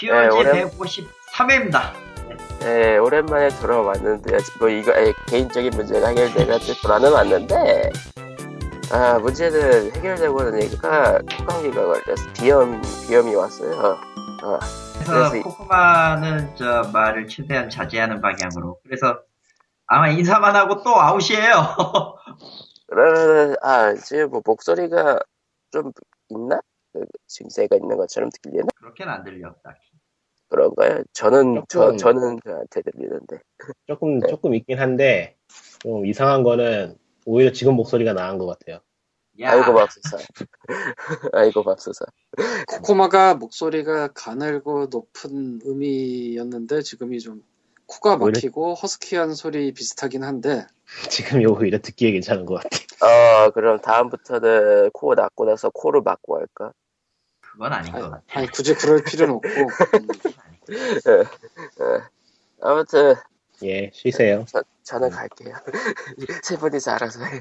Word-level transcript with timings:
POG 0.00 0.36
오랜- 0.38 0.70
153회입니다. 0.70 1.92
네, 2.60 2.96
오랜만에 2.96 3.48
돌아왔는데, 3.60 4.38
뭐, 4.58 4.68
이거, 4.68 4.92
에, 4.92 5.12
개인적인 5.28 5.70
문제가 5.76 6.08
해결돼가지고 6.08 6.80
돌아는 6.82 7.12
왔는데, 7.12 7.90
아, 8.92 9.18
문제는 9.18 9.92
해결되고 9.94 10.42
나니까 10.42 11.18
콧감기가 11.38 11.84
걸려서 11.84 12.32
비염, 12.34 12.80
비염이 13.06 13.34
왔어요. 13.34 13.72
어, 14.42 14.58
그래서 14.94 15.12
그래서 15.12 15.36
이- 15.36 15.42
코코마는 15.42 16.56
저 16.56 16.82
말을 16.92 17.28
최대한 17.28 17.68
자제하는 17.68 18.20
방향으로. 18.22 18.78
그래서 18.84 19.20
아마 19.86 20.08
인사만 20.08 20.56
하고 20.56 20.82
또 20.82 20.98
아웃이에요. 21.00 21.52
그러면, 22.88 23.56
아, 23.62 23.94
지금 23.94 24.30
뭐, 24.30 24.42
목소리가 24.44 25.18
좀 25.70 25.92
있나? 26.30 26.60
그, 26.92 27.04
증세가 27.28 27.76
있는 27.76 27.96
것처럼 27.96 28.30
들리나? 28.42 28.66
그렇게는 28.76 29.12
안 29.12 29.22
들려, 29.24 29.54
딱히. 29.62 29.78
그런가요? 30.50 31.02
저는, 31.12 31.62
저, 31.68 31.92
조금. 31.92 31.96
저는 31.96 32.38
저한테 32.44 32.82
들리는데. 32.82 33.38
조금 33.86 34.18
네. 34.18 34.28
조금 34.28 34.54
있긴 34.54 34.78
한데 34.78 35.36
좀 35.80 36.04
이상한 36.06 36.42
거는 36.42 36.96
오히려 37.24 37.52
지금 37.52 37.74
목소리가 37.76 38.12
나은 38.12 38.38
것 38.38 38.46
같아요. 38.46 38.80
야, 39.40 39.52
아이고, 39.52 39.72
맙소사. 39.72 40.18
아이고, 41.32 41.62
맙소사. 41.62 42.04
코코마가 42.68 43.34
목소리가 43.34 44.08
가늘고 44.08 44.88
높은 44.90 45.60
음이었는데 45.64 46.82
지금이 46.82 47.20
좀 47.20 47.42
코가 47.86 48.18
막히고 48.18 48.74
허스키한 48.74 49.34
소리 49.34 49.72
비슷하긴 49.72 50.22
한데 50.22 50.66
지금이 51.10 51.46
오히려 51.46 51.80
듣기에 51.80 52.12
괜찮은 52.12 52.46
것 52.46 52.62
같아요. 52.62 52.80
어, 53.02 53.50
그럼 53.50 53.80
다음부터는 53.80 54.90
코 54.92 55.14
낫고 55.14 55.44
나서 55.44 55.70
코를 55.70 56.02
막고 56.02 56.38
할까? 56.38 56.72
그건 57.52 57.72
아닌 57.72 57.92
것 57.92 57.98
아니, 57.98 58.10
같아. 58.10 58.24
아니, 58.34 58.50
굳이 58.50 58.74
그럴 58.74 59.02
필요는 59.02 59.34
없고 59.34 59.48
음, 60.70 62.00
아무튼, 62.62 63.14
예, 63.62 63.90
쉬세요. 63.92 64.44
저, 64.48 64.62
저는 64.84 65.10
네. 65.10 65.16
갈게요. 65.16 65.54
세 66.44 66.56
분이서 66.56 66.92
알아서 66.92 67.24
해. 67.24 67.40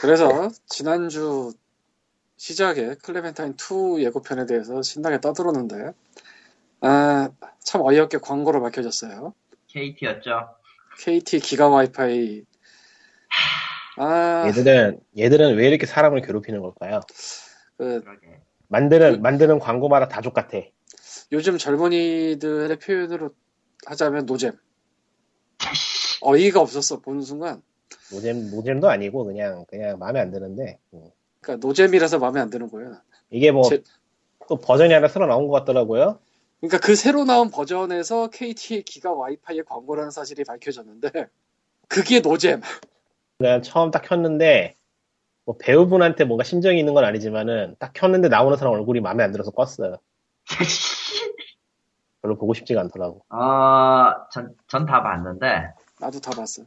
그래서 0.00 0.50
지난주 0.66 1.52
시작에 2.36 2.94
클레멘타인 3.02 3.56
2 3.56 4.02
예고편에 4.02 4.46
대해서 4.46 4.82
신나게 4.82 5.20
떠들었는데 5.20 5.92
아, 6.82 7.28
참 7.64 7.82
어이없게 7.82 8.18
광고로 8.18 8.62
밝혀졌어요. 8.62 9.34
KT였죠. 9.68 10.56
KT 10.98 11.40
기가 11.40 11.68
와이파이 11.68 12.44
아, 13.96 14.46
얘들은 14.48 15.00
얘들은 15.18 15.56
왜 15.56 15.68
이렇게 15.68 15.86
사람을 15.86 16.22
괴롭히는 16.22 16.60
걸까요? 16.60 17.00
그 17.76 18.00
그러게. 18.02 18.39
만드는 18.80 19.20
만드는 19.20 19.58
광고마다 19.58 20.08
다 20.08 20.20
족같아. 20.20 20.58
요즘 21.32 21.58
젊은이들의 21.58 22.78
표현으로 22.78 23.30
하자면 23.86 24.26
노잼. 24.26 24.52
어이가 26.22 26.60
없었어 26.60 27.00
보는 27.00 27.22
순간. 27.22 27.62
노잼 28.12 28.50
노잼도 28.50 28.88
아니고 28.88 29.24
그냥 29.24 29.64
그냥 29.68 29.98
마음에 29.98 30.20
안 30.20 30.30
드는데 30.30 30.78
음. 30.94 31.10
그러니까 31.40 31.66
노잼이라서 31.66 32.18
마음에 32.20 32.40
안 32.40 32.48
드는 32.50 32.70
거야. 32.70 33.02
이게 33.30 33.50
뭐또 33.50 33.68
제- 33.70 33.82
버전이 34.62 34.92
하나 34.92 35.08
새로 35.08 35.26
나온 35.26 35.48
것 35.48 35.52
같더라고요. 35.60 36.20
그러니까 36.60 36.78
그 36.78 36.94
새로 36.94 37.24
나온 37.24 37.50
버전에서 37.50 38.28
KT의 38.30 38.82
기가 38.84 39.12
와이파이의 39.12 39.64
광고라는 39.64 40.10
사실이 40.10 40.44
밝혀졌는데 40.44 41.10
그게 41.88 42.20
노잼. 42.20 42.60
그냥 43.38 43.62
처음 43.62 43.90
딱 43.90 44.02
켰는데 44.02 44.76
뭐 45.50 45.56
배우분한테 45.58 46.22
뭔가 46.22 46.44
심정이 46.44 46.78
있는 46.78 46.94
건 46.94 47.04
아니지만은 47.04 47.74
딱 47.80 47.92
켰는데 47.92 48.28
나오는 48.28 48.56
사람 48.56 48.72
얼굴이 48.72 49.00
마음에 49.00 49.24
안 49.24 49.32
들어서 49.32 49.50
껐어요. 49.50 49.98
별로 52.22 52.38
보고 52.38 52.54
싶지가 52.54 52.80
않더라고. 52.82 53.24
어, 53.30 54.12
전, 54.30 54.54
전 54.68 54.86
다 54.86 55.02
봤는데, 55.02 55.72
나도 55.98 56.20
다 56.20 56.30
봤어. 56.36 56.62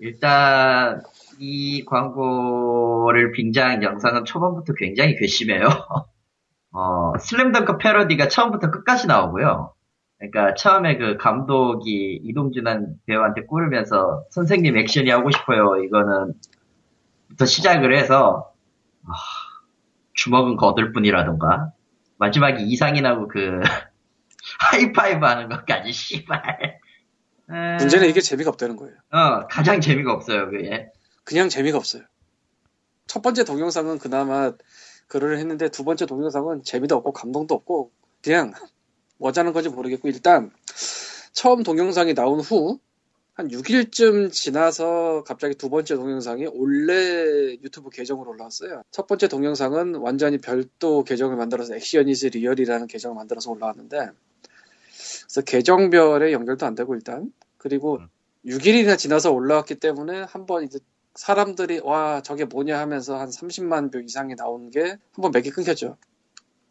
일단, 0.00 1.02
이 1.38 1.84
광고를 1.84 3.30
빙자한 3.30 3.84
영상은 3.84 4.24
초반부터 4.24 4.72
굉장히 4.74 5.14
괘씸해요. 5.14 5.68
어, 6.72 7.12
슬램덩크 7.20 7.78
패러디가 7.78 8.26
처음부터 8.26 8.72
끝까지 8.72 9.06
나오고요. 9.06 9.72
그러니까 10.18 10.54
처음에 10.54 10.96
그 10.98 11.16
감독이 11.16 12.20
이동준한 12.24 12.96
배우한테 13.06 13.44
꾸르면서 13.46 14.24
선생님 14.30 14.76
액션이 14.76 15.10
하고 15.10 15.30
싶어요. 15.30 15.76
이거는 15.76 16.34
부터 17.38 17.46
시작을 17.46 17.96
해서 17.96 18.52
아, 19.06 19.12
주먹은 20.12 20.56
거들 20.56 20.92
뿐이라던가 20.92 21.72
마지막에 22.18 22.64
이상이 22.64 23.00
나고 23.00 23.28
그 23.28 23.60
하이파이브 24.58 25.24
하는 25.24 25.48
것까지 25.48 25.92
씨발. 25.92 26.80
에, 27.50 27.76
문제는 27.78 28.08
이게 28.08 28.20
재미가 28.20 28.50
없다는 28.50 28.76
거예요. 28.76 28.94
어, 29.12 29.46
가장 29.46 29.80
재미가 29.80 30.12
없어요, 30.12 30.50
그게. 30.50 30.90
그냥 31.22 31.48
재미가 31.48 31.78
없어요. 31.78 32.02
첫 33.06 33.22
번째 33.22 33.44
동영상은 33.44 33.98
그나마 33.98 34.52
그를 35.06 35.38
했는데 35.38 35.68
두 35.68 35.84
번째 35.84 36.06
동영상은 36.06 36.64
재미도 36.64 36.96
없고 36.96 37.12
감동도 37.12 37.54
없고 37.54 37.92
그냥 38.22 38.52
뭐 39.16 39.28
하자는 39.28 39.52
건지 39.52 39.68
모르겠고 39.68 40.08
일단 40.08 40.50
처음 41.32 41.62
동영상이 41.62 42.14
나온 42.14 42.40
후 42.40 42.80
한 43.38 43.46
6일쯤 43.46 44.32
지나서 44.32 45.22
갑자기 45.24 45.54
두 45.54 45.70
번째 45.70 45.94
동영상이 45.94 46.46
원래 46.52 47.52
유튜브 47.62 47.88
계정으로 47.88 48.32
올라왔어요. 48.32 48.82
첫 48.90 49.06
번째 49.06 49.28
동영상은 49.28 49.94
완전히 49.94 50.38
별도 50.38 51.04
계정을 51.04 51.36
만들어서 51.36 51.76
Action 51.76 52.08
Is 52.08 52.26
Real이라는 52.26 52.88
계정을 52.88 53.14
만들어서 53.14 53.52
올라왔는데 53.52 54.10
그래서 55.22 55.40
계정별에 55.46 56.32
연결도 56.32 56.66
안 56.66 56.74
되고 56.74 56.96
일단 56.96 57.32
그리고 57.58 58.00
6일이나 58.44 58.98
지나서 58.98 59.30
올라왔기 59.30 59.76
때문에 59.76 60.22
한번 60.22 60.64
이제 60.64 60.80
사람들이 61.14 61.80
와 61.84 62.20
저게 62.22 62.44
뭐냐 62.44 62.76
하면서 62.76 63.20
한 63.20 63.28
30만 63.28 63.92
view 63.92 64.00
이상이 64.00 64.34
나온 64.34 64.68
게 64.70 64.98
한번 65.12 65.30
맥이 65.30 65.50
끊겼죠. 65.50 65.96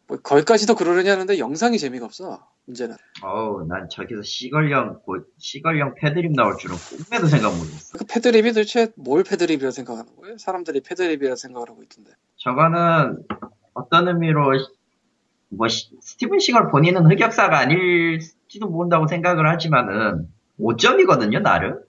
뭐 0.08 0.16
거기까지도 0.22 0.74
그러려니 0.74 1.08
하는데 1.08 1.38
영상이 1.38 1.78
재미가 1.78 2.06
없어. 2.06 2.46
문제는. 2.64 2.96
어우, 3.22 3.66
난 3.66 3.88
저기서 3.90 4.22
시걸형, 4.22 5.00
고- 5.04 5.18
시걸형 5.38 5.94
패드립 5.96 6.32
나올 6.34 6.56
줄은 6.58 6.76
꿈에도 6.76 7.26
생각 7.26 7.54
못했어. 7.56 7.98
그 7.98 8.04
패드립이 8.06 8.48
도대체 8.52 8.88
뭘 8.96 9.22
패드립이라 9.22 9.70
생각하는 9.70 10.16
거예요? 10.16 10.38
사람들이 10.38 10.80
패드립이라 10.80 11.36
생각을 11.36 11.68
하고 11.68 11.82
있던데. 11.82 12.12
저거는 12.36 13.22
어떤 13.74 14.08
의미로, 14.08 14.56
시- 14.58 14.66
뭐, 15.50 15.68
시- 15.68 15.90
스티븐 16.00 16.38
시걸 16.40 16.70
본인은 16.70 17.10
흑역사가 17.10 17.58
아닐지도 17.58 18.68
모른다고 18.68 19.06
생각을 19.06 19.48
하지만은, 19.48 20.28
5점이거든요, 20.60 21.40
나름? 21.42 21.80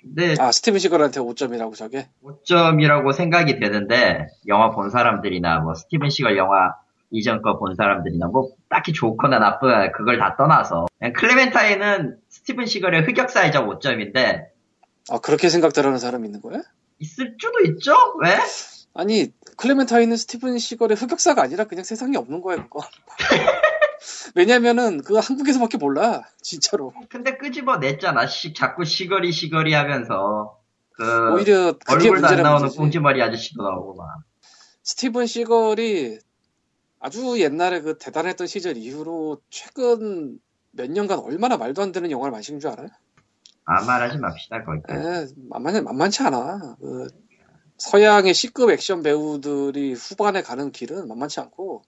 근데 0.00 0.34
아 0.40 0.50
스티븐 0.52 0.78
시걸한테 0.80 1.20
5점이라고 1.20 1.74
저게? 1.74 2.08
5점이라고 2.22 3.12
생각이 3.12 3.58
되는데, 3.60 4.26
영화 4.48 4.70
본 4.70 4.90
사람들이나, 4.90 5.60
뭐, 5.60 5.74
스티븐 5.74 6.10
시걸 6.10 6.36
영화 6.36 6.74
이전 7.10 7.42
거 7.42 7.58
본 7.58 7.74
사람들이나, 7.76 8.26
뭐, 8.28 8.50
딱히 8.68 8.92
좋거나 8.92 9.38
나쁘거나 9.38 9.92
그걸 9.92 10.18
다 10.18 10.34
떠나서, 10.36 10.86
클레멘타인은 11.16 12.16
스티븐 12.28 12.66
시걸의 12.66 13.02
흑역사이자 13.02 13.64
5점인데, 13.66 14.46
아 15.10 15.18
그렇게 15.18 15.48
생각들 15.48 15.84
하는 15.84 15.98
사람이 15.98 16.26
있는 16.26 16.40
거야? 16.40 16.62
있을 16.98 17.36
수도 17.38 17.60
있죠? 17.70 17.92
왜? 18.22 18.36
아니 18.94 19.32
클레멘타인은 19.56 20.16
스티븐 20.16 20.56
시걸의 20.58 20.96
흑역사가 20.96 21.42
아니라 21.42 21.64
그냥 21.64 21.84
세상에 21.84 22.16
없는 22.16 22.40
거야 22.40 22.56
그거. 22.56 22.80
왜냐면은 24.34 25.02
그거 25.02 25.20
한국에서밖에 25.20 25.78
몰라 25.78 26.22
진짜로. 26.42 26.92
근데 27.08 27.36
끄집어 27.36 27.76
냈잖아. 27.78 28.26
시, 28.26 28.54
자꾸 28.54 28.84
시거리 28.84 29.32
시거리 29.32 29.72
하면서 29.74 30.58
그 30.92 31.34
오히려 31.34 31.74
얼굴도 31.88 32.26
안 32.26 32.42
나오는. 32.42 32.68
꽁지머리 32.68 33.20
아저씨도 33.22 33.62
나오고 33.62 33.94
막. 33.94 34.06
스티븐 34.84 35.26
시걸이 35.26 36.18
아주 37.04 37.38
옛날에 37.38 37.82
그 37.82 37.98
대단했던 37.98 38.46
시절 38.46 38.78
이후로 38.78 39.42
최근 39.50 40.40
몇 40.70 40.90
년간 40.90 41.18
얼마나 41.18 41.58
말도 41.58 41.82
안 41.82 41.92
되는 41.92 42.10
영화를 42.10 42.40
찍은 42.40 42.60
줄 42.60 42.70
알아요? 42.70 42.88
아무 43.66 43.86
말하지 43.86 44.16
맙시다 44.16 44.64
거기. 44.64 44.80
에, 44.88 45.26
만만, 45.50 45.84
만만치 45.84 46.22
않아. 46.22 46.76
그 46.80 47.08
서양의 47.76 48.32
C급 48.32 48.70
액션 48.70 49.02
배우들이 49.02 49.92
후반에 49.92 50.40
가는 50.40 50.72
길은 50.72 51.06
만만치 51.06 51.40
않고 51.40 51.82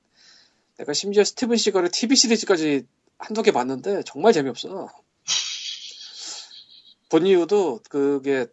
내가 0.77 0.93
심지어 0.93 1.25
스티븐 1.25 1.57
시걸의 1.57 1.93
TV 1.93 2.15
시리즈까지 2.15 2.87
한두 3.17 3.43
개 3.43 3.53
봤는데 3.53 4.03
정말 4.05 4.35
재미없어. 4.35 4.87
본 7.09 7.27
이유도 7.27 7.81
그게 7.89 8.49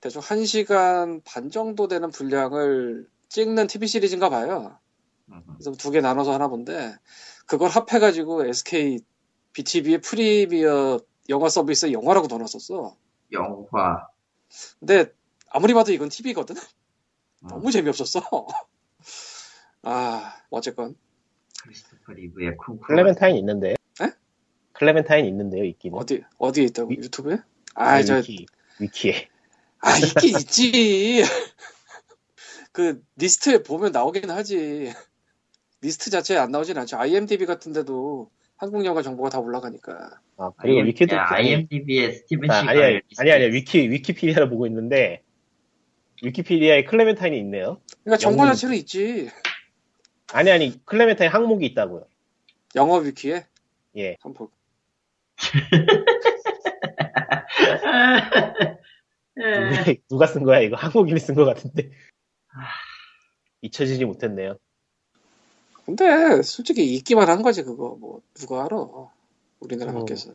대충 0.00 0.20
1시간 0.20 1.22
반 1.24 1.48
정도 1.48 1.86
되는 1.86 2.10
분량을 2.10 3.06
찍는 3.28 3.68
TV 3.68 3.86
시리즈인가 3.86 4.30
봐요. 4.30 4.81
그래서 5.26 5.72
두 5.72 5.90
개 5.90 6.00
나눠서 6.00 6.32
하나 6.32 6.48
본데 6.48 6.94
그걸 7.46 7.68
합해가지고 7.70 8.46
SK 8.46 9.00
BTV의 9.52 10.00
프리미어 10.00 11.00
영화 11.28 11.48
서비스에 11.48 11.92
영화라고 11.92 12.26
넣어놨었어. 12.26 12.96
영화. 13.32 14.06
근데 14.80 15.12
아무리 15.50 15.74
봐도 15.74 15.92
이건 15.92 16.08
TV거든. 16.08 16.56
음. 16.56 17.48
너무 17.48 17.70
재미없었어. 17.70 18.20
아 19.82 20.34
어쨌건 20.50 20.96
크리스토퍼 21.62 22.12
리브의 22.12 22.56
쿵쿵. 22.56 22.80
클레멘타인 22.86 23.36
있는데요. 23.36 23.74
에? 24.02 24.10
클레멘타인 24.72 25.26
있는데요, 25.26 25.64
있기는. 25.64 25.96
어디 25.98 26.22
어디에 26.38 26.64
있다고 26.64 26.90
위- 26.90 26.96
유튜브에? 26.96 27.38
아니, 27.74 28.00
아저 28.02 28.16
위키, 28.16 28.46
위키에. 28.80 29.28
아, 29.80 29.96
있긴 29.96 30.38
있지. 30.38 31.22
그, 32.72 33.02
리스트에 33.16 33.62
보면 33.62 33.92
나오긴 33.92 34.30
하지. 34.30 34.92
리스트 35.82 36.10
자체에 36.10 36.38
안 36.38 36.50
나오진 36.50 36.78
않죠. 36.78 36.96
IMDb 36.96 37.44
같은 37.44 37.72
데도 37.72 38.30
한국 38.56 38.84
영화 38.84 39.02
정보가 39.02 39.28
다 39.30 39.40
올라가니까. 39.40 40.20
아, 40.36 40.50
그리고 40.58 40.76
IM, 40.78 40.86
위키도. 40.86 41.16
야, 41.16 41.26
IMDb의 41.28 42.12
스티븐 42.14 42.50
아, 42.50 42.60
시가 42.60 42.70
아니, 42.70 42.80
아니, 42.80 43.00
아니, 43.18 43.32
아니, 43.32 43.44
위키, 43.52 43.90
위키피디아를 43.90 44.48
보고 44.48 44.66
있는데, 44.68 45.22
위키피디아에 46.22 46.84
클레멘타인이 46.84 47.36
있네요. 47.40 47.80
그러니까 48.04 48.18
정보 48.18 48.42
영문. 48.42 48.54
자체는 48.54 48.76
있지. 48.76 49.28
아니, 50.32 50.50
아니, 50.52 50.80
클레멘타인 50.84 51.30
항목이 51.30 51.66
있다고요. 51.66 52.06
영어 52.76 52.98
위키에. 52.98 53.44
예. 53.96 54.16
한번 54.20 54.48
볼- 54.48 54.48
누가, 59.34 59.94
누가 60.08 60.26
쓴 60.26 60.44
거야, 60.44 60.60
이거? 60.60 60.76
한국인이 60.76 61.18
쓴 61.18 61.34
거 61.34 61.44
같은데. 61.44 61.90
잊혀지지 63.62 64.04
못했네요. 64.04 64.58
근데, 65.96 66.40
솔직히 66.40 66.94
있기만 66.94 67.28
한 67.28 67.42
거지, 67.42 67.62
그거. 67.62 67.96
뭐, 68.00 68.22
누가 68.32 68.64
알아. 68.64 68.76
우리나라 69.60 69.92
어. 69.92 69.98
밖에서. 69.98 70.32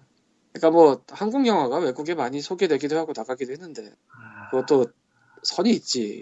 그러니까 0.53 0.69
뭐, 0.69 1.03
한국 1.09 1.47
영화가 1.47 1.79
외국에 1.79 2.13
많이 2.13 2.41
소개되기도 2.41 2.95
하고 2.95 3.13
나가기도 3.15 3.53
했는데, 3.53 3.91
그것도 4.51 4.85
선이 5.41 5.71
있지. 5.71 6.21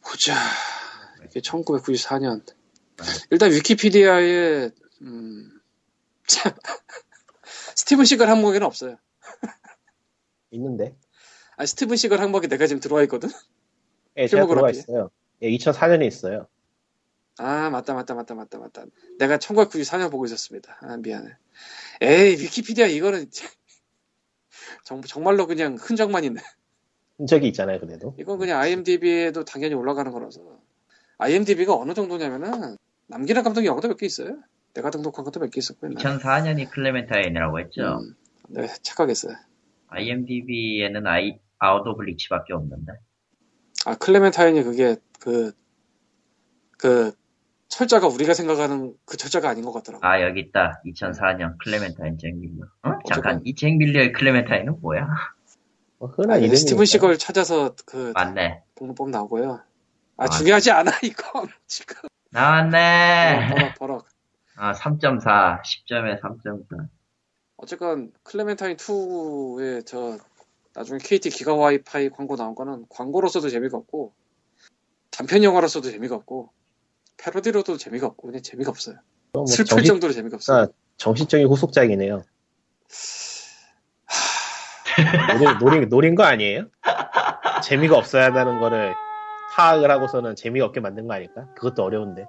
보자. 0.00 0.34
이게 1.24 1.40
1994년. 1.40 2.44
일단 3.30 3.52
위키피디아에 3.52 4.70
음, 5.02 5.60
참, 6.26 6.52
스티븐 7.76 8.04
시걸 8.04 8.28
항목에는 8.28 8.66
없어요. 8.66 8.96
있는데. 10.50 10.96
아 11.56 11.64
스티븐 11.64 11.96
시걸 11.96 12.20
항목에 12.20 12.48
내가 12.48 12.66
지금 12.66 12.80
들어와 12.80 13.02
있거든. 13.04 13.30
예, 14.16 14.26
제가 14.26 14.46
필모그래피. 14.46 14.78
있어요. 14.78 15.10
예, 15.42 15.50
2004년에 15.50 16.06
있어요. 16.06 16.46
아 17.38 17.70
맞다 17.70 17.94
맞다 17.94 18.14
맞다 18.14 18.34
맞다 18.34 18.58
맞다. 18.58 18.84
내가 19.18 19.38
1994년 19.38 20.10
보고 20.10 20.24
있었습니다. 20.26 20.78
아 20.82 20.96
미안해. 20.98 21.30
에이 22.02 22.32
위키피디아 22.42 22.86
이거는 22.86 23.26
정, 24.84 25.00
정말로 25.02 25.46
그냥 25.46 25.76
흔적만 25.78 26.24
있네. 26.24 26.40
흔적이 27.18 27.48
있잖아요, 27.48 27.80
그래도. 27.80 28.14
이건 28.18 28.38
그냥 28.38 28.60
IMDb에도 28.60 29.44
당연히 29.44 29.74
올라가는 29.74 30.10
거라서. 30.10 30.40
IMDb가 31.18 31.74
어느 31.76 31.92
정도냐면은 31.94 32.76
남기란 33.06 33.44
감독이 33.44 33.66
영화도 33.66 33.88
몇 33.88 33.96
개 33.98 34.06
있어요. 34.06 34.38
내가 34.74 34.90
등록한 34.90 35.24
것도 35.24 35.40
몇 35.40 35.50
개 35.50 35.58
있었고 35.58 35.86
옛날에. 35.88 36.02
2004년이 36.02 36.70
클레멘타인이라고 36.70 37.60
했죠. 37.60 37.98
음, 38.00 38.14
네, 38.48 38.66
착각했어요. 38.82 39.34
IMDb에는 39.88 41.06
아이, 41.06 41.38
Out 41.58 41.86
of 41.86 42.02
Reach밖에 42.02 42.52
없는데. 42.54 42.92
아, 43.86 43.94
클레멘타인이 43.94 44.62
그게, 44.62 44.96
그, 45.18 45.52
그, 46.78 47.12
철자가 47.68 48.08
우리가 48.08 48.34
생각하는 48.34 48.94
그 49.04 49.16
철자가 49.16 49.48
아닌 49.48 49.64
것 49.64 49.72
같더라고. 49.72 50.04
아, 50.04 50.20
여기 50.22 50.40
있다. 50.40 50.82
2004년 50.86 51.56
클레멘타인 51.62 52.18
잭 52.18 52.34
밀러. 52.34 52.64
어? 52.82 52.90
잠깐. 53.08 53.40
이 53.44 53.50
잭 53.50 53.76
밀러의 53.76 54.12
클레멘타인은 54.12 54.80
뭐야? 54.80 55.06
뭐 55.98 56.08
흔한 56.08 56.32
아니, 56.32 56.42
이름이. 56.44 56.56
스티븐 56.56 56.84
시걸 56.84 57.16
찾아서 57.16 57.74
그, 57.86 58.12
맞네. 58.14 58.62
등록법 58.74 59.10
나오고요. 59.10 59.60
아, 60.16 60.24
아. 60.24 60.28
중요하지 60.28 60.72
않아, 60.72 60.90
이건. 61.04 61.48
지금. 61.66 62.08
나왔네. 62.30 63.48
버럭, 63.54 63.74
버럭. 63.78 64.06
아, 64.56 64.72
3.4. 64.72 65.62
10점에 65.62 66.20
3.4. 66.20 66.88
어쨌건, 67.56 68.10
클레멘타인 68.24 68.76
2에 68.78 69.86
저, 69.86 70.18
나중에 70.80 70.98
KT 70.98 71.28
기가 71.28 71.54
와이파이 71.54 72.08
광고 72.08 72.36
나온 72.36 72.54
거는 72.54 72.86
광고로서도 72.88 73.50
재미가 73.50 73.76
없고, 73.76 74.14
단편 75.10 75.44
영화로서도 75.44 75.90
재미가 75.90 76.14
없고, 76.16 76.52
패러디로도 77.18 77.76
재미가 77.76 78.06
없고, 78.06 78.28
그냥 78.28 78.42
재미가 78.42 78.70
없어요. 78.70 78.96
뭐 79.34 79.44
슬플 79.44 79.66
정신, 79.66 79.84
정도로 79.84 80.14
재미가 80.14 80.36
없어요. 80.36 80.62
아, 80.62 80.68
정신적인 80.96 81.46
후속작이네요. 81.48 82.24
노린, 85.38 85.58
노린, 85.58 85.88
노린 85.90 86.14
거 86.14 86.22
아니에요? 86.22 86.70
재미가 87.62 87.98
없어야 87.98 88.24
한다는 88.24 88.58
거를 88.58 88.94
파악을 89.52 89.90
하고서는 89.90 90.34
재미가 90.34 90.64
없게 90.64 90.80
만든 90.80 91.06
거 91.06 91.12
아닐까? 91.12 91.46
그것도 91.56 91.84
어려운데. 91.84 92.24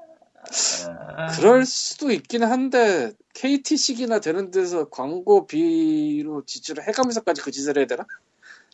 아, 1.15 1.27
그럴 1.27 1.65
수도 1.65 2.12
있긴 2.12 2.44
한데 2.44 3.13
KT식이나 3.33 4.19
되는 4.19 4.51
데서 4.51 4.89
광고비로 4.89 6.44
지출을 6.45 6.88
해가면서까지 6.88 7.42
그 7.42 7.51
짓을 7.51 7.77
해야 7.77 7.86
되나 7.86 8.06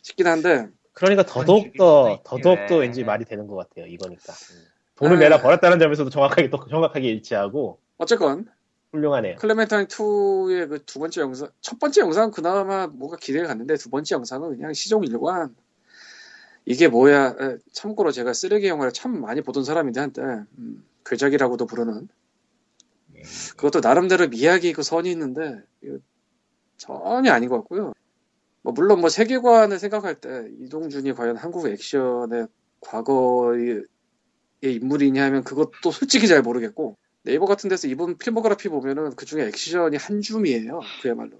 싶긴 0.08 0.26
한데 0.26 0.68
그러니까 0.92 1.24
더더욱더, 1.24 2.20
더더욱더 2.24 2.76
왜. 2.76 2.80
왠지 2.80 3.04
말이 3.04 3.24
되는 3.24 3.46
것 3.46 3.54
같아요, 3.54 3.86
이거니까. 3.86 4.32
음. 4.32 4.64
돈을 4.96 5.16
아. 5.16 5.18
내라 5.20 5.40
버렸다는 5.40 5.78
점에서도 5.78 6.10
정확하게, 6.10 6.50
또 6.50 6.66
정확하게 6.68 7.08
일치하고, 7.08 7.78
어쨌건 7.98 8.48
훌륭하네요. 8.90 9.36
클레멘타인 9.36 9.86
2의 9.86 10.68
그 10.68 10.84
두 10.84 10.98
번째 10.98 11.20
영상 11.20 11.50
첫 11.60 11.78
번째 11.78 12.00
영상은 12.00 12.30
그나마 12.32 12.86
뭐가 12.88 13.16
기대가 13.18 13.46
갔는데 13.46 13.76
두 13.76 13.90
번째 13.90 14.14
영상은 14.16 14.56
그냥 14.56 14.72
시종 14.72 15.04
일관 15.04 15.54
이게 16.64 16.88
뭐야 16.88 17.36
에, 17.38 17.58
참고로 17.72 18.10
제가 18.10 18.32
쓰레기 18.32 18.66
영화를 18.66 18.92
참 18.92 19.20
많이 19.20 19.42
보던 19.42 19.64
사람인데 19.64 20.00
한때 20.00 20.22
음, 20.22 20.84
괴작이라고도 21.04 21.66
부르는 21.66 22.08
예. 23.16 23.22
그것도 23.56 23.80
나름대로 23.80 24.28
미학이 24.28 24.68
있고 24.70 24.82
선이 24.82 25.10
있는데 25.10 25.60
전혀 26.78 27.32
아닌 27.32 27.48
것 27.48 27.56
같고요. 27.58 27.92
뭐 28.62 28.72
물론 28.72 29.00
뭐 29.00 29.08
세계관을 29.08 29.78
생각할 29.78 30.20
때 30.20 30.48
이동준이 30.60 31.14
과연 31.14 31.36
한국 31.36 31.68
액션의 31.68 32.48
과거의 32.80 33.84
인물이냐 34.62 35.24
하면 35.24 35.44
그것도 35.44 35.90
솔직히 35.92 36.28
잘 36.28 36.42
모르겠고 36.42 36.96
네이버 37.22 37.46
같은 37.46 37.68
데서 37.68 37.88
이분 37.88 38.16
필모그래피 38.18 38.68
보면은 38.68 39.14
그 39.14 39.26
중에 39.26 39.46
액션이 39.46 39.96
한 39.96 40.20
줌이에요. 40.20 40.80
그야말로 41.02 41.38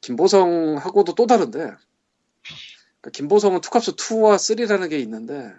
김보성하고도 0.00 1.14
또 1.14 1.26
다른데 1.26 1.58
그러니까 1.58 3.10
김보성은 3.12 3.60
투캅스 3.60 3.92
2와 3.92 4.36
3라는 4.36 4.88
게 4.88 4.98
있는데 4.98 5.52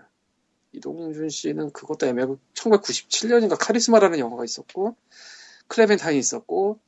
이동준 0.73 1.29
씨는 1.29 1.71
그것도 1.71 2.07
애매하고 2.07 2.39
1997년인가 2.53 3.57
카리스마라는 3.59 4.19
영화가 4.19 4.45
있었고 4.45 4.95
클레멘타인이 5.67 6.17
있었고 6.19 6.79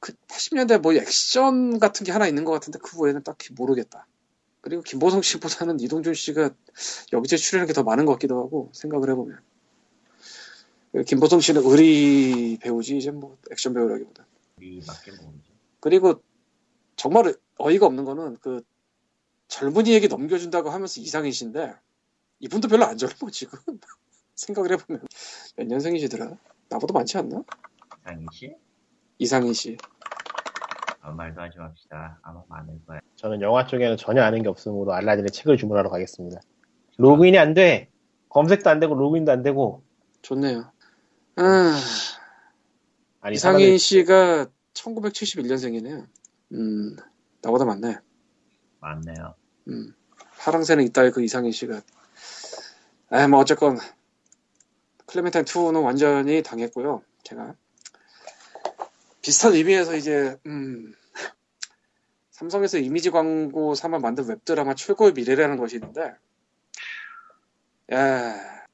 그 0.00 0.12
80년대 0.28 0.80
뭐 0.80 0.92
액션 0.94 1.78
같은 1.78 2.04
게 2.04 2.12
하나 2.12 2.26
있는 2.26 2.44
것 2.44 2.52
같은데 2.52 2.78
그 2.82 3.00
외에는 3.02 3.22
딱히 3.22 3.52
모르겠다. 3.52 4.06
그리고 4.60 4.82
김보성 4.82 5.22
씨보다는 5.22 5.78
이동준 5.80 6.14
씨가 6.14 6.50
여기저기 7.12 7.40
출연한 7.42 7.66
게 7.66 7.72
더 7.72 7.82
많은 7.84 8.04
것 8.04 8.12
같기도 8.12 8.38
하고 8.38 8.70
생각을 8.74 9.10
해보면 9.10 9.38
김보성 11.06 11.40
씨는 11.40 11.62
의리 11.64 12.58
배우지 12.60 12.96
이제 12.96 13.10
뭐 13.10 13.36
액션 13.52 13.74
배우라기보다. 13.74 14.26
그리고 15.80 16.22
정말 16.96 17.34
어이가 17.58 17.86
없는 17.86 18.04
거는 18.04 18.38
그 18.40 18.62
젊은이에게 19.48 20.08
넘겨준다고 20.08 20.70
하면서 20.70 21.00
이상희 21.00 21.30
씨인데 21.30 21.74
이분도 22.40 22.68
별로 22.68 22.86
안 22.86 22.96
젊어 22.96 23.30
지금 23.30 23.58
생각을 24.34 24.72
해보면 24.72 25.06
몇 25.56 25.66
년생이시더라 25.66 26.36
나보다 26.70 26.92
많지 26.94 27.18
않나 27.18 27.42
이상희 28.00 28.26
씨? 28.32 28.54
이상희 29.18 29.54
씨 29.54 29.76
아무 31.06 31.16
말도 31.16 31.40
하지 31.40 31.56
맙시다. 31.56 32.18
아마 32.22 32.42
많을 32.48 32.80
거야. 32.84 32.98
저는 33.14 33.40
영화 33.40 33.64
쪽에는 33.64 33.96
전혀 33.96 34.22
아는 34.22 34.42
게 34.42 34.48
없으므로 34.48 34.92
알라딘의 34.92 35.30
책을 35.30 35.56
주문하러 35.56 35.88
가겠습니다. 35.88 36.40
로그인이 36.98 37.38
안 37.38 37.54
돼! 37.54 37.90
검색도 38.28 38.68
안 38.68 38.80
되고, 38.80 38.94
로그인도 38.94 39.30
안 39.30 39.42
되고. 39.42 39.84
좋네요 40.22 40.72
아, 41.36 41.80
아니, 43.20 43.36
이상희 43.36 43.78
씨가 43.78 44.48
1971년생이네요 44.74 46.06
음 46.52 46.96
나보다 47.42 47.64
많네 47.64 47.98
많네요. 48.80 49.34
음, 49.68 49.94
파랑새는 50.38 50.84
있다 50.84 51.08
그 51.10 51.22
이상희 51.22 51.52
씨가. 51.52 51.82
에, 53.12 53.26
뭐 53.28 53.38
어쨌건 53.38 53.78
클레멘타인 55.06 55.44
2는 55.44 55.84
완전히 55.84 56.42
당했고요. 56.42 57.02
제가 57.22 57.54
비슷한 59.26 59.54
의미에서 59.54 59.96
이제 59.96 60.36
음, 60.46 60.94
삼성에서 62.30 62.78
이미지 62.78 63.10
광고 63.10 63.74
삼아 63.74 63.98
만든 63.98 64.28
웹드라마 64.28 64.76
최고의 64.76 65.14
미래라는 65.14 65.56
것이 65.56 65.74
있는데, 65.76 66.14
야, 67.92 68.64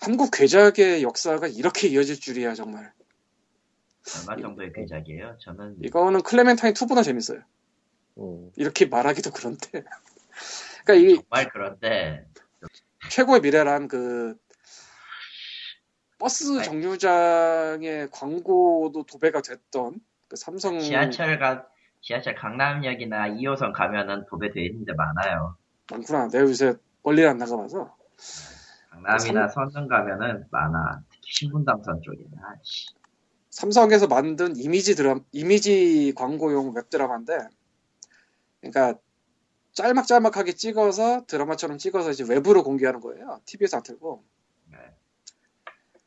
한국 0.00 0.30
괴작의 0.32 1.02
역사가 1.02 1.48
이렇게 1.48 1.88
이어질 1.88 2.20
줄이야 2.20 2.54
정말. 2.54 2.92
얼마 4.20 4.40
정도의 4.40 4.72
괴작이에요? 4.72 5.38
저는 5.40 5.78
이거는 5.82 6.22
클레멘타인 6.22 6.72
2보다 6.74 7.02
재밌어요. 7.02 7.40
음, 8.18 8.52
이렇게 8.54 8.86
말하기도 8.86 9.32
그런데. 9.32 9.82
그러니까 10.84 10.94
이 10.94 11.16
정말 11.16 11.48
그런데 11.52 12.28
최고의 13.10 13.40
미래란 13.40 13.88
그 13.88 14.36
버스 16.24 16.58
아이. 16.58 16.64
정류장의 16.64 18.08
광고도 18.10 19.04
도배가 19.04 19.42
됐던 19.42 20.00
그 20.26 20.36
삼성 20.36 20.80
지하철 20.80 21.38
가 21.38 21.66
지하철 22.00 22.34
강남역이나 22.34 23.28
2호선 23.32 23.74
가면은 23.74 24.24
도배돼 24.30 24.64
있는 24.64 24.86
데 24.86 24.94
많아요. 24.94 25.58
많구나. 25.90 26.28
내가 26.28 26.44
요새 26.44 26.76
멀리 27.02 27.26
안 27.26 27.36
나가봐서 27.36 27.94
강남이나 28.88 29.48
선릉 29.48 29.86
가면은 29.86 30.46
많아. 30.50 31.02
특히 31.10 31.30
신분당선. 31.30 32.00
아이씨. 32.42 32.94
삼성에서 33.50 34.06
만든 34.06 34.56
이미지 34.56 34.94
드라 34.96 35.16
이미지 35.30 36.14
광고용 36.16 36.72
웹 36.74 36.88
드라마인데 36.88 37.36
그러니까 38.62 38.98
짤막짤막하게 39.74 40.52
찍어서 40.52 41.26
드라마처럼 41.26 41.76
찍어서 41.76 42.12
이제 42.12 42.24
외부로 42.26 42.62
공개하는 42.62 43.00
거예요. 43.00 43.40
TV에서 43.44 43.76
안 43.76 43.82
틀고. 43.82 44.24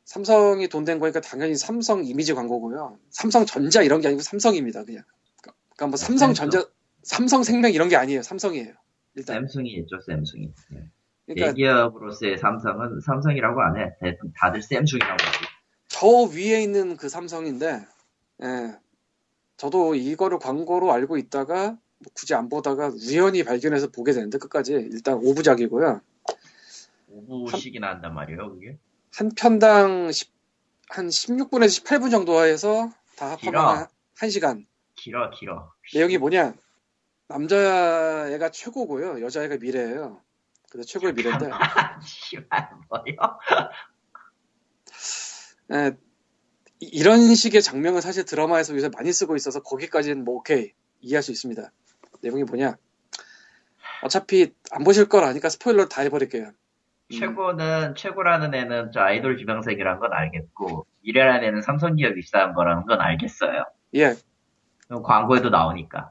네. 0.08 0.12
삼성이 0.14 0.68
돈 0.68 0.84
된 0.84 0.98
거니까 0.98 1.20
당연히 1.20 1.54
삼성 1.54 2.04
이미지 2.04 2.32
광고고요. 2.34 2.98
삼성전자 3.10 3.82
이런 3.82 4.00
게 4.00 4.08
아니고 4.08 4.22
삼성입니다. 4.22 4.84
그냥. 4.84 5.04
그러니까 5.42 5.86
뭐 5.86 5.90
네, 5.90 5.96
삼성전자, 5.98 6.64
삼성생명 7.02 7.72
이런 7.72 7.88
게 7.88 7.96
아니에요. 7.96 8.22
삼성이에요. 8.22 8.72
일단. 9.14 9.36
샘숭이 9.36 9.70
있죠, 9.74 10.00
샘숭이. 10.06 10.50
예. 10.72 10.84
그러니까 11.26 11.46
대기업으로서의 11.48 12.38
삼성은 12.38 13.00
삼성이라고 13.04 13.60
안 13.60 13.76
해. 13.76 13.92
대- 14.00 14.16
다들 14.36 14.62
샘숭이라고 14.62 15.12
하지. 15.12 15.38
저 15.88 16.06
위에 16.06 16.62
있는 16.62 16.96
그 16.96 17.08
삼성인데, 17.10 17.86
예. 18.44 18.76
저도 19.58 19.94
이거를 19.94 20.38
광고로 20.38 20.90
알고 20.92 21.18
있다가 21.18 21.70
뭐 21.98 22.12
굳이 22.14 22.34
안 22.34 22.48
보다가 22.48 22.88
우연히 22.88 23.42
발견해서 23.44 23.88
보게 23.90 24.12
되는데 24.12 24.38
끝까지 24.38 24.72
일단 24.72 25.20
5부작이고요. 25.20 26.00
5부씩이나 27.28 27.82
한단 27.82 28.14
말이에요, 28.14 28.50
그게. 28.54 28.78
한 29.18 29.30
편당 29.34 30.12
10, 30.12 30.30
한 30.90 31.08
16분에서 31.08 31.82
18분 31.84 32.10
정도 32.10 32.40
해서 32.44 32.88
다. 33.16 33.32
합하면 33.32 33.76
한- 33.78 33.86
한 34.16 34.30
시간. 34.30 34.64
길어, 34.94 35.30
길어. 35.30 35.72
내용이 35.94 36.18
뭐냐? 36.18 36.54
남자애가 37.28 38.50
최고고요. 38.50 39.20
여자애가 39.24 39.56
미래예요. 39.56 40.20
근데 40.70 40.84
최고의 40.86 41.14
미래인데 41.14 41.48
씨발, 42.06 42.70
뭐요? 42.90 43.38
예, 45.72 45.92
이- 46.80 46.86
이런 46.86 47.34
식의 47.34 47.60
장면은 47.62 48.00
사실 48.00 48.24
드라마에서 48.24 48.74
요새 48.74 48.88
많이 48.88 49.12
쓰고 49.12 49.34
있어서 49.36 49.62
거기까지는 49.62 50.24
뭐 50.24 50.36
오케이 50.36 50.72
이해할 51.00 51.22
수 51.24 51.32
있습니다. 51.32 51.72
내용이 52.20 52.44
뭐냐? 52.44 52.76
어차피 54.02 54.54
안 54.70 54.84
보실 54.84 55.08
걸 55.08 55.24
아니까 55.24 55.48
스포일러 55.48 55.86
다 55.88 56.02
해버릴게요. 56.02 56.52
음, 57.10 57.18
최고는, 57.18 57.94
최고라는 57.94 58.54
애는 58.54 58.90
저 58.92 59.00
아이돌 59.00 59.38
지망생이라는 59.38 60.00
건 60.00 60.12
알겠고, 60.12 60.86
미래라는 61.02 61.48
애는 61.48 61.62
삼성기업 61.62 62.16
입사한 62.18 62.54
거라는 62.54 62.84
건 62.86 63.00
알겠어요. 63.00 63.64
예, 63.94 64.14
그럼 64.86 65.02
광고에도 65.02 65.48
나오니까. 65.50 66.10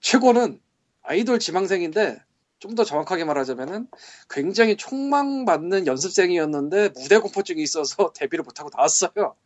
최고는 0.00 0.60
아이돌 1.02 1.38
지망생인데 1.38 2.18
좀 2.58 2.74
더 2.74 2.84
정확하게 2.84 3.24
말하자면은 3.24 3.86
굉장히 4.30 4.76
촉망받는 4.76 5.86
연습생이었는데 5.86 6.88
무대 6.96 7.18
공포증이 7.18 7.62
있어서 7.62 8.12
데뷔를 8.16 8.44
못하고 8.44 8.70
나왔어요. 8.74 9.36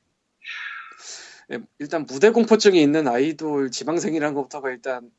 예, 1.52 1.58
일단 1.78 2.06
무대 2.06 2.30
공포증이 2.30 2.80
있는 2.80 3.08
아이돌 3.08 3.70
지망생이라는 3.70 4.34
것부터가 4.34 4.70
일단 4.70 5.10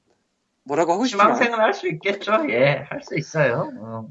뭐라고 0.63 0.93
하고 0.93 1.05
싶지만 1.05 1.35
지망생은 1.35 1.59
할 1.59 1.73
수 1.73 1.87
있겠죠? 1.89 2.31
예, 2.49 2.85
할 2.89 3.01
수 3.03 3.17
있어요. 3.17 3.71
어. 3.79 4.09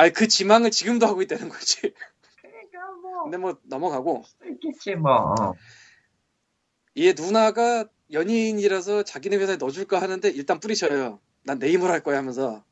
아니 0.00 0.12
그 0.14 0.28
지망을 0.28 0.70
지금도 0.70 1.06
하고 1.06 1.20
있다는 1.20 1.50
거지. 1.50 1.92
그러니까 2.40 2.90
뭐, 3.02 3.22
근데 3.24 3.36
뭐 3.36 3.58
넘어가고 3.64 4.22
수 4.24 4.36
있겠지, 4.48 4.94
뭐. 4.94 5.34
어. 5.38 5.54
얘 6.96 7.12
누나가 7.12 7.84
연예인이라서 8.10 9.02
자기네 9.02 9.36
회사에 9.36 9.56
넣어줄까 9.56 10.00
하는데 10.00 10.28
일단 10.30 10.58
뿌리쳐요. 10.58 11.20
난 11.44 11.58
내 11.58 11.70
힘으로 11.70 11.92
할 11.92 12.02
거야 12.02 12.16
하면서. 12.16 12.64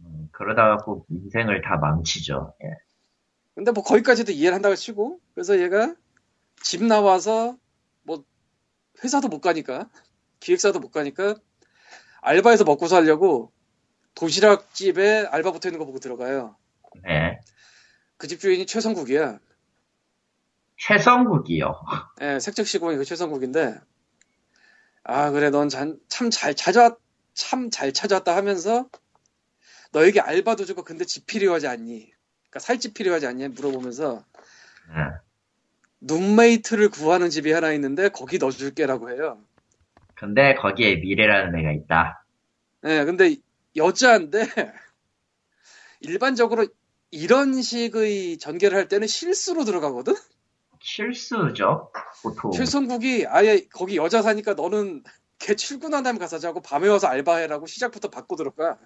음, 0.00 0.28
그러다가 0.32 0.78
꼭 0.78 1.06
인생을 1.10 1.62
다 1.62 1.76
망치죠. 1.76 2.54
예. 2.64 2.70
근데 3.54 3.70
뭐 3.70 3.84
거기까지도 3.84 4.32
이해를 4.32 4.54
한다고 4.56 4.74
치고 4.74 5.20
그래서 5.34 5.60
얘가 5.60 5.94
집 6.60 6.82
나와서 6.82 7.56
뭐 8.02 8.24
회사도 9.04 9.28
못 9.28 9.40
가니까 9.40 9.88
기획사도 10.40 10.80
못 10.80 10.90
가니까 10.90 11.36
알바해서 12.20 12.64
먹고 12.64 12.88
살려고 12.88 13.52
도시락집에 14.18 15.26
알바 15.30 15.52
붙어 15.52 15.68
있는 15.68 15.78
거 15.78 15.84
보고 15.86 16.00
들어가요. 16.00 16.56
네. 17.04 17.38
그 18.16 18.26
집 18.26 18.40
주인이 18.40 18.66
최성국이야. 18.66 19.38
최성국이요. 20.76 21.80
예, 22.22 22.40
색적시공이 22.40 22.96
그 22.96 23.04
최성국인데 23.04 23.78
아 25.04 25.30
그래 25.30 25.50
넌 25.50 25.68
참 25.68 25.98
잘 26.30 26.54
찾아 26.56 26.96
참 27.34 27.70
잘 27.70 27.92
찾았다 27.92 28.34
하면서 28.34 28.88
너에게 29.92 30.20
알바도 30.20 30.64
주고 30.64 30.82
근데 30.82 31.04
집 31.04 31.26
필요하지 31.26 31.68
않니? 31.68 32.10
그러니까 32.50 32.58
살 32.58 32.78
집 32.80 32.94
필요하지 32.94 33.26
않니? 33.28 33.48
물어보면서 33.48 34.24
예. 34.96 35.20
룸메이트를 36.00 36.88
구하는 36.90 37.30
집이 37.30 37.52
하나 37.52 37.72
있는데 37.72 38.08
거기 38.08 38.38
넣어줄게라고 38.38 39.10
해요. 39.10 39.40
근데 40.14 40.54
거기에 40.56 40.96
미래라는 40.96 41.56
애가 41.60 41.72
있다. 41.72 42.24
예, 42.84 43.04
근데 43.04 43.36
여자인데 43.76 44.40
일반적으로 46.00 46.66
이런 47.10 47.62
식의 47.62 48.38
전개를 48.38 48.76
할 48.76 48.88
때는 48.88 49.06
실수로 49.06 49.64
들어가거든. 49.64 50.14
실수죠. 50.80 51.90
보통. 52.22 52.50
최성국이 52.52 53.26
아예 53.26 53.66
거기 53.72 53.96
여자 53.96 54.22
사니까 54.22 54.54
너는 54.54 55.02
걔 55.38 55.54
출근한 55.54 56.02
다음에 56.02 56.18
가서 56.18 56.38
자고 56.38 56.60
밤에 56.60 56.88
와서 56.88 57.06
알바해라고 57.06 57.66
시작부터 57.66 58.08
받고 58.08 58.36
들어가. 58.36 58.78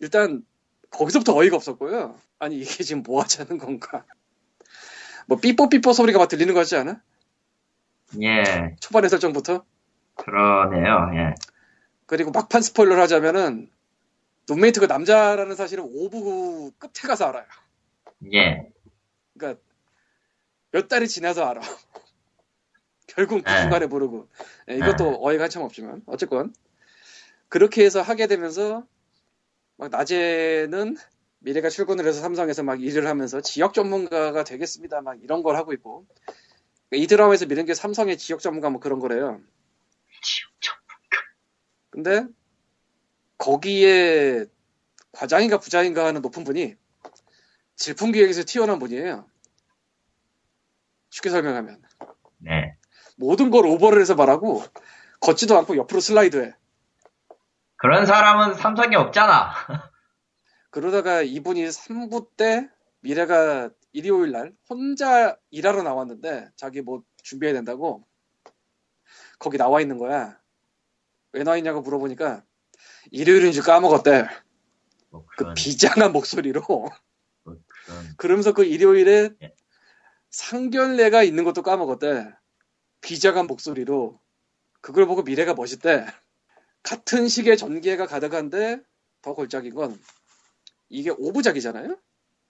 일단 0.00 0.44
거기서부터 0.90 1.36
어이가 1.36 1.56
없었고요. 1.56 2.18
아니 2.38 2.58
이게 2.58 2.82
지금 2.84 3.02
뭐 3.02 3.22
하자는 3.22 3.58
건가? 3.58 4.04
뭐 5.26 5.38
삐뽀삐뽀 5.38 5.92
소리가 5.92 6.18
막 6.18 6.28
들리는 6.28 6.52
거 6.52 6.60
같지 6.60 6.76
않아? 6.76 7.00
예, 8.22 8.74
초반의 8.80 9.08
설정부터. 9.08 9.64
그러네요. 10.16 11.10
예. 11.14 11.34
그리고 12.06 12.32
막판 12.32 12.60
스포일러를 12.62 13.00
하자면은 13.02 13.70
룸메이트가 14.50 14.86
남자라는 14.86 15.54
사실은 15.54 15.84
5부 15.84 16.72
끝에 16.78 17.06
가서 17.06 17.26
알아요. 17.26 17.46
예. 18.32 18.68
그러니까 19.36 19.62
몇 20.72 20.88
달이 20.88 21.06
지나서 21.08 21.44
알아. 21.44 21.60
결국 23.06 23.44
그 23.44 23.50
네. 23.50 23.62
중간에 23.62 23.86
모르고. 23.86 24.28
예, 24.70 24.76
이것도 24.76 25.24
어이가 25.24 25.44
한참 25.44 25.62
없지만 25.62 26.02
어쨌건 26.06 26.52
그렇게 27.48 27.84
해서 27.84 28.02
하게 28.02 28.26
되면서 28.26 28.84
막 29.76 29.90
낮에는 29.90 30.96
미래가 31.38 31.70
출근을 31.70 32.06
해서 32.06 32.20
삼성에서 32.20 32.62
막 32.62 32.82
일을 32.82 33.06
하면서 33.06 33.40
지역 33.40 33.72
전문가가 33.72 34.44
되겠습니다. 34.44 35.00
막 35.00 35.22
이런 35.22 35.42
걸 35.42 35.56
하고 35.56 35.72
있고 35.72 36.06
이 36.92 37.06
드라마에서 37.06 37.46
미는 37.46 37.66
게 37.66 37.74
삼성의 37.74 38.18
지역 38.18 38.40
전문가 38.40 38.68
뭐 38.68 38.80
그런 38.80 38.98
거래요. 38.98 39.40
근데 41.90 42.26
거기에 43.40 44.44
과장인가 45.12 45.58
부장인가 45.58 46.04
하는 46.04 46.20
높은 46.20 46.44
분이 46.44 46.76
질풍기획에서 47.74 48.44
튀어나온 48.44 48.78
분이에요. 48.78 49.26
쉽게 51.08 51.30
설명하면 51.30 51.82
네. 52.38 52.76
모든 53.16 53.50
걸 53.50 53.66
오버를 53.66 54.00
해서 54.00 54.14
말하고 54.14 54.62
걷지도 55.20 55.56
않고 55.58 55.76
옆으로 55.76 56.00
슬라이드해. 56.00 56.54
그런 57.76 58.04
사람은 58.04 58.54
삼성에 58.54 58.94
없잖아. 58.96 59.50
그러다가 60.70 61.22
이분이 61.22 61.64
3부 61.64 62.36
때 62.36 62.68
미래가 63.00 63.70
일요일 63.92 64.32
날 64.32 64.52
혼자 64.68 65.36
일하러 65.50 65.82
나왔는데 65.82 66.50
자기 66.56 66.82
뭐 66.82 67.02
준비해야 67.22 67.54
된다고 67.54 68.06
거기 69.38 69.56
나와 69.56 69.80
있는 69.80 69.96
거야. 69.96 70.38
왜 71.32 71.42
나와 71.42 71.56
있냐고 71.56 71.80
물어보니까 71.80 72.44
일요일인 73.10 73.52
줄 73.52 73.62
까먹었대. 73.62 74.28
뭐그 75.10 75.54
비장한 75.54 76.12
목소리로. 76.12 76.62
뭐 76.68 76.90
그런. 77.84 78.14
그러면서 78.16 78.52
그 78.52 78.64
일요일에 78.64 79.30
예. 79.42 79.54
상견례가 80.30 81.22
있는 81.22 81.44
것도 81.44 81.62
까먹었대. 81.62 82.28
비장한 83.00 83.46
목소리로. 83.46 84.20
그걸 84.80 85.06
보고 85.06 85.22
미래가 85.22 85.54
멋있대. 85.54 86.06
같은 86.82 87.28
식의 87.28 87.58
전개가 87.58 88.06
가득한데 88.06 88.80
더 89.22 89.34
골짝인 89.34 89.74
건 89.74 90.00
이게 90.88 91.10
5부작이잖아요? 91.10 91.98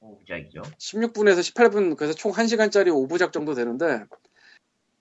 오부작이죠. 0.00 0.62
16분에서 0.62 1.40
18분, 1.40 1.97
그래서 1.97 2.14
총 2.14 2.33
1시간짜리 2.33 2.87
5부작 2.88 3.33
정도 3.33 3.55
되는데 3.55 4.05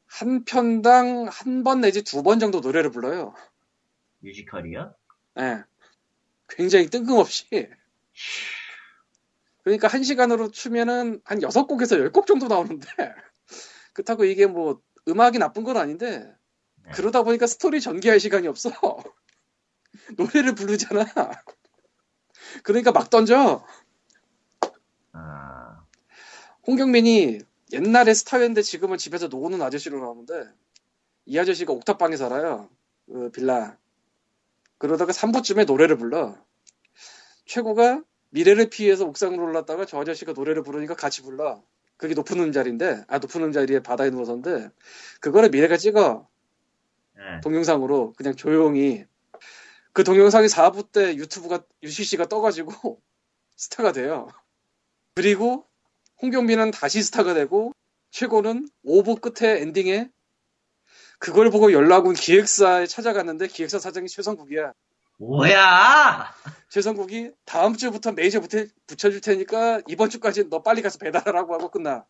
한 0.07 0.43
편당 0.45 1.27
한 1.31 1.63
번 1.63 1.81
내지 1.81 2.03
두 2.03 2.23
번 2.23 2.39
정도 2.39 2.59
노래를 2.59 2.89
불러요. 2.91 3.33
뮤지컬이요? 4.19 4.93
예. 5.39 5.63
굉장히 6.47 6.89
뜬금없이 6.89 7.69
그러니까 9.63 9.87
한 9.87 10.03
시간으로 10.03 10.51
추면은 10.51 11.21
한 11.23 11.41
여섯 11.41 11.67
곡에서 11.67 11.97
열곡 11.99 12.27
정도 12.27 12.47
나오는데 12.47 12.87
그렇다고 13.93 14.25
이게 14.25 14.47
뭐 14.47 14.81
음악이 15.07 15.37
나쁜 15.37 15.63
건 15.63 15.77
아닌데 15.77 16.33
네. 16.83 16.91
그러다 16.93 17.23
보니까 17.23 17.47
스토리 17.47 17.81
전개할 17.81 18.19
시간이 18.19 18.47
없어. 18.47 18.71
노래를 20.17 20.55
부르잖아. 20.55 21.05
그러니까 22.63 22.91
막 22.91 23.09
던져. 23.09 23.65
아, 25.11 25.83
홍경민이 26.65 27.39
옛날에 27.73 28.13
스타였는데 28.13 28.61
지금은 28.61 28.97
집에서 28.97 29.27
노는 29.27 29.61
아저씨로 29.61 29.99
나오는데 29.99 30.49
이 31.25 31.37
아저씨가 31.37 31.73
옥탑방에 31.73 32.17
살아요. 32.17 32.69
그 33.05 33.31
빌라. 33.31 33.77
그러다가 34.79 35.11
3부쯤에 35.11 35.65
노래를 35.65 35.97
불러. 35.97 36.35
최고가 37.45 38.01
미래를 38.29 38.69
피해서 38.69 39.05
옥상으로 39.05 39.43
올랐다가 39.43 39.85
저 39.85 39.99
아저씨가 39.99 40.33
노래를 40.33 40.63
부르니까 40.63 40.95
같이 40.95 41.21
불러. 41.21 41.61
그게 41.97 42.13
높은 42.13 42.39
음자리인데, 42.39 43.03
아, 43.07 43.17
높은 43.17 43.43
음자리에 43.43 43.81
바다에 43.81 44.09
누워서인데, 44.09 44.69
그거를 45.19 45.49
미래가 45.49 45.75
찍어. 45.75 46.27
네. 47.17 47.41
동영상으로 47.43 48.13
그냥 48.13 48.35
조용히. 48.35 49.05
그 49.91 50.05
동영상이 50.05 50.47
4부 50.47 50.93
때 50.93 51.15
유튜브가, 51.17 51.65
UCC가 51.83 52.27
떠가지고 52.27 52.71
스타가 53.57 53.91
돼요. 53.91 54.29
그리고 55.15 55.67
홍경민은 56.21 56.71
다시 56.71 57.03
스타가 57.03 57.33
되고, 57.33 57.73
최고는 58.11 58.69
5부 58.85 59.19
끝에 59.19 59.59
엔딩에 59.61 60.09
그걸 61.19 61.49
보고 61.51 61.71
연락 61.73 62.05
온 62.05 62.13
기획사에 62.15 62.87
찾아갔는데 62.87 63.47
기획사 63.47 63.79
사장이 63.79 64.07
최성국이야. 64.07 64.73
뭐야? 65.17 66.33
최성국이 66.69 67.31
다음 67.45 67.75
주부터 67.75 68.13
메이저 68.13 68.39
붙여, 68.39 68.65
붙여줄 68.87 69.21
테니까 69.21 69.81
이번 69.87 70.09
주까지 70.09 70.49
너 70.49 70.61
빨리 70.61 70.81
가서 70.81 70.97
배달하라고 70.97 71.53
하고 71.53 71.69
끝나. 71.69 72.05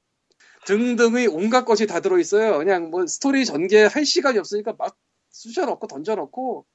등등의 0.66 1.28
온갖 1.28 1.66
것이 1.66 1.88
다 1.88 2.00
들어있어요. 2.02 2.60
그냥 2.60 2.92
뭐 2.92 3.08
스토리 3.08 3.46
전개 3.46 3.84
할 3.84 4.06
시간이 4.06 4.38
없으니까 4.38 4.76
막 4.78 4.96
쑤셔넣고 5.32 5.88
던져넣고 5.88 6.66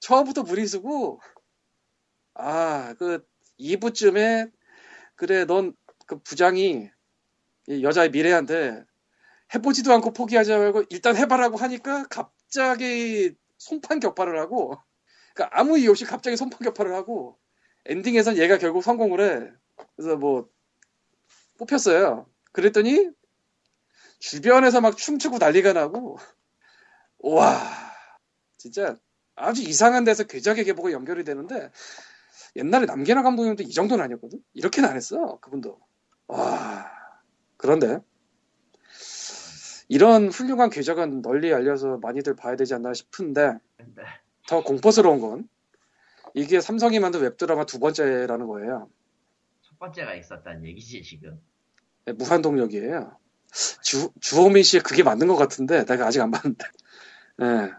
처음부터 0.00 0.42
무리수고 0.44 1.20
아 2.34 2.94
그 2.98 3.24
2부쯤에 3.58 4.50
그래 5.16 5.44
넌 5.44 5.74
그 6.06 6.18
부장이 6.20 6.88
이 7.68 7.82
여자의 7.82 8.10
미래한테 8.10 8.84
해보지도 9.54 9.92
않고 9.92 10.12
포기하지 10.12 10.52
말고 10.52 10.84
일단 10.90 11.16
해봐라고 11.16 11.56
하니까 11.56 12.04
갑자기 12.08 13.34
송판 13.58 14.00
격파를 14.00 14.38
하고 14.38 14.76
그러니까 15.34 15.58
아무 15.58 15.78
이유 15.78 15.90
없이 15.90 16.04
갑자기 16.04 16.36
손판 16.36 16.60
격파를 16.60 16.94
하고 16.94 17.38
엔딩에선 17.86 18.36
얘가 18.38 18.58
결국 18.58 18.82
성공을 18.82 19.20
해. 19.20 19.50
그래서 19.96 20.16
뭐 20.16 20.48
뽑혔어요. 21.58 22.26
그랬더니 22.52 23.10
주변에서 24.18 24.80
막 24.80 24.96
춤추고 24.96 25.38
난리가 25.38 25.72
나고 25.72 26.18
와 27.18 27.60
진짜 28.56 28.96
아주 29.34 29.62
이상한 29.62 30.04
데서 30.04 30.24
괴작의 30.24 30.64
계보가 30.64 30.92
연결이 30.92 31.22
되는데 31.22 31.70
옛날에 32.56 32.86
남계나 32.86 33.22
감독님도 33.22 33.62
이 33.62 33.70
정도는 33.72 34.02
아니었거든. 34.04 34.40
이렇게는 34.54 34.88
안 34.88 34.96
했어 34.96 35.38
그분도. 35.40 35.78
와 36.26 36.90
그런데 37.56 38.00
이런 39.88 40.28
훌륭한 40.28 40.70
괴작은 40.70 41.22
널리 41.22 41.52
알려서 41.52 41.98
많이들 41.98 42.34
봐야 42.34 42.56
되지 42.56 42.74
않나 42.74 42.92
싶은데 42.92 43.58
네. 43.78 44.02
더 44.48 44.62
공포스러운 44.62 45.20
건 45.20 45.48
이게 46.34 46.60
삼성이 46.60 46.98
만든 46.98 47.20
웹드라마 47.22 47.64
두 47.66 47.78
번째라는 47.78 48.46
거예요. 48.46 48.90
첫 49.62 49.78
번째가 49.78 50.14
있었다는 50.14 50.64
얘기지 50.66 51.02
지금. 51.02 51.40
네, 52.04 52.12
무한동력이에요. 52.12 53.16
주, 53.82 54.10
주호민 54.20 54.62
씨의 54.62 54.82
그게 54.82 55.02
맞는 55.02 55.26
것 55.28 55.36
같은데 55.36 55.84
내가 55.84 56.06
아직 56.06 56.20
안 56.20 56.30
봤는데. 56.30 56.64
예. 57.42 57.72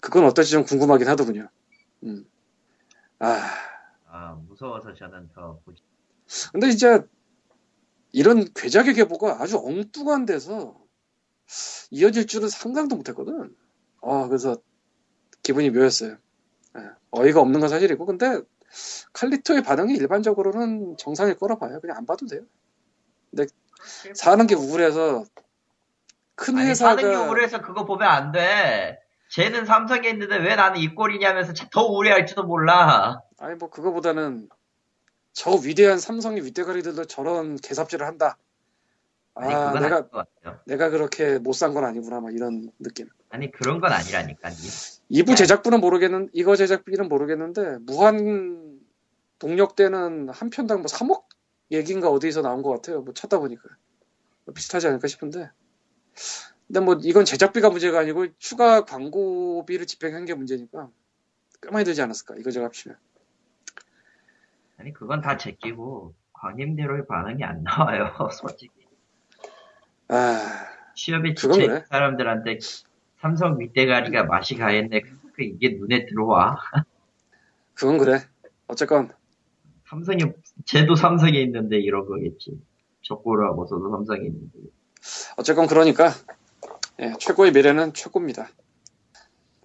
그건 0.00 0.24
어떨지 0.26 0.52
좀 0.52 0.64
궁금하긴 0.64 1.08
하더군요. 1.08 1.48
음. 2.04 2.24
아, 3.18 3.42
아 4.06 4.32
무서워서 4.46 4.94
저는 4.94 5.30
더 5.34 5.58
보지. 5.64 5.82
근데 6.52 6.70
진짜 6.70 7.04
이런 8.12 8.46
괴작의 8.54 8.94
계보가 8.94 9.42
아주 9.42 9.58
엉뚱한 9.58 10.24
데서 10.24 10.85
이어질 11.90 12.26
줄은 12.26 12.48
상상도 12.48 12.96
못했거든. 12.96 13.54
아, 14.02 14.26
그래서 14.28 14.56
기분이 15.42 15.70
묘했어요. 15.70 16.16
예, 16.78 16.82
어이가 17.10 17.40
없는 17.40 17.60
건 17.60 17.68
사실이고, 17.68 18.04
근데 18.06 18.40
칼리토의 19.12 19.62
반응이 19.62 19.94
일반적으로는 19.94 20.96
정상일 20.98 21.36
거라 21.36 21.56
봐요. 21.56 21.80
그냥 21.80 21.96
안 21.96 22.06
봐도 22.06 22.26
돼요. 22.26 22.42
사는 24.14 24.46
게 24.46 24.54
우울해서 24.54 25.24
큰 26.34 26.58
아니 26.58 26.70
회사가 26.70 26.96
사는 26.96 27.10
게 27.10 27.16
우울해서 27.16 27.60
그거 27.62 27.84
보면 27.84 28.08
안 28.08 28.32
돼. 28.32 29.00
쟤는 29.30 29.66
삼성에 29.66 30.08
있는데 30.10 30.36
왜 30.36 30.54
나는 30.56 30.78
이 30.80 30.94
꼴이냐면서 30.94 31.52
더 31.72 31.86
우울해할지도 31.86 32.44
몰라. 32.44 33.20
아니 33.38 33.56
뭐 33.56 33.70
그거보다는 33.70 34.48
저 35.32 35.50
위대한 35.52 35.98
삼성의 35.98 36.44
윗대가리들도 36.44 37.04
저런 37.06 37.56
개삽질을 37.56 38.06
한다. 38.06 38.38
아니 39.38 39.54
아, 39.54 39.66
그건 39.72 39.82
내가 39.82 39.96
아닐 39.96 40.08
것 40.08 40.16
같아요. 40.18 40.60
내가 40.66 40.90
그렇게 40.90 41.38
못 41.38 41.52
산 41.52 41.74
건 41.74 41.84
아니구나 41.84 42.20
막 42.20 42.32
이런 42.34 42.70
느낌. 42.78 43.08
아니 43.28 43.50
그런 43.50 43.80
건 43.80 43.92
아니라니까. 43.92 44.48
2부 45.10 45.36
제작부는 45.36 45.80
모르겠는, 45.80 46.30
이거 46.32 46.56
제작비는 46.56 47.08
모르겠는데, 47.08 47.78
무한 47.82 48.80
동력 49.38 49.76
때는 49.76 50.30
한 50.30 50.50
편당 50.50 50.78
뭐 50.78 50.86
3억 50.86 51.24
얘기인가 51.70 52.08
어디서 52.10 52.40
나온 52.42 52.62
것 52.62 52.70
같아요. 52.70 53.02
뭐 53.02 53.12
찾다 53.12 53.38
보니까. 53.38 53.62
뭐 54.46 54.54
비슷하지 54.54 54.86
않을까 54.88 55.06
싶은데. 55.06 55.50
근데 56.66 56.80
뭐 56.80 56.98
이건 57.02 57.24
제작비가 57.26 57.68
문제가 57.68 57.98
아니고 58.00 58.26
추가 58.38 58.84
광고비를 58.84 59.86
집행한 59.86 60.24
게 60.24 60.34
문제니까 60.34 60.88
꽤 61.62 61.70
많이 61.70 61.84
들지 61.84 62.00
않았을까. 62.00 62.36
이거 62.38 62.50
제가 62.50 62.66
합치면. 62.66 62.96
아니 64.78 64.92
그건 64.92 65.20
다 65.20 65.36
제끼고 65.36 66.14
광님대로의 66.32 67.06
반응이 67.06 67.44
안 67.44 67.62
나와요. 67.62 68.08
솔직히 68.32 68.85
아, 70.08 70.66
취업에 70.94 71.34
그건 71.34 71.52
지쳐 71.60 71.66
그래. 71.66 71.84
사람들한테 71.88 72.58
삼성 73.20 73.58
밑대가리가 73.58 74.24
맛이 74.24 74.56
가했네. 74.56 75.00
그 75.34 75.42
이게 75.42 75.76
눈에 75.78 76.06
들어와. 76.06 76.56
그건 77.74 77.98
그래. 77.98 78.20
어쨌건, 78.68 79.12
삼성이 79.88 80.20
쟤도 80.64 80.96
삼성에 80.96 81.38
있는데 81.42 81.78
이런 81.78 82.06
거겠지. 82.06 82.58
적고를 83.02 83.46
하고서도 83.48 83.90
삼성에 83.90 84.26
있는데. 84.26 84.58
어쨌건 85.36 85.66
그러니까, 85.66 86.12
예, 87.00 87.12
최고의 87.20 87.52
미래는 87.52 87.92
최고입니다. 87.92 88.48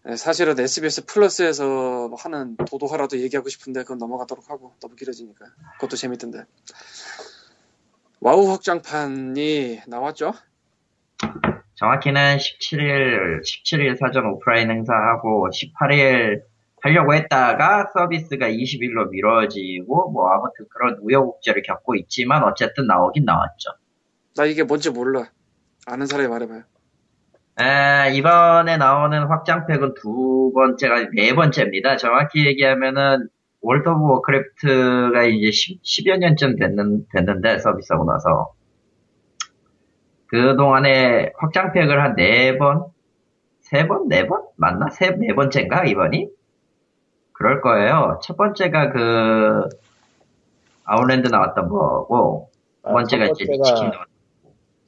예, 0.09 0.15
사실은 0.15 0.59
SBS 0.59 1.05
플러스에서 1.05 2.09
하는 2.17 2.57
도도하라도 2.57 3.19
얘기하고 3.19 3.49
싶은데 3.49 3.81
그건 3.83 3.99
넘어가도록 3.99 4.49
하고 4.49 4.73
너무 4.79 4.95
길어지니까 4.95 5.45
그것도 5.75 5.95
재밌던데 5.95 6.43
와우 8.23 8.51
확장판이 8.51 9.79
나왔죠? 9.87 10.33
정확히는 11.73 12.37
17일, 12.37 13.41
17일 13.41 13.97
사전 13.97 14.27
오프라인 14.27 14.69
행사하고 14.69 15.49
18일 15.49 16.43
하려고 16.83 17.15
했다가 17.15 17.89
서비스가 17.91 18.47
20일로 18.47 19.09
미뤄지고 19.09 20.11
뭐 20.11 20.29
아무튼 20.29 20.65
그런 20.69 20.99
우여곡절을 21.01 21.63
겪고 21.63 21.95
있지만 21.95 22.43
어쨌든 22.43 22.85
나오긴 22.85 23.25
나왔죠. 23.25 23.71
나 24.35 24.45
이게 24.45 24.63
뭔지 24.63 24.91
몰라 24.91 25.31
아는 25.87 26.05
사람이 26.05 26.29
말해봐요 26.29 26.63
에, 27.59 28.13
이번에 28.13 28.77
나오는 28.77 29.25
확장팩은 29.25 29.95
두 29.95 30.51
번째가 30.53 31.09
네 31.15 31.33
번째입니다. 31.33 31.97
정확히 31.97 32.45
얘기하면은 32.45 33.29
월드 33.61 33.87
오브 33.87 34.03
워크래프트가 34.13 35.23
이제 35.23 35.51
10, 35.51 36.07
여 36.07 36.17
년쯤 36.17 36.55
됐는, 36.57 37.07
됐는데 37.13 37.59
서비스하고 37.59 38.05
나서 38.05 38.53
그동안에 40.27 41.33
확장팩을 41.37 42.01
한네 42.01 42.57
번, 42.57 42.85
세 43.59 43.87
번, 43.87 44.07
네 44.07 44.27
번? 44.27 44.41
맞나? 44.55 44.89
세, 44.89 45.11
네 45.11 45.33
번째인가, 45.35 45.85
이번이? 45.85 46.29
그럴 47.33 47.61
거예요. 47.61 48.19
첫 48.23 48.37
번째가 48.37 48.91
그, 48.91 49.69
아웃랜드 50.85 51.27
나왔던 51.27 51.69
거고, 51.69 52.49
두 52.83 52.89
아, 52.89 52.93
번째가 52.93 53.27
첫 53.27 53.33
리치킹 53.33 53.91
나왔 53.91 54.07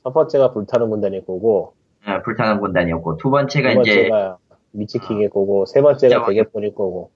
첫 0.03 0.13
번째가 0.13 0.53
불타는 0.53 0.89
군단일 0.89 1.25
거고, 1.25 1.73
어, 2.07 2.21
불타는 2.23 2.59
군단이었고, 2.61 3.17
두 3.17 3.29
번째가 3.29 3.73
두 3.73 3.81
이제, 3.81 4.09
번째가 4.09 4.37
리치킹일 4.71 5.29
거고, 5.29 5.65
세 5.65 5.81
번째가 5.81 6.09
진짜 6.09 6.25
대격변일 6.25 6.73
거고, 6.73 7.11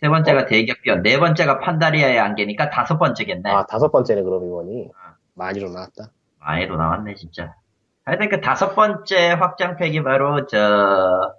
세 0.00 0.08
번째가 0.08 0.46
대격변, 0.46 1.02
네 1.02 1.18
번째가 1.18 1.58
판다리아의 1.60 2.18
안개니까 2.18 2.70
다섯 2.70 2.98
번째겠네. 2.98 3.50
아, 3.50 3.66
다섯 3.66 3.90
번째는 3.92 4.24
그럼 4.24 4.46
이번이. 4.46 4.88
아. 4.94 5.14
많이로 5.34 5.70
나왔다. 5.70 6.10
많이도 6.38 6.76
나왔네, 6.76 7.14
진짜. 7.14 7.54
하여튼 8.04 8.28
그 8.30 8.40
다섯 8.40 8.74
번째 8.74 9.30
확장팩이 9.32 10.02
바로, 10.02 10.46
저, 10.46 11.34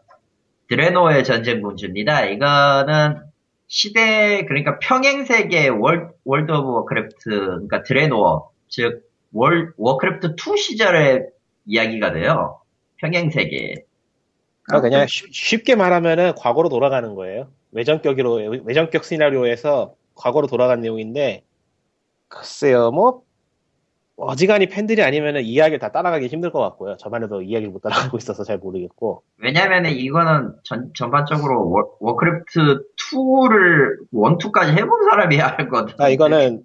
드레노의 0.70 1.24
전쟁 1.24 1.62
군주입니다. 1.62 2.26
이거는 2.28 3.18
시대 3.68 4.46
그러니까 4.46 4.80
평행 4.80 5.26
세계 5.26 5.68
월 5.68 6.12
월드 6.24 6.52
오브 6.52 6.70
워크래프트 6.70 7.30
그러니까 7.30 7.84
드레노어 7.84 8.50
즉 8.70 9.02
월, 9.34 9.74
워크래프트 9.78 10.36
2 10.38 10.58
시절의 10.58 11.26
이야기가 11.66 12.14
돼요. 12.14 12.62
평행 12.98 13.30
세계. 13.32 13.84
그러니까 14.64 14.90
그냥 14.90 15.08
쉽- 15.08 15.34
쉽게 15.34 15.76
말하면은 15.76 16.36
과거로 16.36 16.70
돌아가는 16.70 17.16
거예요. 17.16 17.50
외전격으로 17.72 18.62
외전격 18.64 19.04
시나리오에서 19.04 19.96
과거로 20.16 20.48
돌아간 20.48 20.82
내용인데 20.82 21.44
글쎄요 22.28 22.92
뭐 22.92 23.24
어지간히 24.22 24.68
팬들이 24.68 25.02
아니면은 25.02 25.42
이야기를 25.42 25.80
다 25.80 25.92
따라가기 25.92 26.28
힘들 26.28 26.52
것 26.52 26.60
같고요. 26.60 26.96
저만 26.98 27.24
해도 27.24 27.42
이야기를 27.42 27.72
못 27.72 27.82
따라가고 27.82 28.18
있어서 28.18 28.44
잘 28.44 28.60
모르겠고 28.60 29.24
왜냐면은 29.38 29.92
이거는 29.92 30.54
전, 30.64 30.92
전반적으로 30.96 31.70
워, 31.70 31.98
워크래프트 32.00 32.84
2를 33.14 33.98
1, 34.12 34.38
2까지 34.38 34.78
해본 34.78 35.04
사람이 35.10 35.36
해야 35.36 35.48
할거든. 35.48 35.96
아 35.98 36.10
이거는 36.10 36.64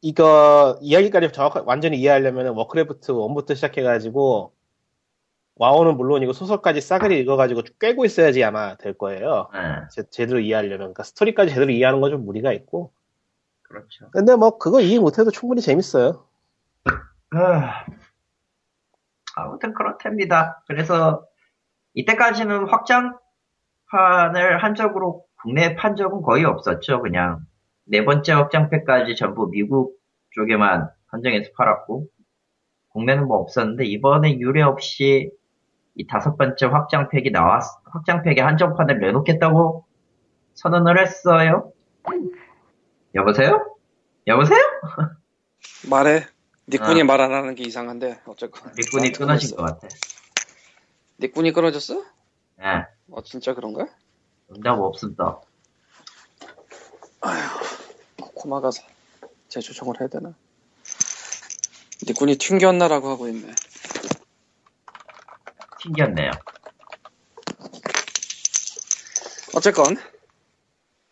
이거 0.00 0.78
이야기까지 0.80 1.32
정확하게 1.32 1.64
완전히 1.66 1.98
이해하려면은 1.98 2.52
워크래프트 2.52 3.12
1부터 3.12 3.54
시작해가지고 3.54 4.52
와우는 5.58 5.96
물론이고 5.96 6.32
소설까지 6.34 6.80
싸그리 6.82 7.18
읽어가지고 7.20 7.62
쭉 7.62 7.78
꿰고 7.78 8.04
있어야지 8.04 8.44
아마 8.44 8.76
될 8.76 8.92
거예요. 8.96 9.48
네, 9.54 10.04
제, 10.10 10.26
대로 10.26 10.38
이해하려면 10.38 10.78
그러니까 10.78 11.02
스토리까지 11.02 11.52
제대로 11.52 11.70
이해하는 11.72 12.00
건 12.00 12.10
좀 12.10 12.24
무리가 12.24 12.52
있고 12.52 12.92
그렇죠. 13.62 14.10
근데 14.12 14.36
뭐 14.36 14.58
그거 14.58 14.80
이해 14.80 14.98
못해도 14.98 15.30
충분히 15.30 15.60
재밌어요. 15.62 16.24
아, 17.34 17.84
아무튼 19.34 19.74
그렇답니다. 19.74 20.62
그래서 20.68 21.26
이때까지는 21.94 22.68
확장판을 22.68 24.62
한적으로 24.62 25.24
국내에 25.42 25.74
판 25.74 25.96
적은 25.96 26.22
거의 26.22 26.44
없었죠. 26.44 27.00
그냥 27.02 27.40
네 27.84 28.04
번째 28.04 28.32
확장팩까지 28.32 29.16
전부 29.16 29.48
미국 29.50 29.96
쪽에만 30.32 30.90
한정해서 31.08 31.50
팔았고 31.56 32.06
국내는 32.88 33.26
뭐 33.26 33.38
없었는데 33.38 33.84
이번에 33.86 34.38
유례 34.38 34.62
없이 34.62 35.30
이 35.96 36.06
다섯 36.06 36.36
번째 36.36 36.66
확장팩이 36.66 37.30
나왔 37.30 37.62
확장팩에 37.84 38.40
한정판을 38.40 39.00
내놓겠다고 39.00 39.86
선언을 40.54 41.00
했어요. 41.00 41.72
여보세요? 43.14 43.74
여보세요? 44.26 44.58
말해. 45.88 46.26
니꾼이 46.68 47.02
아. 47.02 47.04
말안 47.04 47.32
하는 47.32 47.54
게 47.54 47.64
이상한데 47.64 48.20
어쨌건. 48.26 48.72
닉군이 48.76 49.12
끊어진 49.12 49.56
것 49.56 49.62
같아. 49.62 49.88
니꾼이 51.20 51.52
끊어졌어? 51.52 52.02
예. 52.60 52.84
어 53.10 53.22
진짜 53.22 53.54
그런가? 53.54 53.86
응답 54.54 54.78
없습니다. 54.78 55.40
코마가 58.34 58.70
사- 58.70 58.82
재조정을 59.48 60.00
해야 60.00 60.08
되나? 60.08 60.34
니꾼이 62.06 62.36
튕겼나라고 62.36 63.08
하고 63.08 63.28
있네. 63.28 63.52
튕겼네요. 65.86 66.30
어쨌건 69.54 69.96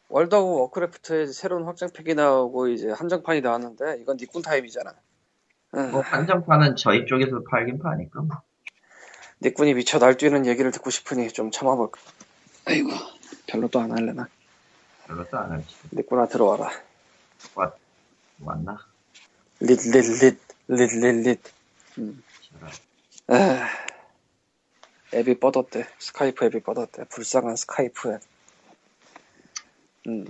월드 0.08 0.34
오브 0.34 0.60
워크래프트의 0.62 1.28
새로운 1.28 1.64
확장팩이 1.64 2.14
나오고 2.14 2.68
이제 2.68 2.90
한정판이 2.90 3.40
나왔는데 3.40 3.98
이건 4.00 4.16
니꾼 4.16 4.42
타임이잖아. 4.42 4.94
응. 5.76 5.90
뭐 5.92 6.00
한정판은 6.02 6.76
저희 6.76 7.06
쪽에서 7.06 7.42
팔긴 7.50 7.78
파니까. 7.78 8.20
뭐. 8.20 8.42
니꾼이 9.42 9.74
미쳐 9.74 9.98
날뛰는 9.98 10.46
얘기를 10.46 10.70
듣고 10.70 10.90
싶으니 10.90 11.28
좀 11.32 11.50
참아볼까. 11.50 12.00
아이고 12.66 12.90
별로 13.46 13.68
또 13.68 13.80
안 13.80 13.92
할래나. 13.92 14.28
별로도 15.06 15.38
안 15.38 15.52
할지. 15.52 15.74
니꾼아 15.92 16.26
들어와라. 16.28 16.70
왔나? 18.40 18.78
릿 19.60 19.80
릿 19.86 20.04
릿 20.22 20.38
릿 20.68 20.92
릿릿. 20.92 21.40
제가 21.96 22.70
에 23.30 23.93
앱이 25.14 25.38
뻗었대. 25.38 25.86
스카이프 25.98 26.44
앱이 26.46 26.60
뻗었대. 26.60 27.04
불쌍한 27.04 27.56
스카이프 27.56 28.12
앱. 28.12 28.20
음. 30.08 30.24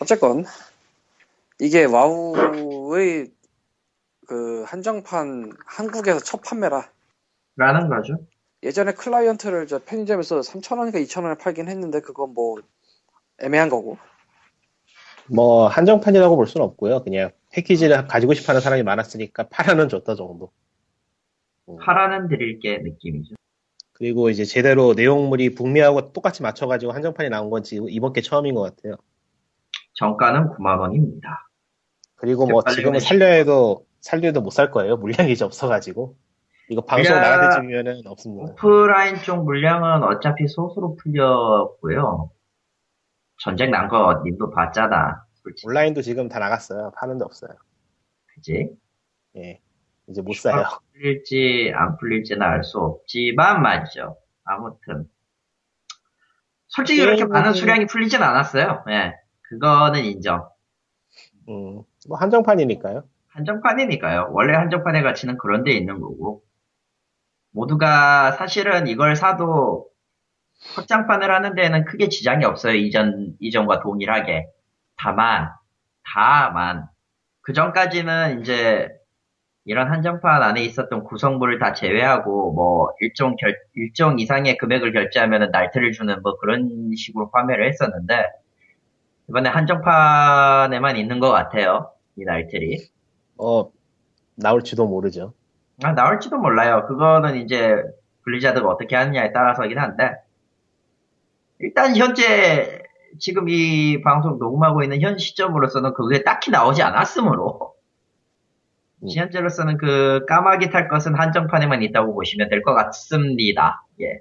어쨌건, 0.00 0.44
이게 1.60 1.84
와우의 1.84 3.30
그 4.26 4.64
한정판 4.64 5.52
한국에서 5.66 6.18
첫 6.20 6.40
판매라. 6.42 6.90
라는 7.56 7.88
거죠. 7.88 8.18
예전에 8.62 8.92
클라이언트를 8.92 9.66
저 9.66 9.78
편의점에서 9.84 10.40
3,000원인가 10.40 10.94
2,000원에 10.94 11.38
팔긴 11.38 11.68
했는데 11.68 12.00
그건 12.00 12.34
뭐 12.34 12.56
애매한 13.40 13.68
거고. 13.68 13.98
뭐 15.30 15.68
한정판이라고 15.68 16.36
볼 16.36 16.46
수는 16.46 16.66
없고요. 16.66 17.02
그냥 17.04 17.30
패키지를 17.50 18.06
가지고 18.08 18.34
싶어 18.34 18.52
하는 18.52 18.60
사람이 18.60 18.82
많았으니까 18.82 19.48
팔아는 19.48 19.88
줬다 19.88 20.14
정도. 20.16 20.50
음. 21.68 21.76
파라는 21.76 22.28
드릴게 22.28 22.78
느낌이죠. 22.78 23.34
그리고 23.94 24.28
이제 24.28 24.44
제대로 24.44 24.92
내용물이 24.94 25.54
북미하고 25.54 26.12
똑같이 26.12 26.42
맞춰가지고 26.42 26.92
한정판이 26.92 27.30
나온 27.30 27.48
건지 27.50 27.80
이번 27.88 28.12
게 28.12 28.20
처음인 28.20 28.54
것 28.54 28.62
같아요. 28.62 28.96
정가는 29.94 30.50
9만 30.50 30.80
원입니다. 30.80 31.48
그리고 32.16 32.46
뭐 32.46 32.62
지금은 32.64 33.00
살려 33.00 33.26
해도 33.26 33.86
살려 34.00 34.28
해도 34.28 34.40
못 34.40 34.50
살 34.50 34.70
거예요. 34.70 34.96
물량이 34.96 35.32
이제 35.32 35.44
없어가지고 35.44 36.16
이거 36.70 36.80
방송 36.84 37.14
나갈 37.14 37.48
때쯤이면은 37.50 38.02
없습니다. 38.06 38.52
오프라인 38.52 39.16
쪽 39.22 39.44
물량은 39.44 40.02
어차피 40.02 40.48
소수로 40.48 40.96
풀렸고요. 40.96 42.30
전쟁 43.38 43.70
난 43.70 43.88
거 43.88 44.22
님도 44.24 44.50
봤잖아. 44.50 45.24
솔직히. 45.34 45.68
온라인도 45.68 46.02
지금 46.02 46.28
다 46.28 46.38
나갔어요. 46.38 46.92
파는 46.96 47.18
데 47.18 47.24
없어요. 47.24 47.50
그지? 48.34 48.70
예, 49.36 49.60
이제 50.08 50.20
못 50.22 50.34
사요. 50.36 50.64
풀릴지 50.92 51.72
안 51.74 51.96
풀릴지는 51.96 52.42
알 52.42 52.62
수 52.62 52.78
없지만 52.78 53.62
맞죠. 53.62 54.16
아무튼 54.44 55.08
솔직히 56.68 57.00
그렇게 57.00 57.24
게임은- 57.24 57.28
많은 57.30 57.52
수량이 57.52 57.86
풀리진 57.86 58.22
않았어요. 58.22 58.84
예, 58.90 59.14
그거는 59.42 60.04
인정. 60.04 60.48
음, 61.48 61.82
뭐 62.08 62.18
한정판이니까요. 62.18 63.04
한정판이니까요. 63.28 64.30
원래 64.32 64.56
한정판의 64.56 65.02
가치는 65.02 65.38
그런 65.38 65.64
데 65.64 65.72
있는 65.72 66.00
거고 66.00 66.42
모두가 67.52 68.32
사실은 68.32 68.86
이걸 68.88 69.16
사도 69.16 69.88
확장판을 70.76 71.30
하는 71.32 71.54
데는 71.54 71.84
크게 71.84 72.08
지장이 72.08 72.44
없어요. 72.44 72.74
이전 72.74 73.34
이전과 73.40 73.80
동일하게. 73.80 74.46
다만 74.96 75.50
다만 76.04 76.86
그 77.42 77.52
전까지는 77.52 78.40
이제 78.40 78.88
이런 79.66 79.90
한정판 79.90 80.42
안에 80.42 80.62
있었던 80.62 81.04
구성물을 81.04 81.58
다 81.58 81.72
제외하고 81.72 82.52
뭐 82.52 82.90
일정 83.00 83.34
결 83.36 83.56
일정 83.74 84.18
이상의 84.18 84.58
금액을 84.58 84.92
결제하면 84.92 85.50
날트를 85.50 85.92
주는 85.92 86.20
뭐 86.22 86.36
그런 86.38 86.92
식으로 86.94 87.30
판매를 87.30 87.66
했었는데 87.68 88.26
이번에 89.28 89.48
한정판에만 89.48 90.96
있는 90.96 91.18
것 91.18 91.30
같아요. 91.30 91.90
이 92.16 92.24
날틀이. 92.24 92.78
어, 93.38 93.70
나올지도 94.36 94.86
모르죠. 94.86 95.32
아, 95.82 95.92
나올지도 95.92 96.38
몰라요. 96.38 96.84
그거는 96.86 97.36
이제 97.36 97.82
블리자드가 98.24 98.68
어떻게 98.68 98.96
하느냐에 98.96 99.32
따라서긴 99.32 99.78
한데 99.78 100.12
일단 101.58 101.96
현재 101.96 102.82
지금 103.18 103.48
이 103.48 104.02
방송 104.02 104.38
녹음하고 104.38 104.82
있는 104.82 105.00
현 105.00 105.16
시점으로서는 105.16 105.94
그게 105.94 106.22
딱히 106.22 106.50
나오지 106.50 106.82
않았으므로 106.82 107.73
음. 109.04 109.08
현재로서는 109.10 109.76
그 109.76 110.24
까마귀 110.28 110.70
탈 110.70 110.88
것은 110.88 111.14
한정판에만 111.14 111.82
있다고 111.82 112.14
보시면 112.14 112.48
될 112.48 112.62
것 112.62 112.74
같습니다. 112.74 113.84
예. 114.00 114.20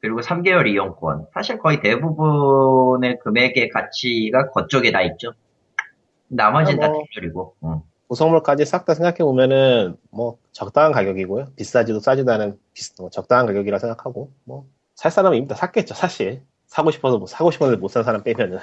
그리고 0.00 0.20
3개월 0.20 0.66
이용권. 0.66 1.26
사실 1.32 1.58
거의 1.58 1.80
대부분의 1.80 3.18
금액의 3.20 3.68
가치가 3.68 4.50
그쪽에 4.50 4.90
다 4.90 5.02
있죠. 5.02 5.32
나머지는 6.28 6.82
아, 6.82 6.86
다 6.86 6.92
뭐. 6.92 7.04
대결이고. 7.10 7.54
응. 7.64 7.80
구성물까지 8.08 8.64
싹 8.66 8.84
다 8.84 8.94
생각해 8.94 9.18
보면은 9.18 9.96
뭐 10.10 10.36
적당한 10.52 10.92
가격이고요. 10.92 11.52
비싸지도 11.56 12.00
싸지도 12.00 12.30
않은 12.32 12.58
비슷- 12.74 13.00
뭐 13.00 13.08
적당한 13.10 13.46
가격이라 13.46 13.78
생각하고 13.78 14.30
뭐 14.44 14.66
살 14.94 15.10
사람은 15.10 15.38
이미 15.38 15.48
다 15.48 15.54
샀겠죠. 15.54 15.94
사실 15.94 16.42
사고 16.66 16.90
싶어도 16.90 17.18
뭐 17.18 17.26
사고 17.26 17.50
싶었는데 17.50 17.80
못 17.80 17.88
산 17.90 18.02
사람 18.04 18.22
빼면은 18.22 18.58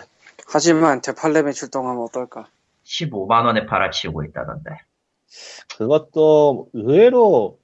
하지만 0.47 1.01
대팔렘에 1.01 1.51
출동하면 1.51 2.03
어떨까? 2.03 2.47
15만 2.85 3.45
원에 3.45 3.65
팔아치우고 3.65 4.23
있다던데. 4.25 4.69
그것도 5.77 6.69
의외로 6.73 7.59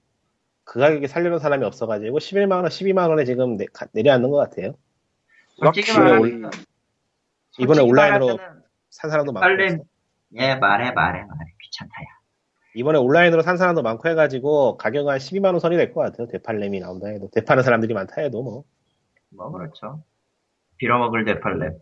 그 0.63 0.80
가격에 0.80 1.08
살려는 1.08 1.39
사람이 1.39 1.63
없어가지고 1.65 2.17
11만 2.19 2.54
원, 2.54 2.65
12만 2.65 3.10
원에 3.10 3.25
지금 3.25 3.58
내, 3.58 3.65
려앉는 3.93 4.30
것 4.30 4.38
같아요. 4.38 4.75
솔직히 5.58 5.97
말하면 5.97 6.51
이번에 7.60 7.82
온라인으로 7.82 8.38
산 8.89 9.10
사람도 9.10 9.32
많고 9.32 9.45
빨리. 9.45 9.78
예 10.36 10.56
말해 10.56 10.91
말해 10.91 11.23
말해 11.23 11.51
귀찮다야. 11.63 12.06
이번에 12.73 12.97
온라인으로 12.99 13.41
산 13.41 13.56
사람도 13.58 13.84
많고 13.84 14.10
해가지고 14.10 14.78
가격은 14.78 15.12
한 15.12 15.17
12만 15.19 15.45
원 15.45 15.60
선이 15.60 15.78
될 15.78 15.93
것 15.93 16.01
같아요. 16.01 16.28
대팔렘이 16.28 16.80
나온다 16.82 17.08
해도 17.08 17.30
대파는 17.32 17.63
사람들이 17.63 17.93
많다 17.93 18.21
해도 18.21 18.41
뭐 18.43 18.63
뭐 19.38 19.51
그렇죠. 19.51 20.01
빌어먹을 20.78 21.25
대팔렘. 21.25 21.78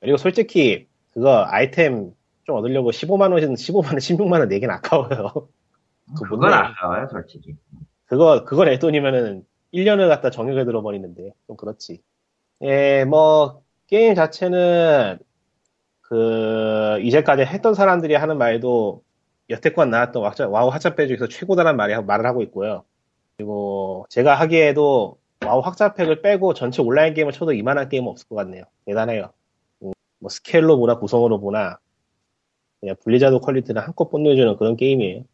그리고 0.00 0.16
솔직히 0.16 0.88
그거 1.12 1.44
아이템 1.48 2.12
좀 2.48 2.56
얻으려고 2.56 2.90
15만 2.90 3.30
원, 3.30 3.32
15만 3.32 3.88
원, 3.88 3.96
16만 3.96 4.40
원 4.40 4.48
내긴 4.48 4.70
아까워요. 4.70 5.48
그거 6.16 6.24
그건 6.24 6.38
못. 6.38 6.46
아까워요, 6.46 7.06
솔직히. 7.10 7.54
그거 8.06 8.42
그거 8.44 8.64
낼 8.64 8.78
돈이면은 8.78 9.44
1년을 9.74 10.08
갖다 10.08 10.30
정액을 10.30 10.64
들어버리는데 10.64 11.34
좀 11.46 11.56
그렇지. 11.58 12.02
예, 12.62 13.04
뭐 13.04 13.60
게임 13.86 14.14
자체는 14.14 15.18
그 16.00 16.98
이제까지 17.02 17.42
했던 17.42 17.74
사람들이 17.74 18.14
하는 18.14 18.38
말도 18.38 19.02
여태껏 19.50 19.86
나왔던 19.86 20.22
와우 20.48 20.70
학자배 20.70 21.06
중에서 21.06 21.28
최고다란 21.28 21.76
말이 21.76 21.94
말을 22.02 22.24
하고 22.24 22.40
있고요. 22.44 22.84
그리고 23.36 24.06
제가 24.08 24.34
하기에도 24.36 25.18
와우 25.44 25.60
확장팩을 25.60 26.22
빼고 26.22 26.54
전체 26.54 26.80
온라인 26.80 27.12
게임을 27.12 27.32
쳐도 27.32 27.52
이만한 27.52 27.90
게임은 27.90 28.08
없을 28.08 28.26
것 28.26 28.36
같네요. 28.36 28.64
대단해요. 28.86 29.32
음, 29.82 29.92
뭐 30.18 30.30
스케일로 30.30 30.78
보나 30.78 30.98
구성으로 30.98 31.40
보나 31.40 31.78
그냥 32.80 32.96
블리자드 33.02 33.38
퀄리티를 33.40 33.82
한껏 33.82 34.10
뽐내주는 34.10 34.56
그런 34.56 34.76
게임이에요. 34.76 35.24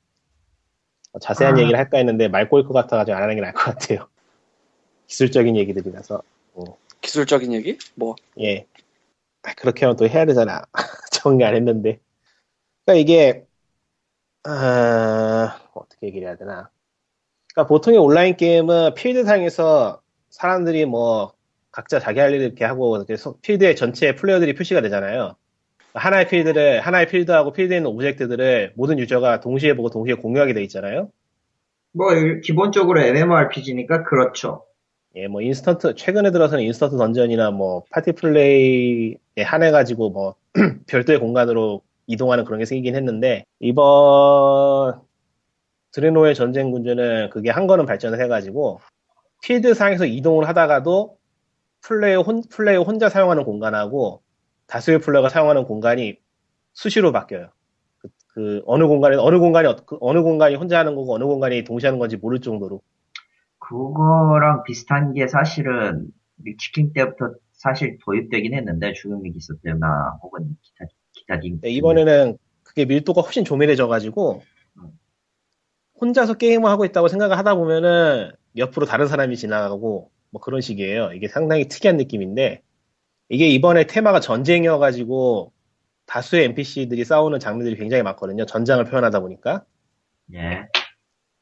어, 1.13 1.19
자세한 1.19 1.57
아. 1.57 1.61
얘기를 1.61 1.79
할까 1.79 1.99
했는데 1.99 2.29
말 2.29 2.49
꼬일 2.49 2.65
것 2.65 2.73
같아가지고 2.73 3.17
안 3.17 3.23
하는 3.23 3.35
게 3.37 3.41
나을 3.41 3.53
것 3.53 3.65
같아요. 3.65 4.09
기술적인 5.07 5.57
얘기들이라서. 5.57 6.23
기술적인 7.01 7.53
얘기? 7.53 7.79
뭐 7.95 8.17
예. 8.41 8.67
아, 9.43 9.53
그렇게 9.55 9.85
하면 9.85 9.97
또 9.97 10.09
해야 10.09 10.25
되잖아. 10.25 10.63
정리 11.13 11.45
안 11.45 11.55
했는데. 11.55 12.01
그러니까 12.85 13.01
이게, 13.03 13.47
아, 14.45 15.61
어떻게 15.75 16.07
얘기를 16.07 16.27
해야 16.27 16.37
되나. 16.37 16.71
그러니까 17.53 17.69
보통의 17.69 17.99
온라인 17.99 18.37
게임은 18.37 18.95
필드상에서 18.95 20.01
사람들이 20.31 20.87
뭐, 20.87 21.35
각자 21.71 22.01
자기 22.01 22.21
할 22.21 22.33
일을 22.33 22.47
이렇게 22.47 22.65
하고, 22.65 23.05
소- 23.17 23.39
필드에 23.41 23.75
전체 23.75 24.15
플레이어들이 24.15 24.55
표시가 24.55 24.81
되잖아요. 24.81 25.37
하나의 25.95 26.29
필드를, 26.29 26.81
하나의 26.81 27.07
필드하고 27.09 27.53
필드에 27.53 27.77
있는 27.79 27.91
오브젝트들을 27.91 28.73
모든 28.77 28.99
유저가 28.99 29.41
동시에 29.41 29.75
보고 29.75 29.91
동시에 29.91 30.15
공유하게 30.15 30.53
돼 30.55 30.63
있잖아요. 30.65 31.11
뭐, 31.93 32.13
일- 32.13 32.41
기본적으로 32.41 33.01
MMORPG니까 33.01 34.03
그렇죠. 34.03 34.65
예, 35.17 35.29
뭐 35.29 35.41
인스턴트 35.41 35.95
최근에 35.95 36.33
들어서는 36.33 36.65
인스턴트 36.65 36.97
던전이나 36.97 37.53
뭐 37.53 37.85
파티 37.91 38.11
플레이에 38.13 39.15
한해 39.45 39.71
가지고 39.71 40.11
뭐 40.11 40.35
별도의 40.89 41.21
공간으로 41.21 41.83
이동하는 42.09 42.45
그런 42.45 42.59
게 42.59 42.65
생기긴 42.65 42.97
했는데 42.97 43.45
이번 43.61 45.01
드레노의 45.93 46.35
전쟁 46.35 46.73
군주는 46.73 47.31
그게 47.31 47.51
한 47.51 47.69
걸음 47.69 47.87
발전을 47.87 48.21
해가지고 48.21 48.81
필드 49.45 49.75
상에서 49.75 50.05
이동을 50.05 50.49
하다가도 50.49 51.17
플레이어 51.83 52.23
혼 52.23 52.43
플레이어 52.51 52.83
혼자 52.83 53.09
사용하는 53.09 53.45
공간하고 53.45 54.21
다수의 54.67 54.99
플레이어가 55.01 55.29
사용하는 55.29 55.65
공간이 55.65 56.19
수시로 56.73 57.13
바뀌어요. 57.13 57.51
그, 57.99 58.09
그 58.29 58.63
어느 58.67 58.87
공간에 58.87 59.17
어느 59.17 59.39
공간이 59.39 59.69
어- 59.69 59.77
그 59.87 59.97
어느 60.01 60.23
공간이 60.23 60.57
혼자 60.57 60.79
하는 60.79 60.95
거고 60.95 61.15
어느 61.15 61.25
공간이 61.25 61.65
동시에 61.65 61.89
하는 61.89 61.99
건지 61.99 62.17
모를 62.17 62.41
정도로 62.41 62.83
그거랑 63.59 64.65
비슷한 64.65 65.15
게 65.15 65.27
사실은 65.27 66.09
밀치킹 66.37 66.93
때부터 66.93 67.35
사실 67.53 67.99
도입되긴 68.05 68.55
했는데 68.55 68.93
죽음의 68.93 69.33
기소 69.33 69.55
때나 69.63 70.19
혹은 70.23 70.57
기타 70.61 70.85
기타딘 71.13 71.61
네, 71.63 71.71
이번에는 71.71 72.37
그게 72.63 72.85
밀도가 72.85 73.23
훨씬 73.23 73.45
조밀해져가지고 73.45 74.43
혼자서 76.01 76.35
게임을 76.35 76.69
하고 76.69 76.85
있다고 76.85 77.09
생각을 77.09 77.39
하다 77.39 77.55
보면은 77.55 78.33
옆으로 78.57 78.85
다른 78.85 79.07
사람이 79.07 79.37
지나가고 79.37 80.11
뭐 80.31 80.41
그런 80.41 80.61
식이에요. 80.61 81.13
이게 81.13 81.29
상당히 81.29 81.69
특이한 81.69 81.97
느낌인데 81.97 82.63
이게 83.29 83.49
이번에 83.49 83.87
테마가 83.87 84.21
전쟁이어가지고 84.21 85.53
다수의 86.07 86.45
NPC들이 86.45 87.05
싸우는 87.05 87.41
장면들이 87.41 87.77
굉장히 87.77 88.03
많거든요. 88.03 88.45
전장을 88.45 88.85
표현하다 88.85 89.21
보니까 89.21 89.65
예 90.35 90.67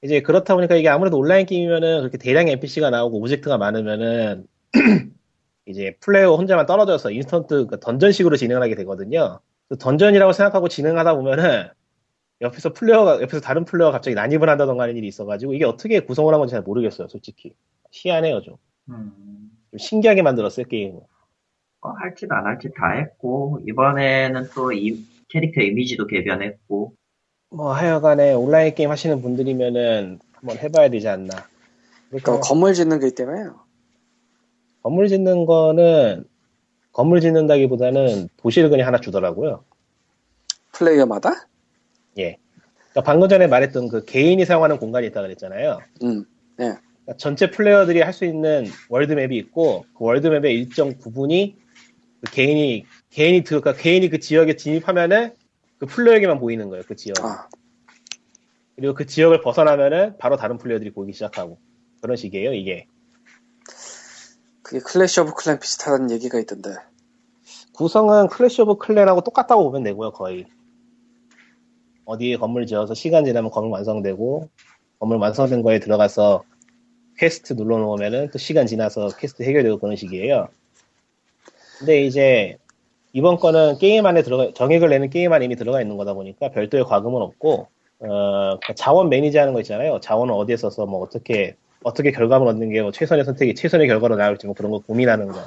이제 0.03 0.21
그렇다 0.21 0.55
보니까 0.55 0.75
이게 0.77 0.89
아무래도 0.89 1.19
온라인 1.19 1.47
게임이면은 1.47 2.01
그렇게 2.01 2.19
대량의 2.19 2.55
NPC가 2.55 2.91
나오고 2.91 3.19
오브젝트가 3.19 3.59
많으면은 3.59 4.47
이제 5.67 5.97
플레이어 6.01 6.35
혼자만 6.35 6.67
떨어져서 6.67 7.13
인스턴트 7.13 7.49
그러니까 7.49 7.79
던전식으로 7.79 8.37
진행을 8.37 8.63
하게 8.63 8.75
되거든요. 8.75 9.41
그 9.69 9.79
던전이라고 9.79 10.33
생각하고 10.33 10.69
진행하다 10.69 11.15
보면은 11.15 11.69
옆에서 12.41 12.73
플레이어가 12.73 13.23
옆에서 13.23 13.41
다른 13.41 13.65
플레이어가 13.65 13.93
갑자기 13.93 14.17
난입을 14.17 14.49
한다던가 14.49 14.83
하는 14.83 14.97
일이 14.97 15.07
있어가지고 15.07 15.55
이게 15.55 15.65
어떻게 15.65 16.01
구성을 16.01 16.33
한 16.33 16.41
건지 16.41 16.53
잘 16.53 16.63
모르겠어요, 16.63 17.07
솔직히. 17.09 17.55
희한해요, 17.93 18.43
좀. 18.43 18.57
음, 18.89 19.13
좀 19.71 19.79
신기하게 19.79 20.23
만들었어요, 20.23 20.67
게임을. 20.67 21.01
뭐 21.83 21.93
할 21.99 22.15
짓 22.15 22.31
안 22.31 22.47
할 22.47 22.59
짓 22.59 22.73
다 22.75 22.93
했고 22.93 23.59
이번에는 23.67 24.49
또 24.55 24.73
이 24.73 25.05
캐릭터 25.29 25.61
이미지도 25.61 26.07
개변했고 26.07 26.95
뭐 27.51 27.73
하여간에 27.73 28.33
온라인 28.33 28.75
게임 28.75 28.91
하시는 28.91 29.21
분들이면은 29.21 30.21
한번 30.33 30.59
해봐야 30.59 30.89
되지 30.89 31.09
않나. 31.09 31.35
그러니까 32.09 32.41
건물 32.41 32.75
짓는 32.75 33.01
게 33.01 33.11
때문에요. 33.15 33.61
건물 34.83 35.09
짓는 35.09 35.45
거는 35.47 36.25
건물 36.93 37.21
짓는다기보다는 37.21 38.29
도시를 38.37 38.69
그냥 38.71 38.87
하나 38.87 39.01
주더라고요. 39.01 39.65
플레이어마다? 40.73 41.47
예. 42.19 42.37
그러니까 42.91 43.03
방금 43.05 43.29
전에 43.29 43.47
말했던 43.47 43.89
그 43.89 44.05
개인이 44.05 44.45
사용하는 44.45 44.79
공간이 44.79 45.07
있다고 45.09 45.27
그랬잖아요. 45.27 45.79
음. 46.03 46.25
그러니까 46.57 46.81
전체 47.17 47.51
플레이어들이 47.51 48.01
할 48.03 48.13
수 48.13 48.25
있는 48.27 48.67
world 48.91 49.16
map이 49.16 49.37
있고 49.39 49.85
그 49.97 50.05
world 50.05 50.30
map의 50.30 50.55
일정 50.55 50.99
부분이 50.99 51.57
그 52.25 52.31
개인이 52.31 52.87
개인이 53.11 53.43
그 53.43 53.61
그러니까 53.61 53.83
개인이 53.83 54.09
그 54.09 54.21
지역에 54.21 54.57
진입하면은 54.57 55.35
그 55.79 55.87
플레이어에게만 55.87 56.39
보이는 56.39 56.69
거예요. 56.69 56.85
그 56.87 56.95
지역. 56.95 57.17
아, 57.25 57.49
그리고 58.77 58.95
그 58.95 59.07
지역을 59.07 59.41
벗어나면은 59.41 60.17
바로 60.19 60.37
다른 60.37 60.57
플레이어들이 60.57 60.93
보이기 60.93 61.13
시작하고 61.13 61.59
그런 62.01 62.17
식이에요. 62.17 62.55
이게 62.55 62.87
그게 64.63 64.79
클래시 64.79 65.21
오브 65.21 65.35
클랜 65.35 65.59
비슷하다는 65.59 66.11
얘기가 66.13 66.39
있던데. 66.41 66.71
구성은 67.75 68.29
클래시 68.29 68.63
오브 68.63 68.77
클랜하고 68.77 69.23
똑같다고 69.23 69.65
보면 69.65 69.83
되고요. 69.83 70.13
거의 70.13 70.47
어디에 72.05 72.37
건물 72.37 72.67
지어서 72.67 72.95
시간 72.95 73.25
지나면 73.25 73.51
건물 73.51 73.73
완성되고 73.73 74.49
건물 75.01 75.19
완성된 75.19 75.63
거에 75.63 75.81
들어가서 75.81 76.45
퀘스트 77.19 77.55
눌러놓으면은 77.55 78.31
또 78.31 78.39
시간 78.39 78.67
지나서 78.67 79.09
퀘스트 79.19 79.43
해결되고 79.43 79.79
그런 79.79 79.97
식이에요. 79.97 80.49
근데 81.83 82.03
이제 82.05 82.57
이번 83.13 83.37
거는 83.39 83.79
게임 83.79 84.07
안에 84.07 84.23
들어가 84.23 84.53
정액을 84.55 84.89
내는 84.89 85.11
게임 85.11 85.33
안에 85.33 85.45
이미 85.47 85.57
들어가 85.57 85.83
있는 85.83 85.97
거다 85.97 86.15
보니까 86.15 86.51
별도의 86.51 86.85
과금은 86.85 87.21
없고 87.21 87.67
어, 87.99 88.59
그 88.65 88.75
자원 88.77 89.09
manage하는 89.09 89.53
거 89.53 89.61
있잖아요. 89.63 89.99
자원을 90.01 90.33
어디에 90.33 90.57
써서 90.57 90.87
뭐 90.87 91.01
어떻게 91.01 91.57
어떻게 91.83 92.13
결과물 92.13 92.47
얻는 92.47 92.71
게 92.71 92.83
뭐 92.83 92.93
최선의 92.93 93.25
선택이 93.25 93.57
최선의 93.57 93.89
결과로 93.89 94.15
나올지 94.15 94.47
뭐 94.47 94.55
그런 94.55 94.71
거 94.71 94.79
고민하는 94.79 95.27
거. 95.27 95.41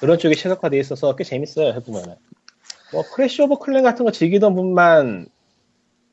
그런 0.00 0.18
쪽이 0.18 0.34
최적화되어 0.34 0.80
있어서 0.80 1.14
꽤 1.14 1.22
재밌어요 1.22 1.72
해보면은. 1.74 2.16
뭐 2.92 3.02
크래시 3.14 3.40
오브 3.42 3.58
클랜 3.58 3.84
같은 3.84 4.04
거 4.04 4.10
즐기던 4.10 4.56
분만 4.56 5.26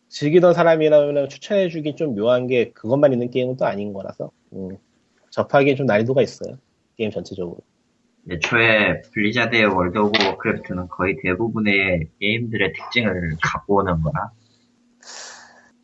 즐기던 0.10 0.54
사람이라면 0.54 1.30
추천해주기 1.30 1.96
좀 1.96 2.14
묘한 2.16 2.46
게 2.46 2.70
그것만 2.74 3.12
있는 3.12 3.32
게임은 3.32 3.58
또 3.58 3.66
아닌 3.66 3.92
거라서 3.92 4.30
음, 4.54 4.78
접하기엔 5.32 5.78
좀 5.78 5.88
난이도가 5.88 6.22
있어요 6.22 6.58
게임 6.96 7.10
전체적으로 7.12 7.58
애초에 8.30 9.02
블리자드의 9.14 9.66
월드 9.66 9.98
오브 9.98 10.12
워크래프트는 10.26 10.88
거의 10.88 11.16
대부분의 11.22 12.10
게임들의 12.20 12.74
특징을 12.74 13.38
갖고 13.42 13.78
오는 13.78 14.02
거라 14.02 14.32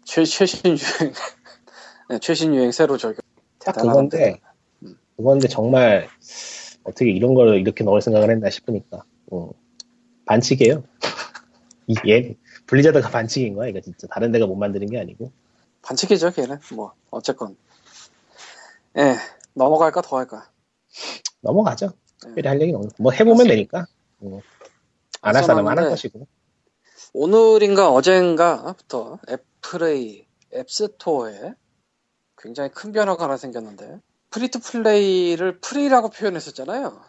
최, 0.04 0.24
최신 0.26 0.72
유행, 0.72 1.14
네, 2.10 2.20
최신 2.20 2.56
유행 2.56 2.72
새로 2.72 2.98
적용. 2.98 3.18
딱 3.60 3.74
대단하던데. 3.74 4.18
그건데 4.18 4.98
그건데 5.16 5.48
정말 5.48 6.08
어떻게 6.84 7.12
이런 7.12 7.36
걸 7.36 7.60
이렇게 7.60 7.84
넣을 7.84 8.02
생각을 8.02 8.32
했나 8.32 8.50
싶으니까 8.50 9.04
음, 9.32 9.50
반칙이에요 10.26 10.84
이게 11.88 12.36
블리자드가 12.66 13.10
반칙인 13.10 13.54
거야 13.54 13.70
이거 13.70 13.80
진짜 13.82 14.08
다른 14.08 14.32
데가 14.32 14.48
못 14.48 14.56
만드는 14.56 14.88
게 14.88 15.00
아니고 15.00 15.32
반칙이죠, 15.82 16.32
걔는. 16.32 16.60
뭐, 16.76 16.94
어쨌건. 17.10 17.58
예, 18.98 19.16
넘어갈까, 19.54 20.02
더 20.02 20.18
할까? 20.18 20.50
넘어가죠 21.42 21.88
네. 21.88 22.01
특별히 22.22 22.48
할 22.48 22.62
얘기는 22.62 22.80
없고. 22.80 23.04
뭐 23.04 23.12
해보면 23.12 23.48
되니까. 23.48 23.86
음. 24.24 24.40
안할 25.22 25.44
사람은 25.44 25.72
안 25.72 25.78
할 25.80 25.90
것이고. 25.90 26.28
오늘인가 27.14 27.92
어젠가부터 27.92 29.20
애플의 29.30 30.26
앱스토어에 30.54 31.54
굉장히 32.38 32.70
큰 32.72 32.92
변화가 32.92 33.26
하나 33.26 33.38
생겼는데 33.38 34.00
free 34.30 34.48
to 34.50 34.60
play를 34.60 35.60
free라고 35.60 36.10
표현했었잖아요. 36.10 37.02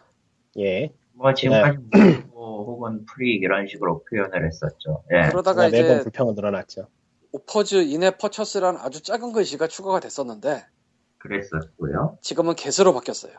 예. 0.59 0.93
뭐 1.13 1.33
지금까지 1.33 1.77
무료 1.91 2.23
혹은 2.35 3.05
free 3.05 3.35
이런 3.35 3.67
식으로 3.67 4.03
표현을 4.09 4.45
했었죠. 4.45 5.03
예. 5.13 5.29
그러다가 5.29 5.69
매번 5.69 5.97
이제 5.97 6.03
불평은 6.03 6.35
늘어났죠. 6.35 6.87
offers 7.31 7.75
in-app 7.83 8.17
purchases라는 8.19 8.79
아주 8.81 9.01
작은 9.01 9.31
글씨가 9.31 9.67
추가가 9.67 9.99
됐었는데 9.99 10.65
그랬었고요. 11.19 12.17
지금은 12.21 12.55
Get으로 12.55 12.93
바뀌었어요. 12.93 13.33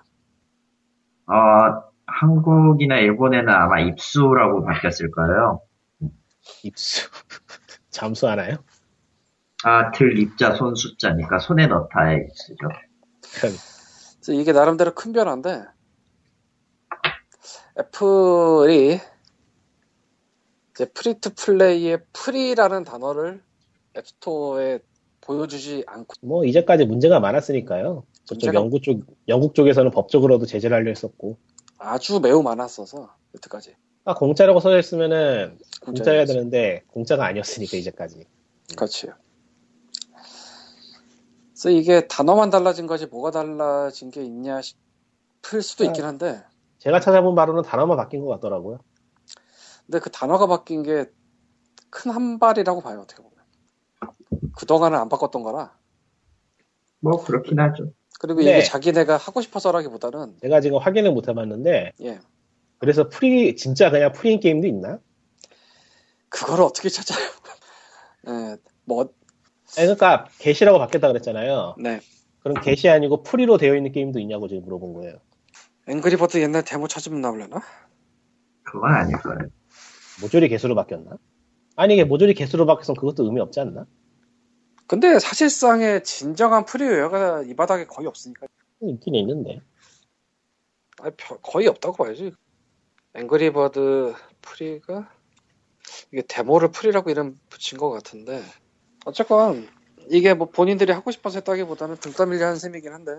어, 1.27 1.83
한국이나 2.07 2.99
일본에는 2.99 3.49
아마 3.49 3.81
입수라고 3.81 4.65
바뀌었을 4.65 5.11
거예요. 5.11 5.63
입수. 6.63 7.09
잠수 7.91 8.29
하나요? 8.29 8.57
아, 9.65 9.91
들 9.93 10.19
입자 10.19 10.55
손 10.55 10.75
숫자니까 10.75 11.39
손에 11.39 11.67
넣다의 11.67 12.27
입수죠. 12.29 12.69
그래서 13.41 14.33
이게 14.33 14.53
나름대로 14.53 14.95
큰 14.95 15.13
변화인데 15.13 15.65
애플이 17.79 19.01
이제 20.75 20.85
free 20.93 21.21
to 21.21 21.31
play의 21.35 21.99
free라는 22.13 22.85
단어를 22.85 23.43
앱스토어에 23.97 24.81
보여주지 25.21 25.85
않고 25.87 26.15
뭐 26.21 26.45
이제까지 26.45 26.85
문제가 26.85 27.21
많았으니까요. 27.21 28.05
저쪽 28.25 28.49
문제가- 28.51 28.55
영국 28.55 28.83
쪽 28.83 29.01
영국 29.29 29.55
쪽에서는 29.55 29.91
법적으로도 29.91 30.47
제재를 30.47 30.77
하려 30.77 30.89
했었고. 30.91 31.39
아주 31.79 32.21
매우 32.21 32.43
많았어서 32.43 33.15
여태까지 33.35 33.77
아 34.05 34.15
공짜라고 34.15 34.61
써져 34.61 34.79
있으면은 34.79 35.59
공짜여야. 35.83 36.25
되는데 36.25 36.83
공짜가 36.89 37.27
아니었으니까 37.27 37.77
이제까지. 37.77 38.27
그렇지. 38.77 39.09
그래서 41.53 41.71
이게 41.71 42.07
단어만 42.09 42.51
달라진 42.51 42.87
거지 42.87 43.07
뭐가 43.07 43.31
달라진 43.31 44.11
게 44.11 44.23
있냐 44.25 44.61
싶을 44.63 45.63
수도 45.63 45.85
아. 45.85 45.87
있긴 45.89 46.05
한데 46.05 46.43
제가 46.79 47.01
찾아본 47.01 47.35
바로는 47.35 47.63
단어만 47.63 47.97
바뀐 47.97 48.21
것 48.21 48.29
같더라고요. 48.29 48.79
근데 49.87 49.99
그 50.01 50.11
단어가 50.11 50.47
바뀐 50.47 50.83
게 50.83 51.07
큰 51.97 52.11
한 52.13 52.41
발이라고 52.41 52.81
봐요 52.81 52.99
어떻게 53.03 53.23
보면 53.23 53.33
그동안은 54.57 54.99
안 54.99 55.09
바꿨던 55.09 55.45
거라 55.45 55.79
뭐, 56.99 57.23
그렇긴 57.23 57.61
하죠. 57.61 57.93
그리고 58.19 58.41
네. 58.41 58.51
이게 58.51 58.63
자기네가 58.63 59.17
하고 59.17 59.41
싶어서라기보다는 59.41 60.39
제가 60.41 60.61
지금 60.61 60.79
확인을 60.79 61.13
못 61.13 61.29
해봤는데 61.29 61.93
예 62.03 62.21
그래서 62.79 63.09
free 63.09 63.57
진짜 63.57 63.91
그냥 63.91 64.13
free인 64.13 64.41
게임도 64.41 64.67
있나? 64.67 64.99
그걸 66.29 66.61
어떻게 66.63 66.89
찾아요 66.89 67.19
예, 68.29 68.57
뭐, 68.85 69.09
그러니까 69.75 70.29
Get이라고 70.39 70.79
바뀌었다 70.79 71.09
그랬잖아요. 71.09 71.77
네. 71.79 72.01
그럼 72.41 72.61
Get이 72.63 72.89
아니고 72.89 73.23
free로 73.23 73.57
되어 73.57 73.75
있는 73.75 73.93
게임도 73.93 74.19
있냐고 74.21 74.49
지금 74.49 74.65
물어본 74.65 74.95
거예요. 74.95 75.19
앵그리버드 75.89 76.39
옛날 76.39 76.63
데모 76.63 76.89
찾으면 76.89 77.21
나올려나? 77.21 77.63
그건 78.63 78.95
아닐 78.95 79.17
거예요. 79.19 79.49
모조리 80.21 80.49
Get으로 80.49 80.75
바뀌었나? 80.75 81.19
아니 81.77 81.95
이게 81.95 82.05
모조리 82.05 82.35
Get으로 82.35 82.67
바뀌어서 82.67 82.95
그것도 82.95 83.25
의미 83.25 83.41
없지 83.41 83.61
않나? 83.61 83.87
근데 84.87 85.19
사실상의 85.19 86.05
진정한 86.05 86.65
프리웨어가 86.65 87.43
이 87.43 87.55
바닥에 87.55 87.87
거의 87.87 88.07
없으니까 88.09 88.47
있긴 88.83 89.15
있는데. 89.17 89.61
아니, 91.01 91.15
별- 91.17 91.39
거의 91.43 91.67
없다고 91.69 92.05
봐야지. 92.05 92.33
앵그리버드 93.15 94.15
free가 94.43 95.11
이게 96.13 96.23
데모를 96.29 96.71
free라고 96.73 97.11
이름 97.11 97.39
붙인 97.51 97.79
것 97.79 97.91
같은데 97.91 98.43
어쨌건 99.07 99.69
이게 100.11 100.35
뭐 100.35 100.49
본인들이 100.51 100.93
하고 100.93 101.11
싶어서 101.11 101.39
했다기보다는 101.39 101.97
등 101.97 102.13
떠밀려 102.13 102.47
한 102.47 102.57
셈이긴 102.57 102.93
한데 102.93 103.13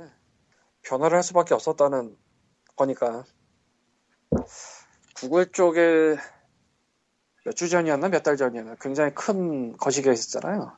변화를 0.83 1.15
할 1.17 1.23
수밖에 1.23 1.53
없었다는 1.53 2.17
거니까 2.75 3.25
구글 5.15 5.51
쪽에 5.51 6.17
몇 7.45 7.55
주 7.55 7.69
전이었나 7.69 8.09
몇 8.09 8.23
달 8.23 8.37
전이었나 8.37 8.75
굉장히 8.81 9.13
큰 9.15 9.77
거시기가 9.77 10.13
있었잖아요. 10.13 10.77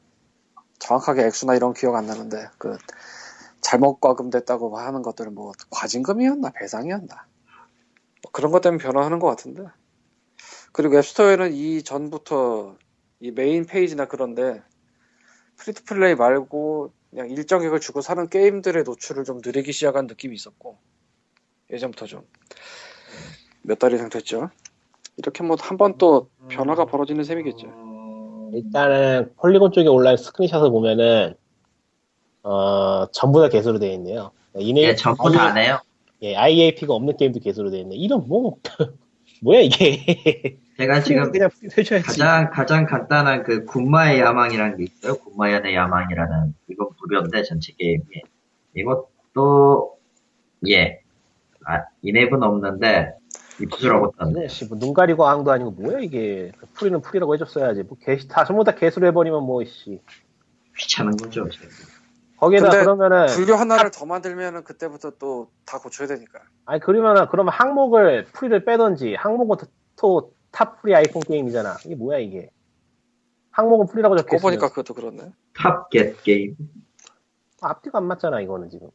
정확하게 0.80 1.26
액수나 1.26 1.56
이런 1.56 1.74
기억 1.74 1.96
안 1.96 2.06
나는데 2.06 2.48
그 2.58 2.78
잘못 3.62 4.00
과금됐다고 4.00 4.78
하는 4.78 5.02
것들은 5.02 5.34
뭐 5.36 5.52
과징금이었나 5.72 6.52
배상이었나? 6.52 7.28
뭐 8.24 8.32
그런 8.32 8.52
것 8.52 8.62
때문에 8.62 8.82
변화하는 8.84 9.20
것 9.20 9.28
같은데. 9.28 9.63
그리고 10.74 10.98
앱스토어에는 10.98 11.54
이 11.54 11.84
전부터 11.84 12.78
이 13.20 13.32
메인 13.32 13.66
페이지나 13.66 14.06
그런데 14.08 14.63
free 15.58 15.81
to 15.81 15.92
play 15.92 16.15
말고 16.16 16.94
그냥 17.12 17.30
일정액을 17.32 17.80
주고 17.80 18.02
사는 18.02 18.30
게임들의 18.30 18.84
노출을 18.84 19.24
좀 19.24 19.40
늘리기 19.43 19.73
시작한 19.74 20.08
느낌이 20.08 20.36
있었고 20.36 20.80
예전부터 21.72 22.06
좀 22.08 22.28
몇 23.68 23.80
달 23.80 23.94
이상 23.94 24.10
됐죠. 24.10 24.50
이렇게 25.18 25.44
뭐 25.44 25.58
한 25.60 25.78
번 25.78 25.98
또 25.98 26.30
변화가 26.50 26.86
벌어지는 26.86 27.24
셈이겠죠 27.26 27.87
일단은 28.53 29.31
폴리곤 29.38 29.71
쪽에 29.71 29.88
올라온 29.88 30.17
스크린샷을 30.17 30.69
보면은 30.69 31.36
어 32.43 33.07
전부 33.12 33.41
다 33.41 33.49
개수로 33.49 33.79
되어 33.79 33.91
있네요. 33.93 34.31
이네 34.55 34.81
예, 34.81 34.95
전부 34.95 35.31
다안 35.31 35.57
해요. 35.57 35.79
예, 36.21 36.36
IAP가 36.36 36.93
없는 36.93 37.17
게임도 37.17 37.39
개수로 37.39 37.69
되어 37.69 37.81
있네. 37.81 37.95
이런 37.95 38.27
뭐 38.27 38.57
뭐야 39.41 39.62
이게? 39.62 40.57
제가 40.77 41.01
지금 41.01 41.31
그냥. 41.31 41.49
가장 42.03 42.49
가장 42.51 42.86
간단한 42.86 43.43
그 43.43 43.65
군마의 43.65 44.19
야망이라는 44.19 44.77
게 44.77 44.83
있어요. 44.86 45.15
군마연의 45.15 45.75
야망이라는 45.75 46.53
이건 46.69 46.88
무료인데 46.99 47.43
전체 47.43 47.73
게임이 47.77 48.03
이것도 48.75 49.97
예, 50.69 51.01
아, 51.65 51.83
이앱은 52.01 52.41
없는데 52.41 53.13
입수라고 53.60 54.12
떴네. 54.20 54.41
네, 54.41 54.48
씨, 54.48 54.65
뭐, 54.65 54.78
눈 54.78 54.93
가리고 54.93 55.28
앙도 55.28 55.52
아니고 55.52 55.72
뭐야 55.72 56.00
이게? 56.00 56.52
풀이는 56.74 57.02
풀이라고 57.02 57.34
해줬어야지. 57.36 57.84
뭐 57.84 57.98
개시 58.02 58.28
다 58.28 58.43
전부 58.46 58.63
다 58.63 58.74
개수로 58.76 59.08
해버리면 59.08 59.43
뭐 59.43 59.63
씨. 59.65 60.02
귀찮은 60.78 61.17
거죠. 61.17 61.50
지금. 61.50 61.67
거기다 62.38 62.70
그러면은 62.70 63.26
분류 63.28 63.56
하나를 63.56 63.89
더 63.91 64.06
만들면은 64.06 64.63
그때부터 64.63 65.12
또 65.17 65.50
다 65.65 65.80
고쳐야 65.80 66.08
되니까 66.08 66.39
아니 66.65 66.80
그러면은 66.80 67.26
그러면 67.32 67.52
항목을 67.54 68.26
free를 68.32 68.63
빼던지 68.63 69.15
항목은 69.15 69.58
또 69.95 70.38
top 70.38 70.82
free 70.82 70.93
아이폰 70.96 71.24
게임이잖아. 71.24 71.78
이게 71.86 71.96
뭐야 71.96 72.20
이게? 72.20 72.52
항목은 73.52 73.88
free라고 73.88 74.15
적혀 74.17 74.38
보니까 74.38 74.70
그것도 74.70 74.93
그렇네 74.93 75.32
top 75.56 75.88
Get 75.88 76.21
게임. 76.22 76.56
앞뒤가 77.62 77.98
안 77.98 78.06
맞잖아 78.06 78.39
이거는 78.41 78.70
지금. 78.70 78.89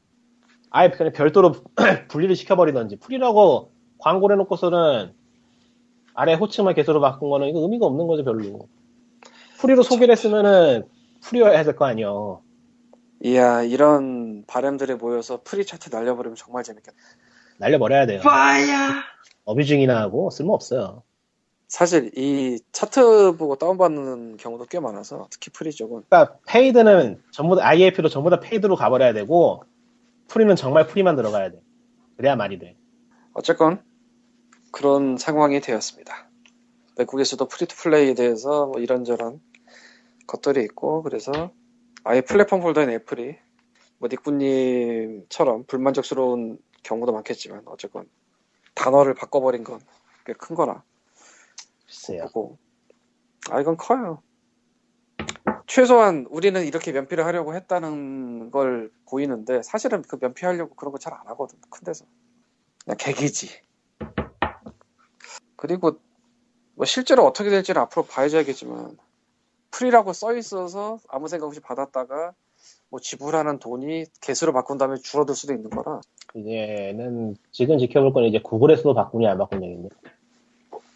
아예 0.70 0.88
그냥 0.90 1.12
별도로 1.12 1.52
분리를 2.08 2.36
시켜버리던지 2.36 2.96
free라고 3.00 3.71
광고를 4.02 4.34
해놓고서는 4.34 5.12
아래 6.14 6.34
호칭만 6.34 6.74
Get으로 6.74 7.00
바꾼 7.00 7.30
거는 7.30 7.48
이거 7.48 7.60
의미가 7.60 7.86
없는 7.86 8.06
거죠 8.06 8.24
별로. 8.24 8.68
free로 9.58 9.82
소개를 9.82 10.12
했으면은 10.12 10.84
free여야 11.22 11.62
될 11.64 11.76
거 11.76 11.84
아니여. 11.86 12.42
이야 13.24 13.62
이런 13.62 14.44
바램들이 14.46 14.94
모여서 14.96 15.40
free 15.44 15.64
차트 15.64 15.94
날려버리면 15.94 16.34
정말 16.36 16.64
재밌겠다 16.64 16.96
날려버려야 17.58 18.06
돼요. 18.06 18.20
Fire. 18.22 18.74
Abusing이나 19.44 20.00
하고 20.00 20.30
쓸모없어요. 20.30 21.02
사실 21.68 22.10
이 22.18 22.58
차트 22.72 23.36
보고 23.38 23.54
다운받는 23.56 24.36
경우도 24.36 24.66
꽤 24.66 24.80
많아서 24.80 25.28
특히 25.30 25.50
free 25.52 25.70
쪽은 25.70 26.02
그러니까 26.08 26.36
paid는 26.46 27.22
전부 27.30 27.56
다 27.56 27.66
IAP로 27.68 28.08
전부 28.08 28.28
다 28.28 28.40
paid로 28.40 28.74
가버려야 28.76 29.12
되고 29.14 29.62
free는 30.28 30.54
정말 30.56 30.86
free만 30.88 31.14
들어가야 31.16 31.50
돼. 31.52 31.60
그래야 32.16 32.34
말이 32.36 32.58
돼. 32.58 32.76
어쨌건 33.32 33.80
그런 34.72 35.16
상황이 35.18 35.60
되었습니다 35.60 36.28
외국에서도 36.98 37.46
free 37.48 37.67
to 37.67 37.76
play에 37.76 38.14
대해서 38.14 38.66
뭐 38.66 38.80
이런저런 38.80 39.40
것들이 40.26 40.62
있고 40.64 41.02
그래서 41.02 41.52
아예 42.04 42.20
platform 42.22 42.62
holder인 42.62 42.90
애플이 42.90 43.38
뭐 43.98 44.08
니꾸님처럼 44.10 45.64
불만족스러운 45.66 46.58
경우도 46.82 47.12
많겠지만 47.12 47.62
어쨌건 47.66 48.08
단어를 48.74 49.14
바꿔버린 49.14 49.64
건 49.64 49.80
꽤 50.24 50.34
큰 50.34 50.56
거라 50.56 50.84
글쎄요. 51.86 52.26
보고 52.32 52.58
아 53.50 53.60
이건 53.60 53.76
커요. 53.76 54.22
최소한 55.66 56.26
우리는 56.30 56.64
이렇게 56.64 56.92
면피를 56.92 57.24
하려고 57.26 57.54
했다는 57.54 58.50
걸 58.50 58.90
보이는데 59.10 59.62
사실은 59.62 60.02
그 60.02 60.16
면피하려고 60.20 60.74
그런 60.76 60.92
거 60.92 60.98
잘 60.98 61.14
안 61.14 61.26
하거든 61.28 61.58
큰 61.70 61.84
데서 61.84 62.04
그냥 62.84 62.96
계기지. 62.98 63.48
그리고 65.62 65.92
뭐 66.74 66.84
실제로 66.84 67.24
어떻게 67.24 67.48
될지는 67.48 67.80
앞으로 67.82 68.04
봐야겠지만 68.06 68.98
프리라고 69.70 70.12
써 70.12 70.34
있어서 70.34 70.98
아무 71.08 71.28
생각 71.28 71.46
없이 71.46 71.60
받았다가 71.60 72.34
뭐 72.88 72.98
지불하는 72.98 73.60
돈이 73.60 74.06
개수로 74.20 74.52
바꾼 74.52 74.76
다음에 74.76 74.96
줄어들 74.96 75.36
수도 75.36 75.52
있는 75.54 75.70
거라 75.70 76.00
이제는 76.34 77.36
지금 77.52 77.78
지켜볼 77.78 78.12
건 78.12 78.24
이제 78.24 78.40
구글에서도 78.42 78.92
바꾸냐 78.92 79.30
안 79.30 79.38
바꾸냐인데. 79.38 79.88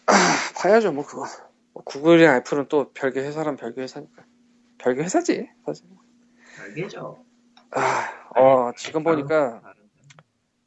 봐야죠 0.61 0.91
뭐 0.91 1.05
그거 1.05 1.23
뭐 1.71 1.83
구글이랑 1.85 2.35
애플은 2.35 2.67
또 2.67 2.91
별개 2.91 3.21
회사란 3.21 3.55
별개 3.55 3.81
회사니까 3.81 4.25
별개 4.79 5.01
회사지 5.01 5.47
사실 5.65 5.85
알겠죠. 6.59 7.23
아, 7.71 8.37
어, 8.37 8.71
지금 8.75 9.05
보니까 9.05 9.61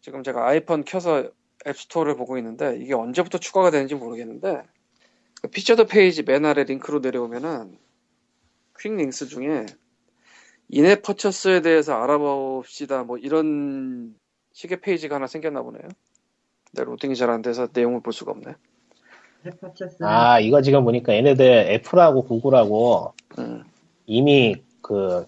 지금 0.01 0.23
제가 0.23 0.49
아이폰 0.49 0.85
켜서 0.87 1.31
앱스토어를 1.67 2.17
보고 2.17 2.39
있는데 2.39 2.79
이게 2.81 2.95
언제부터 2.95 3.39
추가가 3.39 3.71
되는지 3.71 3.95
모르겠는데 3.95 4.63
그 5.43 5.49
featured 5.49 5.87
페이지 5.87 6.23
맨 6.23 6.45
아래 6.45 6.65
링크로 6.65 7.01
내려오면은 7.01 7.77
quick 8.79 8.95
links 8.95 9.27
중에 9.29 9.67
in-app 10.69 11.03
purchase에 11.03 11.61
대해서 11.61 11.95
알아봅시다 11.95 13.05
뭐 13.05 13.19
이런 13.19 14.15
식의 14.53 14.81
페이지가 14.81 15.17
하나 15.17 15.27
생겼나 15.27 15.63
보네요. 15.63 15.83
내 16.73 16.85
로딩이 16.85 17.17
잘 17.17 17.31
안 17.31 17.43
돼서 17.43 17.69
내용을 17.73 18.01
볼 18.01 18.13
수가 18.13 18.33
없네. 18.33 18.55
아, 20.03 20.39
이거 20.39 20.61
지금 20.63 20.85
보니까 20.85 21.15
얘네들 21.15 21.45
애플하고 21.45 22.25
구글하고 22.25 23.15
음. 23.39 23.65
이미 24.07 24.57
그 24.83 25.27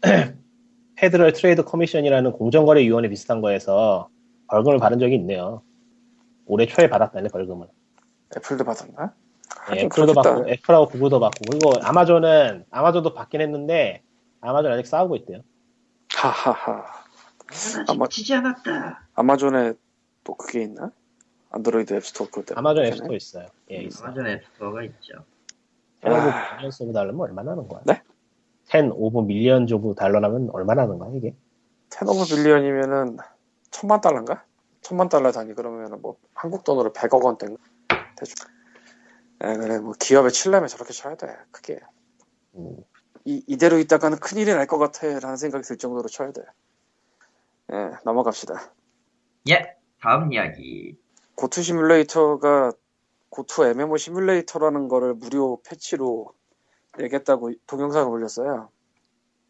Federal 0.96 1.32
Trade 1.32 1.64
Commission이라는 1.64 2.32
공정거래위원회 2.32 3.08
비슷한 3.08 3.40
거에서 3.40 4.08
벌금을 4.48 4.78
받은 4.78 4.98
적이 4.98 5.16
있네요. 5.16 5.62
올해 6.46 6.66
초에 6.66 6.88
받았다네 6.88 7.28
벌금을. 7.28 7.68
애플도 8.36 8.64
받았나? 8.64 9.14
예, 9.74 9.80
애플도 9.82 10.12
그렇겠다. 10.14 10.22
받고 10.22 10.50
애플하고 10.50 10.86
구글도 10.88 11.20
받고 11.20 11.40
그리고 11.50 11.72
아마존은 11.82 12.64
아마존도 12.70 13.14
받긴 13.14 13.40
했는데 13.40 14.02
아마존 14.40 14.72
아직 14.72 14.86
싸우고 14.86 15.16
있대요. 15.16 15.40
하하하. 16.14 16.84
아마- 17.88 18.06
치지 18.08 18.34
않았다. 18.34 19.06
아마존에 19.14 19.74
또 20.24 20.34
그게 20.34 20.62
있나? 20.62 20.90
안드로이드 21.50 21.94
앱스토어 21.94 22.28
그때. 22.30 22.54
아마존 22.56 22.84
앱스토어 22.86 23.14
있어요. 23.16 23.46
예, 23.70 23.76
있어. 23.82 24.04
아마존 24.04 24.26
앱스토어가 24.26 24.82
있죠. 24.84 25.24
10 26.02 26.08
of 26.10 26.28
아. 26.28 26.56
million 26.62 26.82
of 26.82 26.92
달러면 26.92 27.20
얼마나 27.20 27.52
하는 27.52 27.66
거야? 27.68 27.80
네? 27.86 28.02
10 28.66 28.92
of 28.94 29.20
million 29.22 29.66
of 29.72 29.94
달러라면 29.96 30.50
얼마나 30.52 30.82
하는 30.82 30.98
거야 30.98 31.10
이게? 31.14 31.34
10 31.90 32.06
of 32.08 32.24
million이면은 32.28 33.16
천만 33.70 34.00
달러인가? 34.00 34.44
천만 34.80 35.08
달러 35.08 35.32
단위 35.32 35.54
그러면은 35.54 36.00
뭐 36.00 36.16
한국 36.34 36.64
돈으로 36.64 36.92
100억 36.92 37.22
원대인가? 37.24 37.62
대충. 38.16 38.34
에, 39.42 39.56
그래 39.56 39.78
뭐 39.78 39.92
기업에 39.98 40.30
칠려면 40.30 40.68
저렇게 40.68 40.92
쳐야 40.92 41.16
돼. 41.16 41.28
크게. 41.50 41.78
음, 42.56 42.76
이, 43.24 43.42
이대로 43.46 43.78
있다가는 43.78 44.18
큰일이 44.18 44.52
날 44.52 44.66
것 44.66 44.78
같아 44.78 45.06
라는 45.20 45.36
생각이 45.36 45.64
들 45.66 45.76
정도로 45.78 46.08
쳐야 46.08 46.32
돼. 46.32 46.42
예, 47.72 47.90
넘어갑시다. 48.04 48.72
예, 49.50 49.76
다음 50.00 50.32
이야기. 50.32 50.96
고투 51.34 51.62
시뮬레이터가 51.62 52.72
고투 53.30 53.64
MMO 53.66 53.96
시뮬레이터라는 53.96 54.88
거를 54.88 55.14
무료 55.14 55.60
패치로 55.62 56.32
내겠다고 56.96 57.52
동영상을 57.66 58.10
올렸어요. 58.10 58.70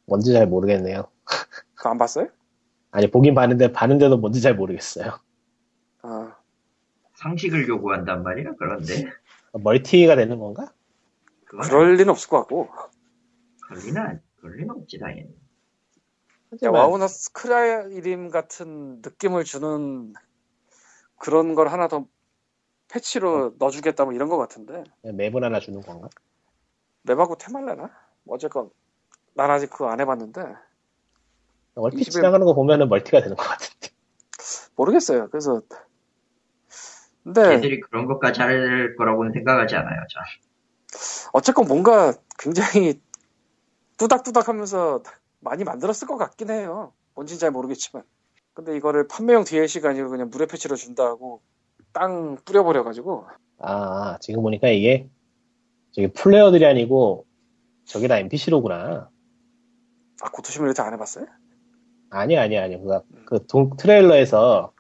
뭔지 0.07 0.33
잘 0.33 0.47
모르겠네요. 0.47 1.05
그거 1.75 1.91
안 1.91 1.99
봤어요? 1.99 2.27
아니 2.91 3.11
보긴 3.11 3.35
봤는데 3.35 3.73
봤는데도 3.73 4.17
뭔지 4.19 4.41
잘 4.41 4.55
모르겠어요. 4.55 5.19
아, 6.03 6.37
상식을 7.15 7.69
요구한단 7.69 8.23
말이야. 8.23 8.53
그런데 8.59 9.11
멀티가 9.53 10.17
되는 10.17 10.39
건가? 10.39 10.73
그럴 11.45 11.95
리는 11.95 12.09
없을 12.11 12.29
것 12.29 12.39
같고. 12.41 12.69
걸리나 13.69 14.19
걸리는 14.41 14.71
없지 14.71 14.99
당연히. 14.99 15.23
야, 15.23 15.29
하지만 16.51 16.75
와우나 16.75 17.09
스크라이림 17.09 18.31
같은 18.31 19.03
느낌을 19.03 19.45
주는 19.45 20.15
그런 21.17 21.55
걸 21.55 21.69
하나 21.69 21.89
더 21.89 22.07
패치로 22.91 23.57
넣어주겠다 23.59 24.05
뭐 24.07 24.15
이런 24.15 24.31
것 24.31 24.39
같은데 24.39 24.85
그냥 25.03 25.17
맵을 25.17 25.45
하나 25.45 25.61
주는 25.61 25.83
건가? 25.83 26.09
맵하고 27.03 27.37
테말래나? 27.37 27.91
뭐 28.25 28.37
어쨌건 28.37 28.71
난 29.35 29.51
아직 29.51 29.69
그거 29.69 29.91
안 29.91 30.01
해봤는데 30.01 30.41
얼핏 31.81 32.01
20일 32.01 32.13
지나가는 32.13 32.45
거 32.45 32.55
보면은 32.55 32.89
멀티가 32.89 33.21
되는 33.21 33.37
것 33.37 33.43
같은데. 33.45 33.89
모르겠어요. 34.77 35.29
그래서 35.31 35.63
근데 37.25 37.57
걔들이 37.57 37.81
그런 37.81 38.07
것까지 38.07 38.41
할 38.41 38.95
거라고는 38.97 39.33
생각하지 39.33 39.77
않아요. 39.77 40.01
전. 40.09 40.23
어쨌건 41.33 41.67
뭔가 41.67 42.15
굉장히 42.39 43.01
뚜닥뚜닥하면서 43.99 45.03
많이 45.41 45.65
만들었을 45.65 46.07
것 46.07 46.17
같긴 46.17 46.51
해요. 46.51 46.93
뭔지 47.15 47.39
잘 47.39 47.51
모르겠지만. 47.51 48.05
근데 48.55 48.77
이거를 48.77 49.07
판매용 49.09 49.45
DLC가 49.45 49.91
아니고 49.91 50.09
그냥 50.09 50.31
무료 50.31 50.47
패치로 50.47 50.77
준다고 50.77 51.43
땅 51.93 52.37
뿌려버려가지고 52.45 53.27
아 53.59 54.19
지금 54.21 54.43
보니까 54.43 54.69
이게 54.69 55.09
저기 55.93 56.13
플레이어들이 56.13 56.65
아니고 56.67 57.27
저게 57.85 58.09
다 58.09 58.19
NPC로구나. 58.19 59.11
아 60.21 60.31
고토 60.31 60.51
시뮬레이터 60.51 60.83
안 60.83 60.93
해봤어요? 60.93 61.27
아니 62.11 62.37
아니 62.39 62.59
아니 62.59 62.77
그, 62.79 63.01
그 63.27 63.47
동- 63.47 63.77
트레일러에서 63.77 64.73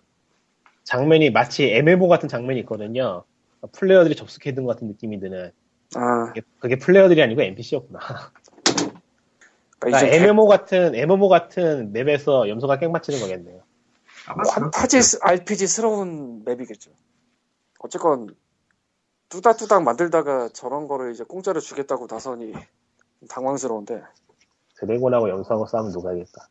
장면이 0.85 1.31
마치 1.31 1.65
MMO 1.71 2.09
같은 2.09 2.29
장면이 2.29 2.61
있거든요. 2.61 3.25
플레이어들이 3.73 4.17
접속해 4.17 4.55
둔것 4.55 4.77
같은 4.77 4.89
느낌이 4.89 5.21
드는 5.21 5.53
아 5.97 6.27
그게, 6.29 6.41
그게 6.61 6.79
플레이어들이 6.79 7.23
아니고 7.23 7.43
NPC였구나. 7.43 7.99
그러니까 8.01 8.33
그러니까 9.79 9.99
이제 10.07 10.17
MMO 10.17 10.47
같은 10.47 10.95
MMO 10.95 11.29
같은 11.29 11.93
맵에서 11.93 12.49
염소가 12.49 12.79
깽 12.79 12.93
맞히는 12.93 13.21
거겠네요. 13.21 13.63
판타지 14.51 15.19
RPG스러운 15.23 16.43
맵이겠죠. 16.45 16.91
어쨌건 17.81 18.35
뚜닥뚜닥 19.29 19.83
만들다가 19.83 20.49
저런 20.49 20.89
거를 20.89 21.13
이제 21.13 21.23
공짜로 21.25 21.61
주겠다고 21.61 22.07
나서니 22.11 22.53
당황스러운데 23.29 24.03
드래곤하고 24.77 25.29
염소하고 25.29 25.67
싸우면 25.67 25.93
누가 25.93 26.13
이길까? 26.13 26.47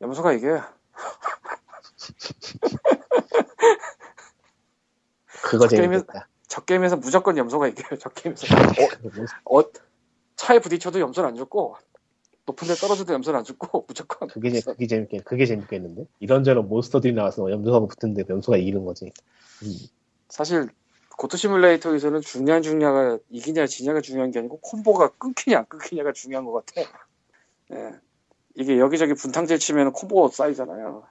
염소가 0.00 0.32
이게 0.32 0.48
그거 5.42 5.66
게임에- 5.66 5.70
재밌겠다. 5.70 6.28
저 6.46 6.64
게임에서 6.64 6.96
무조건 6.96 7.36
염소가 7.36 7.68
이겨요. 7.68 7.98
저 8.00 8.08
게임에서 8.10 8.46
그거 9.02 9.10
뭐- 9.44 9.60
어, 9.60 9.64
차에 10.36 10.60
부딪혀도 10.60 11.00
염소는 11.00 11.28
안 11.30 11.34
죽고 11.36 11.76
높은 12.46 12.68
데 12.68 12.74
떨어져도 12.74 13.12
염소는 13.12 13.38
안 13.38 13.44
죽고 13.44 13.84
무조건 13.88 14.28
그게, 14.28 14.50
재- 14.50 14.60
그게 14.62 14.86
재밌겠, 14.86 15.24
그게 15.24 15.46
재밌겠는데? 15.46 16.06
이런저런 16.20 16.68
몬스터들이 16.68 17.12
나와서 17.12 17.50
염소하고 17.50 17.88
붙는데 17.88 18.24
염소가 18.28 18.56
이기는 18.58 18.84
거지. 18.84 19.12
음. 19.62 19.68
사실 20.28 20.68
고토 21.16 21.36
시뮬레이터에서는 21.36 22.20
중요한 22.20 22.62
중요가 22.62 23.18
이기냐 23.28 23.66
지냐가 23.66 24.00
중요한 24.00 24.30
게 24.30 24.38
아니고 24.38 24.60
콤보가 24.60 25.08
끊기냐 25.18 25.58
안 25.58 25.66
끊기냐가 25.66 26.12
중요한 26.12 26.44
것 26.44 26.52
같아. 26.64 26.88
예. 27.72 27.92
이게 28.58 28.80
여기저기 28.80 29.14
분탕질 29.14 29.60
치면 29.60 29.92
콤보 29.92 30.28
쌓이잖아요. 30.30 31.06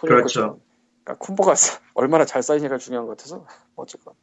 그렇죠. 0.00 0.58
그러니까 1.04 1.24
콤보가 1.24 1.54
쌓- 1.54 1.80
얼마나 1.94 2.24
잘 2.24 2.42
쌓이냐가 2.42 2.76
중요한 2.76 3.06
것 3.06 3.16
같아서 3.16 3.46
어쨌건. 3.76 4.14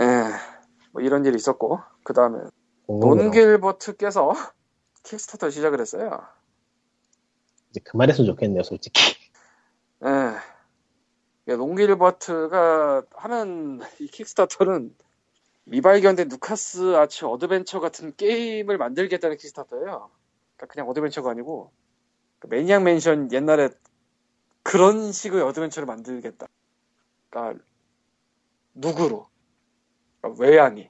예. 0.00 0.04
뭐 0.92 1.00
이런 1.00 1.24
일이 1.24 1.36
있었고 1.36 1.80
그 2.04 2.12
다음에. 2.12 2.38
론 2.86 3.11
길버트께서 3.11 4.34
킥스타터 5.04 5.48
시작을 5.48 5.80
했어요. 5.80 6.20
이제 7.70 7.80
그만했으면 7.80 8.26
좋겠네요, 8.26 8.62
솔직히. 8.62 9.00
예. 10.04 10.34
예, 11.48 11.56
론 11.56 11.88
길버트가 11.88 13.04
하는 13.12 13.80
이 14.00 14.06
킥스타터는 14.06 14.94
미발견된 15.64 16.28
루카스 16.28 16.94
아츠 16.96 17.24
어드벤처 17.24 17.80
같은 17.80 18.14
게임을 18.16 18.76
만들겠다는 18.76 19.38
킥스타터예요. 19.38 20.10
그러니까 20.62 20.66
그냥 20.66 20.88
어드벤처가 20.88 21.30
아니고 21.30 21.72
그 22.38 22.46
매니악 22.48 22.84
맨션 22.84 23.32
옛날에 23.32 23.70
그런 24.62 25.10
식의 25.10 25.42
어드벤처를 25.42 25.86
만들겠다. 25.86 26.46
그러니까 27.30 27.64
look으로? 28.74 29.26
그러니까 30.20 30.42
외양이. 30.42 30.88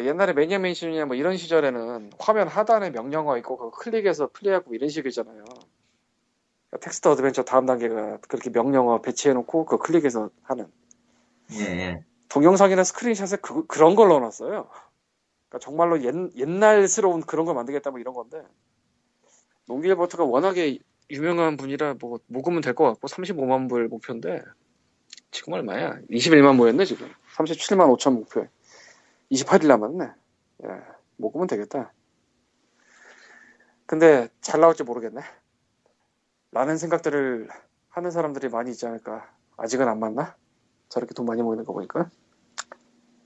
옛날에 0.00 0.32
매니악 0.32 0.62
맨션이나 0.62 1.06
뭐 1.06 1.16
이런 1.16 1.36
시절에는 1.36 2.10
화면 2.20 2.46
하단에 2.46 2.90
명령어 2.90 3.36
있고 3.38 3.56
그거 3.56 3.70
클릭해서 3.72 4.30
플레이하고 4.32 4.74
이런 4.74 4.88
식이잖아요. 4.88 5.42
그러니까 5.42 6.78
텍스트 6.80 7.08
어드벤처 7.08 7.42
다음 7.42 7.66
단계가 7.66 8.18
그렇게 8.28 8.50
명령어 8.50 9.00
배치해놓고 9.00 9.64
그 9.64 9.78
클릭해서 9.78 10.30
하는 10.42 10.70
예, 11.52 11.64
예. 11.64 12.04
동영상이나 12.28 12.84
스크린샷에 12.84 13.38
그, 13.42 13.66
그런 13.66 13.96
걸 13.96 14.10
넣어놨어요. 14.10 14.68
그러니까 15.48 15.58
정말로 15.60 16.02
옛, 16.04 16.14
옛날스러운 16.36 17.22
그런 17.22 17.46
걸 17.46 17.56
만들겠다 17.56 17.90
뭐 17.90 17.98
이런 17.98 18.14
건데 18.14 18.44
농기일버트가 19.68 20.24
워낙에 20.24 20.78
유명한 21.10 21.56
분이라 21.56 21.94
뭐 22.00 22.18
모금은 22.26 22.60
될 22.60 22.74
것 22.74 22.84
같고 22.84 23.06
35만 23.08 23.68
불 23.68 23.88
목표인데 23.88 24.42
지금 25.30 25.52
얼마야? 25.54 25.98
21만 26.10 26.56
모였네 26.56 26.84
지금 26.84 27.08
37만 27.36 27.94
5천 27.96 28.14
목표에 28.14 28.48
28일 29.30 29.68
남았네. 29.68 30.04
예, 30.64 30.68
모금은 31.16 31.46
되겠다. 31.46 31.92
근데 33.86 34.28
잘 34.40 34.60
나올지 34.60 34.82
모르겠네. 34.84 35.20
라는 36.50 36.76
생각들을 36.78 37.48
하는 37.90 38.10
사람들이 38.10 38.48
많이 38.48 38.70
있지 38.70 38.86
않을까. 38.86 39.30
아직은 39.56 39.86
안 39.86 40.00
맞나? 40.00 40.36
저렇게 40.88 41.14
돈 41.14 41.26
많이 41.26 41.42
모이는 41.42 41.64
거 41.64 41.72
보니까. 41.72 42.10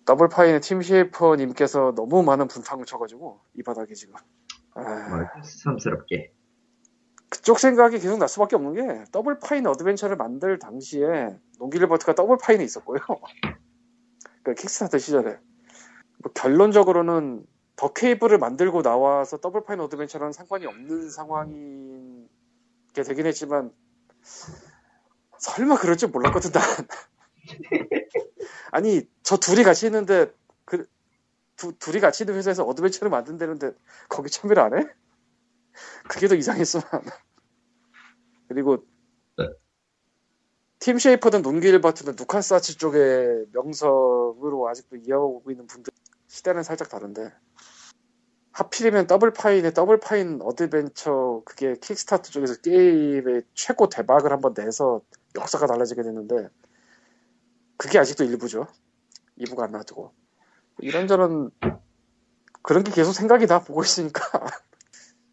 더블파인의 0.05 0.61
팀 0.61 0.83
쉐이퍼님께서 0.83 1.95
너무 1.97 2.23
많은 2.25 2.49
분탕을 2.49 2.85
쳐가지고, 2.85 3.41
이 3.55 3.63
바닥에 3.63 3.95
지금. 3.95 4.15
아, 4.75 5.09
뭐, 5.09 5.43
새삼스럽게. 5.43 6.33
그쪽 7.29 7.59
생각이 7.59 7.99
계속 7.99 8.19
날 8.19 8.29
수밖에 8.29 8.57
없는 8.57 8.75
게, 8.75 9.05
더블 9.11 9.39
파인 9.39 9.67
어드벤처를 9.67 10.17
만들 10.17 10.59
당시에, 10.59 11.39
론 11.59 11.71
길버트가 11.71 12.15
더블 12.15 12.37
파인에 12.37 12.63
있었고요. 12.65 12.99
그 14.43 14.55
킥스타터 14.55 14.99
시절에. 14.99 15.39
뭐 16.23 16.33
결론적으로는 16.35 17.47
더 17.77 17.93
케이브를 17.93 18.39
만들고 18.39 18.83
나와서 18.83 19.39
더블 19.39 19.65
파인 19.65 19.81
어드벤처랑 19.81 20.33
상관이 20.33 20.67
없는 20.67 21.11
상황이 21.11 22.29
게 22.93 23.03
되긴 23.03 23.27
했지만 23.27 23.73
설마 25.39 25.79
그럴 25.79 25.97
줄 25.97 26.11
몰랐거든 26.11 26.53
난. 26.53 26.63
아니 28.71 29.03
저 29.23 29.37
둘이 29.37 29.65
같이 29.65 29.87
있는데 29.87 30.33
그 30.65 30.87
두, 31.63 31.73
둘이 31.79 32.01
같이 32.01 32.25
있는 32.25 32.35
회사에서 32.35 32.65
어드벤처를 32.65 33.09
만든다는데 33.09 33.73
거기 34.09 34.29
참여를 34.29 34.63
안 34.63 34.79
해? 34.79 34.87
그게 36.09 36.27
더 36.27 36.35
이상했어. 36.35 36.81
난. 36.81 37.03
그리고 38.49 38.85
네. 39.39 39.49
팀 40.81 40.99
쉐이퍼든 40.99 41.43
론 41.43 41.81
길버트는 41.81 42.17
루카스아츠 42.19 42.79
쪽의 42.79 43.47
명성으로 43.53 44.69
아직도 44.69 44.97
이어오고 44.97 45.53
있는 45.53 45.69
분들 45.69 45.93
시대는 46.27 46.65
살짝 46.65 46.89
다른데 46.89 47.33
하필이면 48.51 49.07
더블 49.07 49.33
파인의 49.33 49.73
더블 49.73 50.01
파인 50.01 50.41
어드벤처 50.43 51.43
그게 51.45 51.77
킥스타트 51.81 52.33
쪽에서 52.33 52.57
게임의 52.57 53.45
최고 53.55 53.89
대박을 53.89 54.33
한번 54.33 54.53
내서 54.55 55.01
역사가 55.37 55.67
달라지게 55.67 56.03
됐는데 56.03 56.49
그게 57.77 57.99
아직도 58.01 58.25
1부죠. 58.25 58.67
2부가 59.39 59.63
안 59.63 59.73
나왔고 59.73 60.22
이런저런 60.79 61.51
그런 62.63 62.85
게 62.85 62.93
계속 62.93 63.13
생각이 63.13 63.47
나 63.47 63.61
보고 63.61 63.83
있으니까. 63.83 64.23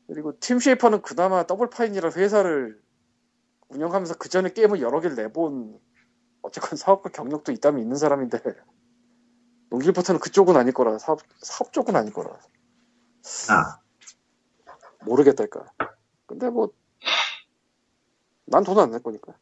그리고 0.07 0.39
팀 0.39 0.59
쉐이퍼는 0.59 1.01
그나마 1.03 1.45
더블 1.45 1.69
파인이라는 1.69 2.17
회사를 2.17 2.81
운영하면서 3.69 4.15
그 4.17 4.29
전에 4.29 4.51
게임을 4.53 4.81
여러 4.81 4.99
개를 5.01 5.15
내본 5.15 5.79
어쨌건 6.41 6.77
사업가 6.77 7.09
경력도 7.11 7.51
있다면 7.51 7.81
있는 7.81 7.95
사람인데 7.97 8.39
농길버터는 9.69 10.19
그쪽은 10.19 10.57
아닐 10.57 10.73
거라 10.73 10.97
사업, 10.97 11.19
사업 11.41 11.73
쪽은 11.73 11.95
아닐 11.95 12.11
거라 12.13 12.39
아, 13.49 13.79
모르겠달까. 15.05 15.71
근데 16.27 16.49
뭐 16.49 16.71
난 18.51 18.63
돈 18.63 18.79
안 18.79 18.91
낼 18.91 19.01
거니까. 19.01 19.33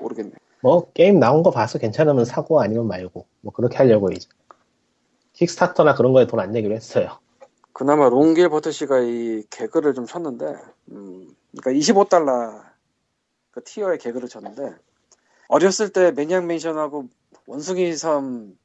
모르겠네. 0.00 0.32
뭐 0.62 0.90
게임 0.92 1.18
나온 1.20 1.42
거 1.42 1.50
봐서 1.50 1.78
괜찮으면 1.78 2.24
사고 2.24 2.60
아니면 2.60 2.88
말고 2.88 3.26
뭐 3.40 3.52
그렇게 3.52 3.76
하려고 3.78 4.10
이제 4.10 4.28
킥스타터나 5.36 5.94
그런 5.94 6.12
거에 6.12 6.26
돈 6.26 6.40
안 6.40 6.52
내기로 6.52 6.74
했어요. 6.74 7.20
그나마 7.72 8.08
롱길 8.08 8.48
버터 8.50 8.70
씨가 8.70 9.00
이 9.00 9.44
개그를 9.50 9.94
좀 9.94 10.06
쳤는데, 10.06 10.46
음, 10.92 11.34
그러니까 11.56 11.72
25달러 11.72 12.64
그 13.52 13.62
티어의 13.64 13.98
개그를 13.98 14.28
쳤는데, 14.28 14.76
어렸을 15.48 15.90
때 15.92 16.12
매니악 16.12 16.46
맨션하고 16.46 17.08
원숭이 17.46 17.96
섬 17.96 18.58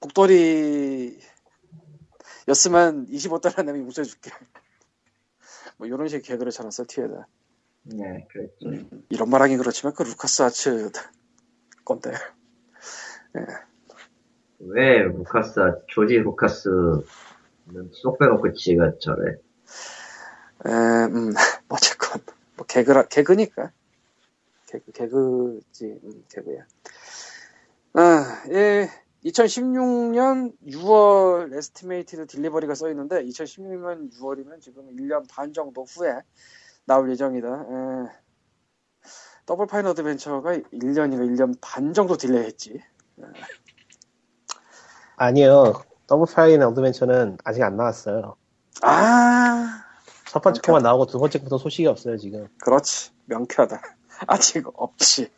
복돌이 0.00 1.20
였으면 2.48 3.06
25달러 3.08 3.64
내면 3.64 3.82
웃어줄게. 3.82 4.30
뭐 5.78 5.86
이런 5.86 6.08
식의 6.08 6.22
개그를 6.22 6.52
쳐놨어 6.52 6.84
티에다. 6.88 7.28
네, 7.84 8.26
그랬죠. 8.30 8.70
이런 9.10 9.30
말하긴 9.30 9.58
그렇지만 9.58 9.94
그 9.94 10.02
루카스 10.02 10.42
아츠 10.42 10.90
건데. 11.84 12.12
왜 14.60 15.02
루카스, 15.02 15.60
조지 15.86 16.18
루카스는 16.18 17.02
쏙 17.92 18.18
빼놓고 18.18 18.52
지가 18.54 18.92
저래. 19.00 19.32
에, 20.66 20.70
음, 20.70 21.32
어쨌건 21.68 22.20
뭐 22.56 22.66
개그라 22.66 23.04
개그니까 23.06 23.70
개그 24.66 24.92
개그지 24.92 26.00
음, 26.02 26.24
개그야. 26.28 26.66
아, 27.94 28.42
예, 28.50 28.88
2016년 29.24 30.52
6월 30.66 31.54
estimated 31.54 32.26
delivery가 32.26 32.74
써 32.74 32.88
있는데 32.90 33.22
2016년 33.24 34.12
6월이면 34.12 34.60
지금 34.60 34.88
1년 34.96 35.24
반 35.28 35.52
정도 35.52 35.84
후에 35.84 36.20
나올 36.84 37.10
예정이다. 37.10 37.48
에, 37.48 38.18
더블 39.46 39.66
파인 39.66 39.86
어드벤처가 39.86 40.56
1년인가 40.56 41.26
1년 41.26 41.56
반 41.60 41.94
정도 41.94 42.16
delay했지. 42.16 42.82
아니요. 45.18 45.82
더블 46.06 46.26
파인 46.32 46.62
어드벤처는 46.62 47.38
아직 47.44 47.62
안 47.62 47.76
나왔어요. 47.76 48.36
아, 48.82 49.84
첫 50.26 50.40
번째 50.40 50.60
거만 50.60 50.82
나오고 50.82 51.06
두 51.06 51.18
번째 51.18 51.38
거부터 51.40 51.58
소식이 51.58 51.86
없어요 51.88 52.16
지금. 52.16 52.48
그렇지. 52.62 53.10
명쾌하다. 53.26 53.82
아직 54.26 54.64
없지. 54.74 55.28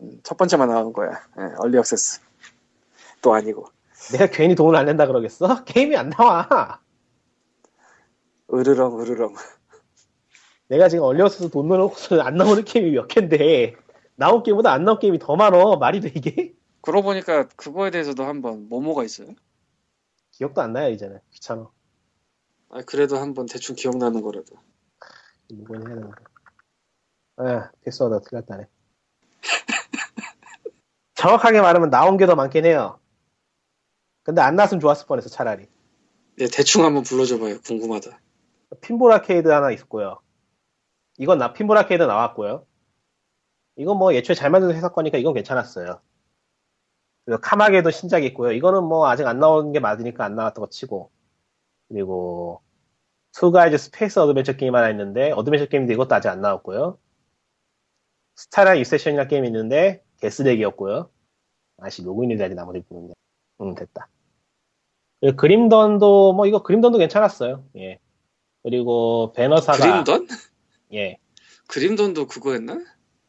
음, 0.00 0.20
첫 0.22 0.36
번째만 0.36 0.68
나온 0.68 0.92
거야. 0.92 1.10
예, 1.38 1.54
얼리 1.58 1.78
액세스. 1.78 2.20
또 3.22 3.34
아니고. 3.34 3.66
내가 4.12 4.26
괜히 4.26 4.54
돈을 4.54 4.78
안 4.78 4.86
낸다 4.86 5.06
그러겠어? 5.06 5.64
게임이 5.64 5.96
안 5.96 6.10
나와. 6.10 6.80
으르렁, 8.52 9.00
으르렁. 9.00 9.34
내가 10.68 10.88
지금 10.88 11.04
얼리어스에서 11.04 11.48
돈 11.48 11.68
넣어놓고서 11.68 12.20
안 12.20 12.36
나오는 12.36 12.62
게임이 12.64 12.92
몇 12.92 13.08
갠데 13.08 13.74
나온 14.14 14.42
게임보다 14.42 14.70
안 14.72 14.84
나온 14.84 14.98
게임이 14.98 15.18
더 15.18 15.36
많어. 15.36 15.76
말이 15.76 16.00
돼 16.00 16.12
이게? 16.14 16.54
그러고 16.88 17.08
보니까 17.08 17.46
그거에 17.48 17.90
대해서도 17.90 18.24
한번 18.24 18.66
뭐뭐가 18.70 19.04
있어요. 19.04 19.34
기억도 20.30 20.62
안 20.62 20.72
나요 20.72 20.88
이제는. 20.88 21.20
귀찮아. 21.32 21.70
아, 22.70 22.80
그래도 22.86 23.18
한번 23.18 23.44
대충 23.44 23.76
기억나는 23.76 24.22
거라도. 24.22 24.56
이건 25.50 25.86
해야 25.86 25.96
되는데. 25.96 26.24
아, 27.36 27.70
패스워드가 27.84 28.22
틀렸다네. 28.22 28.64
정확하게 31.14 31.60
말하면 31.60 31.90
나온 31.90 32.16
게 32.16 32.24
더 32.24 32.34
많긴 32.34 32.64
해요. 32.64 32.98
근데 34.22 34.40
안 34.40 34.56
나왔으면 34.56 34.80
좋았을 34.80 35.06
뻔했어 35.06 35.28
차라리. 35.28 35.66
네, 36.38 36.46
대충 36.50 36.86
한번 36.86 37.02
불러줘봐요. 37.02 37.60
궁금하다. 37.66 38.18
핀볼 38.80 39.12
아케이드 39.12 39.46
하나 39.48 39.70
있고요. 39.72 40.22
이건 41.18 41.36
나 41.36 41.52
핀볼 41.52 41.76
아케이드 41.76 42.02
나왔고요. 42.02 42.66
이건 43.76 43.98
뭐 43.98 44.14
예초에 44.14 44.34
잘 44.34 44.48
만든 44.48 44.74
회사 44.74 44.88
거니까 44.88 45.18
이건 45.18 45.34
괜찮았어요. 45.34 46.00
그리고 47.28 47.42
카마게돈 47.42 47.90
신작이 47.90 48.24
있고요. 48.28 48.52
이거는 48.52 48.84
뭐 48.84 49.06
아직 49.06 49.26
안 49.26 49.38
나온 49.38 49.70
게 49.72 49.80
맞으니까 49.80 50.24
안 50.24 50.34
나왔던 50.34 50.62
거 50.62 50.70
치고. 50.70 51.10
그리고 51.90 52.62
투가이즈 53.32 53.76
스페이스 53.76 54.18
어드벤처 54.18 54.54
게임 54.54 54.74
하나 54.74 54.88
있는데 54.88 55.32
어드벤처 55.32 55.66
게임인데 55.66 55.92
이것도 55.92 56.14
아직 56.14 56.28
안 56.28 56.40
나왔고요. 56.40 56.98
스타라 58.36 58.78
유세션이라는 58.78 59.28
게임이 59.28 59.46
있는데 59.48 60.02
개쓰레기였고요. 60.22 61.10
아씨 61.76 62.02
로그인이 62.02 62.38
돼야지 62.38 62.54
나머지 62.54 62.80
보는데. 62.88 63.12
응 63.60 63.74
됐다. 63.74 64.08
그림던도 65.36 66.32
뭐 66.32 66.46
이거 66.46 66.62
그림던도 66.62 66.96
괜찮았어요. 66.96 67.62
예. 67.76 67.98
그리고 68.62 69.34
배너사가 69.34 69.76
그림던? 69.76 70.28
예. 70.94 71.18
그림던도 71.66 72.26
그거였나? 72.26 72.82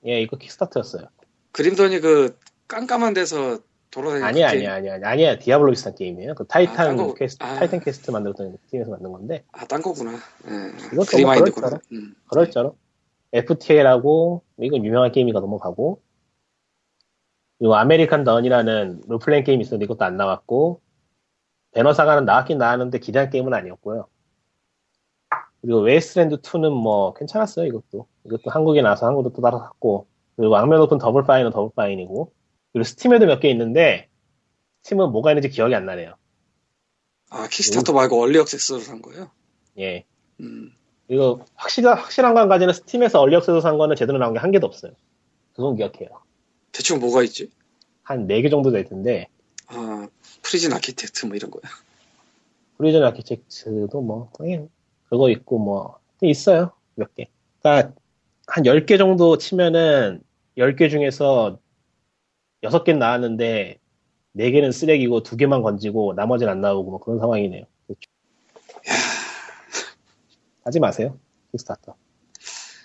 예, 0.06 0.22
이거 0.22 0.38
킥스타트였어요. 0.38 1.10
그림던이 1.52 2.00
그 2.00 2.40
깜깜한 2.70 3.14
데서 3.14 3.60
돌아다니는 3.92 4.28
아니야, 4.28 4.48
그 4.52 4.58
게임. 4.58 4.70
아니야, 4.70 4.94
아니야, 4.96 5.10
아니야. 5.10 5.40
디아블로 5.40 5.72
비슷한 5.72 5.96
게임이에요. 5.96 6.36
그 6.36 6.44
아, 6.44 6.48
타이탄 6.48 6.76
딴 6.76 6.98
거- 6.98 7.14
퀘스트, 7.16 7.44
아. 7.44 7.56
타이탄 7.56 7.80
퀘스트 7.80 8.12
만들었던 8.12 8.58
팀에서 8.70 8.92
만든 8.92 9.12
건데, 9.12 9.44
아, 9.52 9.66
딴 9.66 9.82
거구나. 9.82 10.12
예. 10.14 10.88
이것도. 10.94 11.18
뭐 11.22 11.34
음. 11.92 12.16
그럴저러. 12.30 12.76
FTL하고, 13.32 14.44
이건 14.60 14.86
유명한 14.86 15.12
게임이니까 15.12 15.40
넘어가고, 15.40 16.02
그리고 17.58 17.76
아메리칸 17.76 18.24
던이라는 18.24 19.02
롤플레잉 19.08 19.44
게임이 19.44 19.62
있었는데 19.64 19.86
이것도 19.86 20.06
안 20.06 20.18
나왔고, 20.18 20.82
배너 21.72 21.94
사가는 21.94 22.26
나왔긴 22.26 22.58
나왔는데 22.58 23.00
기대한 23.00 23.30
게임은 23.30 23.54
아니었고요. 23.54 24.08
그리고 25.62 25.82
웨이스트랜드 25.82 26.38
2는 26.38 26.70
뭐 26.72 27.14
괜찮았어요, 27.14 27.66
이것도. 27.68 28.08
이것도 28.26 28.50
한국에 28.50 28.82
나와서 28.82 29.06
한국도 29.08 29.34
또 29.34 29.42
따로 29.42 29.60
샀고, 29.60 30.08
그리고 30.38 30.56
악면 30.56 30.80
오픈 30.82 30.98
더블 31.00 31.24
파인은 31.24 31.52
더블 31.52 31.72
파인이고, 31.76 32.32
그리고 32.74 32.84
스팀에도 32.84 33.26
몇 33.26 33.40
개 33.40 33.50
있는데, 33.50 34.08
스팀은 34.84 35.12
뭐가 35.12 35.32
있는지 35.32 35.50
기억이 35.50 35.74
안 35.76 35.86
나네요. 35.86 36.16
아, 37.32 37.48
킥스타터 37.48 37.94
말고 37.94 38.20
early 38.22 38.40
access로 38.40 38.80
산 38.80 39.02
거예요? 39.02 39.30
예. 39.80 40.06
음. 40.40 40.72
이거 41.08 41.46
확실한, 41.56 41.98
확실한 41.98 42.34
거한 42.34 42.50
가지는 42.50 42.74
스팀에서 42.74 43.20
early 43.20 43.34
access에서 43.34 43.62
산 43.62 43.78
거는 43.78 43.96
제대로 43.96 44.18
나온 44.20 44.34
게 44.34 44.40
한 44.40 44.52
개도 44.52 44.68
없어요. 44.68 44.94
그건 45.54 45.76
기억해요. 45.76 46.10
대충 46.72 47.00
뭐가 47.00 47.24
있지? 47.24 47.50
한 48.04 48.28
4개 48.28 48.50
정도 48.50 48.72
될 48.72 48.86
텐데, 48.86 49.28
아, 49.68 50.08
프리즌 50.44 50.74
아키텍트 50.74 51.26
뭐 51.28 51.36
이런 51.36 51.52
거야. 51.52 51.62
프리즌 52.78 53.04
아키텍트도 53.04 54.02
뭐, 54.02 54.32
예, 54.46 54.66
그거 55.10 55.30
있고 55.30 55.60
뭐, 55.60 56.00
있어요. 56.22 56.72
몇 56.96 57.14
개. 57.16 57.28
그니까, 57.62 57.92
한 58.48 58.64
10개 58.64 58.98
정도 58.98 59.38
치면은, 59.38 60.22
10개 60.58 60.90
중에서 60.90 61.60
6개 62.64 62.98
나왔는데, 62.98 63.80
4개는 64.36 64.72
쓰레기고 64.72 65.24
2개만 65.24 65.64
건지고, 65.64 66.14
나머지는 66.16 66.52
안 66.52 66.62
나오고 66.62 66.92
뭐 66.92 67.00
그런 67.00 67.20
상황이네요. 67.20 67.64
그렇죠. 67.88 68.12
하지 70.64 70.80
마세요. 70.80 71.18
킥스타터. 71.52 71.96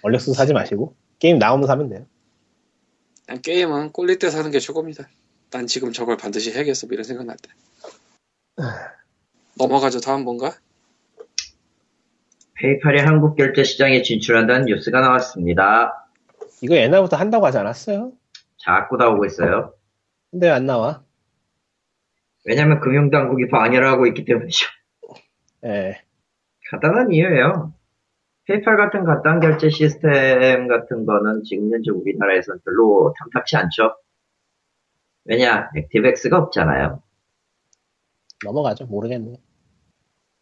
early 0.02 0.16
access 0.16 0.32
사지 0.34 0.52
마시고, 0.52 0.94
게임 1.18 1.38
나오면 1.38 1.66
사면 1.66 1.88
돼요. 1.88 2.06
난 3.26 3.40
게임은 3.40 3.92
꼴릴 3.92 4.18
때 4.18 4.30
사는 4.30 4.50
게 4.50 4.60
최고입니다. 4.60 5.08
난 5.50 5.66
지금 5.66 5.92
저걸 5.92 6.16
반드시 6.16 6.52
해야겠어. 6.52 6.86
뭐 6.86 6.94
이런 6.94 7.04
생각 7.04 7.26
날 7.26 7.36
때. 7.36 7.50
넘어가죠. 9.56 10.00
다음 10.00 10.24
뭔가? 10.24 10.52
페이팔이 12.54 13.00
한국 13.00 13.36
결제 13.36 13.64
시장에 13.64 14.02
진출한다는 14.02 14.66
뉴스가 14.66 15.00
나왔습니다. 15.00 16.08
이거 16.60 16.76
옛날부터 16.76 17.16
한다고 17.16 17.46
하지 17.46 17.58
않았어요? 17.58 18.12
자꾸 18.64 18.96
나오고 18.96 19.26
있어요. 19.26 19.74
근데 20.30 20.46
왜안 20.46 20.66
나와? 20.66 21.04
왜냐면 22.44 22.80
금융당국이 22.80 23.48
방해를 23.48 23.86
하고 23.86 24.06
있기 24.06 24.24
때문이죠. 24.24 24.66
예. 25.64 26.02
간단한 26.70 27.12
이유예요. 27.12 27.74
페이팔 28.46 28.76
같은 28.76 29.04
간단 29.04 29.40
결제 29.40 29.70
시스템 29.70 30.68
같은 30.68 31.06
거는 31.06 31.44
지금 31.44 31.72
현재 31.72 31.90
우리나라에서는 31.90 32.60
별로 32.64 33.14
탐탁치 33.18 33.56
않죠. 33.56 33.96
왜냐, 35.24 35.70
ActiveX가 35.76 36.36
없잖아요. 36.36 37.02
넘어가죠. 38.44 38.86
모르겠네. 38.86 39.36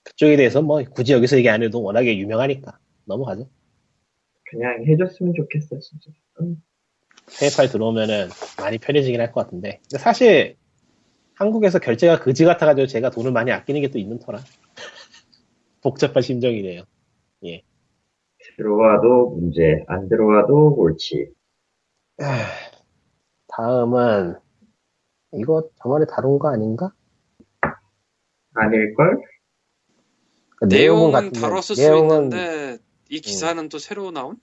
그쪽에 0.04 0.36
대해서 0.36 0.62
뭐 0.62 0.82
굳이 0.82 1.12
여기서 1.12 1.36
얘기 1.38 1.48
안 1.48 1.62
해도 1.62 1.80
워낙에 1.82 2.18
유명하니까 2.18 2.78
넘어가죠. 3.04 3.48
그냥 4.50 4.84
해줬으면 4.84 5.34
좋겠어, 5.34 5.78
진짜. 5.78 6.10
음. 6.40 6.60
페이팔 7.40 7.68
들어오면은 7.68 8.28
많이 8.58 8.78
편해지긴 8.78 9.20
할 9.20 9.32
것 9.32 9.44
같은데. 9.44 9.80
근데 9.90 9.98
사실 10.02 10.56
한국에서 11.34 11.78
결제가 11.78 12.20
그지 12.20 12.44
같아가지고 12.44 12.86
제가 12.86 13.10
돈을 13.10 13.32
많이 13.32 13.50
아끼는 13.52 13.80
게 13.80 13.88
또 13.88 13.98
있는 13.98 14.18
터라. 14.18 14.38
복잡한 15.82 16.22
심정이네요. 16.22 16.84
들어와도 18.56 19.30
문제, 19.30 19.82
안 19.88 20.08
들어와도 20.08 20.74
옳지. 20.76 21.30
다음은 23.48 24.36
이거 25.32 25.68
저번에 25.82 26.04
다룬 26.06 26.38
거 26.38 26.48
아닌가? 26.48 26.92
아닐걸? 28.54 29.22
그 30.58 30.64
내용은 30.66 31.10
같은데, 31.12 31.40
다뤘을 31.40 31.62
수 31.62 31.80
내용은 31.80 32.16
있는데 32.24 32.78
이 33.08 33.20
기사는 33.20 33.68
또 33.68 33.78
새로 33.78 34.10
나온? 34.10 34.36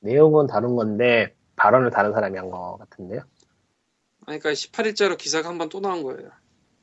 내용은 0.00 0.46
다른 0.46 0.74
건데 0.76 1.34
발언을 1.56 1.90
다른 1.90 2.12
사람이 2.12 2.38
한거 2.38 2.76
같은데요. 2.78 3.22
아니, 4.26 4.38
그러니까 4.38 4.50
18일자로 4.52 5.18
기사가 5.18 5.48
한 5.48 5.58
번 5.58 5.68
또 5.68 5.80
나온 5.80 6.02
거예요. 6.02 6.30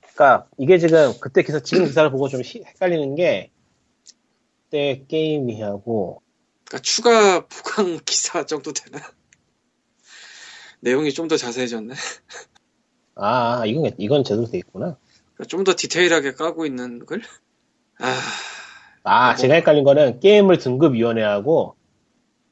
그러니까 0.02 0.48
이게 0.58 0.78
지금 0.78 1.14
그때 1.20 1.44
기사 1.44 1.60
지금 1.62 1.86
기사를 1.86 2.10
보고 2.12 2.28
좀 2.28 2.44
시- 2.44 2.64
헷갈리는 2.66 3.16
게 3.16 3.52
그때 4.66 5.06
게임이하고 5.08 6.22
그러니까 6.66 6.84
추가 6.84 7.48
보강 7.48 8.00
기사 8.06 8.46
정도 8.46 8.74
되나? 8.74 9.00
내용이 10.82 11.14
좀 11.14 11.28
더 11.28 11.38
자세해졌네. 11.38 11.94
아 13.16 13.64
이건 13.66 13.92
이건 13.98 14.24
제대로 14.24 14.48
돼 14.48 14.58
있구나. 14.60 14.98
그러니까 15.36 15.46
좀 15.50 15.64
더 15.64 15.76
디테일하게 15.76 16.34
까고 16.34 16.66
있는 16.66 17.06
걸? 17.06 17.22
아, 18.00 18.22
아 19.04 19.36
뭐- 19.36 19.36
제가 19.36 19.56
헷갈린 19.56 19.84
거는 19.84 20.20
게임을 20.20 20.58
등급위원회하고 20.60 21.76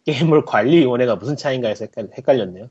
게임을 0.10 0.45
관리위원회가 0.45 1.16
무슨 1.18 1.38
차이인가 1.38 1.68
해서 1.68 1.86
헷갈, 1.86 2.10
헷갈 2.18 2.38
렸네요. 2.38 2.70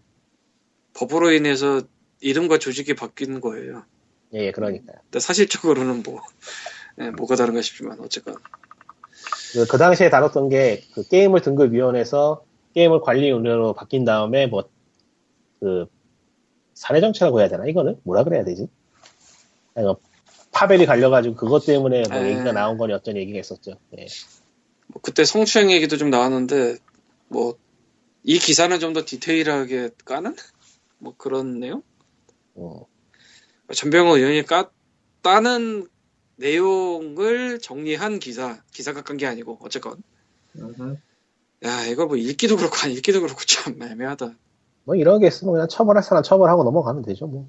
법으로 0.95 1.33
인해서 1.33 1.83
이름과 2.21 2.59
조직이 2.59 2.95
바뀌는 2.95 3.41
거예요. 3.41 3.85
예, 4.35 4.47
예, 4.47 4.51
그러니까요. 4.51 4.97
근데 5.05 5.21
사실적으로는 5.21 6.03
뭐, 6.03 6.21
예, 7.01 7.11
뭐가 7.11 7.37
다른가 7.37 7.63
싶지만, 7.63 8.01
어쨌건. 8.01 8.37
그, 9.53 9.67
그 9.67 9.79
당시에 9.79 10.11
다뤘던 10.11 10.49
게, 10.49 10.83
그 10.95 11.07
게임을 11.07 11.43
등급위원회에서 11.43 12.45
게임을 12.75 13.01
관리위원회로 13.01 13.75
바뀐 13.75 14.05
다음에 14.05 14.47
뭐, 14.47 14.69
그, 15.61 15.87
사내정치라고 16.75 17.41
해야 17.41 17.49
되나, 17.49 17.67
이거는? 17.67 18.01
뭐라 18.03 18.25
그래야 18.25 18.45
되지? 18.45 18.69
아니, 19.75 19.87
뭐 19.87 19.99
파벨이 20.51 20.87
갈려가지고 20.87 21.37
그것 21.37 21.65
때문에 21.65 22.03
뭐 22.11 22.19
에. 22.19 22.31
얘기가 22.33 22.53
나온 22.53 22.79
거니 22.79 22.93
어쩐 22.93 23.17
얘기가 23.17 23.39
있었죠. 23.39 23.79
예. 23.97 24.07
뭐 24.89 25.01
그때 25.03 25.25
성추행 25.25 25.71
얘기도 25.71 25.97
좀 25.97 26.11
나왔는데, 26.11 26.79
뭐, 27.29 27.59
이 28.25 28.39
기사는 28.39 28.79
좀 28.81 28.95
더 28.95 29.05
디테일하게 29.07 29.91
까는? 30.05 30.37
뭐 30.99 31.15
그런 31.19 31.61
내용? 31.61 31.83
어, 32.55 32.87
전병호 33.75 34.19
의원이 34.19 34.45
까, 34.45 34.71
따는 35.23 35.89
내용을 36.37 37.61
정리한 37.61 38.19
기사, 38.21 38.63
기사가 38.73 39.03
깐 39.03 39.17
게 39.19 39.27
아니고, 39.27 39.59
어쨌건. 39.63 40.03
야, 41.65 41.85
이거 41.87 42.07
뭐 42.07 42.17
읽기도 42.17 42.57
그렇고, 42.57 42.77
안 42.85 42.91
읽기도 42.93 43.21
그렇고, 43.21 43.41
참 43.47 43.83
애매하다. 43.83 44.35
뭐 44.85 44.97
이런 44.97 45.21
게 45.21 45.29
있으면 45.29 45.55
그냥 45.55 45.69
처벌할 45.69 46.03
사람 46.03 46.23
처벌하고 46.23 46.65
넘어가면 46.65 47.03
되죠, 47.05 47.27
뭐. 47.27 47.49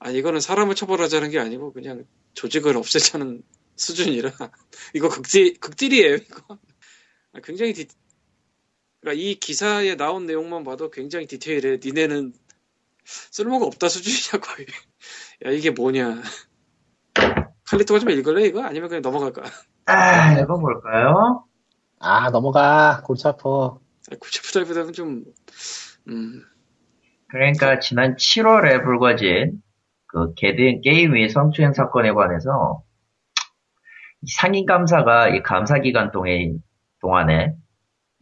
아, 0.00 0.10
이거는 0.10 0.40
사람을 0.40 0.74
처벌하자는 0.74 1.30
게 1.30 1.38
아니고, 1.40 1.72
그냥 1.72 2.04
조직을 2.34 2.76
없애자는 2.76 3.42
수준이라. 3.76 4.32
이거 4.94 5.08
극딜, 5.08 5.58
극딜이에요, 5.60 6.16
이거. 6.16 6.58
아, 7.34 7.40
굉장히 7.44 7.74
디, 7.74 7.88
그러니까 9.06 9.22
이 9.22 9.36
기사에 9.36 9.96
나온 9.96 10.26
내용만 10.26 10.64
봐도 10.64 10.90
굉장히 10.90 11.26
디테일해. 11.26 11.78
니네는 11.84 12.32
쓸모가 13.04 13.64
없다 13.66 13.88
수준이야, 13.88 14.42
거의. 14.42 14.66
야, 15.46 15.50
이게 15.50 15.70
뭐냐. 15.70 16.22
칼리토가 17.68 18.00
좀 18.00 18.10
읽을래, 18.10 18.46
이거? 18.46 18.64
아니면 18.64 18.88
그냥 18.88 19.02
넘어갈까? 19.02 19.44
아, 19.84 20.32
읽어볼까요? 20.40 21.44
아, 22.00 22.30
넘어가. 22.30 23.00
골치 23.04 23.28
아파. 23.28 23.78
구체프달보다는 24.18 24.92
좀, 24.92 25.22
음, 26.08 26.42
그러니까 27.28 27.78
지난 27.78 28.16
7월에 28.16 28.82
불거진 28.82 29.62
그 30.06 30.34
개드인 30.34 30.80
게임의 30.80 31.28
성추행 31.28 31.74
사건에 31.74 32.10
관해서 32.10 32.82
이 34.22 34.32
상임감사가 34.32 35.28
이 35.28 35.42
감사 35.42 35.78
기간 35.78 36.10
동안, 36.10 36.60
동안에 37.00 37.54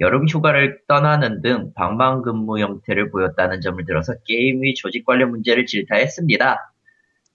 여름 0.01 0.27
휴가를 0.27 0.81
떠나는 0.89 1.41
등 1.41 1.73
방방 1.75 2.23
근무 2.23 2.59
형태를 2.59 3.11
보였다는 3.11 3.61
점을 3.61 3.85
들어서 3.85 4.15
게임의 4.25 4.75
조직 4.75 5.05
관련 5.05 5.31
문제를 5.31 5.67
질타했습니다. 5.67 6.73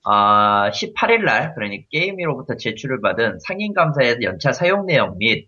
아, 0.03 0.72
18일 0.72 1.24
날, 1.24 1.53
그러니 1.55 1.88
게임위로부터 1.89 2.55
제출을 2.57 3.01
받은 3.01 3.39
상임감사의 3.39 4.20
연차 4.24 4.51
사용 4.51 4.86
내용 4.86 5.18
및 5.18 5.47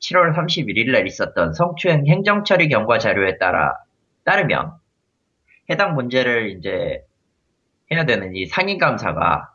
7월 0.00 0.34
31일 0.34 0.90
날 0.90 1.06
있었던 1.06 1.54
성추행 1.54 2.06
행정처리 2.06 2.68
경과 2.68 2.98
자료에 2.98 3.38
따라, 3.38 3.74
따르면 4.24 4.72
해당 5.70 5.94
문제를 5.94 6.50
이제 6.58 7.04
해야 7.90 8.04
되는 8.04 8.34
이 8.34 8.46
상임감사가 8.46 9.48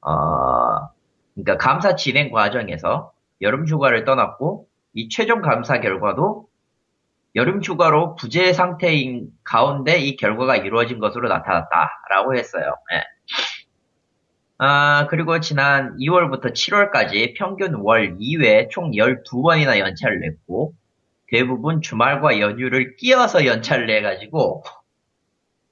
어 0.00 0.88
그러니까 1.34 1.56
감사 1.58 1.94
진행 1.94 2.30
과정에서 2.30 3.12
여름 3.42 3.66
휴가를 3.66 4.04
떠났고 4.04 4.65
이 4.96 5.10
최종 5.10 5.42
감사 5.42 5.78
결과도 5.80 6.48
여름 7.34 7.62
휴가로 7.62 8.16
부재 8.16 8.54
상태인 8.54 9.28
가운데 9.44 9.98
이 9.98 10.16
결과가 10.16 10.56
이루어진 10.56 10.98
것으로 10.98 11.28
나타났다라고 11.28 12.34
했어요. 12.34 12.74
예. 12.94 13.02
아, 14.56 15.06
그리고 15.10 15.38
지난 15.40 15.98
2월부터 15.98 16.54
7월까지 16.54 17.34
평균 17.36 17.74
월 17.74 18.16
2회 18.16 18.70
총 18.70 18.92
12번이나 18.92 19.78
연차를 19.78 20.20
냈고 20.20 20.72
대부분 21.28 21.82
주말과 21.82 22.40
연휴를 22.40 22.96
끼어서 22.96 23.44
연차를 23.44 23.86
내가지고 23.86 24.64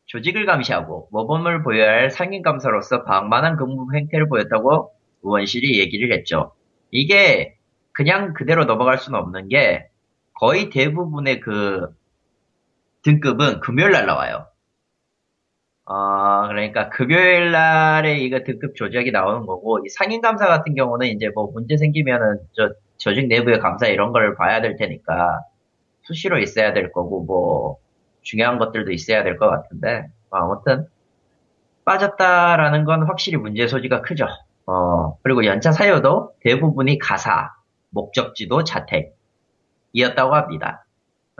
조직을 0.05 0.45
감시하고 0.45 1.09
모범을 1.13 1.63
보여야 1.63 1.93
할 1.93 2.11
상임 2.11 2.43
감사로서 2.43 3.05
방만한 3.05 3.57
근무 3.57 3.87
행태를 3.95 4.29
보였다고 4.29 4.93
의원실이 5.23 5.79
얘기를 5.81 6.13
했죠. 6.13 6.53
이게 6.91 7.54
그냥 7.95 8.35
그대로 8.35 8.67
넘어갈 8.67 8.99
수는 8.99 9.19
없는 9.19 9.49
게 9.49 9.89
거의 10.35 10.71
대부분의 10.71 11.41
그 11.41 11.89
등급은 13.03 13.61
금요일 13.61 13.93
날 13.93 14.07
나와요. 14.07 14.47
어, 15.87 16.49
그러니까 16.49 16.89
금요일 16.89 17.53
날에 17.53 18.19
이거 18.19 18.43
등급 18.43 18.75
조작이 18.75 19.11
나오는 19.11 19.45
거고 19.47 19.85
이 19.85 19.89
상임감사 19.91 20.47
같은 20.47 20.75
경우는 20.75 21.09
이제 21.09 21.29
뭐 21.35 21.51
문제 21.53 21.77
생기면은 21.77 22.39
저 22.55 22.71
조직 22.97 23.27
내부의 23.29 23.61
감사 23.61 23.87
이런 23.87 24.13
걸 24.13 24.35
봐야 24.37 24.63
될 24.63 24.77
테니까 24.77 25.41
수시로 26.03 26.39
있어야 26.39 26.73
될 26.73 26.91
거고 26.93 27.25
뭐 27.25 27.79
중요한 28.23 28.59
것들도 28.59 28.93
있어야 28.93 29.25
될 29.25 29.39
것 29.39 29.49
같은데 29.51 30.07
뭐 30.31 30.41
아무튼 30.41 30.87
빠졌다라는 31.85 32.85
건 32.85 33.03
확실히 33.05 33.39
문제 33.39 33.67
소지가 33.67 34.03
크죠. 34.03 34.27
어 34.67 35.19
그리고 35.23 35.45
연차 35.45 35.73
사유도 35.73 36.33
대부분이 36.41 36.99
가사, 36.99 37.53
목적지도 37.95 38.65
자택이었다고 38.65 40.35
합니다. 40.35 40.85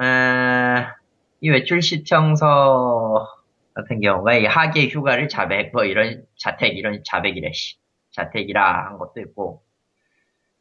에, 0.01 0.87
이 1.41 1.51
외출 1.51 1.83
시청서 1.83 3.29
같은 3.75 4.01
경우가 4.01 4.35
이 4.35 4.47
하계 4.47 4.89
휴가를 4.89 5.29
자백 5.29 5.73
뭐 5.73 5.85
이런 5.85 6.25
자택 6.39 6.79
이런 6.79 7.03
자백이래 7.05 7.53
씨 7.53 7.77
자택이라 8.13 8.87
한 8.87 8.99
것도 8.99 9.21
있고 9.21 9.63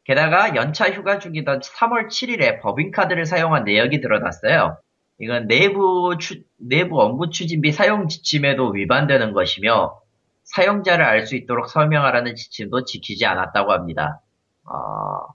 게다가 0.04 0.54
연차 0.54 0.90
휴가 0.90 1.18
중이던 1.18 1.60
3월 1.60 2.08
7일에 2.08 2.60
법인카드를 2.60 3.24
사용한 3.24 3.64
내역이 3.64 4.00
드러났어요. 4.00 4.78
이건 5.18 5.46
내부 5.46 6.16
추, 6.18 6.42
내부 6.58 7.00
업무 7.00 7.30
추진비 7.30 7.72
사용 7.72 8.08
지침에도 8.08 8.68
위반되는 8.70 9.32
것이며 9.32 9.98
사용자를 10.44 11.04
알 11.04 11.26
수 11.26 11.36
있도록 11.36 11.68
설명하라는 11.70 12.34
지침도 12.34 12.84
지키지 12.84 13.24
않았다고 13.24 13.72
합니다. 13.72 14.20
어, 14.64 15.34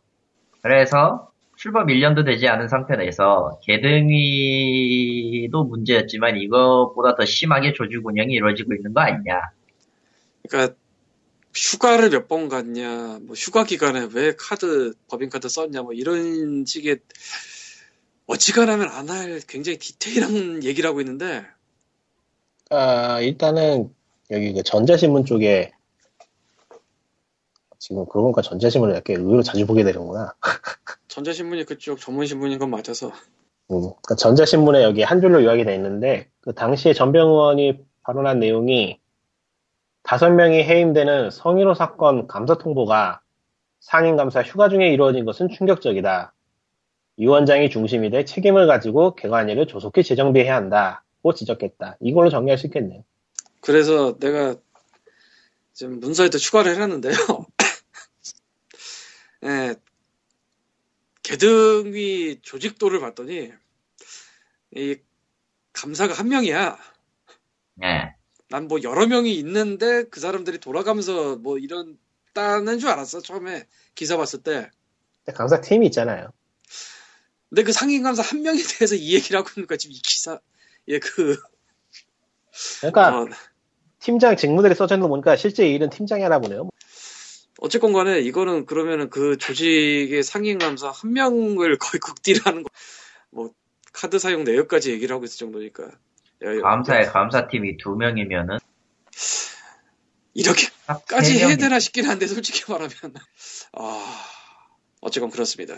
그래서 0.62 1.32
출범 1.55 1.88
1년도 1.88 2.26
되지 2.26 2.47
않은 2.47 2.68
상태에서 2.70 3.60
개등위도 3.64 5.64
문제였지만 5.66 6.38
이것보다 6.38 7.16
더 7.16 7.26
심하게 7.26 7.74
조직 7.74 8.05
운영이 8.05 8.34
이루어지고 8.34 8.74
있는 8.74 8.93
거 8.93 9.01
아니냐. 9.01 9.41
그러니까 10.47 10.76
휴가를 11.55 12.10
몇 12.12 12.28
번 12.28 12.47
갔냐, 12.47 13.20
뭐 13.24 13.36
휴가 13.36 13.64
기간에 13.66 14.07
왜 14.14 14.34
카드 14.38 14.93
법인카드 15.10 15.49
썼냐, 15.49 15.82
뭐 15.82 15.93
이런 15.93 16.64
식의 16.66 16.99
어지간하면 18.28 18.88
안 18.89 19.10
할 19.10 19.41
굉장히 19.47 19.78
디테일한 19.80 20.30
얘기를 20.64 20.88
하고 20.89 21.01
있는데 21.01 21.43
아, 22.70 23.20
일단은 23.22 23.93
여기 24.32 24.53
그 24.53 24.64
전자신문 24.64 25.26
쪽에 25.26 25.72
지금 27.80 28.06
그러고 28.06 28.32
보니까 28.32 28.42
전자신문을 28.42 28.94
이렇게 28.94 29.14
의외로 29.14 29.42
자주 29.42 29.66
보게 29.66 29.84
되는구나. 29.84 30.36
전자신문이 31.08 31.64
그쪽 31.64 32.00
전문신문인 32.00 32.60
건 32.60 32.70
맞아서 32.70 33.08
음, 33.72 33.82
그러니까 33.82 34.16
전자신문에 34.16 34.84
여기 34.84 35.02
한 35.02 35.22
줄로 35.22 35.44
요약이 35.44 35.64
돼 35.64 35.74
있는데 35.76 36.28
그 36.42 36.54
당시에 36.54 36.94
전병 36.94 37.30
의원이 37.30 37.80
발언한 38.04 38.40
내용이 38.40 39.00
다섯 40.04 40.30
명이 40.30 40.64
해임되는 40.64 41.32
성희로 41.32 41.74
사건 41.74 42.28
감사 42.28 42.58
통보가 42.58 43.22
상임 43.80 44.18
감사 44.18 44.42
휴가 44.42 44.70
중에 44.70 44.90
이루어진 44.90 45.26
것은 45.26 45.50
충격적이다. 45.50 46.34
위원장이 47.18 47.70
중심이 47.70 48.10
돼 48.10 48.26
책임을 48.26 48.68
가지고 48.68 49.16
개관일을 49.16 49.68
조속히 49.68 50.04
재정비해야 50.04 50.56
한다고 50.56 51.34
지적했다. 51.34 51.98
이걸로 52.02 52.30
정리할 52.30 52.58
수 52.58 52.68
있겠네요. 52.68 53.04
그래서 53.62 54.18
내가 54.20 54.56
지금 55.74 56.00
문서에도 56.00 56.38
추가를 56.38 56.76
해놨는데요. 56.76 57.14
예, 59.44 59.76
개등위 61.24 62.40
조직도를 62.42 63.00
봤더니 63.00 63.52
이 64.76 64.98
감사가 65.74 66.14
한 66.14 66.28
명이야. 66.28 66.78
예. 67.84 68.16
난뭐 68.50 68.82
여러 68.84 69.06
명이 69.06 69.36
있는데 69.36 70.04
그 70.06 70.20
사람들이 70.20 70.60
돌아가면서 70.60 71.36
뭐 71.36 71.58
이런 71.58 71.98
따는 72.34 72.80
줄 72.80 72.90
알았어 72.90 73.22
처음에 73.22 73.68
기사 73.96 74.18
봤을 74.18 74.42
때. 74.42 74.70
근데 75.24 75.38
감사 75.38 75.62
팀이 75.62 75.86
있잖아요. 75.88 76.32
근데 77.50 77.64
그 77.64 77.72
상임 77.72 78.04
감사 78.04 78.22
한 78.22 78.42
명에 78.42 78.60
대해서 78.62 78.96
이 78.96 79.14
얘기를 79.14 79.40
하고 79.40 79.50
있는 79.56 79.68
거야 79.68 79.78
지금 79.78 79.96
이 79.96 80.02
기사. 80.02 80.40
예그 80.88 81.38
그러니까 82.80 83.20
어, 83.20 83.28
팀장 84.00 84.36
직무들이 84.36 84.74
써져 84.76 84.96
있는 84.96 85.04
거 85.04 85.10
보니까 85.10 85.36
실제 85.36 85.68
일은 85.68 85.90
팀장이 85.90 86.24
하나 86.24 86.40
보네요. 86.40 86.70
어쨌건 87.62 87.93
간에 87.93 88.20
이거는 88.20 88.66
그러면은 88.66 89.10
그 89.10 89.38
조직의 89.38 90.24
상임 90.24 90.57
감사 90.57 90.91
한 90.91 91.14
명을 91.14 91.78
거의 91.80 91.99
극딜하는 91.99 92.64
거. 92.64 92.70
뭐 93.32 93.51
카드 93.91 94.18
사용 94.18 94.43
내역까지 94.43 94.91
얘기를 94.91 95.14
하고 95.14 95.26
있을 95.26 95.38
정도니까. 95.39 95.84
야, 95.84 96.62
감사에 96.62 97.05
감사팀이 97.05 97.78
두 97.78 97.95
명이면은 97.95 98.60
이렇게까지 100.34 101.38
해야 101.39 101.57
되나 101.57 101.80
싶긴 101.80 102.07
한데 102.07 102.28
솔직히 102.28 102.64
말하면 102.72 102.91
아 103.74 104.26
어쨌건 105.01 105.30
그렇습니다. 105.30 105.76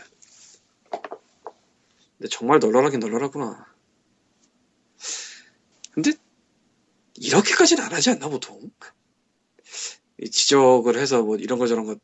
근데 2.17 2.29
정말 2.29 2.59
널널하긴 2.59 2.99
널널하구나. 2.99 3.65
근데 5.93 6.11
이렇게까지는 7.15 7.83
안 7.83 7.91
하지 7.91 8.11
않나 8.11 8.29
보통? 8.29 8.69
이 10.21 10.29
지적을 10.29 10.97
해서 10.97 11.23
뭐 11.23 11.35
이런 11.37 11.59
거 11.59 11.67
저런 11.67 11.85
거 11.85 11.95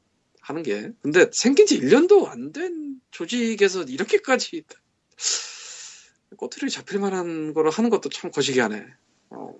하는 0.41 0.63
게 0.63 0.91
근데 1.01 1.29
생긴 1.31 1.65
지 1.67 1.79
1년도 1.79 2.27
안 2.27 2.51
된 2.51 2.99
조직에서 3.11 3.83
이렇게까지 3.83 4.63
꼬투리 6.37 6.69
잡힐 6.69 6.99
만한 6.99 7.53
거를 7.53 7.71
하는 7.71 7.89
것도 7.89 8.09
참 8.09 8.31
거시기하네. 8.31 8.85
어. 9.31 9.53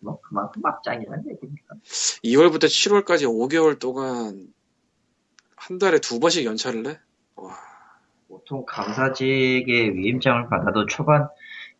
뭐 0.00 0.20
그만큼 0.20 0.62
막장이라는 0.62 1.24
얘기니까. 1.30 1.74
2월부터 2.24 2.64
7월까지 2.66 3.24
5개월 3.24 3.78
동안 3.80 4.52
한 5.56 5.78
달에 5.78 5.98
두 5.98 6.20
번씩 6.20 6.44
연차를 6.44 6.82
내? 6.84 7.00
와, 7.34 7.56
보통 8.28 8.64
감사직의 8.64 9.94
위임장을 9.96 10.48
받아도 10.48 10.86
초반 10.86 11.28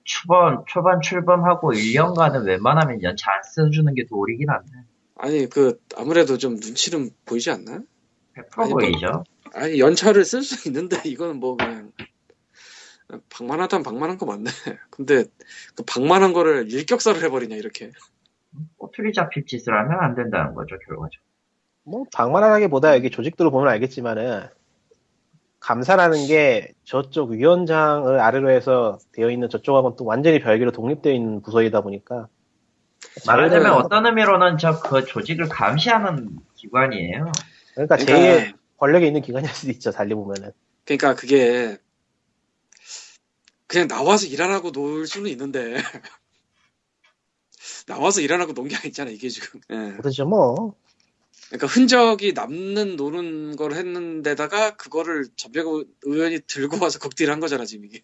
초반 0.02 0.64
초반 0.66 1.00
출범하고 1.00 1.72
1년간은 1.74 2.44
웬만하면 2.44 3.02
연차 3.02 3.30
안 3.30 3.42
써주는 3.44 3.94
게 3.94 4.04
도리긴 4.06 4.50
한데 4.50 4.72
아니 5.18 5.48
그 5.48 5.80
아무래도 5.96 6.38
좀 6.38 6.54
눈치는 6.54 7.10
보이지 7.26 7.50
않나? 7.50 7.80
100% 8.36 8.58
아니, 8.58 8.70
뭐- 8.70 8.80
보이죠. 8.80 9.24
아니 9.52 9.78
연차를 9.80 10.24
쓸 10.24 10.42
수 10.42 10.68
있는데 10.68 11.00
이거는 11.04 11.36
뭐 11.36 11.56
그냥 11.56 11.92
방만하다면 13.30 13.82
방만한 13.82 14.18
거 14.18 14.26
맞네. 14.26 14.44
근데 14.90 15.24
그 15.74 15.82
방만한 15.84 16.32
거를 16.32 16.70
일격사를 16.70 17.22
해버리냐 17.22 17.56
이렇게. 17.56 17.90
꼬투리 18.76 19.12
잡힐 19.12 19.44
짓을 19.46 19.74
하면 19.74 19.98
안 20.00 20.14
된다는 20.14 20.54
거죠 20.54 20.76
결과적으로. 20.86 21.10
뭐 21.84 22.04
방만하기보다 22.12 22.94
여기 22.96 23.10
조직도를 23.10 23.50
보면 23.50 23.68
알겠지만은 23.68 24.48
감사라는 25.60 26.26
게 26.26 26.72
저쪽 26.84 27.30
위원장을 27.30 28.20
아래로 28.20 28.50
해서 28.50 28.98
되어 29.12 29.30
있는 29.30 29.48
저쪽하고는 29.48 29.96
또 29.96 30.04
완전히 30.04 30.38
별개로 30.40 30.70
독립되어 30.70 31.12
있는 31.12 31.40
부서이다 31.42 31.80
보니까 31.80 32.28
말하자면 33.26 33.62
제일- 33.64 33.72
어떤 33.74 34.06
의미로는 34.06 34.58
저 34.58 34.80
그 34.80 35.04
조직을 35.04 35.48
감시하는 35.48 36.38
기관이에요. 36.56 37.32
그러니까 37.74 37.96
그러니까- 37.96 37.96
제일 37.98 38.54
권력이 38.78 39.06
있는 39.06 39.20
기관일 39.22 39.48
수도 39.50 39.70
있죠 39.72 39.90
달리 39.90 40.14
보면은. 40.14 40.52
그러니까 40.84 41.14
그게 41.14 41.78
그냥 43.66 43.86
나와서 43.88 44.26
일안 44.26 44.50
하고 44.50 44.72
놀 44.72 45.06
수는 45.06 45.30
있는데. 45.30 45.74
나와서 47.86 48.20
일안 48.20 48.40
하고 48.40 48.52
논 48.54 48.68
게 48.68 48.76
아니잖아 48.76 49.10
이게 49.10 49.28
지금. 49.28 49.60
예. 49.70 49.92
그렇죠 49.96 50.26
뭐. 50.26 50.74
그러니까 51.48 51.66
흔적이 51.66 52.32
남는 52.34 52.96
노는 52.96 53.56
걸 53.56 53.72
했는데다가 53.72 54.76
그거를 54.76 55.26
전병 55.36 55.84
의원이 56.02 56.40
들고 56.46 56.78
와서 56.82 56.98
극딜을 57.00 57.32
한 57.32 57.40
거잖아 57.40 57.64
지금 57.64 57.86
이게. 57.86 58.02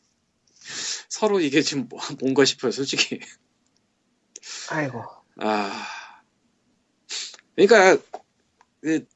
서로 1.09 1.41
이게 1.41 1.61
지금 1.61 1.87
뭐- 1.89 2.01
뭔가 2.21 2.45
싶어요 2.47 2.71
솔직히 2.73 3.21
아이고 4.71 5.03
아 5.41 5.87
그러니까 7.57 8.03
그 8.81 9.07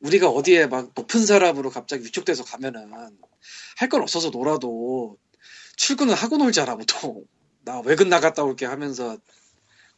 우리가 0.00 0.28
어디에 0.28 0.66
막 0.66 0.92
높은 0.94 1.24
사람으로 1.26 1.70
갑자기 1.70 2.04
위촉돼서 2.04 2.44
가면은 2.44 2.92
할 3.76 3.88
건 3.88 4.02
없어서 4.02 4.30
놀아도 4.30 5.18
출근은 5.76 6.14
하고 6.14 6.36
놀잖아 6.36 6.76
보통 6.76 7.24
나 7.64 7.80
외근 7.80 8.08
나갔다 8.08 8.42
올게 8.44 8.66
하면서 8.66 9.18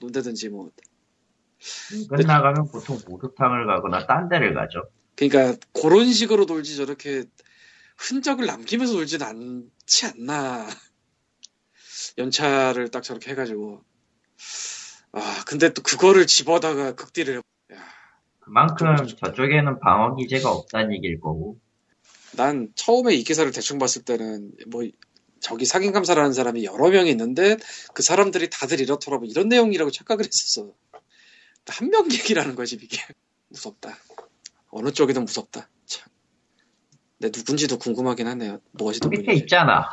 논다든지 0.00 0.48
뭐 0.48 0.70
끝나가면 2.08 2.68
보통 2.70 2.98
목욕탕을 3.06 3.66
가거나 3.66 4.06
딴 4.06 4.28
데를 4.28 4.54
가죠. 4.54 4.90
그러니까 5.16 5.56
그런 5.72 6.10
식으로 6.12 6.46
놀지 6.46 6.76
저렇게 6.76 7.24
흔적을 7.98 8.46
남기면서 8.46 8.94
놀진 8.94 9.22
않지 9.22 10.06
않나. 10.06 10.66
연차를 12.18 12.88
딱 12.90 13.02
저렇게 13.02 13.30
해가지고. 13.32 13.84
아, 15.12 15.42
근데 15.46 15.72
또 15.72 15.82
그거를 15.82 16.26
집어다가 16.26 16.94
극딜을 16.94 17.38
해. 17.38 17.76
그만큼 18.40 18.96
저쪽에는 19.06 19.78
방어 19.80 20.16
기제가 20.16 20.50
없다는 20.50 20.92
얘기일 20.94 21.20
거고. 21.20 21.58
난 22.36 22.68
처음에 22.74 23.14
이 23.14 23.22
기사를 23.24 23.50
대충 23.52 23.78
봤을 23.78 24.02
때는 24.02 24.52
뭐 24.68 24.82
저기 25.40 25.64
상인감사라는 25.64 26.32
사람이 26.32 26.64
여러 26.64 26.90
명이 26.90 27.10
있는데 27.10 27.56
그 27.94 28.02
사람들이 28.02 28.50
다들 28.50 28.80
이렇더라 28.80 29.18
뭐 29.18 29.26
이런 29.26 29.48
내용이라고 29.48 29.90
착각을 29.90 30.24
했었어. 30.24 30.72
한 31.68 31.90
명 31.90 32.10
얘기라는 32.10 32.54
거지 32.56 32.76
이게. 32.80 32.98
무섭다. 33.48 33.90
어느 34.70 34.90
쪽이든 34.92 35.24
무섭다. 35.24 35.68
참. 35.86 36.08
내 37.18 37.28
누군지도 37.28 37.78
궁금하긴 37.78 38.26
하네요. 38.28 38.60
무엇이든 38.72 39.10
밑에 39.10 39.22
분인지. 39.24 39.42
있잖아. 39.44 39.84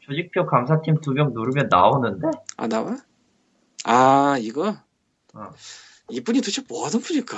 조직표 0.00 0.46
감사팀 0.46 1.00
두 1.00 1.12
명 1.12 1.32
누르면 1.32 1.68
나오는데? 1.70 2.28
아 2.56 2.66
나와? 2.66 2.96
아 3.84 4.36
이거? 4.40 4.76
어. 5.34 5.50
이분이 6.10 6.40
도대체 6.40 6.62
뭐 6.68 6.86
하는 6.86 7.00
분일까? 7.00 7.36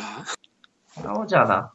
나오잖아. 1.03 1.73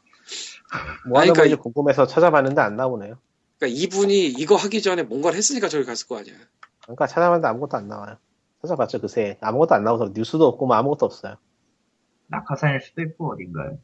뭐 1.07 1.19
하는 1.21 1.33
그러니까 1.33 1.61
궁금해서 1.61 2.07
찾아봤는데 2.07 2.61
안 2.61 2.75
나오네요 2.77 3.17
그러니까 3.59 3.79
이분이 3.81 4.27
이거 4.27 4.55
하기 4.55 4.81
전에 4.81 5.03
뭔가를 5.03 5.37
했으니까 5.37 5.67
저기 5.67 5.85
갔을 5.85 6.07
거 6.07 6.17
아니야. 6.17 6.33
그러니까 6.83 7.07
찾아봤는데 7.07 7.47
아무것도 7.47 7.77
안 7.77 7.87
나와요 7.87 8.17
찾아봤죠 8.61 9.01
그새 9.01 9.37
아무것도 9.41 9.75
안 9.75 9.83
나와서 9.83 10.11
뉴스도 10.13 10.47
없고 10.47 10.65
뭐 10.67 10.75
아무것도 10.75 11.05
없어요 11.05 11.35
낙하산일 12.27 12.81
수도 12.81 13.01
있고 13.03 13.33
어딘가에. 13.33 13.77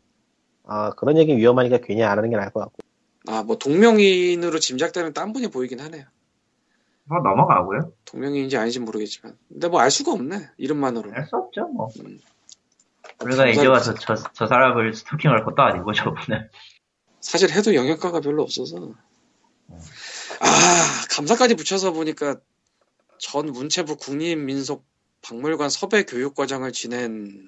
아 0.65 0.91
그런 0.91 1.17
얘기 1.17 1.35
위험하니까 1.35 1.79
괜히 1.79 2.03
안 2.03 2.17
하는 2.17 2.29
게 2.29 2.37
나을 2.37 2.49
것 2.51 2.61
같고 2.61 2.77
아 3.27 3.43
뭐 3.43 3.57
동명이인으로 3.57 4.59
짐작되는 4.59 5.13
딴 5.13 5.33
분이 5.33 5.49
보이긴 5.49 5.79
하네요. 5.81 6.05
뭐 7.09 7.19
넘어가고요. 7.21 7.93
동명이인지 8.05 8.57
아닌지 8.57 8.79
모르겠지만. 8.79 9.37
근데 9.47 9.67
뭐 9.69 9.79
알 9.81 9.89
수가 9.91 10.11
없네. 10.11 10.49
이름만으로. 10.57 11.11
알 11.13 11.25
수 11.25 11.35
없죠 11.37 11.67
뭐. 11.67 11.89
음. 12.01 12.19
우리가 13.23 13.45
감사- 13.45 13.47
이제 13.49 13.65
와서 13.67 13.93
저, 13.95 14.15
저 14.33 14.47
사람을 14.47 14.93
스토킹할 14.93 15.43
것도 15.45 15.61
아니고 15.63 15.93
저분은. 15.93 16.49
사실 17.21 17.49
해도 17.51 17.73
영향가가 17.73 18.19
별로 18.19 18.43
없어서. 18.43 18.93
아 20.39 21.05
감사까지 21.11 21.55
붙여서 21.55 21.93
보니까 21.93 22.35
전 23.17 23.47
문체부 23.47 23.97
국립민속 23.97 24.85
박물관 25.21 25.69
섭외 25.69 26.03
교육과장을 26.03 26.71
지낸 26.73 27.47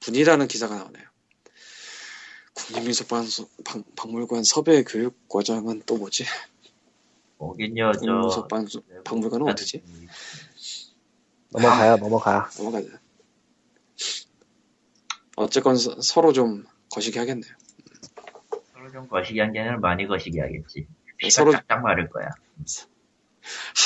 분이라는 0.00 0.46
기사가 0.48 0.76
나오네요. 0.76 1.04
국립민속박물관 2.54 3.84
박물관 3.96 4.44
섭외 4.44 4.84
교육과장은 4.84 5.82
또 5.86 5.96
뭐지? 5.96 6.24
거긴요, 7.52 7.92
저. 8.30 8.46
박- 8.46 8.64
박물관은 9.04 9.48
어디지? 9.48 9.82
넘어가요, 11.50 11.96
넘어가. 11.96 12.48
넘어가자. 12.56 12.88
어쨌건 15.36 15.76
서, 15.76 16.00
서로 16.00 16.32
좀 16.32 16.64
거시기 16.92 17.18
하겠네요. 17.18 17.52
서로 18.72 18.92
좀 18.92 19.08
거시기 19.08 19.40
한 19.40 19.52
게는 19.52 19.80
많이 19.80 20.06
거시기 20.06 20.38
하겠지. 20.38 20.86
서로- 21.32 21.52
쫙쫙 21.52 21.82
마를 21.82 22.08
거야. 22.10 22.28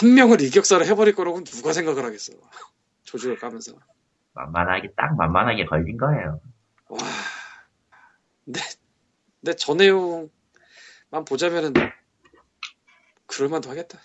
한 0.01 0.15
명을 0.15 0.43
이격사를 0.43 0.85
해버릴 0.87 1.15
거라고 1.15 1.43
누가 1.45 1.73
생각을 1.73 2.05
하겠어. 2.05 2.33
조직을 3.05 3.39
까면서. 3.39 3.73
만만하게, 4.35 4.93
딱 4.97 5.17
만만하게 5.17 5.65
걸린 5.65 5.97
거예요. 5.97 6.41
와. 6.91 6.99
근데, 8.45 8.61
근데 9.41 9.57
저 9.57 9.75
내용만 9.75 10.29
보자면은, 11.27 11.73
그럴만도 13.27 13.71
하겠다. 13.71 13.99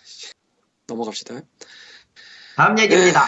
넘어갑시다. 0.87 1.35
다음 2.57 2.79
얘기입니다. 2.79 3.21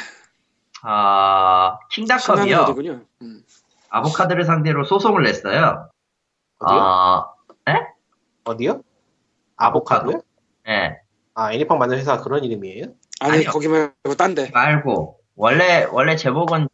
아, 0.82 1.80
신나는 1.90 2.46
킹닷컴이요. 2.46 3.02
음. 3.22 3.44
아보카드를 3.90 4.44
상대로 4.46 4.84
소송을 4.84 5.24
냈어요. 5.24 5.90
어디요? 6.60 6.80
아, 6.80 7.26
어디요? 8.44 8.84
아보카도? 9.56 10.24
예. 10.68 10.98
아, 11.36 11.54
애니팡 11.54 11.78
만든 11.78 11.98
회사가 11.98 12.24
그런 12.24 12.44
이름이에요? 12.44 12.88
아니, 13.22 13.34
아니요. 13.34 13.50
거기 13.52 13.68
말고 13.68 14.16
딴 14.18 14.36
데. 14.36 14.50
말고, 14.52 15.20
원래, 15.36 15.88
원래 15.92 16.16
제목은 16.16 16.68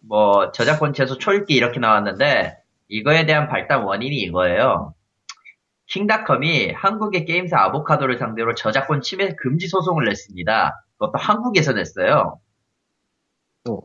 뭐, 0.00 0.52
저작권 0.52 0.92
취소 0.92 1.18
초읽기 1.18 1.54
이렇게 1.54 1.80
나왔는데, 1.80 2.56
이거에 2.88 3.26
대한 3.26 3.48
발단 3.48 3.82
원인이 3.82 4.16
이거예요. 4.16 4.94
킹닷컴이 5.86 6.72
한국의 6.72 7.24
게임사 7.24 7.58
아보카도를 7.58 8.18
상대로 8.18 8.54
저작권 8.54 9.02
침해 9.02 9.34
금지 9.36 9.68
소송을 9.68 10.04
냈습니다. 10.04 10.84
그것도 10.98 11.18
한국에서 11.18 11.72
냈어요. 11.72 12.40
어. 13.68 13.78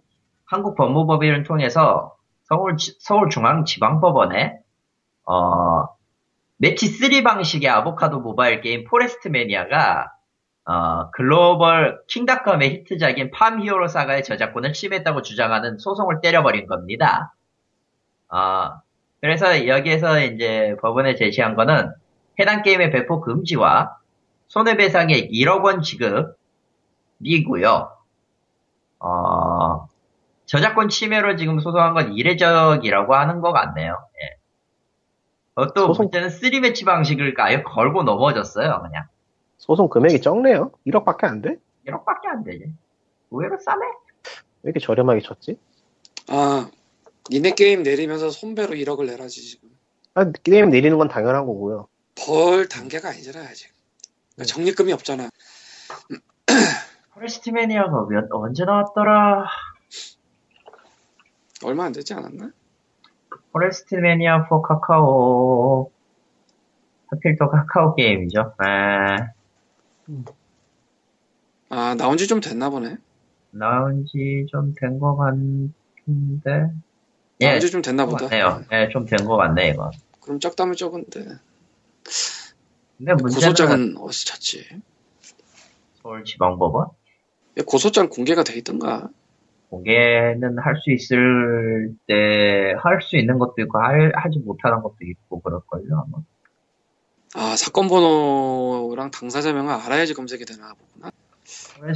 한국 0.46 0.76
법무법인을 0.76 1.44
통해서 1.44 2.16
서울, 2.44 2.76
서울중앙지방법원에, 2.78 4.60
어, 5.26 5.88
매치 6.58 6.88
3 6.88 7.24
방식의 7.24 7.70
아보카도 7.70 8.20
모바일 8.20 8.62
게임 8.62 8.84
포레스트 8.86 9.30
매니아가 9.30 10.12
어, 10.66 11.10
글로벌 11.12 12.02
킹닷컴의 12.08 12.70
히트작인 12.70 13.32
팜 13.32 13.64
히어로 13.64 13.88
사가의 13.88 14.24
저작권을 14.24 14.74
침해했다고 14.74 15.24
주장하는 15.24 15.80
소송을 15.80 16.22
때려버린 16.22 16.68
겁니다. 16.68 17.34
어, 18.30 18.82
그래서 19.22 19.68
여기에서 19.68 20.20
이제 20.20 20.76
법원에 20.82 21.16
제시한 21.16 21.56
거는 21.56 21.92
해당 22.40 22.64
게임의 22.64 22.92
배포 22.92 23.22
금지와 23.22 23.96
손해배상액 24.48 25.30
1억 25.32 25.64
원 25.64 25.82
지급이고요. 27.20 27.92
어, 29.00 29.88
저작권 30.46 30.90
침해로 30.90 31.36
지금 31.38 31.60
소송한 31.60 31.94
건 31.94 32.14
이례적이라고 32.14 33.16
하는 33.16 33.42
것 33.42 33.52
같네요. 33.54 33.98
예. 34.22 34.38
어, 35.56 35.68
또 35.74 35.88
소송- 35.88 36.06
문제는 36.06 36.30
3매치 36.30 36.86
방식을 36.86 37.34
아예 37.40 37.62
걸고 37.64 38.04
넘어졌어요, 38.04 38.82
그냥. 38.82 39.06
소송 39.58 39.88
금액이 39.90 40.22
적네요. 40.22 40.72
1억밖에 40.88 41.26
안 41.26 41.42
돼? 41.42 41.58
1억밖에 41.88 42.28
안 42.28 42.44
되지. 42.44 42.66
의외로 43.30 43.58
싸네? 43.60 43.80
왜 44.64 44.70
이렇게 44.72 44.80
저렴하게 44.80 45.22
쳤지? 45.22 45.58
아, 46.30 46.68
니네 47.32 47.52
게임 47.52 47.82
내리면서 47.84 48.30
손배로 48.30 48.76
1억을 48.76 49.06
내라지, 49.08 49.42
지금. 49.42 49.70
아, 50.16 50.30
게임 50.30 50.70
내리는 50.70 50.98
건 50.98 51.08
당연한 51.08 51.46
거고요. 51.46 51.88
벌 52.16 52.68
단계가 52.68 53.10
아니잖아, 53.10 53.40
아직. 53.48 53.72
그러니까 54.36 54.54
적립금이 54.54 54.92
없잖아. 54.94 55.30
포레스트 57.14 57.50
매니아가 57.52 58.06
몇, 58.10 58.28
언제 58.32 58.66
나왔더라? 58.66 59.46
얼마 61.64 61.86
안 61.86 61.94
되지 61.94 62.14
않았나? 62.14 62.52
포레스트 63.54 63.96
매니아 63.96 64.48
4 64.50 64.62
카카오. 64.62 65.90
하필 67.08 67.38
또 67.38 67.50
카카오 67.50 67.96
게임이죠. 67.96 68.56
에, 68.62 69.28
아, 71.70 71.96
나온 71.96 72.18
지 72.18 72.28
좀 72.28 72.42
됐나 72.42 72.70
보네. 72.70 72.98
나온 73.52 74.06
지 74.06 74.46
좀 74.50 74.68
된 74.68 74.93
것 74.93 75.18
같은데. 75.18 76.74
예, 77.42 77.60
좀 77.60 77.82
됐나 77.82 78.06
보다. 78.06 78.26
맞네요. 78.26 78.64
예, 78.72 78.90
좀 78.92 79.06
된 79.06 79.26
것 79.26 79.38
같네, 79.38 79.70
이거. 79.70 79.90
그럼 80.20 80.40
적다면 80.40 80.76
적은데. 80.76 81.20
근데 82.98 83.14
문제는 83.14 83.30
고소장은 83.54 83.98
어디서 83.98 84.26
찾지? 84.26 84.68
서울지방법원? 86.02 86.88
고소장 87.66 88.10
공개가 88.10 88.44
돼 88.44 88.56
있던가? 88.58 89.10
공개는 89.70 90.58
할 90.60 90.76
수 90.78 90.92
있을 90.92 91.94
때, 92.08 92.74
할 92.84 93.02
수 93.02 93.18
있는 93.18 93.40
것도 93.40 93.56
있고, 93.60 93.80
할, 93.80 94.12
하지 94.16 94.40
못하는 94.40 94.82
것도 94.82 94.98
있고, 95.02 95.40
그럴걸요, 95.42 96.06
아마. 96.06 96.18
아, 97.34 97.56
사건 97.56 97.88
번호랑 97.88 99.12
당사자명을 99.12 99.74
알아야지 99.74 100.14
검색이 100.14 100.44
되나 100.46 100.74
보구나. 100.74 101.12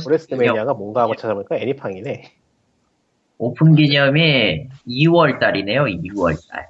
포레스트 0.03 0.33
매니아가 0.35 0.73
뭔가 0.73 1.01
하고 1.03 1.15
찾아보니까 1.15 1.57
애니팡이네. 1.57 2.31
오픈 3.37 3.75
기념이 3.75 4.67
2월 4.87 5.39
달이네요, 5.39 5.83
2월 5.85 6.37
달. 6.49 6.69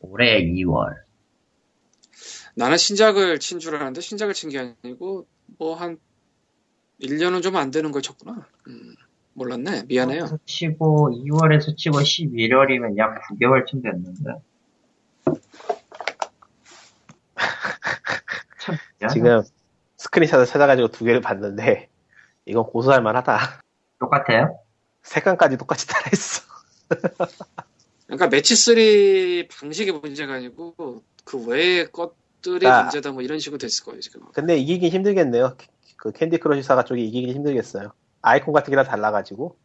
올해 0.00 0.40
2월. 0.44 0.94
나는 2.56 2.76
신작을 2.76 3.40
친 3.40 3.58
줄 3.58 3.74
알았는데 3.74 4.00
신작을 4.00 4.32
친 4.34 4.50
게 4.50 4.58
아니고 4.84 5.26
뭐 5.58 5.74
한 5.74 5.98
1년은 7.02 7.42
좀 7.42 7.56
안 7.56 7.70
되는 7.72 7.90
걸 7.90 8.00
쳤구나. 8.02 8.46
음, 8.68 8.94
몰랐네. 9.32 9.84
미안해요. 9.88 10.38
치고 10.46 11.10
2월에서 11.26 11.76
치고 11.76 11.98
11월이면 11.98 12.96
약 12.98 13.20
9개월쯤 13.30 13.82
됐는데. 13.82 14.30
참. 18.60 18.76
지금 19.10 19.42
스크린샷을 19.96 20.46
찾아가지고 20.46 20.88
두 20.88 21.04
개를 21.04 21.20
봤는데 21.20 21.88
이건 22.46 22.64
고소할 22.64 23.02
만하다. 23.02 23.60
똑같아요? 23.98 24.58
색감까지 25.04 25.56
똑같이 25.56 25.86
따라했어. 25.86 26.42
그러니까 28.06 28.28
매치 28.28 28.54
3 28.56 28.74
방식의 29.60 29.94
문제가 29.94 30.34
아니고 30.34 31.02
그 31.24 31.38
외의 31.46 31.90
것들이 31.90 32.66
아. 32.66 32.82
문제다 32.82 33.12
뭐 33.12 33.22
이런 33.22 33.38
식으로 33.38 33.58
됐을 33.58 33.84
거예요 33.84 34.00
지금. 34.00 34.22
근데 34.32 34.56
이기긴 34.58 34.90
힘들겠네요. 34.92 35.56
그 35.96 36.12
캔디 36.12 36.38
크러쉬 36.38 36.62
사가 36.62 36.84
쪽이 36.84 37.04
이기긴 37.06 37.34
힘들겠어요. 37.36 37.92
아이콘 38.22 38.52
같은 38.52 38.70
게 38.70 38.76
다 38.76 38.84
달라가지고 38.84 39.56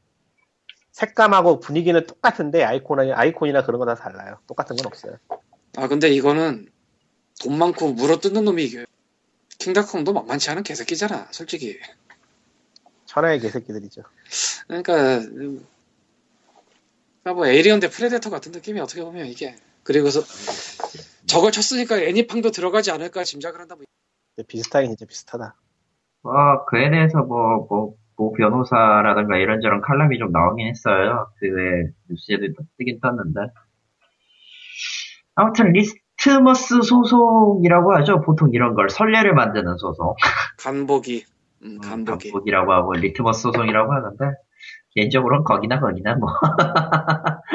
색감하고 0.92 1.60
분위기는 1.60 2.06
똑같은데 2.06 2.64
아이콘이나 2.64 3.18
아이콘이나 3.18 3.64
그런 3.66 3.80
거 3.80 3.86
다 3.86 3.96
달라요. 3.96 4.40
똑같은 4.48 4.76
건 4.76 4.88
없어요. 4.88 5.18
아 5.78 5.88
근데 5.88 6.10
이거는 6.10 6.70
돈 7.42 7.58
많고 7.58 7.94
물어 7.94 8.20
뜯는 8.20 8.44
놈이 8.46 8.64
이겨요. 8.66 8.86
킹닷컴도 9.60 10.14
만만치 10.14 10.50
않은 10.52 10.64
개새끼잖아 10.64 11.28
솔직히. 11.32 11.78
천하의 13.10 13.40
개새끼들이죠. 13.40 14.04
그러니까 14.68 15.18
음, 15.18 15.66
그러니까 17.24 17.34
뭐 17.34 17.48
에이리언 17.48 17.80
대 17.80 17.90
프레데터 17.90 18.30
같은 18.30 18.52
느낌이 18.52 18.80
어떻게 18.80 19.04
보면 19.04 19.26
이게 19.26 19.56
그리고서 19.84 20.22
저걸 21.26 21.52
쳤으니까 21.52 21.98
애니팡도 21.98 22.52
들어가지 22.52 22.92
않을까 22.92 23.24
짐작을 23.24 23.60
한다 23.60 23.76
뭐 23.76 23.86
비슷하긴 24.48 24.92
진짜 24.92 25.06
비슷하다. 25.08 25.56
뭐, 26.22 26.66
그에 26.66 26.92
대해서 26.92 27.24
뭐, 27.24 27.66
뭐, 27.70 27.96
모 28.16 28.34
변호사라든가 28.34 29.38
이런저런 29.38 29.82
칼럼이 29.82 30.18
좀 30.20 30.32
나오긴 30.32 30.68
했어요. 30.68 31.30
그 31.40 31.48
외에 31.48 31.86
뉴스에도 32.10 32.54
또 32.58 32.64
뜨긴 32.78 33.00
떴는데. 33.00 33.40
아무튼 35.36 35.72
리트머스 35.72 36.82
소송이라고 36.82 37.96
하죠. 37.96 38.22
보통 38.22 38.50
이런 38.54 38.76
걸 38.76 38.90
선례를 38.90 39.34
만드는 39.34 39.78
소송. 39.78 40.16
간보기 40.58 41.26
음, 41.64 41.72
음, 41.76 41.80
간보기 41.80 42.32
간보기라고 42.32 42.74
하고 42.74 42.94
리트머스 42.94 43.42
소송이라고 43.42 43.94
하는데 43.94 44.26
개인적으로는 44.96 45.44
거기나 45.44 45.80
거기나 45.80 46.16
뭐 46.16 46.30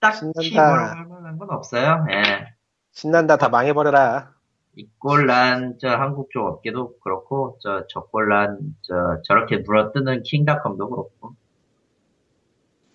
딱히 0.00 0.18
신난다. 0.18 0.68
뭐라고 0.68 0.96
할 0.98 1.06
만한 1.06 1.38
건 1.38 1.50
없어요. 1.50 2.06
예. 2.10 2.54
신난다 2.92 3.36
다 3.36 3.48
망해버려라. 3.48 4.32
이꼴란 4.76 5.78
저 5.80 5.88
한국 5.88 6.30
쪽 6.32 6.46
업계도 6.46 6.98
그렇고 6.98 7.58
저 7.62 7.86
저꼴란 7.88 8.58
저 8.82 9.22
저렇게 9.24 9.58
물어뜯는 9.58 10.22
킹닷컴도 10.24 10.90
그렇고 10.90 11.36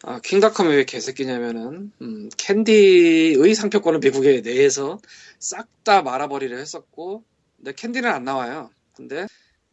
아, 0.03 0.19
킹닷컴이 0.23 0.69
왜 0.69 0.83
개새끼냐면은 0.85 1.91
음, 2.01 2.29
캔디의 2.37 3.53
상표권을 3.53 3.99
미국에 3.99 4.41
내에서 4.41 4.97
싹 5.39 5.67
다 5.89 6.03
말아버리려 6.03 6.57
했었고 6.57 7.23
근데 7.57 7.73
캔디는 7.73 8.11
안 8.11 8.23
나와요. 8.23 8.69
근데 8.95 9.25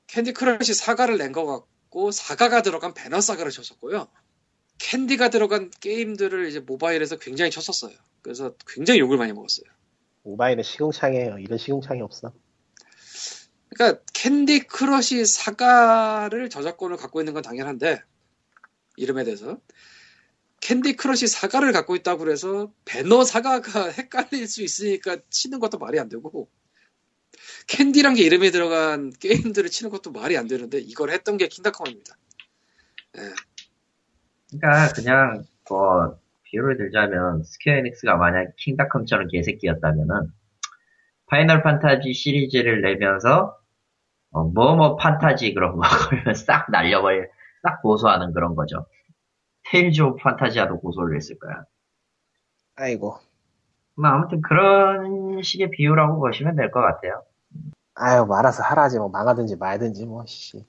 캔디 0.06 0.32
크러쉬 0.32 0.74
사가를 0.74 1.18
낸 1.18 1.32
것 1.32 1.46
같고 1.46 2.10
사가가 2.10 2.62
들어간 2.62 2.94
배너 2.94 3.20
사가를 3.20 3.50
쳤었고요. 3.50 4.08
캔디가 4.78 5.30
들어간 5.30 5.70
게임들을 5.80 6.48
이제 6.48 6.60
모바일에서 6.60 7.16
굉장히 7.18 7.50
쳤었어요. 7.50 7.96
그래서 8.22 8.54
굉장히 8.66 9.00
욕을 9.00 9.16
많이 9.16 9.32
먹었어요. 9.32 9.64
모바일은 10.22 10.62
시궁창이에요. 10.62 11.38
이런 11.38 11.58
시궁창이 11.58 12.00
없어. 12.02 12.32
그러니까 13.70 14.02
캔디 14.12 14.60
크러쉬 14.60 15.24
사가를 15.26 16.50
저작권을 16.50 16.96
갖고 16.96 17.20
있는 17.20 17.34
건 17.34 17.42
당연한데 17.42 18.00
이름에 18.96 19.24
대해서 19.24 19.58
캔디 20.60 20.96
크러쉬 20.96 21.26
사가를 21.28 21.72
갖고 21.72 21.94
있다고 21.96 22.24
그래서 22.24 22.72
배너 22.84 23.24
사가가 23.24 23.90
헷갈릴 23.92 24.48
수 24.48 24.62
있으니까 24.62 25.18
치는 25.30 25.58
것도 25.60 25.78
말이 25.78 25.98
안 26.00 26.08
되고 26.08 26.50
캔디란 27.66 28.14
게 28.14 28.22
이름에 28.22 28.50
들어간 28.50 29.10
게임들을 29.10 29.70
치는 29.70 29.90
것도 29.90 30.12
말이 30.12 30.36
안 30.36 30.46
되는데 30.46 30.78
이걸 30.78 31.10
했던 31.10 31.36
게 31.36 31.48
킹닷컴입니다. 31.48 32.14
그러니까 34.50 34.92
그냥 34.94 35.44
뭐 35.68 36.18
비유를 36.44 36.76
들자면 36.76 37.42
스퀘어 37.42 37.74
에닉스가 37.74 38.16
만약 38.16 38.52
킹닷컴처럼 38.56 39.28
개새끼였다면은 39.28 40.32
파이널 41.26 41.62
판타지 41.62 42.12
시리즈를 42.12 42.82
내면서 42.82 43.58
어, 44.30 44.44
뭐뭐 44.44 44.96
판타지 44.96 45.54
그런 45.54 45.76
거 45.76 45.80
걸면 45.82 46.34
싹 46.34 46.70
날려버릴 46.70 47.28
싹 47.62 47.82
고소하는 47.82 48.32
그런 48.32 48.54
거죠. 48.54 48.86
테일즈 49.64 50.02
오브 50.02 50.18
판타지아도 50.22 50.78
고소를 50.78 51.16
했을 51.16 51.36
거야. 51.38 51.64
아이고. 52.76 53.18
뭐 53.96 54.10
아무튼 54.10 54.40
그런 54.42 55.42
식의 55.42 55.70
비유라고 55.70 56.20
보시면 56.20 56.54
될 56.54 56.70
것 56.70 56.80
같아요. 56.80 57.24
아유, 57.96 58.24
알아서 58.26 58.62
하라지. 58.62 58.98
뭐, 58.98 59.08
망하든지 59.08 59.56
말든지, 59.56 60.06
뭐, 60.06 60.24
씨. 60.26 60.64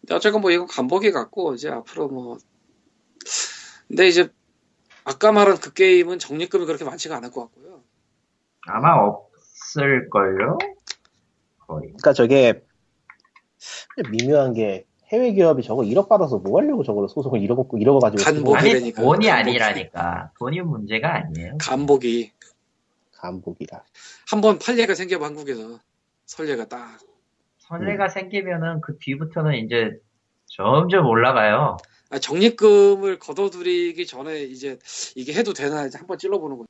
근데 0.00 0.14
어쨌건 0.14 0.40
뭐 0.40 0.50
이거 0.50 0.66
간보기 0.66 1.10
같고 1.12 1.54
이제 1.54 1.68
앞으로 1.68 2.08
뭐 2.08 2.38
근데 3.88 4.06
이제 4.08 4.30
아까 5.04 5.32
말한 5.32 5.58
그 5.58 5.72
게임은 5.72 6.18
적립금이 6.18 6.66
그렇게 6.66 6.84
많지가 6.84 7.16
않을 7.16 7.30
것 7.30 7.42
같고요. 7.42 7.82
아마 8.66 8.94
없을걸요? 8.94 10.58
거의. 11.66 11.88
그니까 11.88 12.12
저게, 12.12 12.62
미묘한 14.10 14.52
게, 14.52 14.86
해외 15.10 15.32
기업이 15.32 15.62
저거 15.62 15.82
1억 15.82 16.08
받아서 16.08 16.38
뭐 16.38 16.60
하려고 16.60 16.84
저거를 16.84 17.08
소송을 17.08 17.40
1억, 17.40 17.68
1억 17.70 18.00
가지고. 18.00 18.22
그러니까. 18.52 19.02
돈이. 19.02 19.30
아니라니까. 19.30 20.32
돈이 20.38 20.60
문제가 20.60 21.14
아니에요. 21.16 21.56
간보기 21.58 22.32
간복이라. 23.12 23.82
한 24.30 24.40
번 24.42 24.58
판례가 24.58 24.94
생겨 24.94 25.16
한국에서 25.18 25.80
선례가 26.28 26.68
딱 26.68 26.98
선례가 27.58 28.08
생기면은 28.08 28.80
그 28.82 28.96
뒤부터는 28.98 29.56
이제 29.64 29.98
점점 30.46 31.06
올라가요. 31.06 31.76
아, 32.10 32.18
적립금을 32.18 33.18
걷어들이기 33.18 34.06
전에 34.06 34.42
이제 34.44 34.78
이게 35.16 35.34
해도 35.34 35.52
되나 35.52 35.86
이제 35.86 35.98
한번 35.98 36.18
찔러보는 36.18 36.56
거야. 36.58 36.66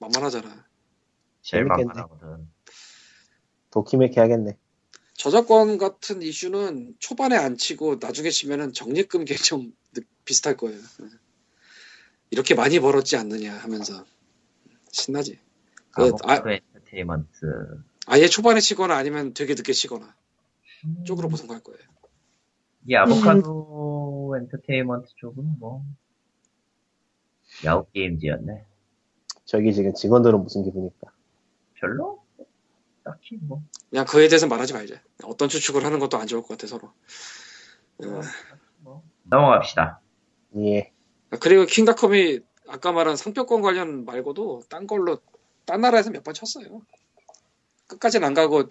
만만하잖아. 0.00 0.66
제일. 1.42 1.64
만만하거든. 1.64 2.48
도키메키 3.70 4.18
하겠네. 4.18 4.56
저작권 5.14 5.78
같은 5.78 6.22
이슈는 6.22 6.94
초반에 6.98 7.36
안 7.36 7.56
치고 7.56 7.96
나중에 8.00 8.30
치면은 8.30 8.72
적립금 8.72 9.24
개념 9.24 9.72
느- 9.94 10.00
비슷할 10.24 10.56
거예요. 10.56 10.80
이렇게 12.30 12.54
많이 12.54 12.80
벌었지 12.80 13.16
않느냐 13.16 13.52
하면서 13.54 14.04
신나지. 14.90 15.38
그, 15.92 16.02
아, 16.02 16.06
아보카도 16.06 16.50
엔터테인먼트. 16.50 17.82
아예 18.06 18.26
초반에 18.28 18.60
치거나 18.60 18.96
아니면 18.96 19.32
되게 19.34 19.54
늦게 19.54 19.72
치거나 19.72 20.14
쪽으로 21.06 21.28
보송할 21.28 21.62
거예요. 21.62 21.80
이 22.88 22.94
아보카도 22.96 24.36
엔터테인먼트 24.40 25.08
쪽은 25.16 25.58
뭐 25.58 25.84
야후 27.64 27.86
게임즈였네. 27.92 28.64
저기 29.44 29.72
지금 29.72 29.94
직원들은 29.94 30.42
무슨 30.42 30.64
기분일까? 30.64 31.12
별로? 31.74 32.22
딱히 33.04 33.36
뭐. 33.40 33.62
그냥 33.90 34.04
그에 34.06 34.28
대해서 34.28 34.46
말하지 34.46 34.72
말자. 34.72 35.00
어떤 35.24 35.48
추측을 35.48 35.84
하는 35.84 35.98
것도 35.98 36.16
안 36.16 36.26
좋을 36.26 36.42
것 36.42 36.48
같아 36.50 36.66
서로. 36.66 36.88
어, 37.98 38.20
뭐. 38.78 39.02
넘어갑시다. 39.24 40.00
예. 40.58 40.92
그리고 41.40 41.66
킹닷컴이 41.66 42.40
아까 42.68 42.92
말한 42.92 43.16
상표권 43.16 43.60
관련 43.62 44.04
말고도 44.04 44.62
딴 44.68 44.86
걸로 44.86 45.18
딴 45.64 45.80
나라에서 45.80 46.10
몇 46.10 46.22
번 46.24 46.34
쳤어요. 46.34 46.82
끝까지는 47.92 48.26
안 48.26 48.34
가고 48.34 48.64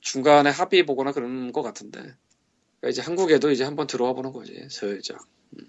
중간에 0.00 0.50
합의 0.50 0.84
보거나 0.86 1.12
그런 1.12 1.52
것 1.52 1.62
같은데 1.62 2.00
그러니까 2.00 2.88
이제 2.90 3.02
한국에도 3.02 3.50
이제 3.50 3.64
한번 3.64 3.86
들어와 3.86 4.12
보는 4.12 4.32
거지 4.32 4.66
슬쩍 4.70 5.18
음. 5.58 5.66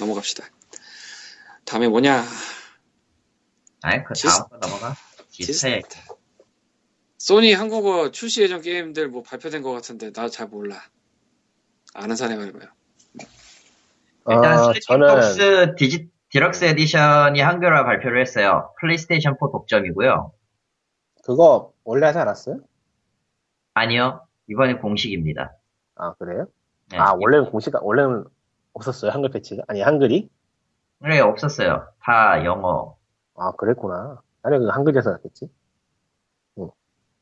넘어갑시다. 0.00 0.44
다음에 1.64 1.88
뭐냐? 1.88 2.24
아니, 3.82 4.04
그 4.04 4.14
다음 4.14 4.48
거 4.48 4.56
넘어가. 4.58 4.96
지스타 5.30 5.68
소니 7.18 7.52
한국어 7.54 8.10
출시 8.10 8.42
예정 8.42 8.60
게임들 8.60 9.08
뭐 9.08 9.22
발표된 9.22 9.62
것 9.62 9.72
같은데 9.72 10.12
나 10.12 10.28
잘 10.28 10.46
몰라. 10.48 10.82
아는 11.94 12.16
사람이 12.16 12.36
말해봐요. 12.38 12.70
일단 14.28 14.58
어, 14.58 14.72
저는, 14.86 15.08
슬리핑 15.22 15.54
독스 15.54 15.74
디, 15.78 16.08
디럭스 16.30 16.64
에디션이 16.64 17.40
한글화 17.40 17.84
발표를 17.84 18.20
했어요. 18.20 18.72
플레이스테이션 18.80 19.36
4 19.38 19.46
독점이고요. 19.52 20.32
그거 21.24 21.72
원래 21.84 22.06
하지 22.06 22.18
않았어요? 22.18 22.58
아니요. 23.74 24.26
이번엔 24.48 24.80
공식입니다. 24.80 25.56
아, 25.96 26.14
그래요? 26.14 26.46
네. 26.90 26.98
아, 26.98 27.14
원래는 27.14 27.50
공식, 27.50 27.72
원래는 27.80 28.24
없었어요? 28.74 29.10
한글 29.10 29.30
패치가? 29.30 29.62
아니, 29.68 29.80
한글이? 29.80 30.28
네, 31.00 31.20
없었어요. 31.20 31.88
다 32.00 32.44
영어. 32.44 32.96
아, 33.36 33.52
그랬구나. 33.52 34.20
아니, 34.42 34.58
그 34.58 34.68
한글에서 34.68 35.10
났겠지? 35.12 35.50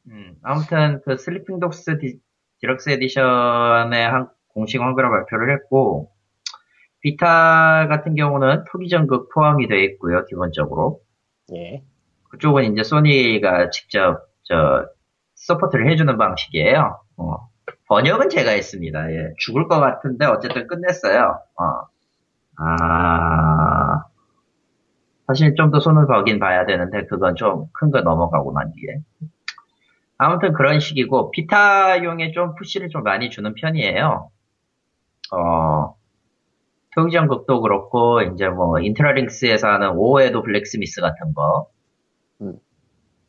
음, 0.09 0.37
아무튼 0.43 1.01
그 1.05 1.17
슬리핑 1.17 1.61
독스 1.61 1.99
디, 1.99 2.19
디럭스 2.59 2.91
에디션의 2.91 4.11
한- 4.11 4.29
공식 4.49 4.81
한글화 4.81 5.09
발표를 5.11 5.55
했고 5.55 6.11
비타 7.01 7.87
같은 7.87 8.17
경우는 8.17 8.65
토귀전 8.73 9.11
극 9.11 9.29
포함이 9.33 9.69
되어 9.69 9.79
있고요. 9.79 10.25
기본적으로 10.27 11.01
예. 11.55 11.85
그쪽은 12.33 12.73
이제 12.73 12.83
소니가 12.85 13.71
직접 13.71 14.27
저 14.45 14.87
support를 15.37 15.91
해주는 15.91 16.17
방식이에요. 16.19 17.01
어, 17.19 17.37
번역은 17.89 18.31
제가 18.31 18.53
했습니다. 18.53 19.13
예, 19.13 19.35
죽을 19.39 19.69
것 19.69 19.81
같은데 19.81 20.27
어쨌든 20.27 20.67
끝냈어요. 20.69 21.41
어. 21.59 21.65
아 22.59 24.05
사실 25.27 25.55
좀 25.57 25.71
더 25.71 25.81
손을 25.81 26.07
보긴 26.07 26.39
봐야 26.39 26.67
되는데 26.67 27.07
그건 27.07 27.35
좀 27.37 27.69
큰 27.79 27.91
거 27.91 28.01
넘어가고 28.03 28.53
난 28.53 28.73
뒤에 28.73 28.99
아무튼 30.19 30.53
그런 30.53 30.81
식이고 30.81 31.31
비타용에 31.33 32.33
좀 32.33 32.55
push를 32.55 32.89
좀 32.91 33.03
많이 33.03 33.31
주는 33.31 33.55
편이에요. 33.55 34.31
어 35.33 35.97
토귀전 36.95 37.34
극도 37.34 37.61
그렇고 37.63 38.23
이제 38.23 38.49
뭐 38.49 38.79
인트라링크스에서 38.81 39.69
하는 39.69 39.91
오오에도 39.97 40.43
블랙스미스 40.43 41.01
같은 41.01 41.35
거 41.35 41.69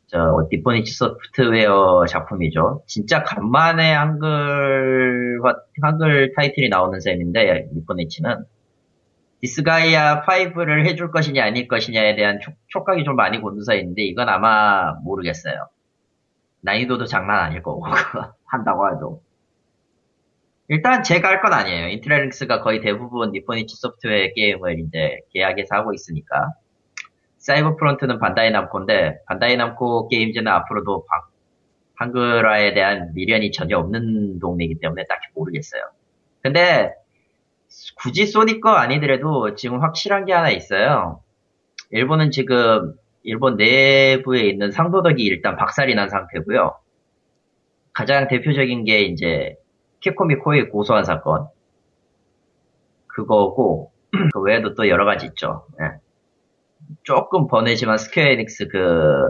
저 0.08 0.48
니폰이치 0.52 0.94
소프트웨어 0.94 2.06
작품이죠. 2.08 2.84
진짜 2.88 3.24
간만에 3.24 3.94
한글 3.94 5.40
한글 5.82 6.34
타이틀이 6.36 6.70
나오는 6.70 7.00
셈인데 7.00 7.70
니폰이치는 7.74 8.46
디스가이아 9.42 10.24
5를 10.24 10.86
해줄 10.86 11.12
것이냐 11.12 11.44
아닐 11.44 11.68
것이냐에 11.68 12.16
대한 12.16 12.40
촉, 12.40 12.56
촉각이 12.70 13.04
좀 13.04 13.16
많이 13.16 13.40
곤두서 13.42 13.76
있는데 13.76 14.04
이건 14.04 14.30
아마 14.30 14.94
모르겠어요. 15.04 15.68
난이도도 16.62 17.06
장난 17.08 17.40
아닐 17.40 17.62
거고 17.62 17.86
한다고 18.46 18.90
해도 18.90 19.22
일단 20.70 21.04
제가 21.04 21.28
할 21.28 21.42
건 21.42 21.54
아니에요. 21.54 21.88
인트라링크스가 21.90 22.62
거의 22.62 22.82
대부분 22.82 23.32
니폰이치 23.32 23.76
소프트웨어 23.78 24.30
게임을 24.36 24.80
이제 24.80 25.20
계약해서 25.34 25.76
하고 25.76 25.94
있으니까 25.94 26.54
사이버 27.44 27.76
프론트는 27.76 28.20
반다이 28.20 28.52
남코인데 28.52 29.20
반다이 29.28 29.58
남코 29.58 30.08
게임즈는 30.08 30.50
앞으로도 30.50 31.06
방- 31.06 31.22
한글화에 31.96 32.74
대한 32.74 33.14
미련이 33.14 33.52
전혀 33.52 33.78
없는 33.78 34.40
동네이기 34.40 34.80
때문에 34.80 35.06
딱히 35.08 35.28
모르겠어요. 35.36 35.82
근데 36.42 36.94
굳이 37.98 38.28
소니 38.28 38.62
거 38.62 38.70
아니더라도 38.70 39.56
지금 39.56 39.82
확실한 39.82 40.24
게 40.26 40.32
하나 40.32 40.52
있어요. 40.52 41.22
일본은 41.92 42.32
지금 42.32 42.94
일본 43.24 43.58
내부에 43.58 44.44
있는 44.44 44.72
상도덕이 44.72 45.22
일단 45.22 45.58
박살이 45.58 45.96
난 45.96 46.10
상태고요. 46.10 46.78
가장 47.92 48.30
대표적인 48.30 48.86
게 48.86 49.02
이제 49.02 49.56
캡콤이 50.00 50.36
코에이 50.36 50.64
고소한 50.70 51.04
사건 51.04 51.48
그거고 53.08 53.92
그 54.34 54.40
외에도 54.42 54.76
또 54.76 54.88
여러 54.88 55.04
가지 55.04 55.26
있죠. 55.26 55.66
예. 55.82 56.00
조금 57.04 57.48
번외지만 57.48 57.98
스퀘어 57.98 58.26
에닉스 58.26 58.68
그 58.70 59.28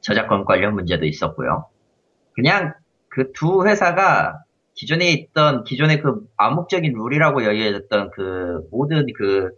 저작권 0.00 0.44
관련 0.44 0.74
문제도 0.74 1.04
있었고요. 1.06 1.66
그냥 2.34 2.74
그 3.08 3.32
두 3.32 3.66
회사가 3.66 4.40
기존에 4.74 5.10
있던 5.12 5.64
기존의 5.64 6.00
그 6.02 6.26
암묵적인 6.36 6.92
룰이라고 6.94 7.44
여겨졌던 7.44 8.10
그 8.12 8.68
모든 8.70 9.06
그 9.16 9.50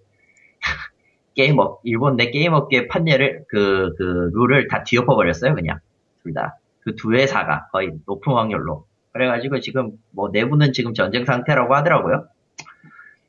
게임 1.34 1.59
업 1.59 1.80
일본 1.84 2.16
내 2.16 2.30
게임 2.30 2.52
업계 2.52 2.88
판례를 2.88 3.44
그 3.48 3.94
그 3.98 4.30
룰을 4.34 4.68
다 4.68 4.84
뒤엎어 4.84 5.14
버렸어요 5.16 5.54
그냥 5.54 5.78
둘 6.22 6.34
다 6.34 6.54
그 6.84 6.94
두 6.96 7.12
회사가 7.14 7.68
거의 7.72 7.92
높은 8.06 8.32
확률로 8.34 8.86
그래가지고 9.12 9.61
지금 9.61 9.92
뭐 10.12 10.30
내부는 10.32 10.72
지금 10.72 10.94
전쟁 10.94 11.24
상태라고 11.26 11.74
하더라고요. 11.74 12.26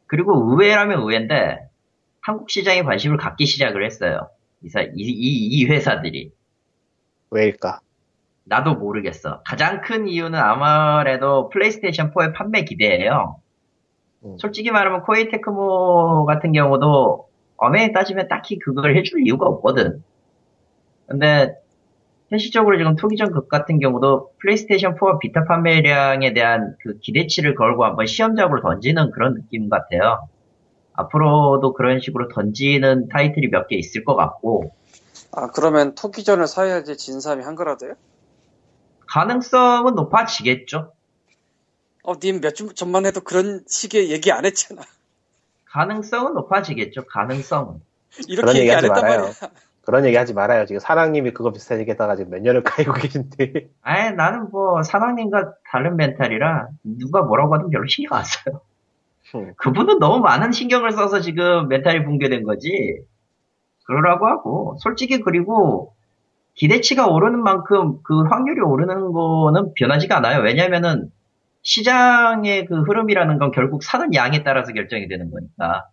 그리고 0.08 0.34
의외라면 0.52 1.00
의외인데 1.02 1.69
한국 2.22 2.50
시장에 2.50 2.84
관심을 2.84 3.18
갖기 3.18 3.46
시작을 3.46 3.86
했어요. 3.86 4.30
이, 4.64 4.70
사- 4.70 4.82
이- 4.82 4.90
이- 4.96 5.48
이 5.60 5.66
회사들이 5.66 6.32
왜일까? 7.32 7.80
나도 8.46 8.76
모르겠어. 8.76 9.42
가장 9.44 9.82
큰 9.82 10.08
이유는 10.08 10.38
아무래도 10.40 11.50
플레이스테이션 11.50 12.12
4의 12.14 12.34
판매 12.34 12.64
기대예요. 12.64 13.40
음. 14.26 14.38
솔직히 14.40 14.72
말하면 14.72 15.04
코에이 15.04 15.30
테크모 15.30 16.26
같은 16.26 16.52
경우도 16.52 17.30
엄연히 17.58 17.94
따지면 17.94 18.28
딱히 18.28 18.58
그걸 18.58 18.96
해줄 18.98 19.22
이유가 19.26 19.46
없거든. 19.48 20.04
근데 21.08 21.54
현실적으로 22.30 22.78
지금 22.78 22.96
토기전 22.96 23.32
극 23.32 23.50
같은 23.50 23.80
경우도 23.80 24.32
플레이스테이션 24.40 24.96
4 25.00 25.20
비타 25.20 25.46
판매량에 25.46 26.34
대한 26.34 26.76
그 26.82 26.98
기대치를 27.00 27.56
걸고 27.56 27.86
한번 27.86 28.06
시험작으로 28.08 28.62
던지는 28.62 29.12
그런 29.12 29.36
느낌 29.36 29.70
같아요. 29.70 30.28
앞으로도 31.00 31.74
그런 31.74 32.00
식으로 32.00 32.28
던지는 32.30 33.08
타이틀이 33.10 33.48
몇 33.50 33.68
개 33.68 33.76
있을 33.78 34.04
것 34.04 34.16
같고 34.16 34.72
아 35.32 35.48
그러면 35.52 35.96
토끼전을 35.96 36.48
사야지 36.48 36.98
진삼이 36.98 37.44
한거라도요? 37.44 37.94
가능성은 39.08 39.96
높아지겠죠. 39.96 40.92
어, 42.04 42.14
님 42.22 42.40
몇 42.42 42.54
주 42.56 42.74
전만 42.74 43.06
해도 43.06 43.22
그런 43.22 43.64
식의 43.68 44.12
얘기 44.12 44.32
안 44.32 44.46
했잖아. 44.46 44.82
가능성은 45.66 46.34
높아지겠죠. 46.34 47.06
가능성은. 47.06 47.82
이렇게 48.28 48.42
그런 48.42 48.56
얘기 48.56 48.70
얘기 48.70 48.72
안 48.72 48.78
하지 48.78 48.88
했단 48.88 49.02
말아요. 49.04 49.20
말이야. 49.20 49.34
그런 49.82 50.06
얘기 50.06 50.16
하지 50.18 50.34
말아요. 50.34 50.66
지금 50.66 50.80
사랑님이 50.80 51.32
그거 51.34 51.52
비슷한 51.52 51.80
얘기 51.80 51.92
했다가 51.92 52.16
지금 52.16 52.32
몇 52.32 52.42
년을 52.42 52.64
가이고 52.64 52.94
계신데. 52.94 53.70
아예 53.82 54.12
나는 54.12 54.50
뭐 54.52 54.82
사장님과 54.84 55.54
다른 55.72 55.96
멘탈이라 55.98 56.70
누가 56.84 57.22
뭐라고 57.22 57.56
하든 57.56 57.70
별로 57.70 57.86
신경 57.88 58.18
안 58.18 58.24
써요. 58.24 58.62
음. 59.36 59.54
그분은 59.58 60.00
너무 60.00 60.20
많은 60.20 60.52
신경을 60.52 60.92
써서 60.92 61.20
지금 61.22 61.68
멘탈이 61.68 62.04
붕괴된 62.04 62.44
거지. 62.44 62.70
그러라고 63.86 64.28
하고 64.28 64.78
솔직히 64.80 65.20
그리고 65.20 65.94
기대치가 66.56 67.08
오르는 67.08 67.42
만큼 67.42 68.00
그 68.04 68.24
확률이 68.24 68.62
오르는 68.62 69.12
거는 69.12 69.74
변하지가 69.76 70.18
않아요. 70.18 70.42
왜냐면은 70.42 71.12
시장의 71.62 72.66
그 72.66 72.82
흐름이라는 72.82 73.38
건 73.40 73.52
결국 73.52 73.84
사는 73.84 74.14
양에 74.14 74.44
따라서 74.44 74.74
결정이 74.74 75.08
되는 75.08 75.32
거니까. 75.32 75.88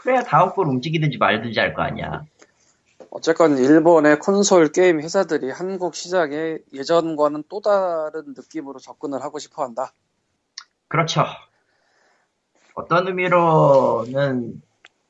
그래야 0.00 0.22
다음 0.22 0.50
걸 0.50 0.66
움직이든지 0.68 1.18
말든지 1.18 1.58
할 1.58 1.74
거 1.74 1.82
아니야. 1.82 2.24
어쨌건 3.10 3.56
일본의 3.58 4.18
콘솔 4.18 4.72
게임 4.72 5.00
회사들이 5.00 5.50
한국 5.50 5.94
시장에 5.94 6.58
예전과는 6.72 7.44
또 7.48 7.60
다른 7.60 8.34
느낌으로 8.36 8.78
접근을 8.80 9.22
하고 9.22 9.38
싶어 9.38 9.62
한다. 9.62 9.92
그렇죠. 10.88 11.24
어떤 12.74 13.06
의미로는 13.08 14.62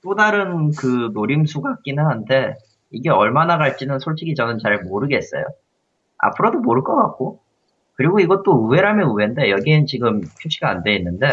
또 0.02 0.14
다른 0.14 0.70
그 0.72 1.10
노림수 1.14 1.62
같기는 1.62 2.04
한데 2.04 2.54
이게 2.90 3.10
얼마나 3.10 3.58
갈지는 3.58 3.98
솔직히 3.98 4.34
저는 4.34 4.58
잘 4.58 4.82
모르겠어요. 4.82 5.44
앞으로도 6.18 6.60
모를 6.60 6.84
것 6.84 6.94
같고 6.94 7.40
그리고 7.94 8.20
이것도 8.20 8.62
의외라면 8.64 9.08
의외인데 9.08 9.50
여기엔 9.50 9.86
지금 9.86 10.20
표시가 10.42 10.68
안 10.68 10.82
돼 10.82 10.94
있는데 10.96 11.28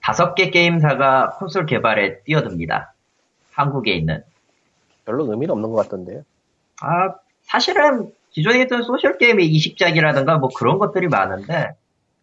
다섯 0.00 0.34
개 0.34 0.50
게임사가 0.50 1.36
콘솔 1.38 1.66
개발에 1.66 2.22
뛰어듭니다. 2.22 2.94
한국에 3.52 3.92
있는. 3.92 4.22
별로 5.04 5.30
의미는 5.30 5.52
없는 5.52 5.70
것 5.70 5.76
같던데요. 5.82 6.22
아 6.80 7.14
사실은 7.42 8.12
기존에 8.30 8.62
있던 8.62 8.82
소셜 8.82 9.18
게임의 9.18 9.46
이식작이라든가 9.46 10.38
뭐 10.38 10.48
그런 10.56 10.78
것들이 10.78 11.08
많은데 11.08 11.72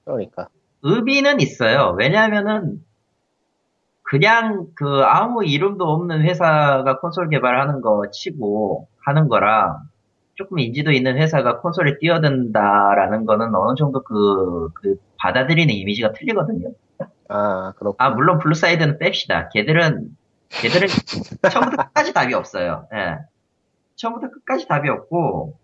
그러니까. 0.04 0.48
의미는 0.86 1.42
있어요. 1.42 1.96
왜냐하면은 1.98 2.80
그냥 4.04 4.68
그 4.76 5.02
아무 5.04 5.44
이름도 5.44 5.84
없는 5.84 6.22
회사가 6.22 7.00
콘솔 7.00 7.30
개발하는 7.30 7.82
거 7.82 8.04
치고 8.12 8.88
하는 9.04 9.28
거랑 9.28 9.80
조금 10.36 10.60
인지도 10.60 10.92
있는 10.92 11.18
회사가 11.18 11.60
콘솔에 11.62 11.98
뛰어든다라는 11.98 13.26
거는 13.26 13.56
어느 13.56 13.76
정도 13.76 14.04
그, 14.04 14.70
그 14.76 14.96
받아들이는 15.18 15.74
이미지가 15.74 16.12
틀리거든요. 16.14 16.70
아, 17.30 17.74
그렇고. 17.78 17.96
아 17.98 18.12
물론 18.12 18.38
블루사이드는 18.38 19.00
뺍시다. 19.00 19.50
걔들은 19.54 20.16
걔들은 20.50 20.88
처음부터 21.52 21.84
끝까지 21.84 22.14
답이 22.14 22.36
없어요. 22.36 22.88
예. 22.94 23.18
처음부터 23.96 24.30
끝까지 24.30 24.68
답이 24.68 24.88
없고 24.88 25.58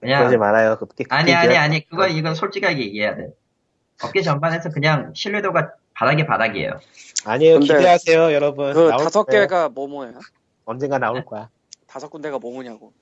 그냥 0.00 0.20
그러지 0.20 0.36
말아요. 0.36 0.78
그, 0.78 0.86
그, 0.86 1.04
아니, 1.10 1.30
그 1.30 1.36
아니, 1.36 1.56
아니. 1.56 1.88
그건, 1.88 2.10
이건 2.10 2.34
솔직하게 2.34 2.80
얘기해야 2.80 3.14
돼. 3.14 3.28
업계 4.04 4.22
전반에서 4.22 4.70
그냥 4.70 5.12
신뢰도가 5.14 5.72
바닥에 5.94 6.26
바닥이에요. 6.26 6.78
아니에요. 7.26 7.58
기대하세요, 7.58 8.32
여러분. 8.32 8.72
그 8.72 8.88
다섯. 8.90 9.24
개가 9.24 9.70
뭐뭐야? 9.70 10.18
언젠가 10.64 10.98
나올 10.98 11.24
거야. 11.24 11.48
다섯 11.86 12.08
군데가 12.08 12.38
뭐뭐냐고. 12.38 12.92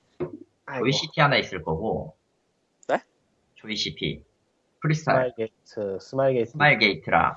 조이시티 0.79 1.21
하나 1.21 1.37
있을 1.37 1.63
거고. 1.63 2.15
네? 2.87 3.01
조이시티. 3.55 4.23
프리스타일. 4.81 5.17
스마일 5.17 5.33
게이트, 5.35 5.97
스마일 6.01 6.33
게이트. 6.35 6.51
스마일 6.51 6.77
게이트랑. 6.79 7.35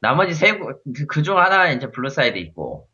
나머지 0.00 0.34
세, 0.34 0.56
구- 0.58 0.78
그, 0.94 1.06
그중 1.06 1.38
하나 1.38 1.70
이제 1.70 1.90
블루사이드 1.90 2.38
있고. 2.38 2.88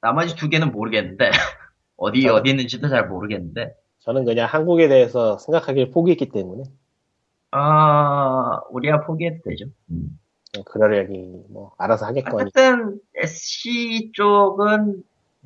나머지 0.00 0.34
두 0.36 0.48
개는 0.48 0.72
모르겠는데. 0.72 1.30
어디, 1.96 2.20
저는- 2.22 2.34
어디 2.34 2.50
있는지도 2.50 2.88
잘 2.88 3.08
모르겠는데. 3.08 3.74
저는 4.00 4.24
그냥 4.24 4.48
한국에 4.48 4.88
대해서 4.88 5.38
생각하기를 5.38 5.90
포기했기 5.90 6.28
때문에 6.30 6.64
아, 7.60 8.60
우리야 8.70 9.00
포기해도 9.02 9.38
되죠. 9.44 9.66
음. 9.90 10.18
그냥 10.52 10.64
그러려니 10.64 11.44
뭐 11.50 11.72
알아서 11.78 12.06
하겠거니. 12.06 12.36
어쨌든 12.44 13.00
SC 13.16 14.12
쪽은 14.14 15.02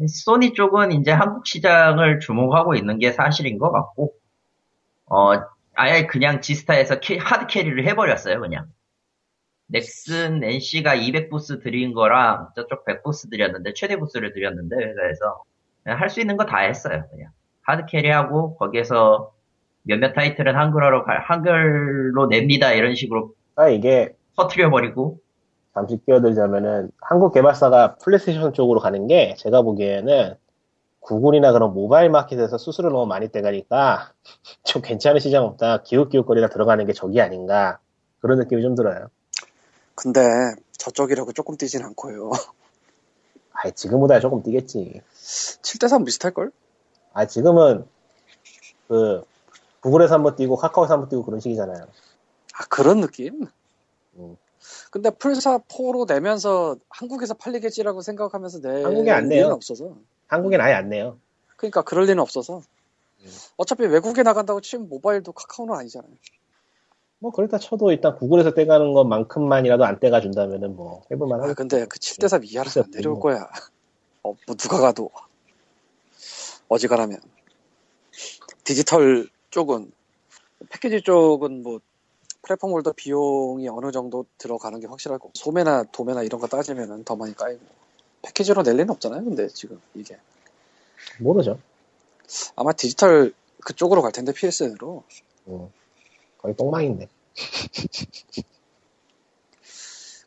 소니 0.08 0.52
쪽은 0.54 0.92
이제 0.92 1.10
한국 1.12 1.46
시장을 1.46 2.20
주목하고 2.20 2.74
있는 2.74 2.98
게 2.98 3.12
사실인 3.12 3.58
것 3.58 3.70
같고 3.72 4.14
어 5.06 5.32
아예 5.74 6.06
그냥 6.06 6.40
지스타에서 6.40 7.00
캐- 7.00 7.18
hard 7.18 7.46
carry를 7.46 7.86
해버렸어요 7.86 8.40
그냥 8.40 8.66
넥슨 9.66 10.42
NC가 10.44 10.96
200부스 10.96 11.62
드린 11.62 11.92
거랑 11.94 12.48
저쪽 12.56 12.84
100부스 12.84 13.30
드렸는데 13.30 13.72
최대 13.74 13.96
부스를 13.96 14.32
드렸는데 14.32 14.76
회사에서 14.76 15.42
할 15.84 16.08
수 16.10 16.20
있는 16.20 16.36
거 16.36 16.44
다 16.46 16.58
했어요 16.58 17.04
그냥 17.10 17.30
hard 17.62 17.86
carry하고 17.86 18.56
거기에서 18.56 19.32
몇몇 19.82 20.12
타이틀은 20.12 20.54
한글화로 20.56 21.04
갈- 21.04 21.20
한글로 21.20 22.26
냅니다 22.26 22.72
이런 22.72 22.94
식으로 22.94 23.34
아 23.56 23.68
이게 23.68 24.14
터트려 24.36 24.70
버리고 24.70 25.18
잠시 25.74 25.98
끼어들자면은 26.04 26.90
한국 27.00 27.32
개발사가 27.32 27.96
플레이스테이션 27.96 28.52
쪽으로 28.52 28.80
가는 28.80 29.06
게 29.06 29.34
제가 29.38 29.62
보기에는 29.62 30.34
구글이나 31.00 31.52
그런 31.52 31.74
모바일 31.74 32.10
마켓에서 32.10 32.58
수수료 32.58 32.90
너무 32.90 33.06
많이 33.06 33.28
떼가니까 33.28 34.12
좀 34.64 34.82
괜찮은 34.82 35.20
시장 35.20 35.44
없다. 35.44 35.82
기웃기웃거리다 35.82 36.48
들어가는 36.48 36.86
게 36.86 36.92
저기 36.92 37.20
아닌가 37.20 37.78
그런 38.20 38.38
느낌이 38.38 38.62
좀 38.62 38.74
들어요. 38.76 39.08
근데 39.94 40.20
저쪽이라고 40.78 41.32
조금 41.32 41.56
뛰진 41.56 41.82
않고요. 41.82 42.30
아 43.52 43.70
지금보다 43.70 44.20
조금 44.20 44.42
뛰겠지. 44.42 45.00
7대3 45.14 46.04
비슷할걸? 46.04 46.52
아 47.14 47.26
지금은 47.26 47.84
그 48.88 49.22
구글에서 49.82 50.14
한번 50.14 50.36
뛰고 50.36 50.56
카카오에서 50.56 50.94
한번 50.94 51.08
뛰고 51.08 51.24
그런 51.24 51.40
식이잖아요. 51.40 51.86
아, 52.54 52.64
그런 52.68 53.00
느낌? 53.00 53.46
음. 54.16 54.36
근데 54.90 55.10
풀사4로 55.10 56.06
내면서 56.06 56.76
한국에서 56.88 57.34
팔리겠지라고 57.34 58.00
생각하면서 58.00 58.60
내 58.60 58.82
한국에 58.82 59.10
안 59.10 59.28
내요. 59.28 59.48
없어서. 59.48 59.96
한국엔 60.28 60.60
아예 60.60 60.74
안 60.74 60.88
내요. 60.88 61.18
그러니까 61.56 61.82
그럴 61.82 62.04
리는 62.04 62.20
없어서. 62.20 62.62
음. 63.20 63.30
어차피 63.56 63.84
외국에 63.84 64.22
나간다고 64.22 64.60
치면 64.60 64.88
모바일도 64.88 65.32
카카오는 65.32 65.74
아니잖아요. 65.74 66.12
뭐 67.18 67.30
그렇다 67.32 67.58
쳐도 67.58 67.90
일단 67.92 68.16
구글에서 68.16 68.54
떼가는 68.54 68.92
것만큼만이라도 68.94 69.84
안 69.84 69.98
떼가 70.00 70.20
준다면은 70.20 70.76
뭐 70.76 71.02
해볼만 71.10 71.40
아, 71.40 71.44
하겠 71.44 71.56
근데 71.56 71.86
그 71.86 71.98
7대3 71.98 72.44
이하로는 72.44 72.84
안 72.84 72.90
내려올 72.90 73.20
거야. 73.20 73.48
어, 74.22 74.34
뭐 74.46 74.56
누가 74.56 74.78
가도. 74.78 75.10
어지간하면. 76.68 77.20
디지털 78.64 79.28
쪽은, 79.52 79.92
패키지 80.70 81.02
쪽은 81.02 81.62
뭐, 81.62 81.80
플랫폼 82.42 82.72
holder 82.72 82.92
비용이 82.92 83.68
어느 83.68 83.92
정도 83.92 84.26
들어가는 84.38 84.80
게 84.80 84.88
확실하고, 84.88 85.30
소매나 85.34 85.84
도매나 85.92 86.24
이런 86.24 86.40
거 86.40 86.48
따지면은 86.48 87.04
더 87.04 87.14
많이 87.14 87.34
까이고. 87.36 87.60
패키지로 88.22 88.64
낼 88.64 88.74
리는 88.74 88.90
없잖아요, 88.90 89.24
근데 89.24 89.46
지금 89.48 89.80
이게. 89.94 90.16
모르죠. 91.20 91.58
아마 92.56 92.72
디지털 92.72 93.32
그쪽으로 93.64 94.02
갈 94.02 94.10
텐데 94.10 94.32
PSN으로. 94.32 95.04
음, 95.48 95.68
거의 96.38 96.56
똥망인데. 96.56 97.08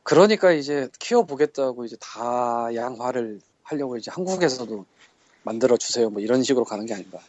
그러니까 0.03 0.52
이제 0.52 0.88
키워보겠다고 0.99 1.85
이제 1.85 1.97
다양화를 1.99 3.41
하려고 3.64 3.97
이제 3.97 4.11
한국에서도 4.11 4.85
만들어 5.43 5.77
주세요. 5.77 6.10
뭐 6.10 6.22
이런 6.22 6.43
식으로 6.43 6.64
가는 6.64 6.85
게 6.85 6.93
아닌가. 6.93 7.19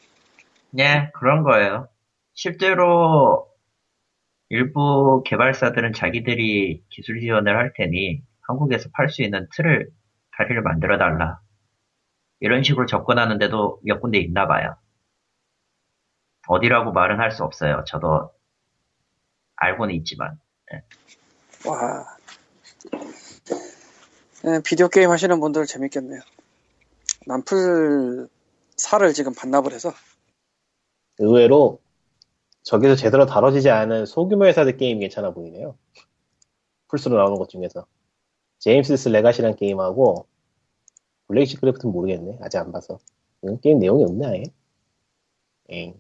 예, 0.79 1.11
그런 1.15 1.43
거예요. 1.43 1.89
실제로 2.35 3.49
일부 4.49 5.23
개발사들은 5.27 5.93
자기들이 5.93 6.85
기술 6.89 7.21
지원을 7.21 7.57
할 7.57 7.73
테니 7.75 8.23
한국에서 8.43 8.91
팔 8.93 9.09
수 9.09 9.23
있는 9.23 9.49
틀을 9.57 9.91
다리를 10.37 10.63
만들어 10.63 10.99
달라. 10.99 11.41
이런 12.41 12.63
식으로 12.63 12.87
접근하는 12.87 13.39
데도 13.39 13.81
몇 13.85 14.01
군데 14.01 14.19
있나 14.19 14.47
봐요. 14.47 14.77
어디라고 16.49 16.93
말은 16.93 17.19
할 17.19 17.33
수 17.33 17.43
없어요. 17.43 17.83
저도 17.87 18.33
알고는 19.57 19.95
있지만. 19.97 20.39
와. 21.67 22.17
네, 24.45 24.61
비디오 24.65 24.89
게임 24.89 25.11
하시는 25.11 25.41
분들 25.41 25.67
재밌겠네요. 25.67 26.21
남플 27.27 28.29
4를 28.77 29.13
지금 29.15 29.35
반납을 29.35 29.73
해서 29.73 29.93
의외로 31.19 31.81
저기서 32.63 32.97
제대로 32.97 33.27
다뤄지지 33.27 33.71
않은 33.71 34.07
소규모 34.07 34.47
회사들 34.47 34.77
게임 34.77 34.99
괜찮아 34.99 35.31
보이네요. 35.31 35.77
플스로 36.89 37.17
나오는 37.17 37.37
것 37.39 37.49
중에서. 37.49 37.87
제임스 38.59 38.97
스 38.97 39.09
레가시란 39.09 39.57
게임하고 39.57 40.27
블레이시 41.29 41.57
크래프트는 41.59 41.93
모르겠네. 41.93 42.39
아직 42.43 42.59
안 42.59 42.73
봐서. 42.73 42.99
이건 43.43 43.61
게임 43.61 43.79
내용이 43.79 44.05
없네 44.05 44.27
아예. 44.27 44.43
엥. 45.69 45.95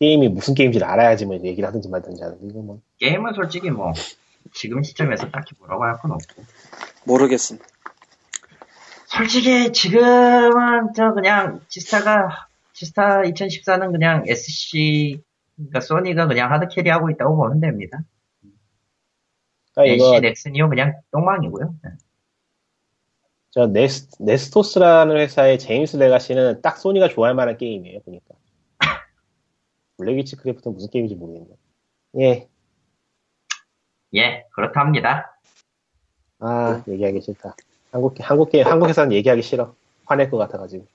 게임이 0.00 0.28
무슨 0.28 0.54
게임인지 0.54 0.82
알아야지 0.84 1.26
뭐 1.26 1.36
얘기를 1.36 1.66
하든지 1.66 1.88
말든지 1.88 2.22
하는데 2.22 2.46
이거 2.46 2.60
뭐 2.60 2.80
게임은 2.98 3.34
솔직히 3.34 3.70
뭐 3.70 3.92
지금 4.52 4.82
시점에서 4.82 5.30
딱히 5.30 5.54
뭐라고 5.58 5.84
할 5.84 5.96
건 6.00 6.12
없고. 6.12 6.42
모르겠음. 7.04 7.58
솔직히 9.06 9.72
지금은 9.72 10.92
저 10.94 11.12
그냥 11.14 11.60
지스타가 11.68 12.47
지스타 12.78 13.22
2014는 13.22 13.90
그냥 13.90 14.22
SC 14.28 15.20
그러니까 15.56 15.80
소니가 15.80 16.28
그냥 16.28 16.52
하드 16.52 16.68
캐리하고 16.68 17.10
있다고 17.10 17.36
보면 17.36 17.58
됩니다. 17.58 17.98
그러니까 19.74 19.94
이거 19.94 20.20
넥슨이요 20.20 20.68
그냥 20.68 20.94
똥망이고요. 21.10 21.74
네. 21.82 21.90
저 23.50 23.66
네스, 23.66 24.10
네스토스라는 24.20 25.16
회사의 25.16 25.58
제임스 25.58 25.96
레가시는 25.96 26.62
딱 26.62 26.76
소니가 26.76 27.08
좋아할 27.08 27.34
만한 27.34 27.56
게임이에요 27.56 28.00
보니까 28.02 28.34
블랙위치 29.96 30.36
크래프트는 30.36 30.74
무슨 30.74 30.90
게임인지 30.90 31.16
모르겠네 31.16 31.48
예. 32.20 32.48
예, 34.14 34.46
그렇답니다. 34.52 35.36
아 36.38 36.84
얘기하기 36.86 37.22
싫다 37.22 37.56
한국 37.90 38.14
한국 38.20 38.50
게임 38.50 38.66
한국 38.66 38.88
회사는 38.88 39.12
얘기하기 39.12 39.42
싫어 39.42 39.74
화낼 40.04 40.30
것 40.30 40.38
같아가지고 40.38 40.86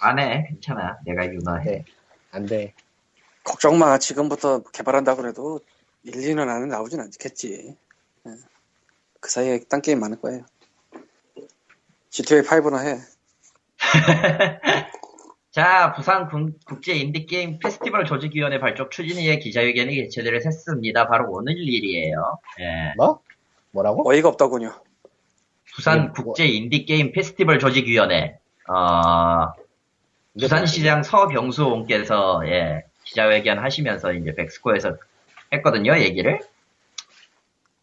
안 0.00 0.18
해 0.18 0.46
괜찮아. 0.48 0.98
내가 1.04 1.26
유나해. 1.26 1.64
네. 1.64 1.84
안 2.32 2.46
돼 2.46 2.74
걱정 3.44 3.78
마. 3.78 3.98
지금부터 3.98 4.62
개발한다 4.62 5.16
그래도 5.16 5.60
1, 6.04 6.12
2년 6.14 6.48
안에 6.48 6.66
나오진 6.66 7.00
않겠지. 7.00 7.76
예. 8.26 8.30
그 9.20 9.30
사이에 9.30 9.60
딴 9.68 9.82
게임 9.82 10.00
많을 10.00 10.20
거예요. 10.20 10.44
GTA 12.10 12.42
5나 12.42 12.84
해. 12.86 12.98
자, 15.50 15.92
부산 15.94 16.28
군- 16.28 16.58
국제 16.64 16.92
인디 16.94 17.26
게임 17.26 17.58
페스티벌 17.58 18.04
조직위원회 18.04 18.60
발족 18.60 18.90
추진위의 18.92 19.40
기자회견이 19.40 19.94
개최를 19.96 20.46
했습니다. 20.46 21.08
바로 21.08 21.30
오늘 21.32 21.54
일이에요. 21.58 22.38
예. 22.60 22.94
뭐? 22.96 23.20
뭐라고? 23.72 24.08
어이가 24.08 24.28
없다군요. 24.28 24.72
부산 25.74 25.98
예, 25.98 26.02
뭐- 26.04 26.12
국제 26.12 26.46
인디 26.46 26.84
게임 26.84 27.12
페스티벌 27.12 27.58
조직위원회, 27.58 28.38
어, 28.68 29.52
부산시장 30.38 31.02
서병수 31.02 31.66
의원께서, 31.66 32.42
예, 32.46 32.84
기자회견 33.04 33.58
하시면서 33.58 34.12
이제 34.12 34.34
벡스코에서 34.34 34.96
했거든요, 35.52 35.98
얘기를. 35.98 36.40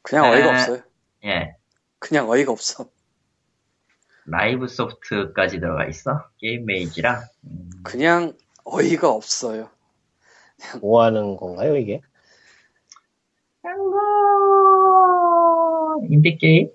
그냥 0.01 0.25
에. 0.25 0.29
어이가 0.29 0.49
없어요. 0.51 0.81
예. 1.25 1.55
그냥 1.99 2.29
어이가 2.29 2.51
없어. 2.51 2.87
라이브 4.25 4.67
소프트까지 4.67 5.59
들어가 5.59 5.85
있어. 5.87 6.27
게임 6.37 6.65
메이지랑. 6.65 7.23
음, 7.45 7.69
그냥 7.83 8.33
어이가 8.63 9.09
없어요. 9.09 9.69
뭐 10.81 11.03
하는 11.03 11.37
건가요 11.37 11.77
이게? 11.77 12.01
뭐, 13.61 13.71
인디 16.09 16.37
게임 16.37 16.69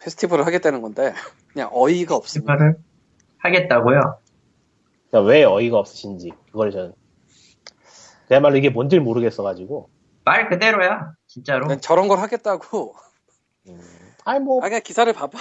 페스티벌을 0.00 0.46
하겠다는 0.46 0.82
건데 0.82 1.14
그냥 1.52 1.70
어이가 1.72 2.16
없습니다. 2.16 2.56
페스티벌을 2.56 2.82
하겠다고요? 3.38 4.21
그러니까 5.12 5.30
왜 5.30 5.44
어이가 5.44 5.78
없으신지 5.78 6.32
그걸 6.50 6.70
저는 6.72 6.94
그야말로 8.28 8.56
이게 8.56 8.70
뭔지 8.70 8.98
모르겠어가지고 8.98 9.90
말 10.24 10.48
그대로야, 10.48 11.12
진짜로. 11.26 11.66
그냥 11.66 11.80
저런 11.80 12.06
걸 12.08 12.18
하겠다고. 12.20 12.94
음, 13.68 13.80
아니 14.24 14.38
뭐 14.40 14.60
아 14.62 14.68
그냥 14.68 14.80
기사를 14.82 15.12
봐봐. 15.12 15.38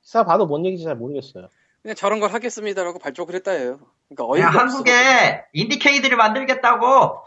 기사 0.00 0.24
봐도 0.24 0.46
뭔 0.46 0.64
얘기인지 0.66 0.84
잘 0.84 0.96
모르겠어요 0.96 1.48
그냥 1.82 1.94
저런 1.94 2.18
걸 2.18 2.32
하겠습니다라고 2.32 2.98
발족을 2.98 3.34
했다예요. 3.36 3.78
그러니까 4.08 4.24
어이가 4.26 4.48
없어. 4.48 4.58
한국에 4.58 5.44
IndieCade를 5.52 6.16
만들겠다고! 6.16 7.22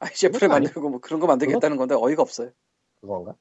IGF를 0.00 0.50
아니- 0.52 0.64
만들고 0.66 0.88
뭐 0.88 1.00
그런 1.00 1.20
거 1.20 1.26
만들겠다는 1.26 1.76
건데 1.76 1.94
어이가 1.96 2.22
없어요. 2.22 2.50
그건가? 3.00 3.34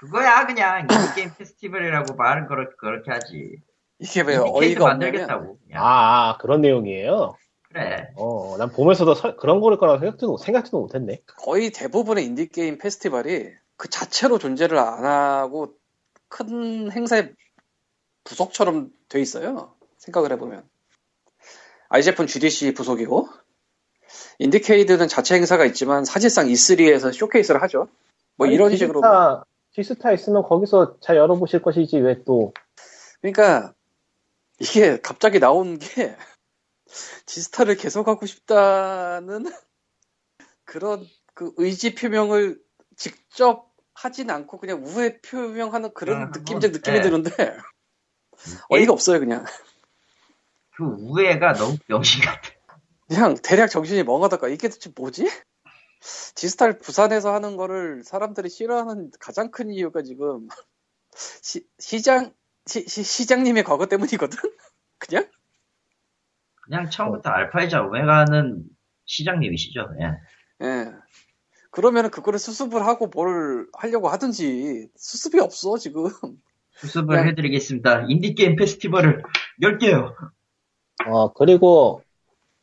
그거야, 0.00 0.46
그냥. 0.46 0.86
인디게임 0.90 1.30
페스티벌이라고 1.38 2.14
말은 2.14 2.46
그렇, 2.48 2.68
그렇게 2.78 3.10
하지. 3.12 3.62
이게 3.98 4.20
왜 4.22 4.36
어이가 4.36 4.84
만들겠다고. 4.84 5.58
아, 5.74 6.30
아, 6.30 6.38
그런 6.38 6.60
내용이에요 6.60 7.36
그래. 7.68 8.08
어, 8.16 8.56
난 8.58 8.70
보면서도 8.70 9.14
서- 9.14 9.36
그런 9.36 9.60
거일 9.60 9.78
거라고 9.78 9.98
생각도, 10.00 10.36
생각도 10.38 10.80
못했네 10.80 11.20
거의 11.38 11.70
대부분의 11.70 12.24
인디 12.24 12.48
게임 12.48 12.78
페스티벌이 12.78 13.50
그 13.76 13.88
자체로 13.88 14.38
존재를 14.38 14.78
안 14.78 15.04
하고 15.04 15.74
큰 16.28 16.90
행사의 16.92 17.32
부속처럼 18.24 18.90
돼 19.08 19.20
있어요. 19.20 19.74
생각을 19.98 20.32
해보면. 20.32 20.64
IGF는 21.90 22.26
GDC 22.26 22.74
부속이고, 22.74 23.28
IndieCade는 24.40 25.06
자체 25.08 25.36
행사가 25.36 25.64
있지만 25.66 26.04
사실상 26.04 26.46
E3에서 26.46 27.12
showcase를 27.12 27.62
하죠. 27.62 27.88
뭐 28.36 28.46
아니, 28.46 28.54
이런 28.56 28.74
식으로. 28.76 29.00
지스타 29.72 30.10
있으면 30.12 30.42
거기서 30.42 30.96
잘 31.00 31.16
열어보실 31.16 31.62
것이지 31.62 31.98
왜 31.98 32.22
또 32.24 32.52
그러니까 33.20 33.72
이게 34.58 35.00
갑자기 35.00 35.38
나온 35.38 35.78
게 35.78 36.16
지스타를 37.26 37.76
계속 37.76 38.08
하고 38.08 38.26
싶다는 38.26 39.52
그런 40.64 41.06
그 41.34 41.52
의지 41.56 41.94
표명을 41.94 42.60
직접 42.96 43.70
하진 43.94 44.30
않고 44.30 44.58
그냥 44.58 44.84
우회 44.84 45.20
표명하는 45.20 45.92
그런 45.94 46.22
아, 46.22 46.26
느낌적 46.26 46.70
뭐, 46.70 46.78
느낌이 46.78 46.98
예. 46.98 47.02
드는데 47.02 47.30
어이가 48.68 48.92
없어요 48.92 49.20
그냥 49.20 49.44
그 50.76 50.84
우애가 50.84 51.54
너무 51.54 51.76
병신 51.88 52.22
같아. 52.22 52.50
그냥 53.08 53.36
대략 53.42 53.68
정신이 53.68 54.02
멍하다가 54.02 54.48
이게 54.48 54.68
도대체 54.68 54.90
뭐지? 54.94 55.30
지스타를 56.34 56.78
부산에서 56.78 57.32
하는 57.32 57.56
거를 57.56 58.02
사람들이 58.04 58.50
싫어하는 58.50 59.10
가장 59.18 59.50
큰 59.50 59.70
이유가 59.70 60.02
지금 60.02 60.48
시, 61.14 61.66
시장 61.78 62.34
시, 62.66 62.84
시, 62.88 63.02
시 63.02 63.26
장님의 63.26 63.64
과거 63.64 63.86
때문이거든 63.86 64.38
그냥 64.98 65.28
그냥 66.62 66.90
처음부터 66.90 67.30
알파이자 67.30 67.82
오메가는 67.82 68.64
시장님이시죠. 69.04 69.86
예. 70.00 70.66
예. 70.66 70.92
그러면은 71.70 72.10
그거를 72.10 72.38
수습을 72.38 72.84
하고 72.86 73.06
뭘 73.06 73.68
하려고 73.74 74.08
하든지 74.08 74.88
수습이 74.96 75.38
없어 75.40 75.76
지금. 75.78 76.08
수습을 76.72 77.06
그냥- 77.16 77.28
해드리겠습니다. 77.28 78.06
인디게임 78.08 78.56
페스티벌을 78.56 79.22
열게요. 79.62 80.14
어 81.06 81.32
그리고 81.34 82.02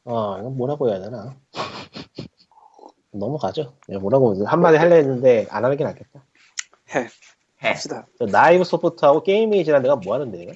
어 0.03 0.37
이건 0.39 0.57
뭐라고 0.57 0.89
해야 0.89 0.99
되나 0.99 1.37
넘어가죠 3.13 3.77
예, 3.89 3.97
뭐라고 3.97 4.45
한마디 4.45 4.77
하려 4.77 4.95
했는데 4.95 5.45
안 5.49 5.63
하는 5.63 5.77
게 5.77 5.83
낫겠다 5.83 6.25
해 6.95 6.99
해. 7.01 7.07
합시다. 7.69 8.07
저 8.19 8.25
나이브 8.25 8.63
소프트하고 8.63 9.23
게임메이지란 9.23 9.81
내가 9.81 9.95
뭐 9.95 10.13
하는데 10.13 10.41
이거? 10.41 10.53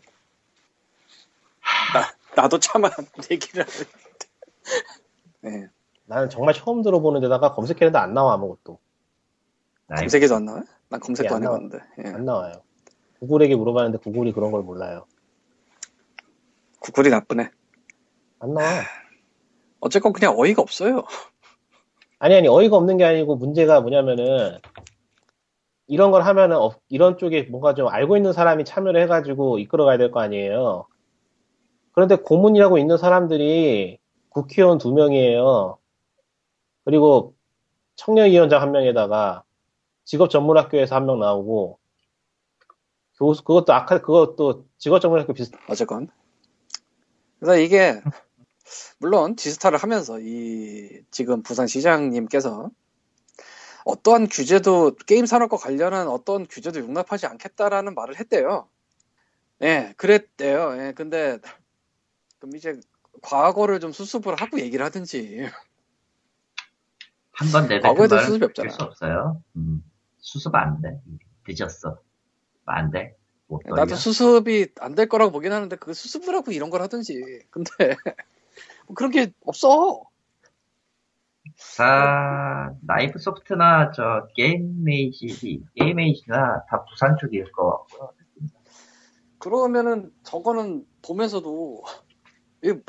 나 1.93 2.41
나도 2.41 2.59
차마 2.59 2.89
얘기를 3.31 3.65
하는데. 3.65 3.89
예. 5.45 5.69
나는 6.05 6.29
정말 6.29 6.53
처음 6.53 6.81
들어보는 6.83 7.21
데다가 7.21 7.53
검색했는데 7.53 7.97
안 7.97 8.13
나와 8.13 8.33
아무것도 8.33 8.79
라이브. 9.87 10.01
검색에도 10.01 10.35
안 10.35 10.45
나와? 10.45 10.63
난 10.89 10.99
검색도 10.99 11.33
예, 11.33 11.35
안안 11.35 11.41
나와. 11.43 11.55
해봤는데. 11.57 11.85
예. 12.05 12.13
안 12.13 12.25
나와요 12.25 12.61
구글에게 13.19 13.55
물어봤는데 13.55 13.97
구글이 13.99 14.31
그런 14.33 14.51
걸 14.51 14.61
몰라요 14.63 15.05
구글이 16.79 17.09
나쁘네. 17.09 17.49
안 18.39 18.53
나와. 18.53 18.67
어쨌건 19.79 20.13
그냥 20.13 20.35
어이가 20.37 20.61
없어요. 20.61 21.03
아니, 22.19 22.35
아니, 22.35 22.47
어이가 22.47 22.75
없는 22.77 22.97
게 22.97 23.03
아니고 23.05 23.35
문제가 23.35 23.81
뭐냐면은, 23.81 24.59
이런 25.87 26.11
걸 26.11 26.23
하면은, 26.23 26.57
어, 26.57 26.71
이런 26.89 27.17
쪽에 27.17 27.43
뭔가 27.43 27.73
좀 27.73 27.87
알고 27.87 28.17
있는 28.17 28.33
사람이 28.33 28.65
참여를 28.65 29.01
해가지고 29.03 29.59
이끌어가야 29.59 29.97
될 29.97 30.11
거 30.11 30.19
아니에요. 30.21 30.87
그런데 31.93 32.15
고문이라고 32.17 32.77
있는 32.77 32.97
사람들이 32.97 33.99
국회의원 34.29 34.77
두 34.77 34.93
명이에요. 34.93 35.77
그리고 36.85 37.35
청년위원장 37.95 38.61
한 38.61 38.71
명에다가 38.71 39.43
직업 40.05 40.29
전문학교에서 40.29 40.95
한 40.95 41.05
명 41.05 41.19
나오고, 41.19 41.79
교수, 43.17 43.43
그것도 43.43 43.73
아까, 43.73 43.99
그것도 43.99 44.65
직업 44.77 44.99
전문학교 44.99 45.33
비슷, 45.33 45.53
어쨌건. 45.69 46.07
그래서 47.39 47.57
이게, 47.59 48.01
물론 48.99 49.35
디지털을 49.35 49.77
하면서 49.79 50.19
이 50.19 51.01
지금 51.11 51.41
부산 51.43 51.67
시장님께서 51.67 52.69
어떠한 53.87 54.27
규제도 54.27 54.93
게임 55.05 55.25
산업과 55.25 55.57
관련한 55.57 56.07
어떤 56.09 56.45
규제도 56.45 56.79
용납하지 56.79 57.25
않겠다라는 57.25 57.95
말을 57.95 58.19
했대요. 58.19 58.67
예, 59.61 59.93
그랬대요. 59.97 60.75
예, 60.79 60.93
근데 60.95 61.39
그럼 62.39 62.55
이제 62.55 62.79
과거를 63.21 63.79
좀 63.79 63.91
수습을 63.93 64.35
하고 64.35 64.59
얘기를 64.59 64.85
하든지 64.85 65.39
한 67.31 67.51
번 67.51 67.67
내뱉은 67.67 67.81
과거에도 67.81 68.17
수습이 68.19 68.45
없잖아. 68.45 68.69
수 68.71 68.83
없어요. 68.83 69.41
음, 69.55 69.83
수습 70.19 70.53
안 70.55 70.81
돼. 70.81 70.99
늦었어. 71.47 71.99
안 72.65 72.91
돼. 72.91 73.15
나도 73.65 73.95
수습이 73.95 74.73
안 74.81 74.95
될 74.95 75.07
거라고 75.07 75.31
보긴 75.31 75.53
하는데 75.53 75.73
그 75.77 75.93
수습을 75.93 76.35
하고 76.35 76.51
이런 76.51 76.69
걸 76.69 76.81
하든지 76.81 77.43
근데 77.49 77.69
뭐 78.87 78.95
그런 78.95 79.11
게 79.11 79.31
없어. 79.45 80.03
다 81.77 82.71
나이프 82.81 83.19
소프트나 83.19 83.91
저 83.91 84.27
게임메이지 84.35 85.63
게임메이지나 85.75 86.65
다 86.69 86.85
부산 86.89 87.15
쪽일 87.19 87.51
것 87.51 87.69
같고요. 87.89 88.11
그러면은 89.39 90.11
저거는 90.23 90.85
보면서도 91.05 91.83
이게 92.63 92.79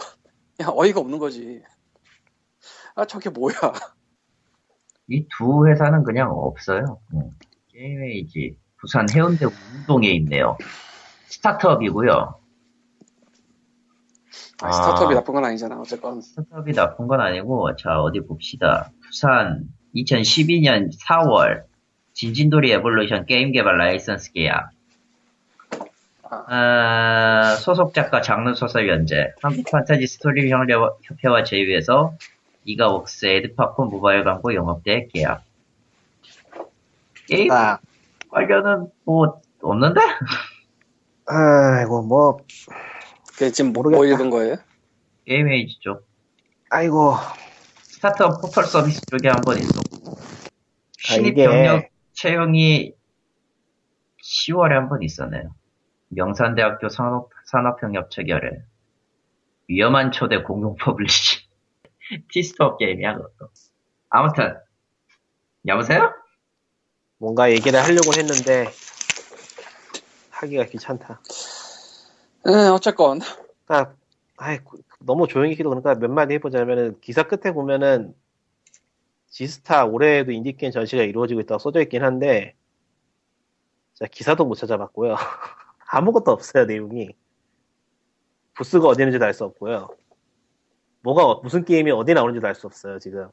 그냥 0.56 0.72
어이가 0.76 1.00
없는 1.00 1.18
거지. 1.18 1.62
아 2.94 3.04
저게 3.04 3.30
뭐야? 3.30 3.54
이 5.10 5.26
두 5.38 5.66
회사는 5.66 6.02
그냥 6.02 6.30
없어요. 6.32 7.00
음. 7.14 7.30
게임에이지 7.68 8.58
부산 8.80 9.06
해운대 9.14 9.46
우동에 9.46 10.08
있네요. 10.10 10.56
startup이고요. 11.28 12.37
아, 14.62 14.72
startup이 14.72 15.14
아. 15.14 15.18
나쁜 15.18 15.34
건 15.34 15.44
아니잖아. 15.44 15.78
어쨌건 15.80 16.20
startup이 16.20 16.72
나쁜 16.72 17.06
건 17.06 17.20
아니고 17.20 17.76
자 17.76 18.00
어디 18.00 18.20
봅시다. 18.20 18.90
부산 19.04 19.64
2012년 19.94 20.90
4월 21.00 21.62
진진돌이 22.14 22.72
Evolution 22.72 23.26
게임 23.26 23.52
개발 23.52 23.78
라이선스 23.78 24.32
계약. 24.32 24.70
아, 26.30 27.56
소속 27.60 27.94
작가 27.94 28.20
장르 28.20 28.54
소설 28.54 28.88
연재 28.88 29.32
한국 29.40 29.64
판타지 29.70 30.06
스토리 30.06 30.50
협회- 30.50 30.74
협회와 31.02 31.42
제휴해서 31.44 32.14
IGAWorks 32.64 33.26
Adpopcorn 33.26 33.88
모바일 33.88 34.24
광고 34.24 34.52
영업대 34.54 35.08
계약. 35.14 35.42
게임 37.26 37.50
아, 37.50 37.78
관련은 38.30 38.90
뭐 39.04 39.40
없는데? 39.62 40.00
아이고, 41.26 42.02
뭐, 42.02 42.38
그게 43.38 43.50
지금 43.52 43.72
뭐, 43.72 43.84
모르겠다. 43.84 43.96
뭐 43.98 44.06
읽은 44.06 44.30
거예요? 44.30 44.56
게임 45.24 45.48
에이지 45.48 45.78
쪽. 45.80 46.06
아이고, 46.70 47.14
startup 47.82 48.40
포털 48.40 48.64
서비스 48.64 49.00
쪽에 49.06 49.28
한 49.28 49.40
번 49.42 49.58
있었고. 49.58 50.18
신입 50.98 51.32
이게- 51.32 51.44
경력 51.46 51.88
채용이 52.12 52.94
10월에 54.22 54.70
한 54.70 54.88
번 54.88 55.02
있었네요. 55.02 55.54
명산대학교 56.08 56.88
산업, 56.88 57.30
산업협력 57.46 58.10
체결에 58.10 58.62
위험한 59.68 60.10
초대 60.12 60.42
공동 60.42 60.74
퍼블리시 60.76 61.46
티스톱 62.32 62.78
게임이야 62.78 63.14
그것도. 63.16 63.50
아무튼 64.10 64.56
여보세요? 65.66 66.12
뭔가 67.18 67.50
얘기를 67.50 67.78
하려고 67.82 68.12
했는데, 68.16 68.66
하기가 70.30 70.64
귀찮다. 70.64 71.20
네, 72.44 72.52
어쨌건 72.68 73.20
그러니까, 73.66 73.94
아이, 74.36 74.58
너무 75.00 75.26
조용히 75.26 75.54
기도 75.56 75.68
그러니까 75.70 75.94
몇 75.94 76.10
마디 76.10 76.34
해보자면은, 76.34 77.00
기사 77.00 77.24
끝에 77.24 77.52
보면은, 77.52 78.14
지스타 79.28 79.84
올해에도 79.86 80.32
인디게임 80.32 80.72
전시가 80.72 81.02
이루어지고 81.02 81.40
있다고 81.40 81.58
써져 81.58 81.80
있긴 81.82 82.02
한데, 82.02 82.54
자, 83.94 84.06
기사도 84.06 84.44
못 84.44 84.54
찾아봤고요. 84.54 85.14
아무것도 85.90 86.30
없어요, 86.30 86.64
내용이. 86.66 87.10
부스가 88.54 88.88
어디 88.88 89.02
있는지도 89.02 89.24
알 89.24 89.34
수 89.34 89.44
없고요. 89.44 89.88
뭐가, 91.02 91.24
어- 91.26 91.40
무슨 91.42 91.64
게임이 91.64 91.90
어디 91.90 92.14
나오는지도 92.14 92.46
알 92.46 92.54
수 92.54 92.66
없어요, 92.66 92.98
지금. 92.98 93.28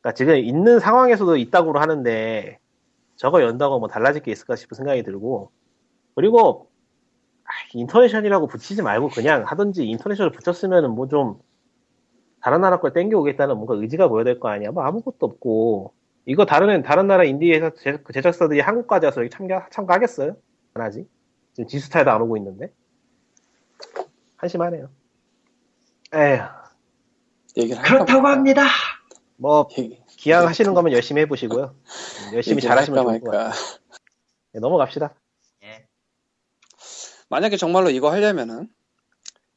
그러니까 0.00 0.14
지금 0.14 0.36
있는 0.36 0.78
상황에서도 0.80 1.36
있다고 1.36 1.78
하는데, 1.78 2.58
저거 3.16 3.42
연다고 3.42 3.78
뭐 3.78 3.88
달라질 3.88 4.22
게 4.22 4.32
있을까 4.32 4.56
싶은 4.56 4.76
생각이 4.76 5.02
들고, 5.02 5.50
그리고, 6.14 6.69
아, 6.69 6.69
international이라고 7.74 8.46
붙이지 8.46 8.82
말고 8.82 9.08
그냥 9.08 9.44
하든지 9.46 9.86
international 9.86 10.32
붙였으면은 10.32 10.90
뭐좀 10.90 11.38
다른 12.40 12.60
나라 12.62 12.80
걸 12.80 12.92
땡겨오겠다는 12.92 13.56
뭔가 13.56 13.74
의지가 13.74 14.08
보여야 14.08 14.24
될 14.24 14.38
거 14.40 14.48
아니야. 14.48 14.70
뭐 14.70 14.82
아무것도 14.84 15.18
없고 15.26 15.92
이거 16.26 16.44
다른 16.46 16.82
다른 16.82 17.06
나라 17.06 17.24
인디 17.24 17.50
회사 17.52 17.70
제- 17.78 17.98
그 18.02 18.12
제작사들이 18.12 18.60
한국까지 18.60 19.06
와서 19.06 19.20
여기 19.20 19.30
참가 19.30 19.66
참가하겠어요? 19.70 20.36
안 20.74 20.82
하지? 20.82 21.06
지금 21.54 21.68
지스타에도 21.68 22.10
안 22.10 22.22
오고 22.22 22.36
있는데 22.38 22.72
한심하네요. 24.36 24.88
에휴 26.14 26.42
그렇다고 27.82 28.20
말까. 28.22 28.30
합니다. 28.30 28.62
뭐 29.36 29.66
기왕 30.16 30.46
하시는 30.46 30.72
거면 30.74 30.92
열심히 30.92 31.22
해보시고요. 31.22 31.74
열심히 32.34 32.60
잘하시면 32.62 33.02
좋을 33.02 33.20
것 33.20 33.30
같아요. 33.30 33.52
네, 34.52 34.60
넘어갑시다. 34.60 35.14
예. 37.30 37.34
만약에 37.34 37.56
정말로 37.56 37.90
이거 37.90 38.10
하려면은 38.10 38.68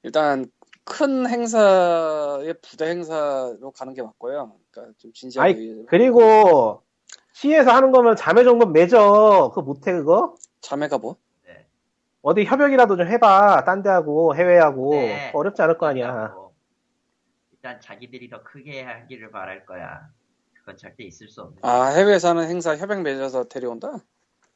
일단 0.04 0.46
큰 0.86 1.28
행사의 1.28 2.56
부대 2.62 2.90
행사로 2.90 3.72
가는 3.72 3.94
게 3.94 4.02
맞고요. 4.02 4.56
그러니까 4.72 4.94
좀 4.98 5.14
진지하게 5.14 5.54
아이, 5.54 5.86
그리고 5.88 6.84
시에서 7.32 7.72
하는 7.72 7.92
거면 7.92 8.16
자매 8.16 8.44
정도 8.44 8.66
맺어. 8.66 9.50
그거 9.50 9.62
못해 9.62 9.92
그거? 9.94 10.36
자매가 10.62 10.98
뭐? 11.00 11.16
네. 11.46 11.66
어디 12.22 12.44
협약이라도 12.44 12.98
좀 12.98 13.08
해봐. 13.08 13.64
딴 13.66 13.82
데하고 13.82 14.36
해외하고 14.36 14.92
네. 14.92 15.32
어렵지 15.34 15.62
않을 15.62 15.78
거 15.78 15.88
아니야. 15.88 16.36
일단 17.54 17.80
자기들이 17.80 18.30
더 18.30 18.44
크게 18.44 18.84
하기를 18.84 19.32
바랄 19.32 19.66
거야. 19.66 20.10
그건 20.54 20.78
절대 20.78 21.04
있을 21.06 21.28
수 21.30 21.42
없는. 21.42 21.60
아 21.62 21.86
해외에서 21.88 22.30
하는 22.30 22.48
행사 22.50 22.76
협약 22.76 23.02
맺어서 23.02 23.46
데려온다? 23.46 24.00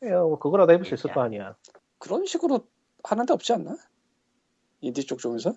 예, 0.04 0.12
뭐 0.12 0.38
그거라도 0.38 0.74
해볼 0.74 0.86
수 0.86 0.94
있을 0.94 1.12
거 1.14 1.22
아니야. 1.22 1.56
그런 1.98 2.26
식으로 2.26 2.68
하는데 3.12 3.34
없지 3.34 3.54
않나? 3.54 3.78
인디 4.82 5.06
쪽 5.06 5.20
쪽에서? 5.20 5.54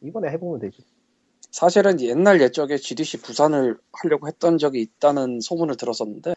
이번에 0.00 0.30
해보면 0.30 0.60
되지. 0.60 0.84
사실은 1.50 2.00
옛날 2.00 2.40
옛적에 2.40 2.78
GDC 2.78 3.18
부산을 3.18 3.78
하려고 3.92 4.26
했던 4.26 4.58
적이 4.58 4.80
있다는 4.80 5.40
소문을 5.40 5.76
들었었는데 5.76 6.34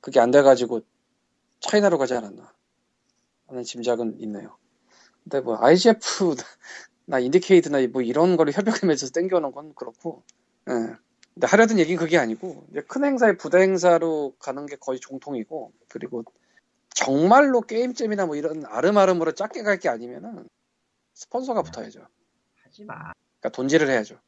그게 0.00 0.20
안 0.20 0.30
돼가지고 0.30 0.82
China로 1.60 1.98
가지 1.98 2.14
않았나 2.14 2.52
하는 3.46 3.62
짐작은 3.62 4.20
있네요. 4.20 4.56
근데 5.22 5.40
뭐 5.40 5.56
IGF 5.60 6.34
나 7.06 7.18
IndieCade나 7.18 7.86
뭐 7.88 8.02
이런 8.02 8.36
거를 8.36 8.52
협약을 8.52 8.88
맺어서 8.88 9.12
땡겨오는 9.12 9.52
건 9.52 9.74
그렇고 9.74 10.22
예. 10.68 10.96
근데 11.32 11.46
하려던 11.46 11.78
얘기는 11.78 11.98
그게 11.98 12.18
아니고 12.18 12.66
이제 12.70 12.82
큰 12.82 13.04
행사에 13.04 13.36
부대 13.36 13.58
행사로 13.58 14.34
가는 14.38 14.66
게 14.66 14.76
거의 14.76 14.98
정통이고 15.00 15.72
그리고 15.88 16.24
정말로 16.98 17.60
game 17.60 17.86
jam이나 17.86 18.26
뭐 18.26 18.34
이런 18.34 18.64
아름아름으로 18.66 19.30
작게 19.32 19.62
갈 19.62 19.78
게 19.78 19.88
아니면은 19.88 20.48
스폰서가 21.14 21.62
붙어야죠. 21.62 22.08
하지 22.64 22.84
마. 22.84 22.94
그러니까 23.40 23.50
돈질을 23.54 23.88
해야죠. 23.88 24.20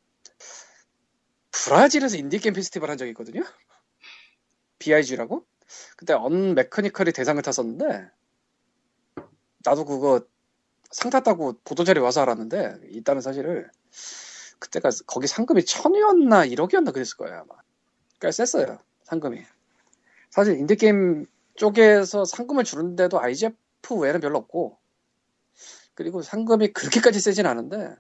브라질에서 1.51 2.17
인디게임 2.17 2.55
페스티벌 2.55 2.91
한 2.91 2.97
적이 2.97 3.11
있거든요. 3.11 3.43
BIG라고? 4.79 5.45
그때 5.97 6.13
Unmechanical이 6.15 7.13
대상을 7.13 7.43
탔었는데 7.43 8.09
나도 9.65 9.85
그거 9.85 10.21
상 10.93 11.11
탔다고 11.11 11.61
보도자료 11.65 12.05
와서 12.05 12.23
알았는데 12.23 12.83
있다는 12.91 13.21
사실을 13.21 13.69
그때가 14.61 14.91
거기 15.09 15.27
상금이 15.27 15.65
천이었나 15.65 16.47
1억이었나 16.47 16.93
그랬을 16.93 17.17
거예요 17.17 17.41
아마. 17.41 17.61
꽤 18.21 18.31
셌어요 18.31 18.79
상금이. 19.03 19.43
사실 20.31 20.57
인디게임 20.57 21.27
쪽에서 21.61 22.25
상금을 22.25 22.65
주는데도 22.65 23.21
IGF 23.21 23.95
외에는 24.01 24.21
별로 24.21 24.39
없고 24.39 24.79
그리고 25.93 26.23
상금이 26.23 26.69
그렇게까지 26.73 27.21
세진 27.21 27.45
않은데 27.45 27.95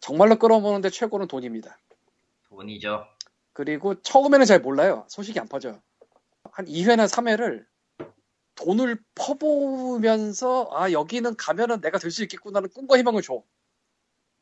정말로 0.00 0.36
끌어모으는데 0.38 0.88
최고는 0.88 1.28
돈입니다. 1.28 1.78
돈이죠. 2.48 3.04
그리고 3.52 4.00
처음에는 4.00 4.46
잘 4.46 4.60
몰라요. 4.60 5.04
소식이 5.08 5.38
안 5.38 5.48
퍼져. 5.48 5.82
한 6.50 6.64
2회나 6.64 7.06
3회를 7.06 7.66
돈을 8.54 8.98
퍼부으면서 9.14 10.70
아 10.72 10.92
여기는 10.92 11.36
가면은 11.36 11.82
내가 11.82 11.98
될 11.98 12.10
수 12.10 12.22
있겠구나는 12.22 12.70
꿈과 12.70 12.96
희망을 12.96 13.20
줘. 13.20 13.42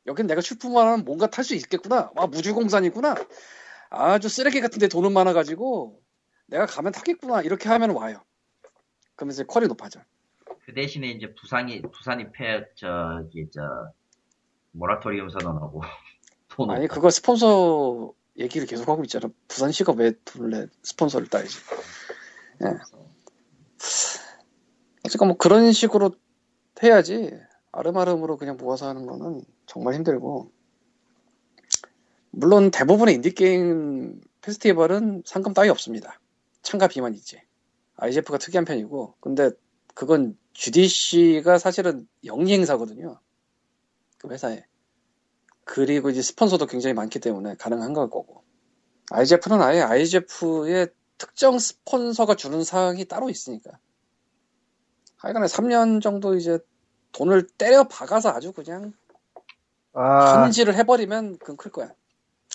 여긴 0.06 0.28
내가 0.28 0.40
출품하면 0.40 1.04
뭔가 1.04 1.28
탈 1.28 1.44
수 1.44 1.56
있겠구나. 1.56 2.12
아 2.14 2.28
무주공산이구나. 2.28 3.16
아주 3.90 4.28
쓰레기 4.28 4.60
같은데 4.60 4.86
돈은 4.86 5.12
많아가지고 5.12 6.01
내가 6.52 6.66
가면 6.66 6.92
타겠구나. 6.92 7.40
이렇게 7.40 7.70
하면 7.70 7.90
와요. 7.90 8.20
그러면서 9.16 9.42
퀄이 9.44 9.66
높아져. 9.68 10.00
그 10.66 10.74
대신에 10.74 11.08
이제 11.08 11.34
부산이 11.34 11.80
부산이 11.80 12.30
패 12.32 12.66
저기 12.76 13.48
저 13.50 13.62
모라토리움 14.72 15.30
선언하고 15.30 15.80
돈 16.48 16.70
아니. 16.70 16.86
그거 16.86 17.08
스폰서 17.08 18.12
얘기를 18.38 18.66
계속 18.66 18.86
하고 18.88 19.02
있잖아. 19.02 19.28
부산시가 19.48 19.94
왜내 19.94 20.66
스폰서를 20.82 21.28
따야지. 21.28 21.58
예. 22.64 22.78
어쨌건 25.04 25.28
뭐 25.28 25.36
그런 25.38 25.72
식으로 25.72 26.12
해야지 26.82 27.32
아름아름으로 27.72 28.36
그냥 28.36 28.58
모아서 28.58 28.88
하는 28.88 29.06
거는 29.06 29.42
정말 29.66 29.94
힘들고 29.94 30.52
물론 32.30 32.70
대부분의 32.70 33.14
인디 33.14 33.32
게임 33.34 34.20
페스티벌은 34.42 35.22
상금 35.24 35.54
따위 35.54 35.70
없습니다. 35.70 36.18
참가 36.62 36.88
비만 36.88 37.14
있지. 37.14 37.40
IGF가 37.96 38.38
특이한 38.38 38.64
편이고 38.64 39.16
근데 39.20 39.50
그건 39.94 40.36
GDC가 40.54 41.58
사실은 41.58 42.08
영리 42.24 42.52
행사거든요. 42.54 43.20
그 44.18 44.28
회사에. 44.28 44.64
그리고 45.64 46.10
이제 46.10 46.22
스폰서도 46.22 46.66
굉장히 46.66 46.94
많기 46.94 47.18
때문에 47.18 47.56
가능한 47.56 47.92
걸 47.92 48.10
거고. 48.10 48.42
IGF는 49.10 49.62
아예 49.62 49.80
IGF의 49.80 50.88
특정 51.18 51.58
스폰서가 51.58 52.34
주는 52.34 52.64
사항이 52.64 53.04
따로 53.04 53.30
있으니까. 53.30 53.72
하여간에 55.16 55.46
3년 55.46 56.02
정도 56.02 56.34
이제 56.34 56.58
돈을 57.12 57.46
때려 57.46 57.84
박아서 57.84 58.30
아주 58.30 58.52
그냥 58.52 58.92
아, 59.92 60.42
현질을 60.44 60.74
해버리면 60.74 61.38
그건 61.38 61.56
클 61.56 61.70
거야. 61.70 61.94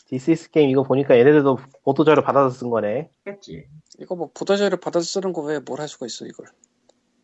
디스이즈게임 0.05 0.69
이거 0.69 0.83
보니까 0.83 1.17
얘네들도 1.17 1.57
보도자료 1.83 2.21
받아서 2.23 2.49
쓴 2.49 2.69
거네. 2.69 3.09
했지. 3.27 3.67
이거 3.99 4.15
뭐 4.15 4.29
보도자료를 4.33 4.79
받아서 4.79 5.05
쓰는 5.05 5.33
거 5.33 5.41
왜 5.43 5.59
뭘 5.59 5.79
할 5.81 5.87
수가 5.87 6.05
있어 6.05 6.25
이걸. 6.25 6.47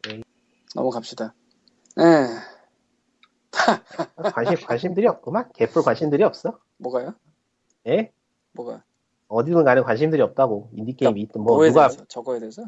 네. 0.08 0.22
넘어갑시다. 0.76 1.34
예. 2.00 2.28
관심, 4.34 4.66
관심들이 4.66 5.08
없구만. 5.08 5.50
개뿔 5.54 5.84
관심들이 5.84 6.24
없어. 6.24 6.58
뭐가요? 6.78 7.14
예? 7.88 8.12
뭐가? 8.54 8.84
어디든 9.28 9.64
간에 9.64 9.82
관심들이 9.82 10.22
없다고. 10.22 10.70
인디 10.74 10.94
게임이 10.94 11.22
있든 11.22 11.42
뭐, 11.42 11.64
누가, 11.66 11.88
대해서? 11.88 12.06
저거에 12.08 12.40
대해서? 12.40 12.64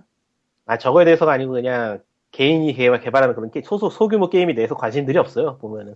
아, 0.66 0.78
저거에 0.78 1.06
대해서가 1.06 1.32
아니고 1.34 1.54
그냥 1.54 2.02
개인이 2.32 2.72
개발, 2.74 3.02
개발하는 3.02 3.36
그런 3.36 3.52
게 3.52 3.62
소소, 3.64 3.90
소규모 3.90 4.30
게임에 4.30 4.56
대해서 4.56 4.76
관심들이 4.76 5.18
없어요. 5.18 5.58
보면은. 5.58 5.96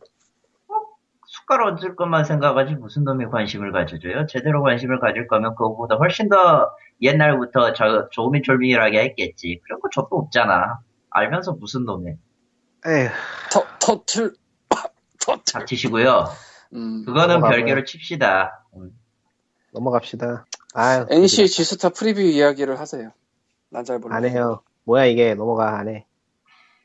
숟갈 1.50 1.64
얹을 1.64 1.96
것만 1.96 2.26
생각하지 2.26 2.76
무슨 2.76 3.04
놈이 3.04 3.26
관심을 3.26 3.72
가져줘요? 3.72 4.28
제대로 4.28 4.62
관심을 4.62 5.00
가질 5.00 5.28
거면 5.28 5.56
그거보다 5.56 5.96
훨씬 5.96 6.30
더 6.30 6.72
옛날부터 7.02 7.74
저 7.74 8.08
조민졸민하게 8.12 9.00
했겠지. 9.02 9.60
그런 9.64 9.80
거 9.80 9.90
저도 9.92 10.10
없잖아. 10.18 10.80
알면서 11.10 11.54
무슨 11.54 11.86
놈이. 11.86 12.12
에휴, 12.86 13.10
터, 13.52 13.66
터틀, 13.80 14.36
터틀. 15.20 15.54
닥치시고요. 15.54 16.26
음, 16.76 17.04
그거는 17.04 17.36
넘어가고요. 17.36 17.58
별개로 17.58 17.84
칩시다. 17.84 18.66
음. 18.76 18.92
넘어갑시다. 19.74 20.46
아유. 20.76 21.08
NC 21.10 21.48
G스타 21.48 21.90
프리뷰 21.90 22.22
이야기를 22.22 22.80
하세요. 22.80 23.12
난잘 23.72 23.98
몰라. 23.98 24.18
안 24.18 24.26
해요. 24.26 24.62
뭐야 24.84 25.06
이게 25.06 25.34
넘어가 25.34 25.80
안 25.80 25.90
해. 25.90 26.06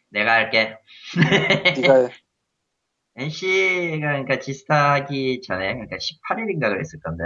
내가 0.08 0.32
할게. 0.32 0.78
네가 1.76 2.08
NC가 3.16 4.08
그러니까 4.08 4.38
지스타 4.40 4.94
하기 4.94 5.40
전에 5.42 5.74
그러니까 5.74 5.96
18일인가 5.96 6.68
그랬을 6.68 7.00
건데 7.00 7.24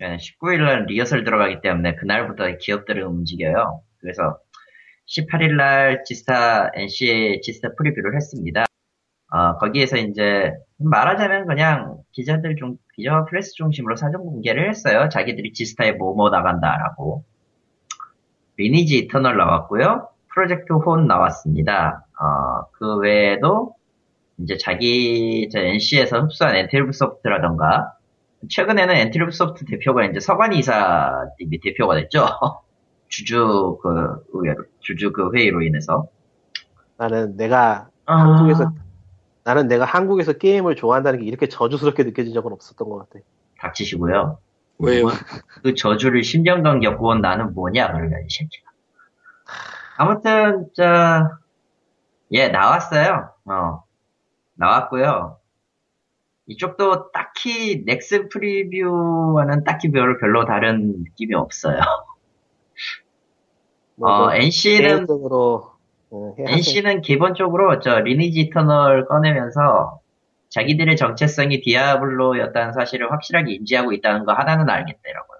19일 0.00 0.64
날 0.64 0.84
리허설 0.86 1.24
들어가기 1.24 1.60
때문에 1.62 1.96
그날부터 1.96 2.56
기업들을 2.58 3.02
움직여요. 3.02 3.82
그래서 4.00 4.38
18일 5.08 5.56
날 5.56 6.04
지스타 6.04 6.70
NC 6.74 7.40
지스타 7.42 7.70
preview를 7.76 8.16
했습니다. 8.16 8.66
어, 9.32 9.58
거기에서 9.58 9.96
이제 9.96 10.52
말하자면 10.78 11.46
그냥 11.46 11.98
기자들 12.12 12.56
중 12.56 12.76
기자와 12.94 13.24
프레스 13.26 13.52
중심으로 13.54 13.96
사전 13.96 14.22
공개를 14.22 14.68
했어요. 14.68 15.08
자기들이 15.08 15.52
지스타에 15.52 15.92
뭐뭐 15.92 16.30
나간다라고. 16.30 17.24
Lineage 18.56 18.98
Eternal 18.98 19.36
나왔고요. 19.36 20.08
프로젝트 20.32 20.72
혼 20.72 21.06
나왔습니다. 21.06 22.06
어, 22.20 22.70
그 22.72 22.96
외에도 22.98 23.75
이제 24.38 24.56
자기 24.58 25.48
저 25.50 25.60
NC에서 25.60 26.20
흡수한 26.20 26.56
Ntreev 26.56 26.92
Soft라던가 26.92 27.92
최근에는 28.48 28.94
Ntreev 28.94 29.30
Soft 29.30 29.64
대표가 29.64 30.04
이제 30.04 30.20
서관희 30.20 30.58
이사님이 30.58 31.60
대표가 31.62 31.94
됐죠. 31.96 32.26
주주 33.08 33.78
그 33.82 34.24
의회로 34.32 34.64
주주 34.80 35.12
그 35.12 35.30
회의로 35.34 35.62
인해서 35.62 36.08
나는 36.96 37.36
내가 37.36 37.88
아, 38.04 38.16
한국에서 38.16 38.72
나는 39.44 39.68
내가 39.68 39.84
한국에서 39.84 40.32
게임을 40.32 40.74
좋아한다는 40.74 41.20
게 41.20 41.26
이렇게 41.26 41.48
저주스럽게 41.48 42.02
느껴진 42.02 42.34
적은 42.34 42.52
없었던 42.52 42.88
것 42.88 42.98
같아. 42.98 43.24
닥치시고요. 43.60 44.38
왜요? 44.78 45.06
그 45.62 45.74
저주를 45.74 46.20
10년간 46.20 46.82
겪어온 46.82 47.20
나는 47.20 47.54
뭐냐 47.54 47.92
그러면 47.92 48.24
이 48.26 48.30
새끼가. 48.30 48.70
아무튼 49.96 50.66
저예 50.74 52.48
나왔어요. 52.48 53.30
어 53.46 53.85
나왔고요. 54.56 55.38
이쪽도 56.48 57.10
딱히 57.12 57.84
넥슨 57.84 58.28
프리뷰와는 58.28 59.64
딱히 59.64 59.90
별로 59.90 60.18
별로 60.18 60.44
다른 60.44 60.94
느낌이 60.98 61.34
없어요. 61.34 61.80
뭐 63.96 64.10
어, 64.10 64.30
좀 64.30 64.40
NC는 64.42 65.06
NC는 66.38 67.00
기본적으로 67.00 67.80
저 67.80 68.00
리니지 68.00 68.40
이터널 68.40 69.06
꺼내면서 69.06 70.00
자기들의 70.50 70.96
정체성이 70.96 71.60
디아블로였다는 71.62 72.72
사실을 72.72 73.10
확실하게 73.10 73.54
인지하고 73.54 73.92
있다는 73.92 74.24
거 74.24 74.32
하나는 74.32 74.70
알겠더라고요. 74.70 75.38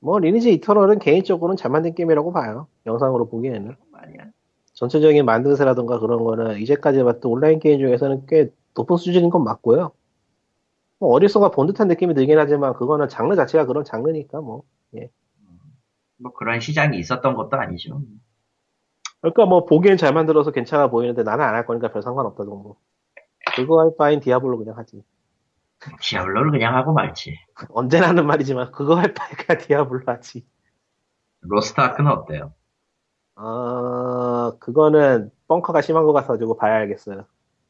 뭐 0.00 0.18
리니지 0.18 0.52
이터널은 0.54 0.98
개인적으로는 0.98 1.56
잘 1.56 1.70
만든 1.70 1.94
게임이라고 1.94 2.32
봐요. 2.32 2.66
영상으로 2.86 3.28
보기에는. 3.30 3.76
전체적인 4.74 5.24
만듦새라든가 5.26 5.98
그런 6.00 6.24
거는 6.24 6.58
이제까지 6.60 7.02
봤던 7.02 7.30
온라인 7.30 7.58
게임 7.60 7.78
중에서는 7.78 8.26
꽤 8.26 8.50
높은 8.74 8.96
수준인 8.96 9.30
건 9.30 9.44
맞고요. 9.44 9.92
뭐 10.98 11.10
어릴성과 11.14 11.50
본 11.50 11.66
듯한 11.66 11.88
느낌이 11.88 12.14
들긴 12.14 12.38
하지만 12.38 12.74
그거는 12.74 13.08
장르 13.08 13.34
자체가 13.36 13.66
그런 13.66 13.84
장르니까 13.84 14.40
뭐. 14.40 14.62
뭐 16.18 16.32
그런 16.34 16.60
시장이 16.60 16.98
있었던 16.98 17.34
것도 17.34 17.56
아니죠. 17.56 18.00
그러니까 19.20 19.46
뭐 19.46 19.64
보기엔 19.64 19.96
잘 19.96 20.12
만들어서 20.14 20.50
괜찮아 20.52 20.88
보이는데 20.88 21.22
나는 21.22 21.44
안 21.44 21.54
할 21.54 21.66
거니까 21.66 21.92
별 21.92 22.02
상관없다 22.02 22.44
정도. 22.44 22.76
그거 23.56 23.80
할 23.80 23.90
바엔 23.96 24.20
디아블로 24.20 24.58
그냥 24.58 24.78
하지. 24.78 25.02
디아블로를 26.00 26.52
그냥 26.52 26.76
하고 26.76 26.92
말지. 26.92 27.36
언제나 27.70 28.08
하는 28.08 28.26
말이지만 28.26 28.70
그거 28.72 28.94
할 28.96 29.12
바에 29.14 29.30
그냥 29.32 29.58
디아블로 29.66 30.02
하지. 30.06 30.46
로스트아크는 31.40 32.10
어때요? 32.10 32.54
어, 33.36 34.58
그거는 34.58 35.30
뻥카가 35.48 35.80
심한 35.80 36.04
것 36.04 36.12
같아가지고 36.12 36.56
봐야 36.56 36.74
알겠어요. 36.76 37.24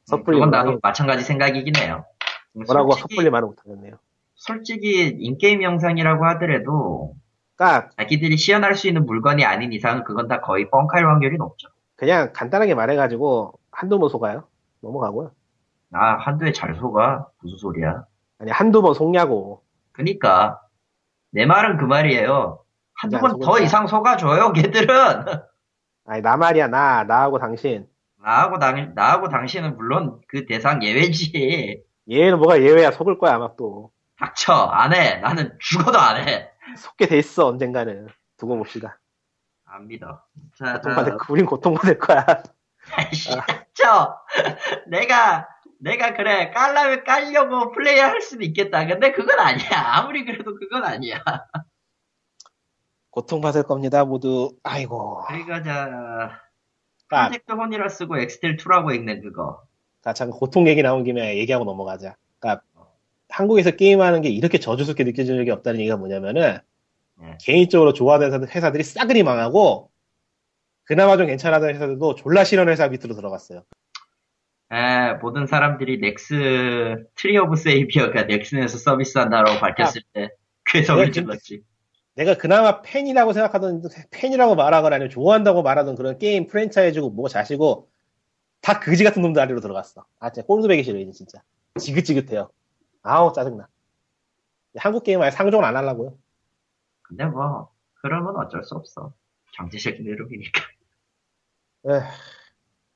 섣불리 0.04 0.36
그건 0.36 0.50
나도 0.50 0.78
마찬가지 0.82 1.22
생각이긴 1.22 1.76
해요. 1.76 2.04
뭐라고 2.52 2.92
솔직히, 2.92 3.14
섣불리 3.14 3.30
말을 3.30 3.48
못하겠네요. 3.48 3.96
솔직히 4.34 5.16
in-game 5.18 5.62
영상이라고 5.62 6.24
하더라도 6.26 7.14
그러니까 7.54 7.90
자기들이 7.96 8.36
시연할 8.36 8.74
수 8.74 8.88
있는 8.88 9.06
물건이 9.06 9.44
아닌 9.44 9.72
이상은 9.72 10.04
그건 10.04 10.26
다 10.28 10.40
거의 10.40 10.68
뻥칼 10.70 11.06
확률이 11.06 11.36
높죠. 11.36 11.68
그냥 11.96 12.32
간단하게 12.32 12.74
말해가지고 12.74 13.52
한두 13.70 13.98
번 13.98 14.08
속아요. 14.08 14.44
넘어가고요. 14.80 15.30
아 15.92 16.14
한두에 16.16 16.52
잘 16.52 16.74
속아 16.74 17.26
무슨 17.40 17.58
소리야? 17.58 18.04
아니 18.38 18.50
한두 18.50 18.82
번 18.82 18.94
속냐고. 18.94 19.62
그니까 19.92 20.60
내 21.30 21.46
말은 21.46 21.76
그 21.76 21.84
말이에요. 21.84 22.58
한두 22.94 23.18
번 23.20 23.38
더. 23.38 23.60
이상 23.60 23.86
속아줘요 23.86 24.52
걔들은. 24.52 24.96
아니 26.04 26.20
나 26.22 26.36
말이야 26.36 26.68
나 26.68 27.04
나하고 27.04 27.38
당신. 27.38 27.86
나하고 28.18 28.58
당 28.58 28.92
나하고 28.94 29.28
당신은 29.28 29.76
물론 29.76 30.20
그 30.28 30.46
대상 30.46 30.82
예외지. 30.82 31.82
얘는 32.10 32.38
뭐가 32.38 32.60
예외야 32.62 32.90
속을 32.90 33.18
거야 33.18 33.34
아마 33.34 33.50
또. 33.56 33.90
닥쳐 34.18 34.52
안 34.52 34.94
해. 34.94 35.16
나는 35.18 35.56
죽어도 35.60 35.98
안 35.98 36.26
해. 36.28 36.50
속게 36.76 37.06
돼 37.06 37.18
있어 37.18 37.46
언젠가는. 37.48 38.08
두고 38.36 38.56
봅시다. 38.56 38.98
안 39.64 39.86
믿어. 39.88 40.20
자, 40.58 40.74
고통받을 40.74 41.12
자, 41.12 41.16
거- 41.18 41.32
우린 41.32 41.46
고통받을 41.46 41.98
거야. 41.98 42.24
아이씨, 42.94 43.30
닥쳐. 43.30 44.18
내가 44.88 45.48
내가 45.80 46.14
그래 46.14 46.50
깔라면 46.50 47.04
깔려고 47.04 47.72
플레이할 47.72 48.20
수는 48.20 48.44
있겠다. 48.46 48.86
근데 48.86 49.12
그건 49.12 49.38
아니야. 49.40 49.68
아무리 49.96 50.24
그래도 50.24 50.54
그건 50.56 50.84
아니야. 50.84 51.22
고통받을 53.22 53.62
겁니다, 53.64 54.04
모두. 54.04 54.56
아이고. 54.62 55.22
그리고 55.28 55.62
저 55.62 55.70
아, 55.70 57.28
프로젝트 57.28 57.52
혼이라 57.52 57.88
쓰고 57.90 58.18
엑스텔 58.18 58.56
2라고 58.56 58.94
읽는 58.94 59.20
그거. 59.20 59.62
자, 60.00 60.14
잠깐 60.14 60.38
고통 60.38 60.66
얘기 60.66 60.82
나온 60.82 61.04
김에 61.04 61.36
얘기하고 61.36 61.64
넘어가자. 61.66 62.16
그러니까 62.40 62.64
한국에서 63.28 63.70
게임하는 63.72 64.22
게 64.22 64.30
이렇게 64.30 64.58
저주스럽게 64.58 65.04
느껴지는 65.04 65.40
적이 65.40 65.50
없다는 65.50 65.80
얘기가 65.80 65.96
뭐냐면은 65.98 66.58
네. 67.20 67.36
개인적으로 67.40 67.92
좋아하는 67.92 68.32
회사- 68.32 68.54
회사들이 68.54 68.82
싸그리 68.82 69.22
망하고 69.22 69.90
그나마 70.84 71.16
좀 71.18 71.26
괜찮아하던 71.26 71.74
회사들도 71.74 72.14
졸라 72.14 72.44
싫은 72.44 72.68
회사 72.68 72.88
밑으로 72.88 73.14
들어갔어요. 73.14 73.62
에, 74.72 75.12
모든 75.20 75.46
사람들이 75.46 75.98
넥스 75.98 77.04
트리 77.14 77.36
오브 77.36 77.56
세이비어가 77.56 78.22
넥슨에서 78.22 78.78
서비스한다고 78.78 79.60
밝혔을 79.60 80.00
때 80.14 80.30
괴성을 80.64 81.04
네, 81.04 81.10
질렀지. 81.10 81.62
내가 82.14 82.36
그나마 82.36 82.82
팬이라고 82.82 83.32
생각하던 83.32 83.82
팬이라고 84.10 84.54
말하거나 84.54 84.96
아니면 84.96 85.10
좋아한다고 85.10 85.62
말하던 85.62 85.96
그런 85.96 86.18
게임 86.18 86.46
프랜차이즈고 86.46 87.10
뭐 87.10 87.28
자시고 87.28 87.88
다 88.60 88.80
그지 88.80 89.02
같은 89.04 89.22
놈들 89.22 89.40
아래로 89.40 89.60
들어갔어. 89.60 90.04
아 90.18 90.30
진짜 90.30 90.46
꼴도 90.46 90.68
배기 90.68 90.82
싫어 90.84 90.98
이제 90.98 91.10
진짜 91.12 91.42
지긋지긋해요. 91.78 92.50
아우 93.02 93.32
짜증나. 93.32 93.66
한국 94.76 95.04
게임 95.04 95.20
아예 95.22 95.30
상종을 95.30 95.64
안 95.64 95.76
하려고요. 95.76 96.16
근데 97.02 97.24
뭐 97.24 97.70
그러면 97.94 98.36
어쩔 98.36 98.62
수 98.64 98.74
없어. 98.74 99.12
경제적인. 99.54 100.42
에휴. 101.86 102.00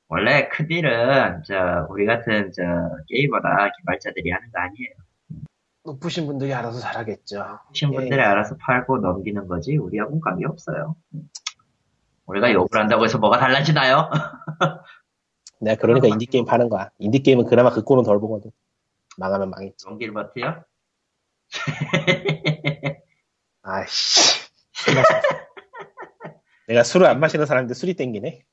원래 0.09 0.49
큰 0.49 0.71
일은 0.71 1.43
저 1.45 1.87
우리 1.91 2.07
같은 2.07 2.53
저 2.53 2.63
게이머나 3.09 3.71
개발자들이 3.77 4.31
하는 4.31 4.51
거 4.53 4.61
아니에요. 4.61 5.06
높으신 5.87 6.27
분들이 6.27 6.53
알아서 6.53 6.81
잘하겠죠. 6.81 7.43
하신 7.69 7.93
예. 7.93 7.97
분들이 7.97 8.21
알아서 8.21 8.57
팔고 8.57 8.99
넘기는 8.99 9.47
거지 9.47 9.77
우리하고는 9.77 10.21
관계 10.21 10.45
없어요. 10.45 10.97
우리가 12.27 12.53
욕을 12.53 12.79
한다고 12.79 13.05
해서 13.05 13.19
뭐가 13.19 13.39
달라지나요? 13.39 14.11
내가 15.61 15.81
그러니까 15.81 16.09
인디 16.09 16.27
게임 16.27 16.45
파는 16.45 16.69
거야. 16.69 16.91
인디 16.99 17.23
게임은 17.23 17.47
그나마 17.47 17.71
그 17.71 17.83
꼴은 17.83 18.05
덜 18.05 18.21
보거든. 18.21 18.51
망하면 19.17 19.49
망했지. 19.51 19.87
버티요? 19.87 20.65
아이씨. 23.63 24.47
내가 26.69 26.83
술을 26.83 27.07
안 27.07 27.21
마시는 27.21 27.47
사람인데 27.47 27.75
술이 27.75 27.95
땡기네. 27.95 28.45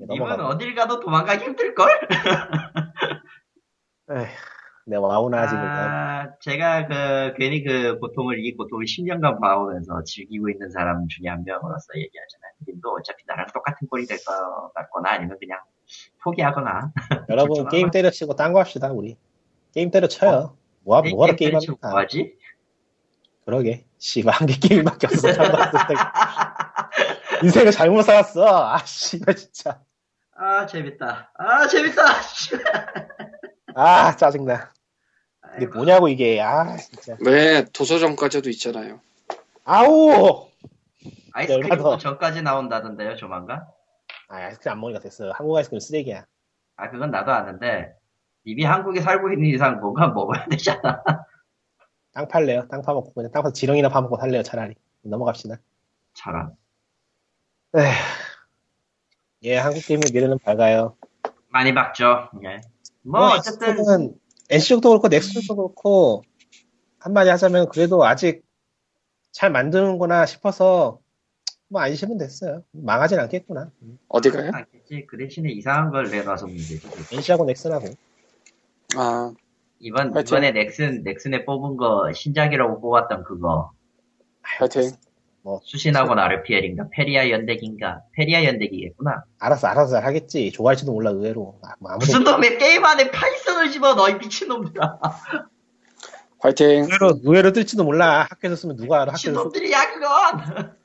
넘어가. 0.00 0.46
어딜 0.48 0.74
가도 0.74 1.00
도망가기 1.00 1.44
힘들걸? 1.44 1.88
에휴, 4.10 4.26
내가 4.86 5.02
와우나 5.02 5.46
지금. 5.46 5.62
아, 5.62 6.28
제가 6.40 6.86
그 6.86 7.34
괜히 7.38 7.62
그 7.62 7.98
고통을 8.00 8.44
이 8.44 8.56
고통을 8.56 8.84
10년간 8.86 9.40
봐오면서 9.40 10.02
즐기고 10.04 10.48
있는 10.50 10.70
사람 10.70 11.06
중에 11.08 11.28
한 11.28 11.44
명으로서 11.44 11.86
얘기하잖아요. 11.96 12.52
님도 12.68 12.90
어차피 12.92 13.22
나랑 13.26 13.46
똑같은 13.54 13.86
꼴이 13.88 14.06
될 14.06 14.18
것 14.24 14.72
같거나 14.74 15.12
아니면 15.12 15.36
그냥 15.38 15.58
포기하거나 16.22 16.92
여러분. 17.28 17.68
게임 17.68 17.90
때려치고 17.90 18.34
딴 18.34 18.52
거 18.52 18.58
합시다 18.60 18.90
우리. 18.92 19.16
게임 19.72 19.90
때려쳐요. 19.90 20.56
이 20.56 20.60
뭐하러 20.84 21.04
게임 21.04 21.16
게임 21.36 21.36
때리고 21.36 21.56
합니까? 21.72 21.90
뭐하지? 21.90 22.34
그러게. 23.44 23.84
씨발 23.98 24.34
할 24.34 24.46
게 24.46 24.54
게임밖에 24.54 25.06
없어. 25.06 25.28
인생을 27.42 27.72
잘못 27.72 28.02
살았어. 28.02 28.72
아 28.74 28.78
씨발 28.84 29.34
진짜. 29.36 29.80
아 30.34 30.66
재밌다. 30.66 31.32
아 31.36 31.66
재밌다. 31.66 32.02
아 33.74 34.16
짜증나. 34.16 34.72
이게. 35.56 35.66
뭐냐고 35.66 36.08
이게. 36.08 36.40
아 36.40 36.76
진짜. 36.76 37.16
왜 37.24 37.64
도서정가제도 37.72 38.50
있잖아요. 38.50 39.00
아우. 39.64 40.48
아이스크림 41.32 41.68
열받아. 41.70 41.98
전까지 41.98 42.42
나온다던데요 42.42 43.16
조만간? 43.16 43.64
아 44.28 44.36
아이스크림 44.36 44.72
안 44.72 44.80
먹으니까 44.80 45.00
됐어. 45.00 45.30
한국 45.32 45.56
아이스크림 45.56 45.80
쓰레기야. 45.80 46.24
아 46.76 46.90
그건 46.90 47.10
나도 47.10 47.32
아는데 47.32 47.94
님이 48.46 48.64
한국에 48.64 49.00
살고 49.00 49.32
있는 49.32 49.48
이상 49.48 49.80
뭔가 49.80 50.08
먹어야 50.08 50.46
되잖아. 50.46 51.02
땅 52.12 52.26
팔래요. 52.26 52.66
땅 52.68 52.82
파먹고 52.82 53.12
그냥 53.12 53.30
땅 53.30 53.42
파서 53.42 53.52
지렁이나 53.52 53.88
파먹고 53.88 54.16
살래요 54.18 54.42
차라리. 54.42 54.74
넘어갑시다. 55.02 55.56
저런. 56.14 56.56
에휴. 57.76 57.92
예, 59.44 59.56
한국 59.56 59.80
게임의 59.86 60.10
미래는 60.12 60.38
밝아요. 60.40 60.96
많이 61.48 61.72
박죠. 61.72 62.28
예. 62.44 62.60
뭐 63.02 63.28
어쨌든 63.34 63.76
는 63.76 64.14
NC쪽도 64.50 64.88
그렇고 64.88 65.08
넥슨도 65.08 65.56
그렇고 65.56 66.22
한마디 66.98 67.30
하자면 67.30 67.68
그래도 67.68 68.04
아직 68.04 68.44
잘 69.32 69.50
만드는구나 69.50 70.26
싶어서 70.26 71.00
뭐 71.68 71.80
안심은 71.80 72.18
됐어요. 72.18 72.64
망하진 72.72 73.20
않겠구나. 73.20 73.70
어디 74.08 74.30
가요? 74.30 74.50
않겠지. 74.52 75.06
그 75.06 75.16
대신에 75.16 75.50
이상한 75.50 75.90
걸 75.90 76.10
내놔서 76.10 76.46
문제지. 76.46 76.80
NC하고 77.12 77.44
넥슨하고. 77.44 77.86
아, 78.96 79.32
이번 79.78 80.12
하여튼. 80.14 80.22
이번에 80.22 80.50
넥슨 80.50 81.04
넥슨에 81.04 81.44
뽑은 81.44 81.76
거 81.76 82.12
신작이라고 82.12 82.80
뽑았던 82.80 83.22
그거 83.22 83.70
하여튼 84.42 85.58
수신학원 85.62 86.12
아르피엘인가 86.12 86.88
페리아 86.92 87.30
연대기인가 87.30 88.02
페리아 88.12 88.44
연대기겠구나. 88.44 89.24
알았어, 89.38 89.68
알아서 89.68 89.92
잘 89.92 90.04
하겠지. 90.04 90.52
좋아할지도 90.52 90.92
몰라, 90.92 91.10
의외로. 91.10 91.58
아, 91.62 91.74
뭐 91.80 91.90
아무도. 91.92 92.06
무슨 92.06 92.24
놈의 92.24 92.58
게임 92.58 92.84
안에 92.84 93.10
파이썬을 93.10 93.70
집어넣니 93.70 94.14
미친놈들아. 94.14 94.98
화이팅! 96.40 96.66
의외로, 96.84 97.18
의외로 97.24 97.52
뜰지도 97.52 97.84
몰라. 97.84 98.26
학교에서 98.30 98.56
쓰면 98.56 98.76
누가 98.76 98.96
알아. 99.02 99.12
학교에서 99.12 99.18
쓰- 99.18 99.28
미친놈들이야 99.30 99.92
그건. 99.94 100.76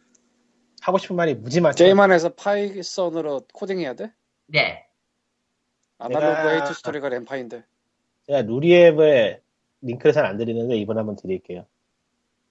하고 0.81 0.97
싶은 0.99 1.15
말이 1.15 1.33
무지 1.33 1.61
많지. 1.61 1.83
게임 1.83 1.99
안에서 1.99 2.29
파이썬으로 2.35 3.41
코딩해야 3.53 3.93
돼? 3.95 4.11
네. 4.47 4.85
아날로그 5.97 6.25
내가- 6.25 6.53
에이트 6.55 6.73
스토리가 6.73 7.09
램파인데. 7.09 7.63
제가 8.27 8.41
루리웹을 8.43 9.41
링크를 9.81 10.13
잘 10.13 10.25
안 10.25 10.37
드리는데 10.37 10.75
이번에 10.77 10.99
한번 10.99 11.15
드릴게요. 11.15 11.65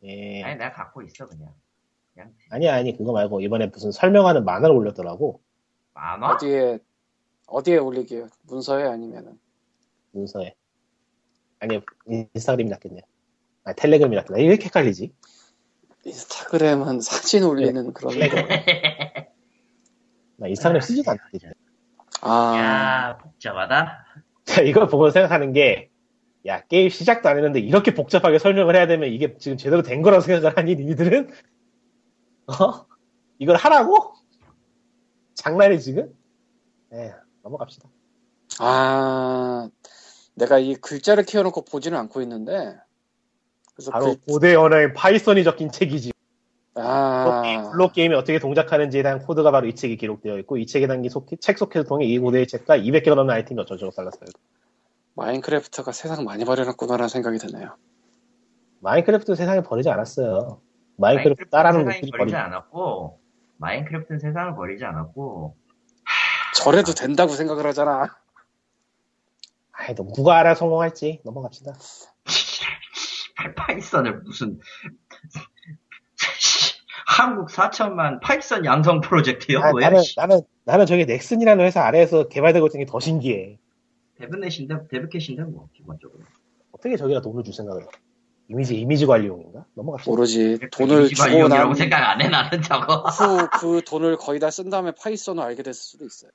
예. 0.04 0.42
아니 0.42 0.54
내가 0.56 0.72
갖고 0.72 1.02
있어 1.02 1.26
그냥. 1.26 1.50
아니야, 2.50 2.74
아니, 2.74 2.96
그거 2.96 3.12
말고 3.12 3.40
이번에 3.40 3.66
무슨 3.66 3.90
설명하는 3.90 4.44
만화를 4.44 4.74
올렸더라고. 4.74 5.40
만화? 5.94 6.34
어디에, 6.34 6.78
어디에 7.46 7.78
올리게요? 7.78 8.28
문서에 8.42 8.84
아니면은. 8.84 9.38
문서에. 10.12 10.54
아니, 11.58 11.80
인스타그램이 12.06 12.70
낫겠네. 12.70 13.00
아, 13.64 13.72
텔레그램이 13.72 14.14
낫겠네. 14.16 14.40
왜 14.40 14.46
이렇게 14.46 14.66
헷갈리지? 14.66 15.12
인스타그램은 16.04 17.00
사진 17.00 17.44
올리는 17.44 17.92
그런 17.92 18.18
거. 18.18 18.18
나 20.36 20.48
인스타그램 20.48 20.80
쓰지도 20.80 21.10
않는데. 21.10 21.52
아, 22.20 22.54
야 22.56 23.18
복잡하다. 23.18 24.06
자, 24.44 24.62
이걸 24.62 24.86
보고 24.88 25.10
생각하는 25.10 25.52
게, 25.52 25.90
야, 26.46 26.60
게임 26.66 26.90
시작도 26.90 27.28
안 27.28 27.36
했는데 27.36 27.60
이렇게 27.60 27.94
복잡하게 27.94 28.38
설명을 28.38 28.76
해야 28.76 28.86
되면 28.86 29.08
이게 29.08 29.36
지금 29.38 29.56
제대로 29.56 29.82
된 29.82 30.02
거라고 30.02 30.20
생각을 30.20 30.56
하니, 30.56 30.76
니들은? 30.76 31.30
어? 32.46 32.86
이걸 33.38 33.56
하라고? 33.56 34.14
장난이 35.34 35.80
지금? 35.80 36.14
에 36.92 37.12
넘어갑시다. 37.42 37.88
아, 38.60 39.68
내가 40.34 40.58
이 40.58 40.74
글자를 40.76 41.24
키워놓고 41.24 41.64
보지는 41.64 41.98
않고 41.98 42.22
있는데. 42.22 42.76
그래서 43.74 43.90
바로 43.90 44.06
글, 44.06 44.16
고대 44.28 44.54
언어인 44.54 44.92
파이썬이 44.92 45.42
적힌 45.44 45.70
책이지. 45.70 46.12
아, 46.76 47.70
블록 47.72 47.92
게임이 47.92 48.14
어떻게 48.14 48.38
동작하는지에 48.38 49.02
대한 49.02 49.20
코드가 49.20 49.50
바로 49.50 49.66
이 49.66 49.74
책에 49.74 49.96
기록되어 49.96 50.38
있고, 50.40 50.56
이 50.56 50.66
책에 50.66 50.86
담긴 50.86 51.10
속, 51.10 51.28
책 51.40 51.58
속해를 51.58 51.84
통해 51.84 52.04
이 52.06 52.18
고대의 52.18 52.46
책과 52.46 52.78
200개가 52.78 53.14
넘는 53.14 53.34
아이템이 53.34 53.60
어쩌고저쩌고 53.60 53.92
달랐어요. 53.92 54.26
마인크래프트가 55.14 55.92
세상 55.92 56.24
많이 56.24 56.44
버려놨구나라는 56.44 57.08
생각이 57.08 57.38
드네요. 57.38 57.76
마인크래프트 58.80 59.34
세상에 59.34 59.62
버리지 59.62 59.88
않았어요. 59.88 60.60
마인크래프트 60.96 61.50
따라하는 61.50 61.84
놈들이 61.84 62.00
버리지 62.00 62.18
버리지 62.18 62.36
않았고 62.36 63.20
마인크래프트는 63.58 64.18
세상을 64.20 64.54
버리지 64.56 64.84
않았고 64.84 65.56
저래도 66.56 66.92
된다고 66.92 67.32
생각을 67.32 67.66
하잖아. 67.66 68.16
아이, 69.72 69.94
너 69.94 70.04
누가 70.14 70.38
알아 70.38 70.54
성공할지 70.54 71.20
넘어갑시다. 71.24 71.72
파이썬을 73.56 74.20
무슨 74.22 74.58
한국 77.06 77.48
4천만 77.48 78.20
파이썬 78.20 78.64
양성 78.64 79.00
프로젝트요? 79.00 79.58
아, 79.60 79.72
왜? 79.74 79.84
나는 79.84 80.02
나는 80.16 80.40
나는 80.64 80.86
저게 80.86 81.04
넥슨이라는 81.04 81.64
회사 81.64 81.82
아래에서 81.84 82.28
개발되고 82.28 82.66
있는 82.68 82.86
게 82.86 82.90
더 82.90 83.00
신기해. 83.00 83.58
데브넷인데 84.18 84.88
데브캣인데 84.88 85.42
뭐 85.44 85.68
기본적으로 85.74 86.20
어떻게 86.72 86.96
저기다 86.96 87.20
돈을 87.20 87.42
줄 87.44 87.52
생각을 87.52 87.82
해? 87.82 87.86
이미지 88.48 88.74
이미지 88.78 89.06
관리용인가? 89.06 89.64
넘어갑시다. 89.74 90.10
모르지. 90.10 90.58
돈을 90.72 91.08
주고 91.08 91.48
난 91.48 91.74
생각 91.74 92.02
안 92.10 92.20
해 92.20 92.28
나는 92.28 92.60
저거 92.62 92.96
후그 93.08 93.82
돈을 93.86 94.16
거의 94.18 94.38
다 94.38 94.50
쓴 94.50 94.68
다음에 94.70 94.92
파이썬을 95.00 95.42
알게 95.42 95.62
됐을 95.62 95.80
수도 95.80 96.04
있어요. 96.04 96.30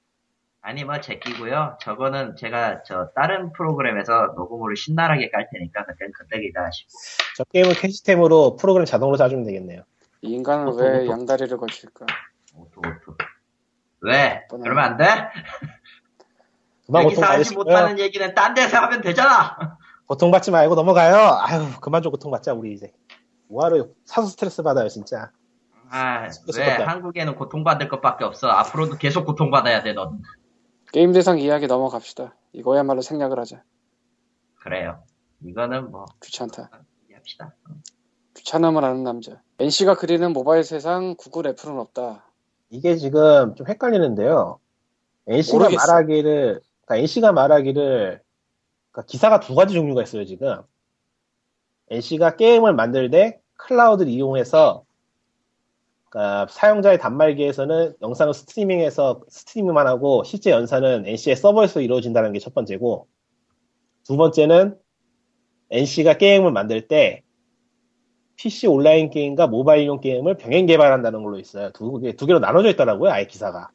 아니 0.61 0.83
뭐 0.83 0.99
제끼고요. 0.99 1.77
저거는 1.81 2.35
제가 2.35 2.83
저 2.83 3.09
다른 3.15 3.53
프로그램에서 3.53 4.33
녹음으로 4.35 4.75
신나게 4.75 5.29
깔 5.29 5.47
테니까 5.53 5.85
그땐 5.85 6.11
그때 6.17 6.41
기다 6.41 6.65
하시고. 6.65 6.89
저 7.37 7.43
게임은 7.45 7.73
캐시템으로 7.75 8.55
프로그램 8.57 8.85
자동으로 8.85 9.15
짜주면 9.15 9.45
되겠네요. 9.45 9.83
이 10.21 10.31
인간은 10.33 10.67
auto, 10.67 10.83
왜 10.83 11.03
auto. 11.03 11.11
양다리를 11.11 11.57
걸칠까? 11.57 12.05
auto 12.55 12.81
auto. 12.81 13.15
왜? 14.01 14.45
뻔하네. 14.49 14.63
그러면 14.63 14.83
안 14.83 14.97
돼? 14.97 15.05
여기서 16.93 17.23
하지. 17.23 17.55
못하는 17.55 17.99
얘기는 17.99 18.33
딴 18.33 18.53
데서 18.53 18.77
하면 18.79 18.99
되잖아. 19.01 19.77
고통받지 20.09 20.49
말고 20.49 20.73
넘어가요. 20.73 21.15
아유, 21.39 21.61
그만 21.81 22.01
좀 22.01 22.11
고통받자, 22.11 22.53
우리 22.53 22.73
이제. 22.73 22.91
뭐하러 23.47 23.89
사서 24.05 24.27
스트레스 24.27 24.63
받아요, 24.63 24.89
진짜. 24.89 25.31
아, 25.91 26.27
스트레스 26.29 26.59
왜 26.59 26.77
받다. 26.77 26.91
한국에는 26.91 27.35
고통받을 27.35 27.87
것밖에 27.89 28.23
없어. 28.25 28.47
앞으로도 28.47 28.97
계속 28.97 29.25
고통받아야 29.25 29.83
돼, 29.83 29.93
넌. 29.93 30.19
게임 30.91 31.13
대상 31.13 31.37
이야기 31.37 31.67
넘어갑시다. 31.67 32.35
이거야말로 32.53 33.01
생략을 33.01 33.37
하자. 33.39 33.61
그래요. 34.55 35.03
이거는 35.45 35.91
뭐 35.91 36.05
귀찮다. 36.23 36.71
합시다. 37.13 37.53
귀찮음을 38.35 38.83
아는 38.83 39.03
남자. 39.03 39.41
NC가 39.59 39.93
그리는 39.93 40.33
모바일 40.33 40.63
세상 40.63 41.15
구글 41.17 41.45
애플은 41.47 41.77
없다. 41.77 42.25
이게 42.71 42.95
지금 42.95 43.53
좀 43.53 43.67
헷갈리는데요. 43.67 44.59
NC가 45.27 45.57
모르겠어. 45.59 45.85
말하기를, 45.85 46.61
그러니까 46.85 46.95
NC가 46.95 47.31
말하기를, 47.31 48.23
그러니까 48.91 49.07
기사가 49.09 49.39
두 49.39 49.55
가지 49.55 49.73
종류가 49.73 50.03
있어요, 50.03 50.25
지금. 50.25 50.61
NC가 51.89 52.35
게임을 52.35 52.73
만들 52.73 53.09
때 53.09 53.39
클라우드를 53.57 54.11
이용해서, 54.11 54.83
그러니까 56.09 56.47
사용자의 56.51 56.97
단말기에서는 56.99 57.95
영상을 58.01 58.33
스트리밍해서 58.33 59.21
스트리밍만 59.29 59.85
하고 59.87 60.23
실제 60.23 60.51
연산은 60.51 61.05
NC의 61.07 61.35
서버에서 61.35 61.81
이루어진다는 61.81 62.33
게 62.33 62.39
첫 62.39 62.53
번째고, 62.53 63.07
두 64.03 64.17
번째는 64.17 64.77
NC가 65.71 66.17
게임을 66.17 66.51
만들 66.51 66.87
때 66.87 67.23
PC 68.37 68.67
온라인 68.67 69.09
게임과 69.09 69.47
모바일용 69.47 69.99
게임을 69.99 70.37
병행 70.37 70.65
개발한다는 70.65 71.21
걸로 71.23 71.37
있어요. 71.37 71.71
두 71.73 71.99
개, 71.99 72.13
두 72.13 72.25
개로 72.25 72.39
나눠져 72.39 72.69
있더라고요, 72.69 73.11
아예 73.11 73.25
기사가. 73.27 73.69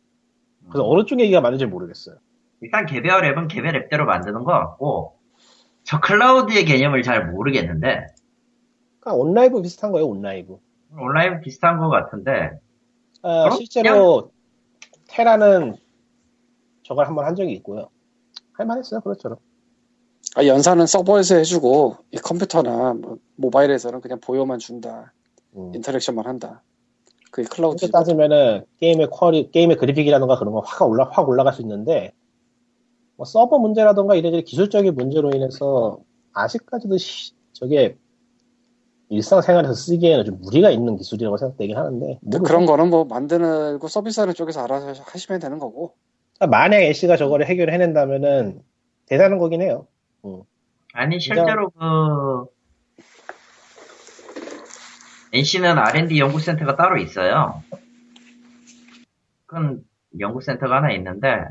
그래서 0.70 0.88
어느 0.88 1.04
쪽 1.04 1.20
얘기가 1.20 1.40
맞는지 1.40 1.66
모르겠어요. 1.66 2.16
일단 2.64 2.86
개별 2.86 3.24
앱은 3.26 3.48
개별 3.48 3.76
앱대로 3.76 4.06
만드는 4.06 4.42
것 4.44 4.52
같고, 4.52 5.18
저 5.82 6.00
클라우드의 6.00 6.64
개념을 6.64 7.02
잘 7.02 7.30
모르겠는데, 7.30 8.06
그러니까 9.00 9.22
온라이브 9.22 9.60
비슷한 9.60 9.92
거예요, 9.92 10.06
온라이브. 10.06 10.56
온라인 10.96 11.40
비슷한 11.42 11.78
것 11.78 11.90
같은데, 11.90 12.52
아, 13.20 13.44
그럼 13.44 13.56
실제로 13.58 14.30
테라는 15.08 15.76
저걸 16.84 17.06
한번 17.06 17.26
한 17.26 17.34
적이 17.36 17.52
있고요. 17.52 17.88
할만했어요, 18.54 19.00
그렇죠. 19.02 19.36
아, 20.36 20.46
연산은 20.46 20.86
서버에서 20.86 21.36
해주고 21.36 21.98
이 22.12 22.16
컴퓨터나 22.16 22.94
뭐 22.94 23.18
모바일에서는 23.36 24.00
그냥 24.00 24.20
보여만 24.20 24.58
준다. 24.58 25.12
음. 25.54 25.70
interaction만 25.74 26.26
한다. 26.26 26.62
그게 27.30 27.46
클라우드. 27.46 27.76
그렇게 27.80 27.92
따지면은 27.92 28.64
게임의 28.80 29.08
퀄이, 29.10 29.50
게임의 29.50 29.76
그래픽이라던가 29.76 30.38
그런 30.38 30.54
거 30.54 30.60
확 30.64 30.88
올라, 30.88 31.08
확 31.12 31.28
올라갈 31.28 31.52
수 31.52 31.60
있는데, 31.60 32.12
뭐 33.16 33.24
서버 33.24 33.58
문제라던가 33.58 34.14
이래저래 34.14 34.42
기술적인 34.42 34.94
문제로 34.94 35.30
인해서 35.34 35.98
아직까지도 36.32 36.98
시- 36.98 37.32
저게 37.52 37.96
일상생활에서 39.08 39.74
쓰기에는 39.74 40.24
좀 40.24 40.40
무리가 40.40 40.70
있는 40.70 40.96
기술이라고 40.96 41.36
생각되긴 41.36 41.76
하는데, 41.76 42.18
모르겠어요. 42.22 42.42
그런 42.42 42.66
거는 42.66 42.90
뭐 42.90 43.04
만드는 43.04 43.78
서비스하는 43.78 44.34
쪽에서 44.34 44.64
알아서 44.64 45.02
하시면 45.04 45.40
되는 45.40 45.58
거고. 45.58 45.94
그러니까 46.36 46.56
만약 46.58 46.78
NC가 46.78 47.16
저거를 47.16 47.46
해결해낸다면은 47.46 48.62
대단한 49.06 49.38
거긴 49.38 49.62
해요. 49.62 49.86
아니, 50.94 51.20
실제로 51.20 51.70
그, 51.70 52.46
NC는 55.32 55.78
R&D 55.78 56.18
연구센터가 56.18 56.76
따로 56.76 56.96
있어요. 56.96 57.62
큰 59.46 59.84
연구센터가 60.18 60.76
하나 60.76 60.92
있는데, 60.92 61.44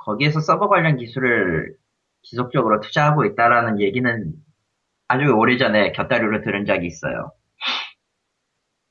거기에서 0.00 0.40
서버 0.40 0.68
관련 0.68 0.96
기술을 0.96 1.74
지속적으로 2.22 2.80
투자하고 2.80 3.24
있다라는 3.24 3.80
얘기는 3.80 4.32
아주 5.08 5.32
오래전에 5.32 5.92
곁다리로 5.92 6.42
들은 6.42 6.64
적이 6.64 6.86
있어요. 6.86 7.32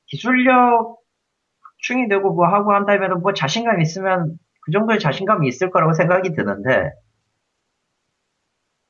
기술력 0.07 0.97
확충이 1.61 2.09
되고 2.09 2.33
뭐 2.33 2.47
하고 2.47 2.73
한다면 2.73 3.21
뭐 3.21 3.33
자신감 3.33 3.81
있으면 3.81 4.37
그 4.61 4.71
정도의 4.71 4.99
자신감이 4.99 5.47
있을 5.47 5.69
거라고 5.71 5.93
생각이 5.93 6.33
드는데, 6.33 6.91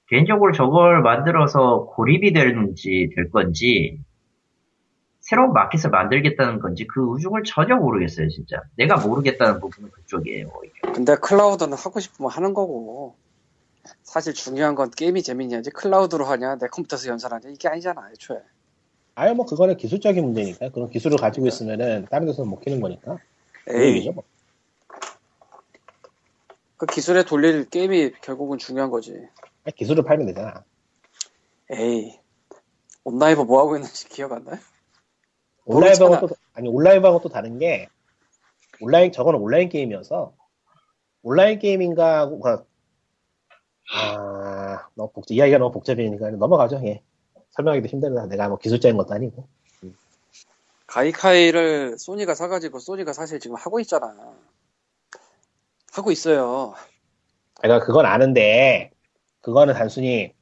개인적으로 0.07 0.51
저걸 0.53 1.03
만들어서 1.03 1.85
고립이 1.85 2.33
되는지 2.33 3.11
될 3.15 3.29
건지 3.29 4.01
새로운 5.29 5.53
마켓을 5.53 5.91
만들겠다는 5.91 6.59
건지 6.59 6.87
그 6.87 7.01
우중을 7.01 7.43
전혀 7.43 7.75
모르겠어요 7.75 8.29
진짜 8.29 8.63
내가 8.75 8.97
모르겠다는 8.97 9.59
부분은 9.59 9.91
그쪽이에요 9.91 10.49
오히려. 10.55 10.91
근데 10.91 11.15
클라우드는 11.15 11.77
하고 11.77 11.99
싶으면 11.99 12.31
하는 12.31 12.55
거고. 12.55 13.15
사실 14.03 14.33
중요한 14.33 14.75
건 14.75 14.89
게임이 14.89 15.23
재밌냐지 15.23 15.69
클라우드로 15.69 16.25
하냐 16.25 16.57
내 16.57 16.67
컴퓨터에서 16.67 17.09
연산하냐 17.09 17.49
이게 17.49 17.67
아니잖아 17.67 18.09
애초에. 18.11 18.39
아예 19.13 19.33
뭐 19.33 19.45
그거는 19.45 19.77
기술적인 19.77 20.23
문제니까 20.23 20.69
그런 20.69 20.89
기술을 20.89 21.17
가지고 21.17 21.45
있으면은 21.45 22.07
다른 22.09 22.25
데서 22.25 22.43
못 22.43 22.59
키는 22.61 22.81
거니까 22.81 23.17
그 23.65 23.85
얘기죠 23.85 24.13
뭐. 24.13 24.23
그 26.77 26.87
기술에 26.87 27.23
돌릴 27.23 27.69
게임이 27.69 28.13
결국은 28.21 28.57
중요한 28.57 28.89
거지. 28.89 29.13
기술을 29.75 30.03
팔면 30.03 30.25
되잖아. 30.27 30.63
에이 31.71 32.19
온라이브 33.03 33.41
뭐 33.41 33.59
하고 33.59 33.75
있는지 33.75 34.09
기억 34.09 34.31
안 34.33 34.43
나요? 34.43 34.57
온라인하고 35.69 36.07
모르잖아. 36.07 36.19
또 36.19 36.35
아니 36.53 36.67
온라인하고 36.67 37.21
또 37.21 37.29
다른 37.29 37.59
게 37.59 37.87
온라인 38.81 39.11
저거는 39.11 39.39
온라인 39.39 39.69
게임이어서 39.69 40.33
온라인 41.21 41.59
게임인가 41.59 42.19
하고 42.19 42.39
그러니까 42.39 42.65
아 43.93 44.87
너무 44.95 45.11
복잡 45.11 45.33
이야기가 45.33 45.59
너무 45.59 45.71
복잡해지니까 45.71 46.31
넘어가죠. 46.31 46.81
예. 46.85 47.01
설명하기도 47.51 47.87
힘들다. 47.87 48.25
내가 48.27 48.47
뭐 48.47 48.57
기술자인 48.57 48.97
것도 48.97 49.13
아니고. 49.13 49.47
가이카이를 50.87 51.99
소니가 51.99 52.33
사가지고 52.33 52.79
소니가 52.79 53.13
사실 53.13 53.39
지금 53.39 53.55
하고 53.55 53.79
있잖아. 53.79 54.15
하고 55.91 56.11
있어요. 56.11 56.73
내가 57.61 57.79
그건 57.79 58.05
아는데 58.05 58.91
그거는 59.41 59.73
단순히 59.73 60.33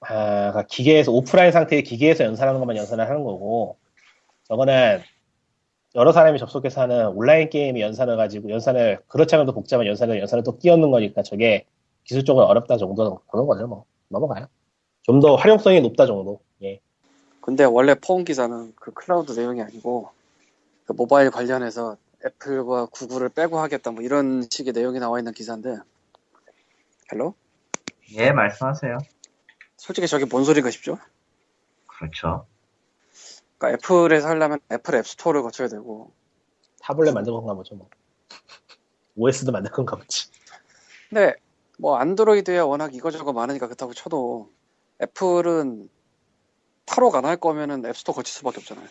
아, 0.00 0.52
그러니까 0.52 0.66
기계에서 0.66 1.10
오프라인 1.10 1.50
상태의 1.50 1.82
기계에서 1.82 2.24
연산하는 2.24 2.60
것만 2.60 2.76
연산을 2.76 3.08
하는 3.08 3.24
거고 3.24 3.78
저거는 4.48 5.02
여러 5.94 6.12
사람이 6.12 6.38
접속해서 6.38 6.82
하는 6.82 7.08
온라인 7.08 7.48
게임이 7.50 7.80
연산을 7.80 8.16
가지고 8.16 8.50
연산을 8.50 9.00
그렇지 9.08 9.34
않아도 9.34 9.52
복잡한 9.52 9.86
연산을 9.86 10.20
연산을 10.20 10.44
또 10.44 10.58
끼얹는 10.58 10.90
거니까 10.90 11.22
저게 11.22 11.66
기술적으로 12.04 12.46
어렵다 12.46 12.76
정도 12.76 13.20
그런 13.28 13.46
거죠 13.46 13.66
뭐. 13.66 13.84
넘어가요. 14.08 14.46
좀 15.02 15.20
더 15.20 15.34
활용성이 15.36 15.80
높다 15.80 16.06
정도. 16.06 16.40
예. 16.62 16.80
근데 17.40 17.64
원래 17.64 17.94
포옹 17.94 18.24
기사는 18.24 18.72
그 18.76 18.92
클라우드 18.92 19.32
내용이 19.32 19.62
아니고 19.62 20.10
그 20.84 20.92
모바일 20.92 21.30
관련해서 21.30 21.96
애플과 22.24 22.86
구글을 22.86 23.28
빼고 23.30 23.58
하겠다 23.58 23.90
뭐 23.92 24.02
이런 24.02 24.46
식의 24.50 24.72
내용이 24.72 24.98
나와 25.00 25.18
있는 25.18 25.32
기사인데. 25.32 25.76
Hello? 27.12 27.34
예 28.14 28.32
말씀하세요. 28.32 28.98
솔직히 29.76 30.06
저게 30.08 30.24
뭔 30.24 30.44
소리인가 30.44 30.70
싶죠? 30.70 30.98
그렇죠 31.86 32.46
그러니까 33.58 33.76
애플에서 33.78 34.28
하려면 34.28 34.58
애플 34.72 34.94
앱스토어를 34.96 35.42
거쳐야 35.42 35.68
되고. 35.68 36.12
타블렛 36.82 37.14
만든 37.14 37.32
건가 37.32 37.54
보죠 37.54 37.74
뭐. 37.74 37.88
OS도 39.16 39.52
만든 39.52 39.70
건가 39.72 39.96
보지. 39.96 40.28
근데 41.08 41.34
뭐 41.78 41.96
안드로이드에 41.98 42.58
워낙 42.58 42.94
이거저거 42.94 43.32
많으니까 43.32 43.66
그렇다고 43.66 43.92
쳐도 43.94 44.50
애플은 45.02 45.88
탈옥 46.84 47.14
안할 47.16 47.36
거면은 47.36 47.84
앱스토어 47.86 48.14
거칠 48.14 48.32
수밖에 48.34 48.58
없잖아요. 48.58 48.86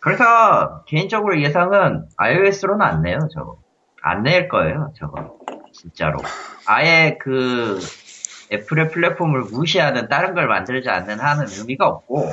그래서 0.00 0.84
개인적으로 0.86 1.40
예상은 1.42 2.08
iOS로는 2.16 2.82
안 2.84 3.02
내요 3.02 3.18
저거. 3.34 3.58
안 4.02 4.22
낼 4.22 4.48
거예요 4.48 4.92
저거. 4.96 5.38
진짜로. 5.74 6.18
아예 6.66 7.18
그 7.20 7.78
애플의 8.50 8.88
플랫폼을 8.88 9.42
무시하는 9.42 10.08
다른 10.08 10.34
걸 10.34 10.48
만들지 10.48 10.88
않는 10.88 11.20
한은 11.20 11.46
의미가 11.48 11.86
없고 11.86 12.30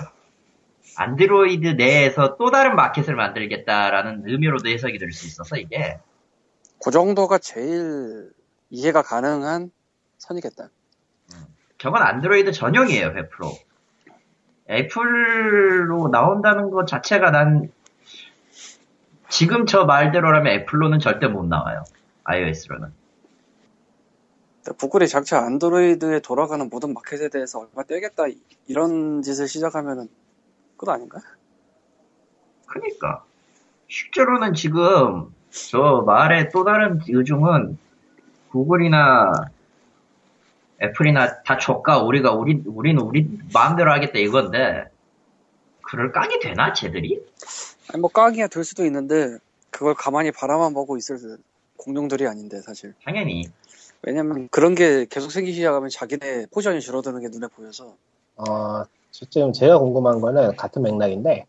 안드로이드 1.00 1.68
내에서 1.78 2.36
또 2.38 2.50
다른 2.50 2.76
마켓을 2.76 3.16
만들겠다라는 3.16 4.24
의미로도 4.26 4.68
해석이 4.70 4.98
될 4.98 5.12
수 5.12 5.28
있어서 5.28 5.56
이게 5.58 6.00
그 6.84 6.92
정도가 6.92 7.38
제일 7.38 8.32
이해가 8.70 9.02
가능한 9.04 9.72
선이겠다. 10.18 10.70
저건 11.78 12.02
안드로이드 12.02 12.52
전용이에요 12.52 13.14
100% 13.14 13.56
애플로 14.70 16.10
나온다는 16.10 16.72
것 16.72 16.88
자체가 16.88 17.30
난 17.32 17.72
지금 19.30 19.66
저 19.68 19.86
말대로라면 19.86 20.52
애플로는 20.54 21.00
절대 21.00 21.28
못 21.28 21.46
나와요 21.46 21.84
iOS로는. 22.24 22.92
구글이 24.80 25.08
장차 25.08 25.40
안드로이드에 25.46 26.20
돌아가는 26.22 26.68
모든 26.70 26.94
마켓에 26.94 27.30
대해서 27.30 27.60
얼마 27.60 27.84
떼겠다 27.84 28.28
이- 28.28 28.42
이런 28.68 29.22
짓을 29.22 29.48
시작하면은 29.48 30.10
그거 30.78 30.92
아닌가? 30.94 31.20
그니까. 32.66 33.24
실제로는 33.90 34.54
지금, 34.54 35.34
저 35.50 36.04
말의 36.06 36.50
또 36.52 36.64
다른 36.64 37.00
요지는, 37.10 37.78
구글이나, 38.52 39.32
애플이나 40.82 41.42
다 41.44 41.58
저가, 41.58 42.04
우리가, 42.04 42.34
우리, 42.34 42.62
우리는 42.66 43.02
우리 43.02 43.28
마음대로 43.54 43.92
하겠다 43.92 44.20
이건데, 44.20 44.86
그럴 45.82 46.12
깡이 46.12 46.40
되나, 46.40 46.74
쟤들이? 46.74 47.26
아니 47.90 48.02
뭐 48.02 48.10
깡이야 48.10 48.48
될 48.48 48.64
수도 48.64 48.86
있는데 48.86 49.38
그걸 49.70 49.94
가만히 49.94 50.32
바라만 50.32 50.74
보고 50.74 50.98
있을 50.98 51.38
공룡들이 51.78 52.28
아닌데 52.28 52.62
사실 52.62 52.94
당연히. 53.04 53.50
왜냐면 54.02 54.48
그런 54.52 54.76
게 54.76 55.06
계속 55.10 55.32
생기기 55.32 55.56
시작하면 55.56 55.90
자기네 55.90 56.48
포션이 56.52 56.82
줄어드는 56.82 57.22
게 57.22 57.30
눈에 57.30 57.48
보여서 57.48 57.96
어, 58.36 58.84
지금 59.26 59.52
제가 59.52 59.80
궁금한 59.80 60.22
거는 60.22 60.56
같은 60.56 60.82
맥락인데, 60.84 61.46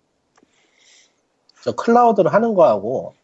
저 1.63 1.73
클라우드를 1.73 2.33
하는 2.33 2.55
거하고, 2.55 3.15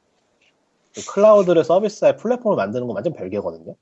그 0.94 1.04
클라우드를 1.12 1.64
서비스할 1.64 2.16
플랫폼을 2.16 2.56
만드는 2.56 2.86
거 2.86 2.92
완전 2.92 3.12
별개거든요. 3.14 3.74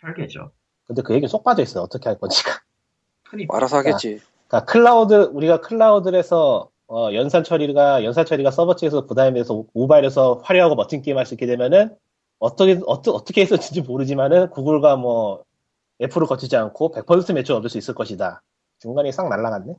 별개죠. 0.00 0.50
근데 0.86 1.02
그 1.02 1.14
얘기 1.14 1.26
쏙 1.26 1.44
빠져 1.44 1.62
있어요. 1.62 1.84
어떻게 1.84 2.08
할 2.08 2.18
건지가. 2.18 2.60
그니까. 3.24 3.56
알아서 3.56 3.78
하겠지 3.78 4.20
그러니까 4.46 4.70
클라우드, 4.70 5.30
우리가 5.32 5.60
클라우드에서, 5.60 6.68
어, 6.86 7.08
연산 7.14 7.42
처리가, 7.42 8.04
연산 8.04 8.24
처리가 8.26 8.50
서버 8.50 8.76
측에서 8.76 9.06
부담해서 9.06 9.64
모바일에서 9.72 10.40
화려하고 10.44 10.74
멋진 10.74 11.02
게임 11.02 11.18
할 11.18 11.26
수 11.26 11.34
있게 11.34 11.46
되면은, 11.46 11.96
어떻게, 12.38 12.80
어떠, 12.86 13.12
어떻게 13.12 13.40
했었는지 13.42 13.80
모르지만은, 13.80 14.50
구글과 14.50 14.96
뭐, 14.96 15.44
애플을 16.02 16.26
거치지 16.26 16.56
않고 16.56 16.92
100% 16.92 17.32
매출 17.34 17.54
얻을 17.54 17.70
수 17.70 17.78
있을 17.78 17.94
것이다. 17.94 18.42
중간에 18.80 19.12
싹 19.12 19.28
날라갔네? 19.28 19.74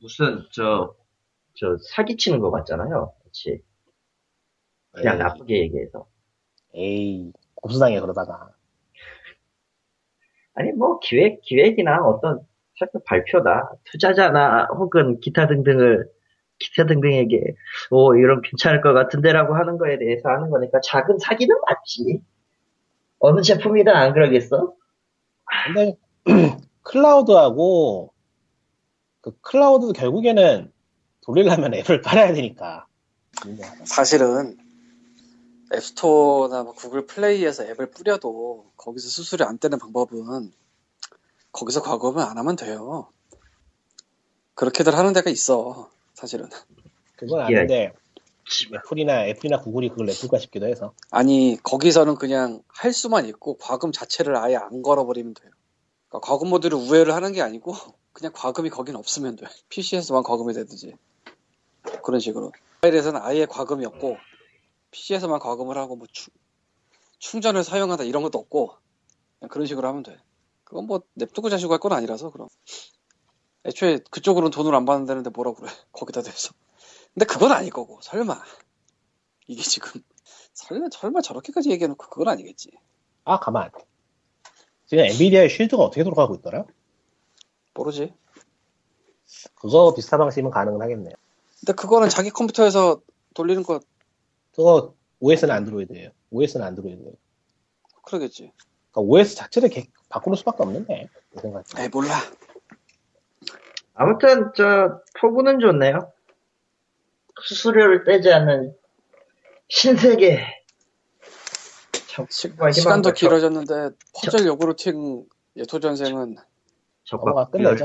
무슨, 0.00 0.44
저, 0.52 0.94
저, 1.54 1.76
사기치는 1.94 2.38
것 2.40 2.50
같잖아요. 2.50 3.12
그치. 3.24 3.60
그냥 4.92 5.14
에이. 5.14 5.18
나쁘게 5.18 5.58
얘기해서. 5.62 6.06
에이, 6.74 7.32
곱수당해, 7.56 8.00
그러다가. 8.00 8.50
아니 10.54 10.72
뭐 10.72 11.00
기획 11.00 11.40
기획이나 11.42 11.98
어떤 12.04 12.40
살짝 12.78 13.04
발표나 13.04 13.68
투자자나 13.84 14.66
혹은 14.66 15.18
기타 15.20 15.46
등등을 15.48 16.08
기타 16.58 16.86
등등에게 16.86 17.54
오 17.90 18.14
이런 18.14 18.40
괜찮을 18.42 18.80
것 18.80 18.92
같은데라고 18.92 19.54
하는 19.56 19.78
거에 19.78 19.98
대해서 19.98 20.28
하는 20.28 20.50
거니까 20.50 20.80
작은 20.80 21.18
사기는 21.18 21.56
맞지. 21.68 22.22
어느 23.18 23.40
제품이든 23.42 23.92
안 23.92 24.12
그러겠어? 24.12 24.74
근데, 25.66 25.96
클라우드하고, 26.82 28.13
그 29.24 29.32
클라우드도 29.40 29.94
결국에는 29.94 30.70
돌리려면 31.22 31.72
앱을 31.74 32.02
깔아야 32.02 32.34
되니까. 32.34 32.86
사실은 33.84 34.58
앱스토어나 35.72 36.62
뭐 36.62 36.74
구글 36.74 37.06
플레이에서 37.06 37.64
앱을 37.64 37.90
뿌려도 37.90 38.70
거기서 38.76 39.08
수수료 39.08 39.46
안 39.46 39.58
떼는 39.58 39.78
방법은 39.78 40.52
거기서 41.52 41.80
과금을 41.82 42.22
안 42.22 42.36
하면 42.36 42.54
돼요. 42.56 43.08
그렇게들 44.54 44.94
하는 44.94 45.14
데가 45.14 45.30
있어. 45.30 45.90
사실은. 46.12 46.50
그건 47.16 47.50
예. 47.50 47.56
아닌데, 47.56 47.92
애플이나, 48.74 49.26
애플이나 49.26 49.58
구글이 49.58 49.88
그걸 49.88 50.06
냅둘까 50.06 50.38
싶기도 50.38 50.66
해서. 50.66 50.92
아니 51.10 51.56
거기서는 51.62 52.16
그냥 52.16 52.62
할 52.68 52.92
수만 52.92 53.26
있고 53.26 53.56
과금 53.56 53.90
자체를 53.90 54.36
아예 54.36 54.56
안 54.56 54.82
걸어버리면 54.82 55.32
돼요. 55.32 55.50
그러니까 56.14 56.20
과금 56.20 56.48
모드를 56.48 56.78
우회를 56.78 57.12
하는 57.12 57.32
게 57.32 57.42
아니고 57.42 57.74
그냥 58.12 58.32
과금이 58.32 58.70
거긴 58.70 58.94
없으면 58.94 59.34
돼. 59.34 59.46
PC에서만 59.68 60.22
과금이 60.22 60.54
되듯이 60.54 60.94
그런 62.04 62.20
식으로. 62.20 62.52
모바일에서는 62.82 63.20
아예 63.20 63.46
과금이 63.46 63.84
없고 63.84 64.16
PC에서만 64.92 65.40
과금을 65.40 65.76
하고 65.76 65.96
뭐 65.96 66.06
충, 66.12 66.32
충전을 67.18 67.64
사용하다 67.64 68.04
이런 68.04 68.22
것도 68.22 68.38
없고 68.38 68.74
그런 69.50 69.66
식으로 69.66 69.88
하면 69.88 70.02
돼. 70.04 70.16
그건 70.64 70.86
뭐 70.86 71.00
냅두고 71.14 71.50
자시고 71.50 71.72
할 71.72 71.80
건 71.80 71.92
아니라서 71.92 72.30
그럼. 72.30 72.48
애초에 73.66 73.98
그쪽으로는 74.10 74.50
돈을 74.52 74.74
안 74.74 74.84
받는다는데 74.84 75.30
뭐라고 75.30 75.56
그래. 75.56 75.72
거기다 75.90 76.22
대서. 76.22 76.54
근데 77.12 77.26
그건 77.26 77.50
아닐 77.50 77.70
거고 77.70 77.98
설마 78.02 78.40
이게 79.48 79.62
지금 79.62 80.00
설마, 80.54 80.88
설마 80.92 81.22
저렇게까지 81.22 81.70
얘기해놓고 81.70 82.06
그건 82.08 82.28
아니겠지. 82.28 82.70
아, 83.24 83.40
가만. 83.40 83.70
지금 84.86 85.04
엔비디아의 85.04 85.48
쉴드가 85.48 85.82
어떻게 85.82 86.04
돌아가고 86.04 86.34
있더라? 86.36 86.64
모르지. 87.74 88.12
그거 89.54 89.94
비슷한 89.94 90.18
방식이면 90.20 90.50
가능은 90.50 90.80
하겠네요. 90.80 91.14
근데 91.60 91.72
그거는 91.72 92.08
자기 92.08 92.30
컴퓨터에서 92.30 93.00
돌리는 93.34 93.62
거 93.62 93.80
그거 94.54 94.94
OS는 95.20 95.54
안드로이드예요. 95.54 96.10
OS는 96.30 96.66
안드로이드예요. 96.66 97.12
그러겠지. 98.02 98.52
그러니까 98.92 99.00
OS 99.12 99.34
자체를 99.36 99.70
개- 99.70 99.88
바꾸는 100.08 100.36
수밖에 100.36 100.62
없는데. 100.62 101.08
그 101.32 101.40
생각. 101.40 101.64
에이 101.78 101.88
몰라. 101.88 102.14
아무튼 103.94 104.52
저 104.54 105.00
포부는 105.18 105.58
좋네요. 105.60 106.12
수수료를 107.42 108.04
떼지 108.04 108.30
않는 108.32 108.76
신세계. 109.68 110.63
참, 112.14 112.26
시, 112.30 112.48
정말 112.48 112.72
시간도 112.72 113.12
길어졌는데 113.12 113.90
퍼즐 114.14 114.46
요구르팅 114.46 115.26
예토전생은 115.56 116.36
넘어가, 117.10 117.48
끝내자. 117.50 117.84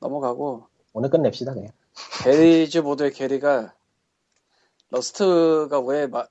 넘어가고 0.00 0.66
오늘 0.92 1.08
끝냅시다, 1.10 1.54
그냥. 1.54 1.70
게리즈 2.24 2.78
모드의 2.78 3.12
게리가 3.12 3.74
러스트가 4.90 5.80
왜 5.80 6.06
마- 6.06 6.26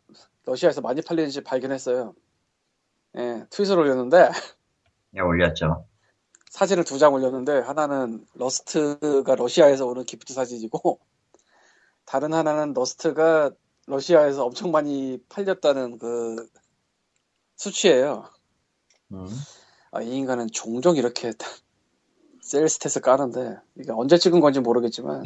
러시아에서 0.46 0.82
많이 0.82 1.02
팔리는지 1.02 1.42
발견했어요. 1.42 2.14
예, 3.18 3.46
트윗을 3.50 3.78
올렸는데 3.80 4.30
예, 5.16 5.22
올렸죠. 5.22 5.86
사진을 6.52 6.84
두 6.84 6.98
장 7.00 7.14
올렸는데 7.14 7.60
하나는 7.60 8.26
러스트가 8.36 9.36
러시아에서 9.36 9.88
오는 9.88 10.04
gift 10.04 10.34
사진이고 10.34 11.00
다른 12.06 12.34
하나는 12.34 12.74
러스트가 12.74 13.52
러시아에서 13.88 14.46
엄청 14.46 14.72
많이 14.72 15.20
팔렸다는 15.30 15.98
그 15.98 16.48
수치예요. 17.56 18.30
음. 19.14 19.28
아, 19.92 20.02
이 20.02 20.10
인간은 20.10 20.48
종종 20.52 20.98
이렇게 20.98 21.32
sell 22.42 22.66
stat을 22.66 23.02
까는데 23.02 23.58
이게 23.76 23.92
언제 23.92 24.18
찍은 24.18 24.40
건지 24.40 24.60
모르겠지만 24.60 25.24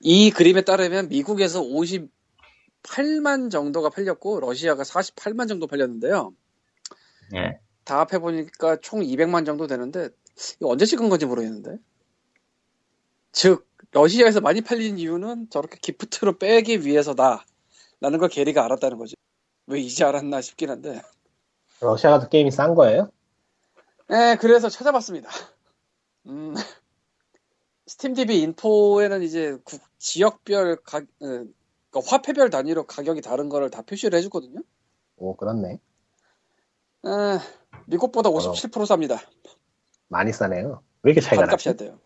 이 0.00 0.30
그림에 0.30 0.62
따르면 0.62 1.08
미국에서 1.08 1.62
58만 1.62 3.50
정도가 3.50 3.90
팔렸고 3.90 4.40
러시아가 4.40 4.82
48만 4.82 5.48
정도 5.48 5.66
팔렸는데요. 5.66 6.32
예. 7.34 7.60
다 7.84 8.00
합해 8.00 8.18
보니까 8.20 8.76
총 8.80 9.00
200만 9.00 9.46
정도 9.46 9.66
되는데 9.66 10.10
이거 10.56 10.68
언제 10.68 10.84
찍은 10.84 11.08
건지 11.08 11.26
모르겠는데 11.26 11.78
즉 13.32 13.66
러시아에서 13.92 14.40
많이 14.40 14.60
팔린 14.60 14.98
이유는 14.98 15.50
저렇게 15.50 15.78
기프트로 15.80 16.38
빼기 16.38 16.84
위해서다 16.84 17.44
라는 18.00 18.18
걸 18.18 18.28
게리가 18.28 18.64
알았다는 18.64 18.98
거지 18.98 19.14
왜 19.68 19.80
이제 19.80 20.04
알았나 20.04 20.40
싶긴 20.40 20.70
한데 20.70 21.02
러시아 21.80 22.10
같은 22.10 22.28
게임이 22.30 22.50
싼 22.50 22.74
거예요? 22.74 23.10
네 24.08 24.36
그래서 24.36 24.68
찾아봤습니다 24.68 25.28
음, 26.26 26.54
스팀DB 27.86 28.40
인포에는 28.42 29.22
이제 29.22 29.56
국- 29.64 29.80
지역별 29.98 30.76
가, 30.82 30.98
어, 30.98 31.04
그러니까 31.20 32.00
화폐별 32.06 32.50
단위로 32.50 32.86
가격이 32.86 33.20
다른 33.20 33.48
거를 33.48 33.70
다 33.70 33.82
표시를 33.82 34.18
해주거든요 34.18 34.60
오, 35.16 35.36
그렇네. 35.36 35.72
에, 35.72 37.08
미국보다 37.86 38.30
57% 38.30 38.70
쌉니다 38.86 39.18
많이 40.08 40.32
싸네요. 40.32 40.82
왜 41.02 41.12
이렇게 41.12 41.20
차이가 41.20 41.44
나지? 41.44 41.68
안 41.68 41.76
돼요. 41.76 41.98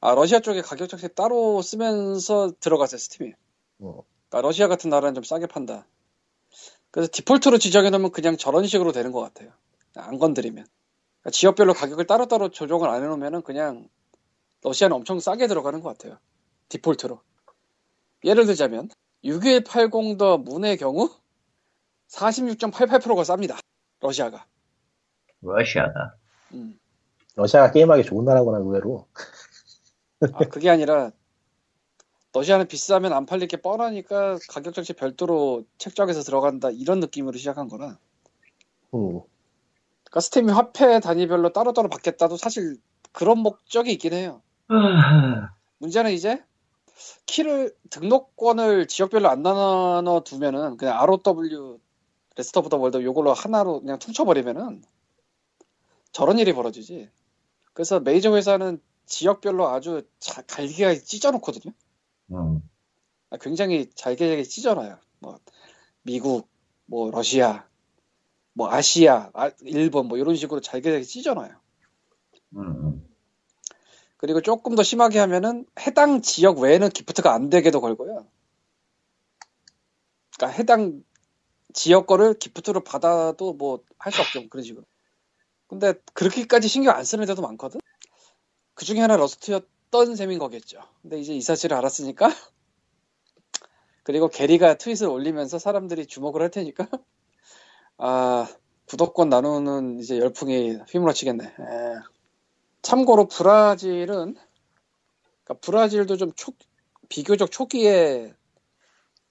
아, 0.00 0.14
러시아 0.14 0.38
쪽에 0.38 0.62
가격 0.62 0.88
정책 0.88 1.16
따로 1.16 1.60
쓰면서 1.60 2.52
들어갔어요, 2.60 2.98
스팀이. 2.98 3.32
어. 3.80 4.04
그러니까 4.28 4.46
러시아 4.46 4.68
같은 4.68 4.90
나라는 4.90 5.14
좀 5.14 5.24
싸게 5.24 5.46
판다. 5.48 5.86
그래서 6.92 7.08
디폴트로 7.10 7.58
지정해 7.58 7.90
놓으면 7.90 8.12
그냥 8.12 8.36
저런 8.36 8.66
식으로 8.66 8.92
되는 8.92 9.10
것 9.10 9.20
같아요. 9.20 9.50
안 9.96 10.18
건드리면. 10.18 10.64
그러니까 11.20 11.30
지역별로 11.30 11.74
가격을 11.74 12.06
따로따로 12.06 12.50
조정을 12.50 12.88
안 12.88 13.02
해놓으면 13.02 13.42
그냥 13.42 13.88
러시아는 14.62 14.94
엄청 14.94 15.18
싸게 15.18 15.48
들어가는 15.48 15.80
것 15.80 15.88
같아요. 15.88 16.18
디폴트로. 16.68 17.20
예를 18.24 18.46
들자면 18.46 18.90
6180 19.24 20.18
더 20.18 20.36
문의 20.36 20.76
경우 20.76 21.10
46.88%가 22.08 23.22
쌉니다. 23.22 23.58
러시아가. 24.00 24.46
러시아다. 25.40 26.18
음. 26.52 26.78
러시아가 27.36 27.72
게임하기 27.72 28.04
좋은 28.04 28.26
나라구나, 28.26 28.58
의외로. 28.58 29.08
아, 30.34 30.38
그게 30.50 30.68
아니라 30.68 31.10
러시아는 32.34 32.66
비싸면 32.66 33.12
안 33.12 33.26
팔릴 33.26 33.46
게 33.48 33.56
뻔하니까 33.58 34.38
가격 34.48 34.74
정책 34.74 34.96
별도로 34.96 35.64
책정해서 35.78 36.22
들어간다 36.22 36.70
이런 36.70 37.00
느낌으로 37.00 37.36
시작한 37.36 37.68
거라. 37.68 37.98
음. 38.94 39.20
그러니까 40.04 40.20
스팀이 40.20 40.50
화폐 40.52 41.00
단위별로 41.00 41.52
따로따로 41.52 41.88
받겠다도 41.88 42.36
사실 42.36 42.78
그런 43.12 43.38
목적이 43.38 43.92
있긴 43.92 44.14
해요. 44.14 44.42
문제는 45.78 46.12
이제 46.12 46.42
키를 47.26 47.74
등록권을 47.90 48.86
지역별로 48.86 49.28
안 49.28 49.42
나눠 49.42 50.22
두면은 50.24 50.76
그냥 50.76 50.98
ROW 51.00 51.78
of 52.56 52.68
the 52.70 52.76
world 52.78 53.02
요걸로 53.02 53.34
하나로 53.34 53.80
그냥 53.80 53.98
퉁쳐버리면은 53.98 54.82
저런 56.12 56.38
일이 56.38 56.52
벌어지지. 56.54 57.10
그래서 57.74 58.00
메이저 58.00 58.34
회사는 58.34 58.80
지역별로 59.06 59.68
아주 59.68 60.02
자- 60.18 60.42
갈기갈기 60.42 60.94
찢어놓거든요. 60.94 61.74
음. 62.30 62.60
아, 63.30 63.36
굉장히 63.38 63.90
잘게 63.94 64.42
찢어놔요. 64.44 64.98
뭐 65.20 65.38
미국, 66.02 66.48
뭐 66.86 67.10
러시아, 67.10 67.66
뭐 68.54 68.70
아시아, 68.72 69.30
아, 69.34 69.50
일본 69.62 70.08
뭐 70.08 70.18
이런 70.18 70.36
식으로 70.36 70.60
잘게 70.60 71.02
찢어놔요. 71.02 71.60
음, 72.56 72.60
음. 72.60 73.08
그리고 74.16 74.40
조금 74.40 74.74
더 74.76 74.82
심하게 74.82 75.18
하면은 75.20 75.66
해당 75.80 76.22
지역 76.22 76.58
외에는 76.58 76.88
기프트가 76.90 77.32
안 77.34 77.50
되게도 77.50 77.80
걸고요. 77.80 78.26
그러니까 80.36 80.58
해당 80.58 81.02
지역 81.74 82.06
거를 82.06 82.34
기프트로 82.34 82.84
받아도 82.84 83.52
뭐 83.54 83.84
할 83.98 84.12
수 84.12 84.20
없죠. 84.22 84.48
그런 84.48 84.64
식으로. 84.64 84.84
근데 85.68 85.94
그렇게까지 86.14 86.68
신경 86.68 86.96
안 86.96 87.04
쓰는 87.04 87.26
데도 87.26 87.42
많거든? 87.42 87.80
그 88.74 88.84
중에 88.84 89.00
하나 89.00 89.16
러스트였 89.16 89.66
던 89.92 90.16
셈인 90.16 90.38
거겠죠. 90.38 90.80
근데 91.02 91.20
이제 91.20 91.34
이 91.34 91.40
사실을 91.40 91.76
알았으니까. 91.76 92.26
그리고 94.02 94.28
게리가 94.28 94.78
트윗을 94.78 95.06
올리면서 95.06 95.60
사람들이 95.60 96.06
주목을 96.06 96.42
할 96.42 96.50
테니까. 96.50 96.88
아, 97.98 98.48
구독권 98.86 99.28
나누는 99.28 100.00
이제 100.00 100.18
열풍이 100.18 100.78
휘몰아치겠네. 100.88 101.44
에. 101.44 101.52
참고로 102.80 103.28
브라질은 103.28 104.34
그러니까 105.44 105.54
브라질도 105.60 106.16
좀 106.16 106.32
초, 106.32 106.52
비교적 107.08 107.50
초기에 107.50 108.34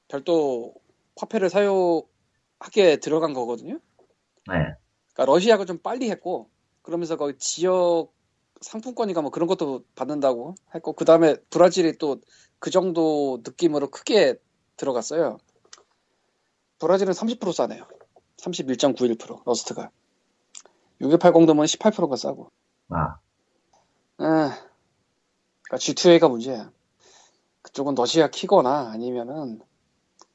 별도 0.07 0.73
화폐를 1.17 1.49
사용하게 1.49 2.97
들어간 3.01 3.33
거거든요. 3.33 3.73
네. 4.47 4.53
그러니까 5.13 5.25
러시아가 5.25 5.65
좀 5.65 5.79
빨리 5.79 6.09
했고 6.09 6.49
그러면서 6.81 7.17
거기 7.17 7.38
지역 7.38 8.13
상품권이가 8.61 9.21
뭐 9.21 9.31
그런 9.31 9.47
것도 9.47 9.83
받는다고 9.95 10.55
했고 10.73 10.93
그 10.93 11.05
다음에 11.05 11.35
브라질이 11.49 11.97
또 11.97 12.17
그 12.61 12.69
정도 12.69 13.39
느낌으로 13.43 13.89
크게 13.89 14.35
들어갔어요. 14.77 15.39
브라질은 16.77 17.11
30% 17.11 17.51
싸네요. 17.51 17.88
31.91% 18.38 19.41
러스트가 19.45 19.89
6280도면 21.01 21.65
18%가 21.65 22.15
싸고 22.15 22.51
아, 22.89 23.17
아, 24.17 24.57
그러니까 25.63 25.77
G2A가 25.77 26.29
문제야. 26.29 26.71
그쪽은 27.63 27.95
러시아 27.95 28.27
키거나 28.27 28.91
아니면은 28.91 29.59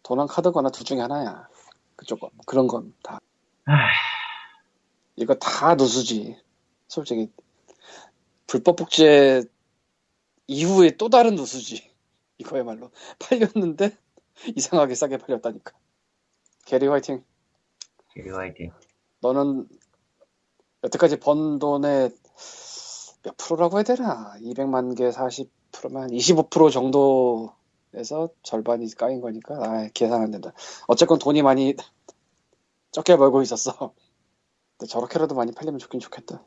도난 0.03 0.27
카드거나 0.27 0.71
둘 0.71 0.85
중에 0.85 0.99
하나야. 1.01 1.49
그쪽은 1.95 2.29
뭐 2.33 2.45
그런 2.45 2.67
건 2.67 2.93
다. 3.05 3.21
아휴. 3.67 3.77
이거 5.15 5.35
다 5.37 5.77
누수지. 5.77 6.41
솔직히 6.89 7.31
불법 8.47 8.77
복제 8.77 9.45
이후에 10.47 10.97
또 10.97 11.09
다른 11.09 11.35
누수지. 11.35 11.91
이거야말로 12.39 12.91
팔렸는데 13.19 13.97
이상하게 14.57 14.95
싸게 14.95 15.19
팔렸다니까. 15.19 15.73
게리 16.67 16.87
화이팅. 16.87 17.25
게리 18.15 18.31
화이팅. 18.31 18.73
너는 19.21 19.69
여태까지 20.85 21.19
번 21.19 21.59
돈의 21.59 22.11
몇 23.23 23.37
프로라고 23.39 23.79
해야 23.79 23.83
되나? 23.83 24.37
200만 24.41 24.97
개 24.97 25.11
40%만 25.11 26.11
25% 26.11 26.71
정도에서 26.71 28.29
절반이 28.43 28.89
까인 28.95 29.21
거니까 29.21 29.55
아, 29.57 29.89
계산 29.95 30.23
안 30.23 30.31
된다. 30.31 30.53
어쨌건 30.87 31.19
돈이 31.19 31.43
많이 31.43 31.75
적게 32.93 33.17
벌고 33.17 33.43
있었어. 33.43 33.95
근데 34.77 34.89
저렇게라도 34.89 35.35
많이 35.35 35.53
팔리면 35.53 35.79
좋긴 35.79 36.01
좋겠다. 36.01 36.45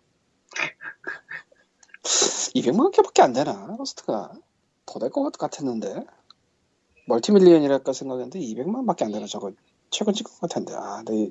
200만 2.55 2.91
개밖에 2.91 3.21
안 3.21 3.33
되나? 3.33 3.75
러스트가 3.77 4.31
더 4.85 4.99
될 4.99 5.09
것 5.11 5.31
같았는데 5.31 6.03
multi-million이랄까 7.07 7.93
생각했는데 7.93 8.39
200만밖에 8.39 9.03
안 9.03 9.11
되나 9.11 9.25
저거 9.27 9.51
최근 9.91 10.13
찍은 10.13 10.31
것 10.31 10.41
같은데 10.41 10.73
아, 10.75 11.03
내 11.05 11.29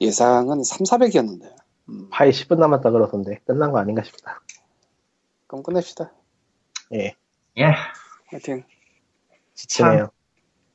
예상은 0.00 0.62
3, 0.62 0.78
400이었는데 0.84 1.54
음, 1.88 2.08
파이 2.10 2.30
10분 2.30 2.58
남았다 2.58 2.90
그러던데 2.90 3.40
끝난 3.46 3.72
거 3.72 3.78
아닌가 3.78 4.02
싶다. 4.02 4.40
그럼 5.46 5.62
끝냅시다. 5.62 6.12
예, 6.94 7.14
예. 7.58 7.64
화이팅. 8.28 8.64
지치네요. 9.54 10.08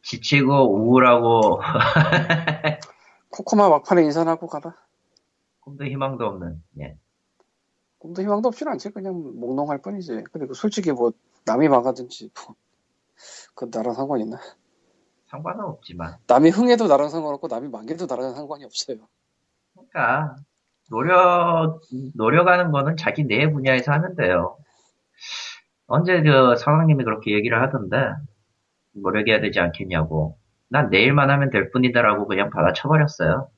지치고 0.04 0.74
우울하고 0.76 1.60
코코마 3.30 3.70
막판에 3.70 4.04
인사하고 4.04 4.48
가라. 4.48 4.76
꿈도 5.60 5.86
희망도 5.86 6.26
없는. 6.26 6.64
예. 6.80 6.98
꿈도 8.00 8.22
희망도 8.22 8.50
없진 8.50 8.68
않지. 8.68 8.92
그냥 8.92 9.14
몽롱할 9.40 9.80
뿐이지. 9.80 10.26
그리고 10.32 10.54
솔직히 10.54 10.92
뭐 10.92 11.12
남이 11.46 11.68
망하든지 11.70 12.30
뭐, 12.36 12.56
그 13.56 13.70
나랑 13.72 13.94
상관 13.94 14.22
있나? 14.22 14.40
상관은 15.28 15.66
없지만. 15.66 16.18
남이 16.28 16.50
흥해도 16.50 16.88
나랑 16.88 17.10
상관없고 17.10 17.48
남이 17.48 17.70
망해도 17.70 18.06
나랑 18.06 18.34
상관이 18.36 18.66
없어요. 18.66 18.98
그러니까 19.74 20.36
노력 20.90 21.82
노력하는 22.16 22.72
거는 22.72 22.98
자기 22.98 23.24
내 23.26 23.52
분야에서 23.52 23.92
하면 23.94 24.16
돼요. 24.16 24.58
언제 25.88 26.22
그 26.22 26.56
사장님이 26.58 27.04
그렇게 27.04 27.34
얘기를 27.34 27.62
하던데 27.62 27.98
노력해야 28.94 29.42
되지 29.42 29.60
않겠냐고. 29.60 30.38
난 30.70 30.90
내일만 30.90 31.30
하면 31.30 31.50
될 31.50 31.72
뿐이다라고 31.72 32.28
그냥 32.28 32.50
받아쳐버렸어요. 32.50 33.50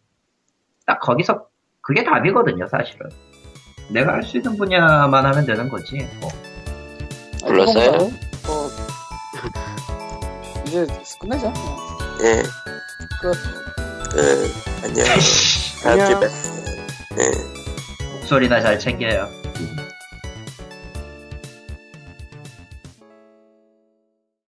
딱 0.86 0.99
거기서 0.99 1.48
그게 1.82 2.03
답이거든요, 2.03 2.68
사실은. 2.68 3.10
내가 3.90 4.14
할 4.14 4.24
수 4.24 4.38
있는 4.38 4.56
분야만 4.57 5.26
하면 5.26 5.45
되는 5.45 5.68
거지. 5.70 6.07
뭐. 6.20 6.30
아니, 7.44 7.52
불렀어요? 7.53 7.91
뭐, 8.45 8.70
이제 10.68 10.86
끝내자. 11.20 11.48
어, 11.48 11.88
예, 12.22 12.44
끝. 13.22 13.34
그, 14.11 14.52
안녕. 14.84 15.06
다음 15.84 15.95
주에 15.98 16.03
안녕. 16.06 16.20
뵙. 16.20 16.30
예. 17.20 18.14
목소리나 18.20 18.61
잘 18.61 18.78
챙겨요. 18.80 19.30